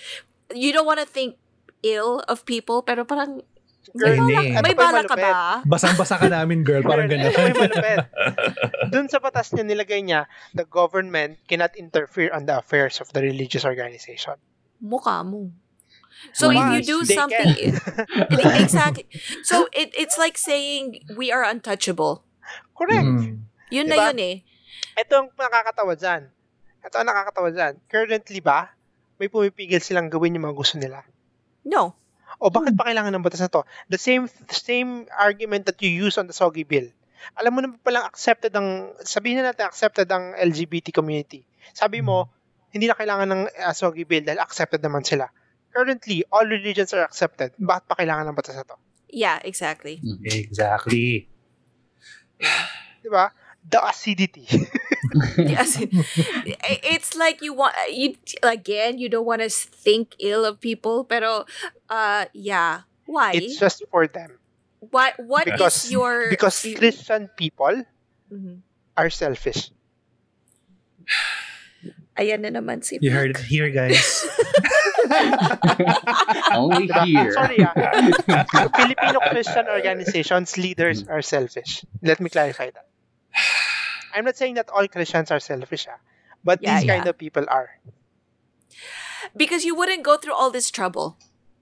you 0.53 0.71
don't 0.75 0.85
want 0.85 0.99
to 0.99 1.07
think 1.07 1.39
ill 1.81 2.19
of 2.27 2.45
people, 2.45 2.83
pero 2.83 3.03
parang, 3.07 3.41
may 3.95 4.13
Ay, 4.13 4.17
hindi. 4.17 4.35
may 4.61 4.75
balak 4.77 5.05
ka 5.09 5.17
ba? 5.17 5.61
Basang-basa 5.65 6.21
ka 6.21 6.27
namin, 6.29 6.61
girl. 6.61 6.85
Parang 6.85 7.09
yung 7.09 7.25
malupit. 7.25 8.05
Dun 8.93 9.09
sa 9.09 9.17
batas 9.21 9.53
niya 9.53 9.65
nilagay 9.65 10.01
niya, 10.05 10.29
the 10.53 10.65
government 10.65 11.41
cannot 11.49 11.73
interfere 11.73 12.29
on 12.33 12.45
the 12.45 12.55
affairs 12.57 13.01
of 13.01 13.09
the 13.13 13.21
religious 13.21 13.65
organization. 13.65 14.37
Mukha 14.79 15.25
mo. 15.25 15.49
So 16.35 16.51
if 16.51 16.59
you 16.59 16.81
do 16.83 16.97
They 17.07 17.15
something, 17.15 17.79
exactly. 18.59 19.07
So 19.47 19.71
it 19.71 19.95
it's 19.95 20.19
like 20.19 20.35
saying 20.35 21.07
we 21.15 21.31
are 21.31 21.47
untouchable. 21.47 22.27
Correct. 22.75 23.07
Mm. 23.07 23.47
Yun 23.71 23.87
na 23.87 23.95
Diba? 23.95 24.07
yun 24.11 24.19
eh. 24.19 24.35
Ito 24.99 25.13
ang 25.15 25.27
nakakatawa 25.31 25.95
dyan. 25.95 26.27
Ito 26.83 26.95
ang 26.99 27.07
nakakatawa 27.07 27.49
dyan. 27.55 27.73
Currently 27.87 28.39
ba, 28.43 28.75
may 29.15 29.31
pumipigil 29.31 29.79
silang 29.79 30.11
gawin 30.11 30.35
yung 30.35 30.47
mga 30.47 30.57
gusto 30.57 30.75
nila? 30.75 31.07
No. 31.63 31.95
O 32.39 32.47
bakit 32.47 32.73
pa 32.79 32.87
kailangan 32.87 33.11
ng 33.11 33.23
batas 33.23 33.43
na 33.43 33.51
to? 33.51 33.67
The 33.91 33.99
same 33.99 34.31
same 34.47 35.11
argument 35.11 35.67
that 35.67 35.77
you 35.83 35.91
use 35.91 36.15
on 36.15 36.31
the 36.31 36.35
Sogi 36.35 36.63
Bill. 36.63 36.87
Alam 37.35 37.51
mo 37.51 37.59
naman 37.59 37.77
palang 37.83 38.07
accepted 38.07 38.55
ang, 38.55 38.95
sabihin 39.03 39.43
na 39.43 39.51
natin 39.51 39.67
accepted 39.67 40.07
ang 40.07 40.31
LGBT 40.39 40.95
community. 40.95 41.43
Sabi 41.75 41.99
mo, 41.99 42.31
hindi 42.71 42.87
na 42.87 42.95
kailangan 42.95 43.27
ng 43.27 43.41
uh, 43.43 43.75
Sogi 43.75 44.07
Bill 44.07 44.23
dahil 44.23 44.39
accepted 44.39 44.79
naman 44.79 45.03
sila. 45.03 45.27
Currently, 45.75 46.31
all 46.31 46.47
religions 46.47 46.95
are 46.95 47.03
accepted. 47.03 47.53
Bakit 47.59 47.83
pa 47.91 47.99
kailangan 47.99 48.31
ng 48.31 48.37
batas 48.39 48.55
na 48.55 48.65
to? 48.65 48.79
Yeah, 49.11 49.43
exactly. 49.43 49.99
Exactly. 50.23 51.27
Di 53.03 53.09
ba? 53.11 53.35
The 53.67 53.83
acidity. 53.83 54.47
Yes. 55.37 55.77
it's 56.85 57.15
like 57.15 57.41
you 57.41 57.53
want 57.53 57.75
you 57.89 58.15
again, 58.43 58.97
you 58.99 59.09
don't 59.09 59.25
want 59.25 59.41
to 59.41 59.49
think 59.49 60.13
ill 60.19 60.45
of 60.45 60.59
people, 60.61 61.03
pero 61.03 61.45
uh 61.89 62.25
yeah. 62.33 62.85
Why? 63.09 63.33
It's 63.33 63.57
just 63.57 63.81
for 63.89 64.05
them. 64.07 64.37
Why 64.79 65.13
what 65.17 65.47
is 65.47 65.53
Because- 65.57 65.91
your 65.91 66.29
Because 66.29 66.61
Christian 66.61 67.29
people 67.35 67.83
Mhm. 68.29 68.61
are 68.97 69.09
selfish. 69.09 69.71
Ayan 72.19 72.43
na 72.43 72.51
naman 72.51 72.83
si 72.83 72.99
You 72.99 73.15
heard 73.15 73.31
it 73.31 73.39
here, 73.47 73.71
guys. 73.71 73.95
Only 76.51 76.91
Diba? 76.91 77.05
here. 77.07 77.31
Sorry 77.31 77.63
ah. 77.63 77.71
Filipino 78.75 79.19
Christian 79.31 79.65
organizations, 79.71 80.57
leaders 80.59 81.07
are 81.07 81.21
selfish. 81.23 81.87
Let 82.03 82.19
me 82.19 82.27
clarify 82.29 82.75
that. 82.75 82.88
I'm 84.15 84.25
not 84.25 84.37
saying 84.37 84.55
that 84.55 84.69
all 84.69 84.87
Christians 84.87 85.29
are 85.29 85.39
selfish 85.39 85.87
ah. 85.89 85.99
But 86.39 86.59
Yeah, 86.61 86.79
these 86.79 86.87
kind 86.87 87.03
yeah. 87.03 87.11
of 87.11 87.17
people 87.17 87.43
are. 87.47 87.77
Because 89.35 89.65
you 89.65 89.75
wouldn't 89.75 90.03
go 90.03 90.17
through 90.17 90.33
all 90.33 90.49
this 90.51 90.71
trouble. 90.71 91.17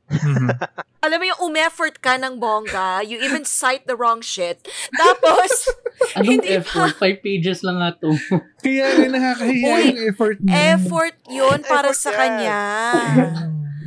Mhm. 0.07 0.56
Alam 1.03 1.18
mo 1.19 1.26
yung 1.28 1.41
umeffort 1.52 1.99
ka 1.99 2.15
ng 2.15 2.40
bongga, 2.40 3.03
you 3.03 3.19
even 3.19 3.44
cite 3.44 3.84
the 3.88 3.95
wrong 3.95 4.24
shit. 4.24 4.64
Tapos, 4.95 5.52
Anong 6.15 6.40
Hindi 6.40 6.48
pa. 6.48 6.64
effort? 6.64 6.94
Five 6.95 7.19
pages 7.19 7.60
lang 7.65 7.82
nga 7.82 7.91
to. 7.99 8.14
Kaya 8.64 8.86
nga 8.95 9.07
nakakahiya 9.11 9.68
Uy, 9.68 9.84
yung 9.91 9.99
effort 10.07 10.38
niya. 10.40 10.56
effort 10.78 11.15
yun 11.28 11.60
para 11.65 11.91
Effort 11.91 11.99
sa 11.99 12.10
yan. 12.14 12.18
kanya. 12.22 12.60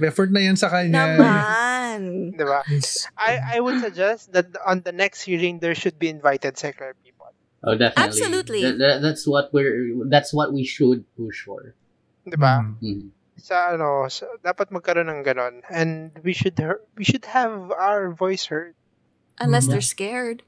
Effort 0.01 0.31
na 0.33 0.41
yan 0.43 0.57
sa 0.57 0.69
kanya. 0.69 0.93
Naman. 1.17 2.01
Diba? 2.35 2.61
I, 3.17 3.57
I 3.57 3.61
would 3.61 3.81
suggest 3.81 4.33
that 4.33 4.49
on 4.65 4.81
the 4.83 4.93
next 4.93 5.23
hearing, 5.25 5.61
there 5.61 5.75
should 5.77 5.97
be 5.99 6.09
invited 6.09 6.57
secular 6.57 6.93
people. 6.99 7.10
Oh, 7.65 7.77
definitely. 7.77 8.05
Absolutely. 8.09 8.63
That- 8.65 8.79
that- 8.79 9.01
that's 9.03 9.27
what 9.29 9.53
we're. 9.53 9.93
That's 10.09 10.33
what 10.33 10.53
we 10.53 10.65
should 10.65 11.05
push 11.17 11.45
for. 11.45 11.75
Diba? 12.25 12.65
Mm. 12.65 12.77
Mhm. 12.81 13.09
Sa 13.41 13.73
ano, 13.73 14.05
sa, 14.09 14.29
dapat 14.45 14.69
magkaroon 14.73 15.09
ng 15.09 15.25
ganon. 15.25 15.65
And 15.73 16.13
we 16.25 16.33
should 16.37 16.57
hear, 16.61 16.81
we 16.97 17.05
should 17.05 17.25
have 17.33 17.73
our 17.73 18.13
voice 18.13 18.49
heard. 18.53 18.77
Unless 19.41 19.65
Mm. 19.67 19.71
they're 19.73 19.85
scared. 19.85 20.45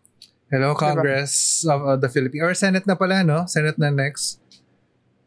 Hello, 0.52 0.76
Congress 0.76 1.64
of 1.64 1.80
uh, 1.80 1.96
the 1.96 2.12
Philippines. 2.12 2.44
Or 2.44 2.52
Senate 2.52 2.84
na 2.84 2.92
pala, 2.96 3.24
no? 3.24 3.48
Senate 3.48 3.80
na 3.80 3.88
next. 3.88 4.36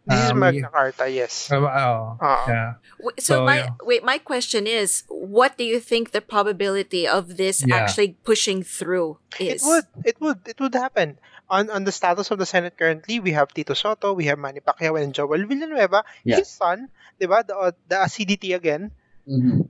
This 0.05 0.21
is 0.21 0.37
Um, 0.37 0.37
Magna 0.37 0.69
Carta, 0.69 1.09
yes. 1.09 1.49
Um, 1.49 1.65
oh, 1.65 2.21
Ah. 2.21 2.45
yeah. 2.45 2.71
Wait, 3.01 3.17
so, 3.25 3.41
So, 3.41 3.45
my 3.49 3.65
yeah. 3.65 3.73
wait, 3.81 4.05
my 4.05 4.21
question 4.21 4.69
is, 4.69 5.01
what 5.09 5.57
do 5.57 5.65
you 5.65 5.81
think 5.81 6.13
the 6.13 6.21
probability 6.21 7.09
of 7.09 7.41
this 7.41 7.65
Yeah. 7.65 7.81
actually 7.81 8.13
pushing 8.21 8.61
through 8.61 9.17
It 9.41 9.57
is? 9.57 9.65
would. 9.65 9.89
It 10.05 10.21
would. 10.21 10.45
It 10.45 10.61
would 10.61 10.77
happen. 10.77 11.17
On 11.45 11.69
on 11.69 11.85
the 11.85 11.93
status 11.93 12.31
of 12.33 12.41
the 12.41 12.45
Senate 12.45 12.73
currently, 12.73 13.21
we 13.21 13.37
have 13.37 13.53
Tito 13.53 13.73
Soto, 13.73 14.13
we 14.13 14.25
have 14.25 14.41
Manny 14.41 14.61
Pacquiao, 14.61 14.97
and 14.97 15.13
Joel 15.13 15.45
Villanueva. 15.45 16.01
Yeah. 16.25 16.41
His 16.41 16.49
son, 16.49 16.89
di 17.21 17.29
ba? 17.29 17.45
The, 17.45 17.53
the 17.85 18.01
acidity 18.01 18.53
again. 18.53 18.89
Mhm. 19.29 19.69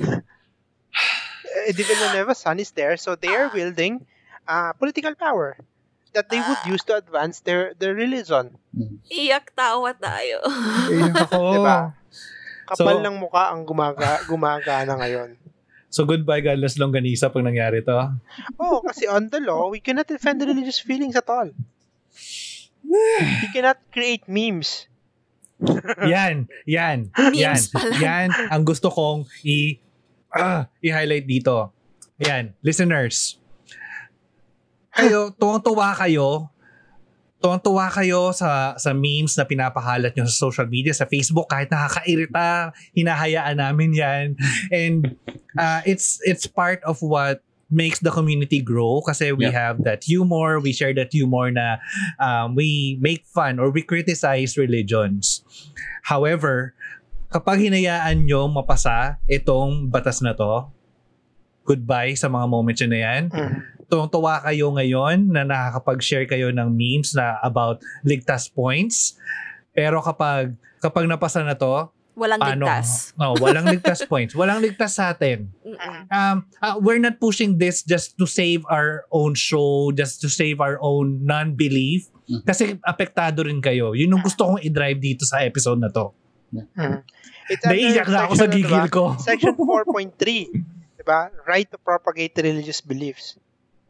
Uh, 0.00 1.72
the 1.72 1.84
Villanueva 1.88 2.34
son 2.34 2.58
is 2.60 2.70
there, 2.72 2.96
so 2.96 3.16
they 3.16 3.28
are 3.32 3.50
wielding 3.52 4.06
uh, 4.48 4.72
political 4.74 5.14
power 5.14 5.56
that 6.12 6.28
they 6.28 6.40
would 6.40 6.62
use 6.66 6.82
to 6.88 6.96
advance 6.96 7.40
their 7.44 7.74
their 7.78 7.94
religion. 7.94 8.56
Iyak 9.06 9.52
tawa 9.54 9.94
tayo. 9.94 10.40
Ayun 10.88 11.14
ako. 11.14 11.38
Diba? 11.54 11.78
Kapal 12.66 12.96
So- 12.98 13.04
ng 13.04 13.16
muka 13.18 13.50
ang 13.52 13.66
gumaga, 13.66 14.22
gumagana 14.26 14.94
ngayon. 14.98 15.36
So 15.90 16.06
goodbye, 16.06 16.38
Godless 16.38 16.78
Longganisa 16.78 17.34
pag 17.34 17.42
nangyari 17.42 17.82
to. 17.82 18.14
Oh, 18.62 18.78
kasi 18.78 19.10
on 19.10 19.26
the 19.26 19.42
law, 19.42 19.68
we 19.74 19.82
cannot 19.82 20.06
defend 20.06 20.38
the 20.38 20.46
religious 20.46 20.78
feelings 20.78 21.18
at 21.18 21.26
all. 21.26 21.50
We 22.86 23.48
cannot 23.50 23.82
create 23.90 24.30
memes. 24.30 24.86
Yan, 26.06 26.48
yan, 26.64 27.12
yan, 27.12 27.34
Memes 27.34 27.68
pala. 27.68 27.92
yan 28.00 28.32
ang 28.48 28.62
gusto 28.64 28.88
kong 28.88 29.28
i 29.44 29.76
ah, 30.32 30.64
i-highlight 30.80 31.28
dito. 31.28 31.68
Yan, 32.22 32.56
listeners. 32.64 33.36
Kayo, 34.94 35.34
tuwang-tuwa 35.36 35.92
kayo 35.98 36.48
tuwang-tuwa 37.40 37.88
kayo 37.88 38.30
sa 38.36 38.76
sa 38.76 38.92
memes 38.92 39.32
na 39.34 39.48
pinapahalat 39.48 40.12
nyo 40.12 40.28
sa 40.28 40.36
social 40.48 40.68
media, 40.68 40.92
sa 40.92 41.08
Facebook, 41.08 41.48
kahit 41.48 41.72
nakakairita, 41.72 42.70
hinahayaan 42.92 43.56
namin 43.56 43.90
yan. 43.96 44.26
And 44.68 45.16
uh, 45.56 45.80
it's 45.88 46.20
it's 46.22 46.44
part 46.44 46.84
of 46.84 47.00
what 47.00 47.40
makes 47.70 48.02
the 48.02 48.10
community 48.10 48.58
grow 48.60 48.98
kasi 49.00 49.30
we 49.32 49.46
Yeah. 49.46 49.54
have 49.54 49.76
that 49.86 50.02
humor, 50.02 50.58
we 50.58 50.74
share 50.74 50.92
that 50.98 51.14
humor 51.14 51.48
na 51.48 51.78
um, 52.18 52.58
we 52.58 52.98
make 53.00 53.22
fun 53.24 53.56
or 53.62 53.70
we 53.70 53.80
criticize 53.80 54.58
religions. 54.58 55.46
However, 56.02 56.74
kapag 57.30 57.62
hinayaan 57.70 58.26
nyo 58.26 58.50
mapasa 58.50 59.22
itong 59.30 59.86
batas 59.86 60.18
na 60.18 60.34
to, 60.34 60.66
goodbye 61.62 62.18
sa 62.18 62.26
mga 62.26 62.46
moments 62.50 62.82
na 62.82 62.98
yan 62.98 63.22
Mm. 63.30 63.54
Tuwang-tuwa 63.90 64.46
kayo 64.46 64.70
ngayon 64.70 65.28
na 65.28 65.42
nakakapag-share 65.42 66.24
kayo 66.24 66.54
ng 66.54 66.70
memes 66.70 67.12
na 67.12 67.36
about 67.42 67.82
ligtas 68.06 68.46
points. 68.46 69.18
Pero 69.74 69.98
kapag 70.00 70.54
kapag 70.78 71.10
napasa 71.10 71.42
na 71.42 71.58
to, 71.58 71.90
Walang 72.14 72.38
paano? 72.38 72.66
ligtas. 72.68 73.10
Oh, 73.22 73.34
walang 73.38 73.66
ligtas 73.66 74.04
points. 74.04 74.32
Walang 74.32 74.60
ligtas 74.60 74.96
sa 74.96 75.10
atin. 75.10 75.50
Um, 76.10 76.44
uh, 76.60 76.76
we're 76.78 77.00
not 77.00 77.18
pushing 77.18 77.56
this 77.56 77.82
just 77.82 78.16
to 78.16 78.26
save 78.26 78.62
our 78.68 79.04
own 79.10 79.32
show, 79.34 79.90
just 79.90 80.20
to 80.20 80.28
save 80.28 80.60
our 80.60 80.76
own 80.80 81.24
non-belief. 81.24 82.06
Mhm. 82.28 82.44
Kasi 82.44 82.76
apektado 82.82 83.42
rin 83.42 83.58
kayo. 83.58 83.92
Yun 83.92 84.14
yung 84.14 84.24
gusto 84.24 84.46
kong 84.46 84.60
i-drive 84.62 85.00
dito 85.00 85.24
sa 85.24 85.42
episode 85.42 85.80
na 85.80 85.88
to. 85.88 86.12
Mhm. 86.54 87.02
Under 87.50 87.66
Naiiyak 87.66 88.06
na 88.06 88.18
ako 88.26 88.32
sa 88.38 88.46
ano 88.46 88.54
gigil 88.54 88.86
ko. 88.86 89.04
Section 89.18 89.54
4.3, 89.58 90.46
diba? 91.00 91.20
Right 91.42 91.66
to 91.66 91.78
propagate 91.78 92.38
religious 92.38 92.78
beliefs. 92.78 93.34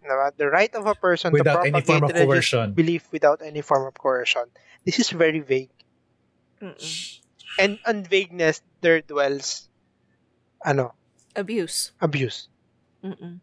Diba? 0.05 0.33
The 0.37 0.49
right 0.49 0.75
of 0.75 0.87
a 0.87 0.95
person 0.95 1.33
Without 1.33 1.61
to 1.63 1.69
any 1.69 1.71
propagate 1.73 1.87
form 1.87 2.05
of 2.05 2.11
religious 2.17 2.51
coercion. 2.51 2.73
belief 2.73 3.05
without 3.13 3.41
any 3.45 3.61
form 3.61 3.87
of 3.87 3.95
coercion. 3.95 4.45
This 4.85 4.99
is 4.99 5.11
very 5.11 5.41
vague. 5.41 5.71
Mm-mm. 6.63 7.21
And 7.59 7.79
on 7.87 8.05
vagueness, 8.05 8.63
there 8.81 9.01
dwells 9.03 9.69
ano, 10.65 10.95
Abuse. 11.37 11.93
abuse. 12.01 12.49
Mm-mm. 13.05 13.41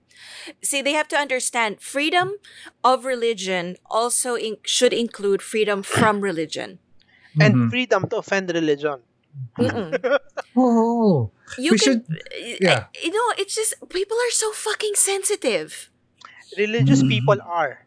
See, 0.61 0.81
they 0.81 0.93
have 0.93 1.07
to 1.09 1.17
understand 1.17 1.81
freedom 1.81 2.37
of 2.83 3.05
religion 3.05 3.77
also 3.89 4.35
in- 4.35 4.57
should 4.63 4.93
include 4.93 5.41
freedom 5.41 5.81
from 5.83 6.21
religion. 6.21 6.79
And 7.39 7.53
Mhm. 7.55 7.69
freedom 7.69 8.09
to 8.09 8.17
offend 8.17 8.49
religion. 8.53 9.01
Oh, 10.55 11.29
You 11.57 11.71
We 11.73 11.77
can, 11.77 12.05
should- 12.05 12.57
yeah. 12.61 12.85
You 13.01 13.11
know, 13.13 13.27
it's 13.37 13.53
just 13.55 13.73
people 13.89 14.17
are 14.17 14.31
so 14.33 14.51
fucking 14.51 14.93
sensitive. 14.95 15.89
Religious 16.57 17.05
Mhm. 17.05 17.09
people 17.09 17.39
are. 17.41 17.85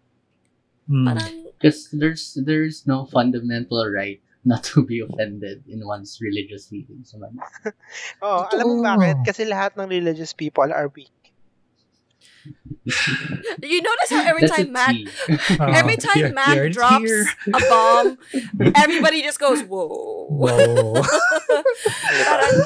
Mm. 0.88 1.18
Because 1.58 1.90
there's 1.92 2.34
there's 2.40 2.86
no 2.86 3.04
fundamental 3.06 3.84
right 3.86 4.18
not 4.42 4.64
to 4.72 4.80
be 4.82 5.04
offended 5.04 5.62
in 5.68 5.84
one's 5.84 6.16
religious 6.18 6.66
feelings. 6.66 7.12
naman. 7.12 7.36
Oh, 8.24 8.48
alam 8.48 8.64
mo 8.64 8.74
Totoo. 8.80 8.86
bakit? 8.96 9.16
Kasi 9.22 9.42
lahat 9.44 9.76
ng 9.76 9.86
religious 9.86 10.32
people 10.32 10.70
are 10.72 10.88
weak. 10.96 11.12
you 13.60 13.82
notice 13.84 14.08
how 14.10 14.24
every 14.24 14.48
That's 14.48 14.56
time 14.56 14.72
a 14.72 14.72
Mac, 14.72 14.96
Ah, 15.60 15.76
every 15.84 15.96
time 16.00 16.16
here- 16.16 16.32
Mac 16.32 16.56
here- 16.56 16.72
drops 16.72 17.04
here. 17.04 17.28
a 17.52 17.60
bomb, 17.68 18.16
everybody 18.74 19.20
just 19.20 19.36
goes, 19.38 19.60
whoa. 19.68 20.24
Wow. 20.32 21.04
Parang, 22.24 22.56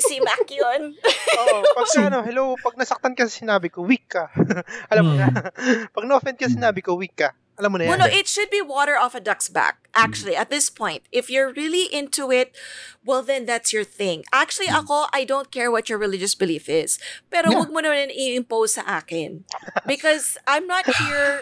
si 0.00 0.20
Mac 0.20 0.44
yun. 0.48 0.94
Oo, 1.40 1.56
pag 1.74 1.86
ano, 2.00 2.20
hello, 2.22 2.54
pag 2.60 2.74
nasaktan 2.76 3.16
ka 3.16 3.26
sa 3.28 3.34
sinabi 3.44 3.68
ko, 3.72 3.82
weak 3.84 4.08
ka. 4.08 4.28
alam 4.92 5.04
mo 5.06 5.14
na. 5.14 5.28
pag 5.94 6.04
na-offend 6.04 6.36
ka 6.38 6.46
sa 6.48 6.56
sinabi 6.56 6.80
ko, 6.84 6.94
weak 6.96 7.16
ka. 7.16 7.32
Alam 7.56 7.72
mo 7.72 7.76
na 7.80 7.88
Well, 7.88 7.96
yan. 7.96 8.04
no, 8.04 8.12
it 8.12 8.28
should 8.28 8.52
be 8.52 8.60
water 8.60 9.00
off 9.00 9.16
a 9.16 9.20
duck's 9.20 9.48
back. 9.48 9.88
Actually, 9.96 10.36
at 10.36 10.52
this 10.52 10.68
point, 10.68 11.08
if 11.08 11.32
you're 11.32 11.56
really 11.56 11.88
into 11.88 12.28
it, 12.28 12.52
well, 13.00 13.24
then 13.24 13.48
that's 13.48 13.72
your 13.72 13.84
thing. 13.84 14.28
Actually, 14.28 14.68
ako, 14.68 15.08
I 15.08 15.24
don't 15.24 15.48
care 15.48 15.72
what 15.72 15.88
your 15.88 15.96
religious 15.96 16.36
belief 16.36 16.68
is. 16.68 17.00
Pero 17.32 17.48
Yeah. 17.48 17.64
wag 17.64 17.72
mo 17.72 17.80
naman 17.80 18.12
i-impose 18.12 18.76
sa 18.76 19.00
akin. 19.00 19.48
Because 19.88 20.36
I'm 20.44 20.68
not 20.68 20.84
here 20.84 21.40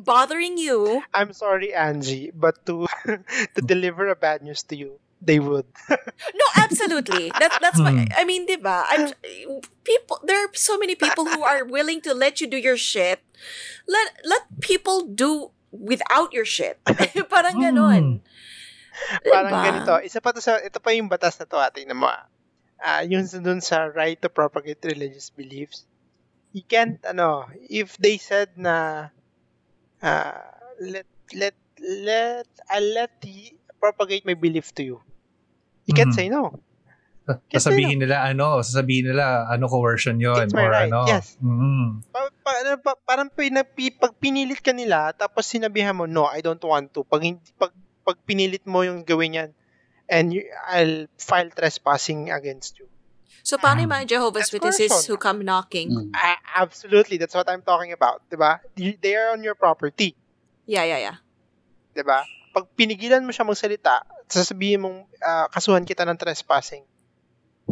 bothering 0.00 0.56
you. 0.56 1.04
I'm 1.12 1.36
sorry, 1.36 1.76
Angie, 1.76 2.32
but 2.32 2.64
to 2.64 2.88
to 3.52 3.60
deliver 3.60 4.08
a 4.08 4.16
bad 4.16 4.40
news 4.40 4.64
to 4.72 4.76
you, 4.80 4.96
they 5.26 5.40
would. 5.40 5.66
No, 6.34 6.46
absolutely. 6.60 7.32
That's 7.38 7.58
that's 7.58 7.80
my. 7.80 7.92
Hmm. 7.92 8.08
I 8.16 8.24
mean, 8.24 8.46
diba? 8.46 8.84
I'm, 8.88 9.12
people. 9.84 10.20
There 10.24 10.38
are 10.38 10.50
so 10.54 10.76
many 10.78 10.94
people 10.94 11.24
who 11.24 11.42
are 11.42 11.64
willing 11.64 12.00
to 12.08 12.14
let 12.14 12.40
you 12.40 12.46
do 12.46 12.56
your 12.56 12.76
shit. 12.76 13.20
Let 13.88 14.08
let 14.24 14.42
people 14.60 15.04
do 15.04 15.50
without 15.74 16.32
your 16.32 16.46
shit. 16.46 16.78
Parang 17.34 17.58
ganon. 17.60 18.22
Parang 19.26 19.50
Diba? 19.52 19.64
ganito. 19.66 19.92
Isa 20.06 20.22
pa 20.22 20.30
to 20.30 20.38
sa, 20.40 20.62
ito 20.62 20.78
pa 20.78 20.94
yung 20.94 21.10
batas 21.10 21.34
na 21.42 21.44
to, 21.50 21.58
ate, 21.58 21.82
na 21.84 21.98
mo. 21.98 22.06
ah. 22.06 22.30
Ah, 22.78 23.02
yung 23.02 23.26
sa- 23.26 23.42
dun 23.42 23.58
sa 23.58 23.90
right 23.90 24.16
to 24.22 24.30
propagate 24.30 24.78
religious 24.86 25.34
beliefs. 25.34 25.82
You 26.54 26.62
can't, 26.62 27.02
ano, 27.02 27.50
if 27.66 27.98
they 27.98 28.22
said 28.22 28.54
na, 28.54 29.08
ah, 29.98 30.38
let, 30.78 31.10
let, 31.34 31.58
let, 31.82 32.46
I'll 32.70 32.90
let 32.94 33.18
y- 33.26 33.58
propagate 33.82 34.22
my 34.22 34.38
belief 34.38 34.70
to 34.78 34.86
you. 34.86 34.98
You 35.84 35.94
can't 35.94 36.12
Mhm. 36.12 36.18
say 36.18 36.28
no. 36.28 36.60
sasabihin 37.48 38.04
nila 38.04 38.20
ano, 38.20 38.60
sasabihin 38.60 39.08
nila 39.08 39.48
ano 39.48 39.64
coercion 39.64 40.20
yon 40.20 40.44
or 40.52 40.68
right, 40.68 40.92
ano. 40.92 41.08
yes. 41.08 41.40
Mm. 41.40 42.04
Pa, 42.12 42.28
pa, 42.44 42.50
ano, 42.60 42.76
pa, 42.76 42.92
parang 43.00 43.32
pinapi, 43.32 43.96
pag 43.96 44.12
pinilit 44.20 44.60
ka 44.60 44.76
nila, 44.76 45.08
tapos 45.16 45.48
sinabihan 45.48 45.96
mo, 45.96 46.04
no, 46.04 46.28
I 46.28 46.44
don't 46.44 46.60
want 46.60 46.92
to. 46.92 47.00
Pag, 47.08 47.24
hindi, 47.24 47.40
pag, 47.56 47.72
pag 48.04 48.20
pinilit 48.28 48.68
mo 48.68 48.84
yung 48.84 49.08
gawin 49.08 49.40
yan, 49.40 49.50
and 50.04 50.36
you, 50.36 50.44
I'll 50.68 51.08
file 51.16 51.48
trespassing 51.48 52.28
against 52.28 52.76
you. 52.76 52.92
So, 53.40 53.56
paano 53.56 53.80
yung 53.84 53.92
mga 53.92 54.08
Jehovah's 54.16 54.52
That's 54.52 54.56
Witnesses 54.56 55.08
who 55.08 55.16
come 55.16 55.44
knocking? 55.44 55.92
Mm. 55.92 56.12
Ah, 56.12 56.36
absolutely, 56.60 57.16
that's 57.16 57.32
what 57.32 57.48
I'm 57.48 57.64
talking 57.64 57.92
about, 57.92 58.24
'di 58.28 58.36
ba? 58.36 58.60
They 58.76 59.16
are 59.16 59.32
on 59.32 59.40
your 59.40 59.56
property, 59.56 60.16
Yeah, 60.68 60.84
yeah, 60.84 61.00
yeah. 61.00 61.16
'di 61.92 62.04
ba? 62.04 62.24
Pag 62.52 62.68
pinigilan 62.72 63.24
mo 63.24 63.32
siya 63.32 63.44
magsalita, 63.48 64.00
sasabihin 64.28 64.82
mong 64.84 64.98
ah, 65.20 65.46
kasuhan 65.52 65.84
kita 65.84 66.04
ng 66.08 66.18
trespassing. 66.18 66.84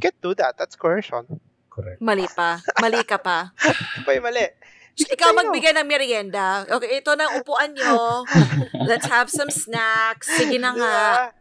Can't 0.01 0.16
do 0.24 0.33
that. 0.37 0.57
That's 0.57 0.77
coercion. 0.77 1.29
Correct. 1.73 2.01
Mali 2.05 2.29
pa. 2.29 2.61
Mali 2.81 3.01
ka 3.05 3.16
pa. 3.16 3.53
Pa 4.05 4.12
yung 4.12 4.29
mali? 4.29 4.45
Can 4.93 5.09
Ikaw 5.16 5.29
magbigay 5.33 5.73
ng 5.73 5.89
merienda. 5.89 6.69
Okay, 6.69 7.01
ito 7.01 7.16
na 7.16 7.33
upuan 7.41 7.73
nyo. 7.73 8.29
Let's 8.89 9.09
have 9.09 9.33
some 9.33 9.49
snacks. 9.49 10.29
Sige 10.29 10.61
na 10.61 10.77
nga. 10.77 10.93
ba? 10.93 11.33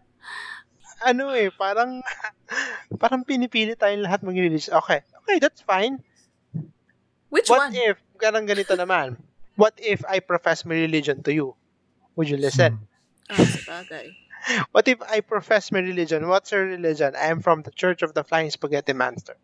Ano 1.04 1.36
eh, 1.36 1.52
parang 1.52 2.00
parang 3.02 3.28
pinipili 3.28 3.76
tayong 3.76 4.08
lahat 4.08 4.24
mag-release. 4.24 4.72
Okay, 4.72 5.04
okay, 5.04 5.38
that's 5.44 5.60
fine. 5.60 6.00
Which 7.28 7.52
What 7.52 7.72
one? 7.72 7.74
if, 7.76 8.00
ganang 8.16 8.48
ganito 8.48 8.76
naman, 8.76 9.20
what 9.60 9.76
if 9.80 10.04
I 10.08 10.24
profess 10.24 10.64
my 10.64 10.76
religion 10.76 11.20
to 11.28 11.32
you? 11.36 11.60
Would 12.16 12.32
you 12.32 12.40
listen? 12.40 12.88
Ah, 13.28 13.40
sabagay. 13.40 14.21
What 14.72 14.88
if 14.88 15.02
I 15.02 15.22
profess 15.22 15.72
my 15.72 15.80
religion? 15.80 16.28
What's 16.28 16.52
your 16.52 16.66
religion? 16.66 17.16
I 17.16 17.28
am 17.28 17.42
from 17.42 17.64
the 17.64 17.72
Church 17.72 18.02
of 18.02 18.14
the 18.14 18.24
Flying 18.24 18.50
Spaghetti 18.50 18.94
Monster. 18.94 19.38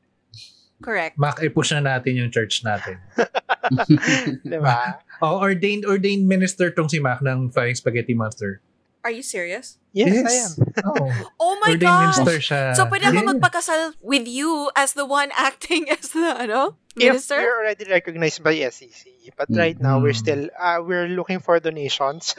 Correct. 0.82 1.18
Mac, 1.18 1.42
i-push 1.42 1.74
na 1.74 1.82
natin 1.82 2.14
yung 2.22 2.30
church 2.30 2.62
natin. 2.62 3.02
Di 4.46 4.60
ba? 4.62 5.02
Oh, 5.18 5.42
ordained 5.42 5.82
ordained 5.82 6.30
minister 6.30 6.70
tong 6.70 6.94
si 6.94 7.02
Mac 7.02 7.26
ng 7.26 7.50
Flying 7.50 7.74
Spaghetti 7.74 8.14
Monster. 8.14 8.62
Are 9.08 9.16
you 9.16 9.24
serious? 9.24 9.80
Yes, 9.96 10.12
I 10.20 10.36
am. 10.44 10.52
Oh, 10.84 11.08
Oh 11.40 11.54
my 11.64 11.72
ordained 11.80 11.88
gosh! 11.88 12.20
minister 12.20 12.44
siya. 12.44 12.76
So, 12.76 12.92
pwede 12.92 13.08
ako 13.08 13.24
Yeah. 13.24 13.32
magpakasal 13.32 13.82
with 14.04 14.28
you 14.28 14.68
as 14.76 14.92
the 14.94 15.08
one 15.08 15.32
acting 15.32 15.88
as 15.96 16.12
the, 16.12 16.36
ano, 16.36 16.76
If 16.94 17.16
minister? 17.24 17.40
we're 17.40 17.64
already 17.64 17.88
recognized 17.88 18.44
by 18.44 18.60
SEC, 18.68 19.08
but 19.40 19.48
right 19.48 19.80
now 19.80 20.04
we're 20.04 20.12
still 20.12 20.52
uh, 20.60 20.84
we're 20.84 21.08
looking 21.08 21.40
for 21.40 21.56
donations 21.64 22.36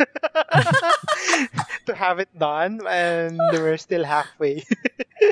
to 1.87 1.93
have 1.95 2.19
it 2.21 2.29
done, 2.37 2.85
and 2.85 3.39
we're 3.55 3.81
still 3.81 4.05
halfway. 4.05 4.67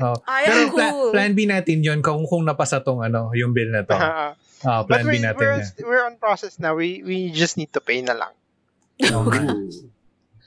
Oh. 0.00 0.16
Ay, 0.24 0.46
Pero 0.46 0.56
ang 0.56 0.70
pla- 0.72 0.90
cool. 0.90 1.10
plan 1.12 1.32
B 1.34 1.44
natin 1.46 1.82
yun 1.82 2.00
kung, 2.02 2.24
kung 2.26 2.42
napasa 2.42 2.80
tong 2.80 3.02
ano, 3.02 3.30
yung 3.36 3.50
bill 3.52 3.70
na 3.70 3.82
to. 3.84 3.94
Uh, 3.94 4.82
but 4.88 5.02
plan 5.02 5.06
B 5.10 5.18
natin 5.20 5.36
we're, 5.38 5.58
yan. 5.60 5.84
we're 5.84 6.04
on 6.06 6.14
process 6.16 6.56
now. 6.58 6.74
We 6.74 7.02
we 7.04 7.28
just 7.30 7.54
need 7.58 7.70
to 7.74 7.82
pay 7.82 8.00
na 8.02 8.14
lang. 8.16 8.32
Ooh. 9.04 9.90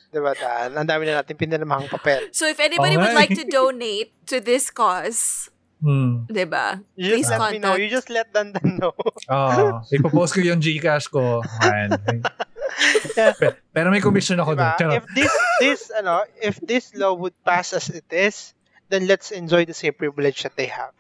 Diba, 0.10 0.34
Dan? 0.34 0.73
Ang 0.73 0.88
dami 0.88 1.06
na 1.06 1.22
natin 1.22 1.38
pinirmahang 1.38 1.86
papel. 1.86 2.34
So, 2.34 2.49
if 2.49 2.57
anybody 2.57 2.98
Oo 2.98 3.02
would 3.02 3.14
like 3.14 3.30
to 3.30 3.45
donate 3.45 4.10
to 4.26 4.41
this 4.41 4.69
cause, 4.69 5.49
Hmm. 5.80 6.27
diba? 6.27 6.84
You 6.99 7.15
Please 7.15 7.31
let 7.31 7.56
me 7.56 7.57
know. 7.57 7.72
contact. 7.72 7.80
You 7.80 7.88
just 7.88 8.10
let 8.11 8.27
Dan 8.36 8.52
Dan 8.52 8.76
know. 8.76 8.91
Oo. 9.31 9.80
ipopost 9.88 10.36
ko 10.36 10.44
yung 10.44 10.60
Gcash 10.60 11.07
ko. 11.07 11.40
Man. 11.64 11.95
Pe- 13.15 13.56
Pero 13.72 13.88
may 13.88 14.03
commission 14.03 14.36
ako. 14.40 14.60
Diba? 14.60 14.76
Charot. 14.76 14.99
If 14.99 15.06
this 15.15 15.34
this 15.61 15.81
ano, 15.95 16.27
if 16.36 16.60
this 16.60 16.91
law 16.95 17.15
would 17.15 17.31
pass 17.44 17.72
as 17.72 17.88
it 17.88 18.03
is, 18.11 18.52
then 18.91 19.07
let's 19.07 19.31
enjoy 19.31 19.64
the 19.64 19.73
same 19.73 19.95
privilege 19.95 20.44
that 20.44 20.60
they 20.60 20.68
have. 20.68 20.91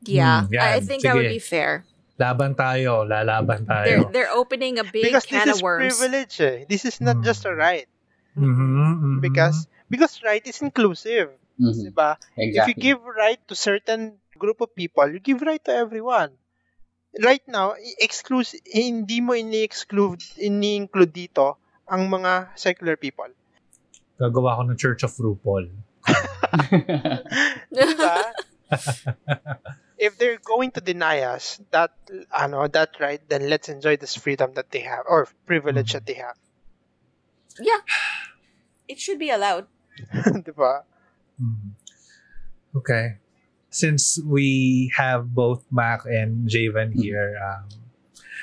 Yeah. 0.00 0.48
Hmm, 0.48 0.54
yan. 0.54 0.64
I 0.64 0.80
think 0.80 1.04
that 1.04 1.12
would 1.12 1.28
Sige. 1.28 1.36
be 1.36 1.42
fair. 1.44 1.84
Laban 2.16 2.52
tayo. 2.54 3.04
Lalaban 3.04 3.68
They're, 3.68 4.00
tayo. 4.00 4.12
they're 4.12 4.32
opening 4.32 4.80
a 4.80 4.84
big 4.84 5.12
because 5.12 5.28
can 5.28 5.44
this 5.44 5.60
of 5.60 5.60
is 5.60 5.62
worms. 5.62 5.92
privilege. 5.92 6.40
Eh. 6.40 6.64
This 6.68 6.84
is 6.84 7.00
not 7.00 7.20
Hmm. 7.20 7.24
just 7.28 7.44
a 7.44 7.52
right. 7.52 7.84
Mhm, 8.36 9.18
mhm. 9.18 9.20
Because 9.20 9.66
because 9.90 10.22
right 10.22 10.42
is 10.46 10.62
inclusive. 10.62 11.34
Mhm. 11.58 11.90
Diba? 11.90 12.16
If 12.36 12.66
you 12.66 12.74
Exactly. 12.74 12.82
give 12.82 13.00
right 13.02 13.40
to 13.48 13.54
certain 13.54 14.18
group 14.38 14.60
of 14.60 14.74
people, 14.74 15.06
you 15.10 15.20
give 15.20 15.42
right 15.42 15.62
to 15.64 15.74
everyone. 15.74 16.38
Right 17.18 17.42
now, 17.50 17.74
exclusive, 17.98 18.62
hindi 18.70 19.18
mo 19.18 19.34
ini-exclude, 19.34 20.22
ini-include 20.38 21.10
dito 21.10 21.58
ang 21.90 22.06
mga 22.06 22.54
secular 22.54 22.94
people. 22.94 23.26
Gagawa 24.14 24.62
ko 24.62 24.62
ng 24.70 24.78
Church 24.78 25.02
of 25.02 25.10
RuPaul. 25.18 25.74
Diba? 27.74 28.30
if 30.00 30.16
they're 30.16 30.38
going 30.38 30.70
to 30.70 30.80
deny 30.80 31.26
us 31.26 31.60
that 31.74 31.92
ano 32.32 32.70
that 32.70 32.96
right, 33.02 33.20
then 33.28 33.50
let's 33.50 33.68
enjoy 33.68 33.98
this 33.98 34.14
freedom 34.14 34.54
that 34.54 34.70
they 34.70 34.80
have 34.80 35.04
or 35.04 35.28
privilege 35.44 35.92
that 35.92 36.06
they 36.06 36.14
have. 36.14 36.38
Yeah. 37.60 37.80
It 38.88 38.98
should 38.98 39.18
be 39.18 39.30
allowed. 39.30 39.66
diba? 40.44 40.82
Mhm. 41.40 41.76
Okay. 42.76 43.18
Since 43.70 44.18
we 44.26 44.90
have 44.96 45.30
both 45.34 45.62
Mac 45.70 46.02
and 46.04 46.48
Javen 46.50 46.90
here, 46.92 47.38
um, 47.38 47.68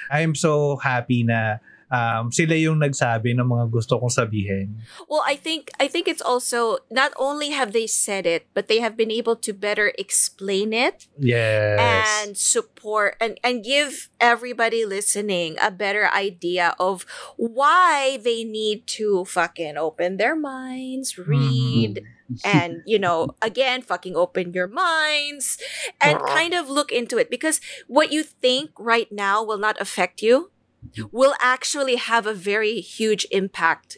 I'm 0.10 0.36
so 0.36 0.78
happy 0.80 1.24
na 1.24 1.60
um, 1.92 2.32
sila 2.32 2.56
yung 2.56 2.80
nagsabi 2.80 3.32
ng 3.36 3.48
mga 3.48 3.72
gusto 3.72 4.00
kong 4.00 4.12
sabihin. 4.12 4.84
Well, 5.08 5.24
I 5.26 5.36
think 5.36 5.72
I 5.80 5.88
think 5.88 6.08
it's 6.08 6.22
also 6.22 6.84
not 6.92 7.12
only 7.16 7.52
have 7.52 7.72
they 7.72 7.88
said 7.88 8.26
it, 8.26 8.48
but 8.54 8.68
they 8.68 8.80
have 8.80 8.98
been 8.98 9.12
able 9.12 9.36
to 9.44 9.54
better 9.54 9.94
explain 9.98 10.74
it 10.74 11.08
Yes. 11.20 11.80
and 11.80 12.38
support 12.38 13.16
and 13.20 13.40
and 13.44 13.64
give 13.64 14.10
everybody 14.20 14.84
listening 14.84 15.56
a 15.62 15.72
better 15.72 16.12
idea 16.12 16.76
of 16.80 17.06
why 17.38 18.20
they 18.20 18.44
need 18.44 18.88
to 19.00 19.24
fucking 19.26 19.78
open 19.78 20.18
their 20.18 20.36
minds, 20.36 21.18
read, 21.18 22.04
and 22.44 22.84
you 22.84 23.00
know 23.00 23.32
again 23.42 23.80
fucking 23.82 24.16
open 24.16 24.52
your 24.52 24.68
minds 24.68 25.56
and 26.04 26.20
kind 26.28 26.52
of 26.54 26.68
look 26.68 26.92
into 26.92 27.16
it 27.18 27.32
because 27.32 27.62
what 27.88 28.12
you 28.12 28.20
think 28.24 28.72
right 28.76 29.08
now 29.12 29.40
will 29.40 29.58
not 29.58 29.80
affect 29.80 30.20
you 30.22 30.52
will 31.12 31.34
actually 31.42 31.96
have 31.96 32.26
a 32.26 32.34
very 32.34 32.80
huge 32.80 33.26
impact 33.32 33.98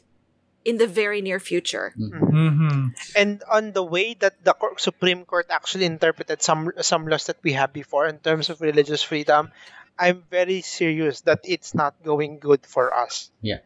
in 0.66 0.78
the 0.78 0.88
very 0.88 1.22
near 1.22 1.40
future 1.40 1.94
Mhm. 1.98 2.94
And 3.16 3.44
on 3.49 3.72
the 3.72 3.84
way 3.84 4.14
that 4.20 4.44
the 4.44 4.53
Supreme 4.78 5.26
Court 5.26 5.48
actually 5.49 5.86
interpreted 5.86 6.41
some 6.44 6.72
some 6.84 7.07
laws 7.07 7.26
that 7.28 7.40
we 7.41 7.53
have 7.53 7.72
before 7.74 8.07
in 8.07 8.20
terms 8.20 8.49
of 8.49 8.61
religious 8.61 9.02
freedom, 9.02 9.52
I'm 9.98 10.24
very 10.30 10.61
serious 10.61 11.22
that 11.26 11.41
it's 11.44 11.74
not 11.74 11.95
going 12.03 12.40
good 12.40 12.68
for 12.68 12.94
us. 12.94 13.32
Yeah. 13.41 13.66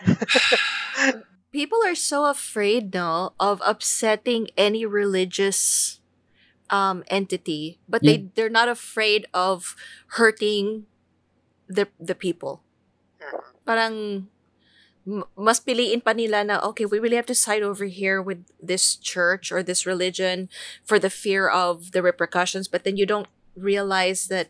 People 1.52 1.80
are 1.84 1.98
so 1.98 2.26
afraid 2.26 2.94
now 2.94 3.34
of 3.40 3.62
upsetting 3.64 4.48
any 4.56 4.86
religious 4.86 5.98
um 6.68 7.00
entity 7.08 7.80
but 7.88 8.04
they 8.04 8.28
they're 8.36 8.52
not 8.52 8.68
afraid 8.68 9.24
of 9.32 9.72
hurting 10.20 10.84
the 11.68 11.86
the 12.00 12.16
people 12.16 12.64
mm-hmm. 13.20 13.38
parang 13.68 14.26
m- 15.06 15.28
mas 15.36 15.60
piliin 15.60 16.00
pa 16.00 16.12
nila 16.16 16.42
na 16.44 16.56
okay 16.64 16.88
we 16.88 16.98
really 16.98 17.16
have 17.20 17.28
to 17.28 17.36
side 17.36 17.62
over 17.62 17.84
here 17.86 18.20
with 18.24 18.42
this 18.60 18.96
church 18.96 19.52
or 19.52 19.62
this 19.62 19.84
religion 19.84 20.48
for 20.84 20.98
the 20.98 21.12
fear 21.12 21.48
of 21.48 21.92
the 21.92 22.00
repercussions 22.02 22.66
but 22.68 22.82
then 22.84 22.96
you 22.96 23.04
don't 23.04 23.28
realize 23.54 24.28
that 24.32 24.48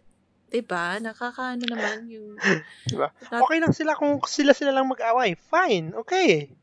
'di 0.49 0.65
ba 0.65 0.97
nakakaano 0.97 1.66
naman 1.69 2.09
yung 2.09 2.39
Diba? 2.89 3.12
Not- 3.28 3.45
Okay 3.45 3.59
lang 3.61 3.74
sila 3.77 3.93
kung 3.99 4.16
sila 4.24 4.57
sila 4.57 4.73
lang 4.73 4.89
mag-away. 4.89 5.36
Fine, 5.36 5.93
okay. 5.93 6.57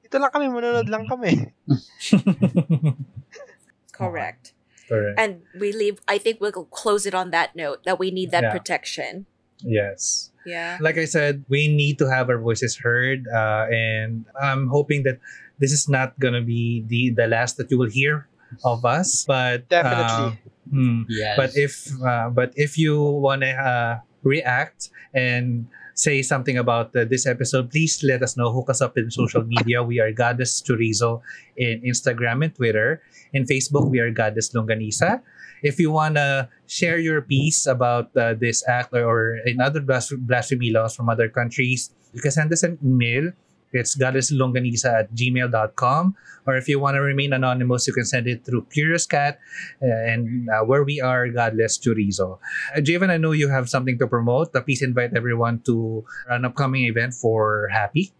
Ito 0.00 0.16
lang 0.16 0.32
kami, 0.32 0.48
manonood 0.48 0.88
lang 0.88 1.04
kami. 1.04 1.52
correct 3.92 4.52
Correct. 4.88 5.16
and 5.20 5.42
we 5.58 5.72
leave 5.72 6.00
i 6.08 6.18
think 6.18 6.40
we'll 6.40 6.52
close 6.72 7.06
it 7.06 7.14
on 7.14 7.30
that 7.30 7.54
note 7.54 7.84
that 7.84 7.98
we 8.00 8.10
need 8.10 8.30
that 8.32 8.42
Yeah. 8.48 8.52
protection 8.52 9.26
yes. 9.64 10.30
yeah 10.44 10.78
Like 10.80 10.98
I 10.98 11.06
said, 11.06 11.44
we 11.48 11.68
need 11.70 11.98
to 12.02 12.10
have 12.10 12.28
our 12.28 12.38
voices 12.38 12.76
heard, 12.76 13.26
uh, 13.30 13.66
and 13.70 14.26
I'm 14.34 14.66
hoping 14.66 15.02
that 15.06 15.18
this 15.62 15.70
is 15.70 15.86
not 15.88 16.18
gonna 16.18 16.42
be 16.42 16.82
the 16.86 17.10
the 17.14 17.26
last 17.30 17.56
that 17.62 17.70
you 17.70 17.78
will 17.78 17.90
hear 17.90 18.26
of 18.66 18.84
us. 18.84 19.24
But 19.24 19.68
Definitely. 19.70 20.34
uh, 20.34 20.74
hmm, 20.74 21.02
Yes. 21.08 21.34
but 21.38 21.50
if 21.54 21.72
uh, 22.02 22.28
but 22.34 22.50
if 22.58 22.76
you 22.76 22.98
want 23.00 23.42
to 23.46 23.52
uh, 23.54 23.92
react 24.26 24.90
and 25.14 25.66
say 25.94 26.22
something 26.24 26.56
about 26.56 26.90
uh, 26.96 27.04
this 27.04 27.26
episode 27.28 27.68
please 27.70 28.00
let 28.02 28.22
us 28.24 28.32
know 28.36 28.48
hook 28.48 28.70
us 28.72 28.80
up 28.80 28.96
in 28.96 29.10
social 29.12 29.44
media 29.44 29.84
we 29.84 30.00
are 30.00 30.08
goddess 30.10 30.62
chorizo 30.64 31.20
in 31.60 31.84
instagram 31.84 32.40
and 32.40 32.56
twitter 32.56 33.02
in 33.36 33.44
facebook 33.44 33.84
we 33.92 34.00
are 34.00 34.08
goddess 34.08 34.56
longanisa 34.56 35.20
if 35.62 35.78
you 35.78 35.90
want 35.90 36.16
to 36.16 36.48
share 36.66 36.98
your 36.98 37.22
piece 37.22 37.66
about 37.66 38.14
uh, 38.16 38.34
this 38.34 38.66
act 38.68 38.92
or, 38.92 39.06
or 39.06 39.38
in 39.46 39.60
other 39.60 39.80
blas- 39.80 40.12
blasphemy 40.12 40.70
laws 40.70 40.94
from 40.94 41.08
other 41.08 41.28
countries 41.28 41.90
you 42.12 42.20
can 42.20 42.30
send 42.30 42.52
us 42.52 42.62
an 42.62 42.78
email 42.84 43.32
it's 43.72 43.96
goddesslonganisa 43.96 45.00
at 45.00 45.14
gmail.com 45.14 46.14
or 46.46 46.56
if 46.56 46.68
you 46.68 46.78
want 46.78 46.94
to 46.94 47.00
remain 47.00 47.32
anonymous 47.32 47.86
you 47.86 47.92
can 47.92 48.04
send 48.04 48.26
it 48.26 48.44
through 48.44 48.66
curious 48.72 49.06
cat 49.06 49.38
uh, 49.82 49.86
and 49.86 50.48
uh, 50.50 50.60
where 50.64 50.84
we 50.84 51.00
are 51.00 51.28
godless 51.28 51.78
chorizo 51.78 52.38
uh, 52.76 52.80
Javen, 52.80 53.10
I 53.10 53.16
know 53.16 53.32
you 53.32 53.48
have 53.48 53.68
something 53.68 53.98
to 53.98 54.06
promote. 54.06 54.54
Uh, 54.54 54.60
please 54.60 54.82
invite 54.82 55.14
everyone 55.16 55.60
to 55.60 56.04
an 56.28 56.44
upcoming 56.44 56.84
event 56.84 57.14
for 57.14 57.68
Happy. 57.72 58.12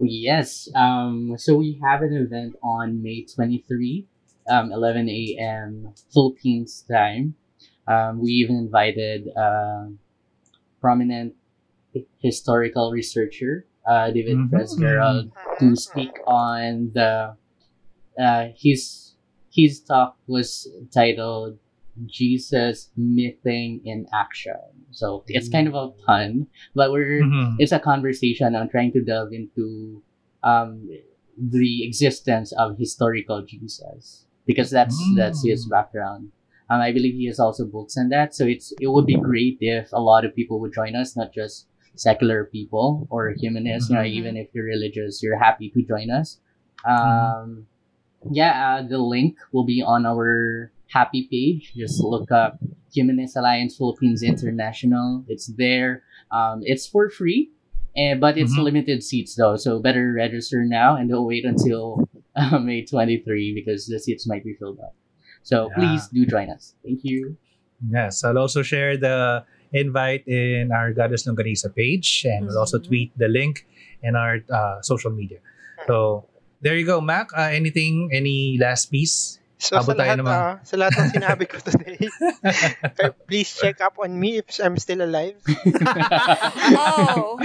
Yes. 0.00 0.68
Um, 0.74 1.34
so 1.38 1.56
we 1.56 1.80
have 1.82 2.02
an 2.02 2.12
event 2.12 2.56
on 2.62 3.02
May 3.02 3.24
23, 3.24 4.06
um, 4.48 4.72
11 4.72 5.08
a.m. 5.08 5.92
Philippines 6.12 6.84
time. 6.90 7.34
Um, 7.86 8.20
we 8.20 8.30
even 8.32 8.56
invited 8.56 9.28
a 9.36 9.90
prominent 10.80 11.34
historical 12.20 12.90
researcher, 12.92 13.66
uh, 13.86 14.10
David. 14.10 14.38
Fitzgerald, 14.50 15.30
to 15.60 15.76
speak 15.76 16.12
on 16.26 16.90
the 16.94 17.36
uh, 18.18 18.48
his 18.56 19.14
his 19.52 19.80
talk 19.80 20.16
was 20.26 20.68
titled 20.92 21.58
Jesus 22.06 22.90
mything 22.98 23.80
in 23.84 24.06
action. 24.12 24.58
So 24.90 25.22
it's 25.28 25.48
kind 25.48 25.68
of 25.68 25.74
a 25.74 25.88
pun, 26.04 26.48
but 26.74 26.90
we're 26.90 27.22
Mhm. 27.22 27.56
it's 27.58 27.70
a 27.72 27.78
conversation 27.78 28.54
on 28.56 28.68
trying 28.68 28.92
to 28.92 29.02
delve 29.02 29.32
into 29.32 30.02
um, 30.42 30.90
the 31.38 31.84
existence 31.86 32.52
of 32.52 32.78
historical 32.78 33.42
Jesus 33.42 34.26
because 34.46 34.70
that's 34.70 34.96
that's 35.16 35.44
his 35.44 35.66
Mm. 35.66 35.70
background. 35.70 36.22
Um, 36.70 36.80
I 36.80 36.92
believe 36.92 37.14
he 37.14 37.26
has 37.26 37.38
also 37.38 37.66
books 37.66 37.96
on 37.98 38.08
that, 38.08 38.34
so 38.34 38.46
it's 38.46 38.72
it 38.80 38.88
would 38.88 39.04
be 39.06 39.16
great 39.20 39.58
if 39.60 39.88
a 39.92 40.00
lot 40.00 40.24
of 40.24 40.34
people 40.34 40.60
would 40.60 40.72
join 40.72 40.96
us, 40.96 41.16
not 41.16 41.32
just 41.32 41.66
secular 41.94 42.44
people 42.46 43.06
or 43.10 43.30
humanists. 43.38 43.90
You 43.90 43.96
know, 43.96 44.02
Mhm. 44.02 44.16
even 44.18 44.32
if 44.36 44.48
you're 44.54 44.64
religious, 44.64 45.22
you're 45.22 45.38
happy 45.38 45.70
to 45.70 45.82
join 45.82 46.10
us. 46.10 46.40
Um, 46.88 47.66
yeah, 48.30 48.80
uh, 48.80 48.80
the 48.88 48.98
link 48.98 49.36
will 49.52 49.64
be 49.64 49.82
on 49.82 50.06
our 50.06 50.72
happy 50.88 51.28
page. 51.30 51.72
Just 51.76 52.02
look 52.02 52.30
up 52.32 52.58
Humanist 52.92 53.36
Alliance 53.36 53.76
Philippines 53.76 54.22
International. 54.22 55.24
It's 55.28 55.46
there. 55.56 56.02
Um, 56.30 56.62
it's 56.64 56.86
for 56.86 57.10
free, 57.10 57.50
eh, 57.96 58.14
but 58.14 58.38
it's 58.38 58.56
Mhm. 58.56 58.64
limited 58.64 59.02
seats 59.02 59.34
though. 59.36 59.56
So 59.56 59.80
better 59.80 60.12
register 60.12 60.64
now 60.64 60.96
and 60.96 61.08
don't 61.10 61.26
wait 61.26 61.44
until 61.44 62.08
May 62.62 62.84
23 62.84 63.54
because 63.54 63.86
the 63.86 63.98
seats 63.98 64.26
might 64.26 64.44
be 64.44 64.54
filled 64.54 64.80
up. 64.80 64.94
So 65.42 65.68
Yeah. 65.70 65.74
please 65.76 66.08
do 66.08 66.26
join 66.26 66.50
us. 66.50 66.74
Thank 66.84 67.04
you. 67.04 67.36
Yes, 67.90 68.24
I'll 68.24 68.38
also 68.38 68.62
share 68.62 68.96
the 68.96 69.44
invite 69.72 70.26
in 70.26 70.70
our 70.72 70.92
Goddess 70.92 71.26
Longanisa 71.26 71.74
page, 71.74 72.24
and 72.24 72.46
we'll 72.46 72.58
also 72.58 72.78
Mhm. 72.78 72.86
tweet 72.86 73.08
the 73.18 73.28
link 73.28 73.66
in 74.02 74.16
our 74.16 74.40
uh, 74.48 74.80
social 74.80 75.10
media. 75.10 75.38
So 75.86 76.24
there 76.62 76.76
you 76.78 76.86
go, 76.86 77.00
Mac. 77.00 77.28
Uh, 77.36 77.50
anything? 77.52 78.08
Any 78.12 78.56
last 78.58 78.88
piece? 78.90 79.38
So 79.56 79.78
Abot 79.78 79.94
sa 79.94 80.02
tayo 80.02 80.12
lahat, 80.12 80.18
naman. 80.20 80.34
ah, 80.34 80.54
sa 80.66 80.74
lahat 80.76 80.92
ng 80.98 81.10
sinabi 81.14 81.44
ko 81.46 81.56
today, 81.62 81.96
please 83.30 83.48
check 83.48 83.80
up 83.80 83.96
on 83.96 84.12
me 84.12 84.42
if 84.42 84.50
I'm 84.60 84.76
still 84.76 85.00
alive. 85.00 85.38
oh 86.76 87.38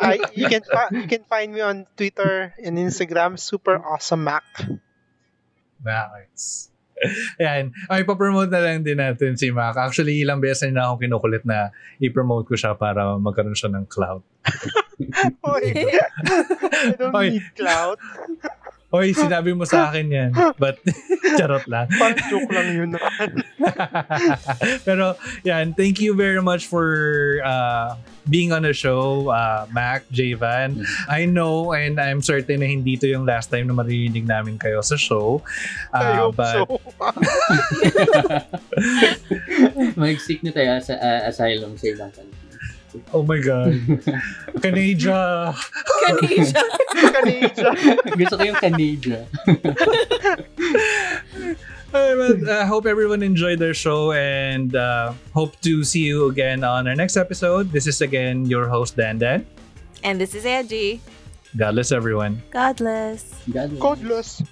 Uh, 0.00 0.16
you 0.38 0.48
can 0.48 0.62
you 0.94 1.06
can 1.06 1.22
find 1.28 1.52
me 1.52 1.60
on 1.60 1.84
Twitter 1.98 2.54
and 2.56 2.80
Instagram, 2.80 3.36
super 3.36 3.76
awesome 3.76 4.24
Mac. 4.24 4.46
Nice. 5.82 6.68
Ayan. 7.40 7.72
Ay, 7.88 8.04
papromote 8.04 8.52
na 8.52 8.60
lang 8.60 8.84
din 8.84 9.00
natin 9.00 9.32
si 9.32 9.48
Mac. 9.48 9.76
Actually, 9.76 10.20
ilang 10.20 10.40
beses 10.40 10.68
na 10.68 10.88
akong 10.88 11.08
kinukulit 11.08 11.44
na 11.48 11.72
i-promote 11.96 12.44
ko 12.44 12.54
siya 12.56 12.76
para 12.76 13.16
magkaroon 13.16 13.56
siya 13.56 13.72
ng 13.72 13.88
clout. 13.88 14.20
Oy, 15.48 15.72
I 15.72 16.92
don't 17.00 17.16
Oy. 17.16 17.40
need 17.40 17.46
clout. 17.56 17.96
Hoy, 18.90 19.14
sinabi 19.14 19.54
mo 19.54 19.62
sa 19.62 19.86
akin 19.86 20.10
yan. 20.10 20.30
But, 20.58 20.82
charot 21.38 21.62
lang. 21.70 21.86
Parang 21.94 22.18
joke 22.26 22.50
lang 22.50 22.74
yun 22.74 22.90
naman. 22.90 23.28
Pero, 24.86 25.14
yan, 25.46 25.78
thank 25.78 26.02
you 26.02 26.18
very 26.18 26.42
much 26.42 26.66
for 26.66 26.90
uh, 27.46 27.94
being 28.26 28.50
on 28.50 28.66
the 28.66 28.74
show, 28.74 29.30
uh, 29.30 29.70
Mac, 29.70 30.02
Javan. 30.10 30.82
I 31.06 31.22
know 31.22 31.70
and 31.70 32.02
I'm 32.02 32.18
certain 32.18 32.60
na 32.60 32.66
hindi 32.66 32.98
to 32.98 33.06
yung 33.06 33.22
last 33.22 33.54
time 33.54 33.70
na 33.70 33.78
maririnig 33.78 34.26
namin 34.26 34.58
kayo 34.58 34.82
sa 34.82 34.98
show. 34.98 35.38
I 35.94 36.02
Uh, 36.10 36.14
hope 36.26 36.34
but, 36.34 36.50
so. 36.50 36.66
Mag-seek 39.94 40.42
na 40.42 40.50
tayo 40.50 40.82
sa 40.82 40.98
uh, 40.98 41.30
asylum 41.30 41.78
sa 41.78 41.86
ibang 41.94 42.10
country. 42.10 42.49
Oh 43.12 43.22
my 43.22 43.38
God. 43.40 43.74
Canada. 44.62 45.54
Canada. 46.06 46.54
Canada. 47.12 47.66
Gusto 48.16 48.34
ko 48.36 48.42
yung 48.44 48.60
Canada. 48.60 49.26
Uh, 51.92 52.34
I 52.62 52.64
hope 52.64 52.86
everyone 52.86 53.22
enjoyed 53.22 53.58
their 53.58 53.74
show 53.74 54.12
and 54.12 54.74
uh, 54.76 55.12
hope 55.34 55.58
to 55.62 55.82
see 55.82 56.06
you 56.06 56.30
again 56.30 56.62
on 56.62 56.86
our 56.86 56.94
next 56.94 57.16
episode. 57.16 57.72
This 57.72 57.86
is 57.86 58.00
again 58.00 58.46
your 58.46 58.68
host, 58.68 58.96
Dan 58.96 59.18
Dan. 59.18 59.46
and 60.02 60.20
this 60.20 60.34
is 60.34 60.46
Angie. 60.46 61.00
God 61.56 61.72
bless 61.74 61.90
everyone. 61.92 62.42
God 62.50 62.76
bless. 62.78 63.26
God 63.50 63.70
bless. 63.70 63.82
Godless. 63.82 64.42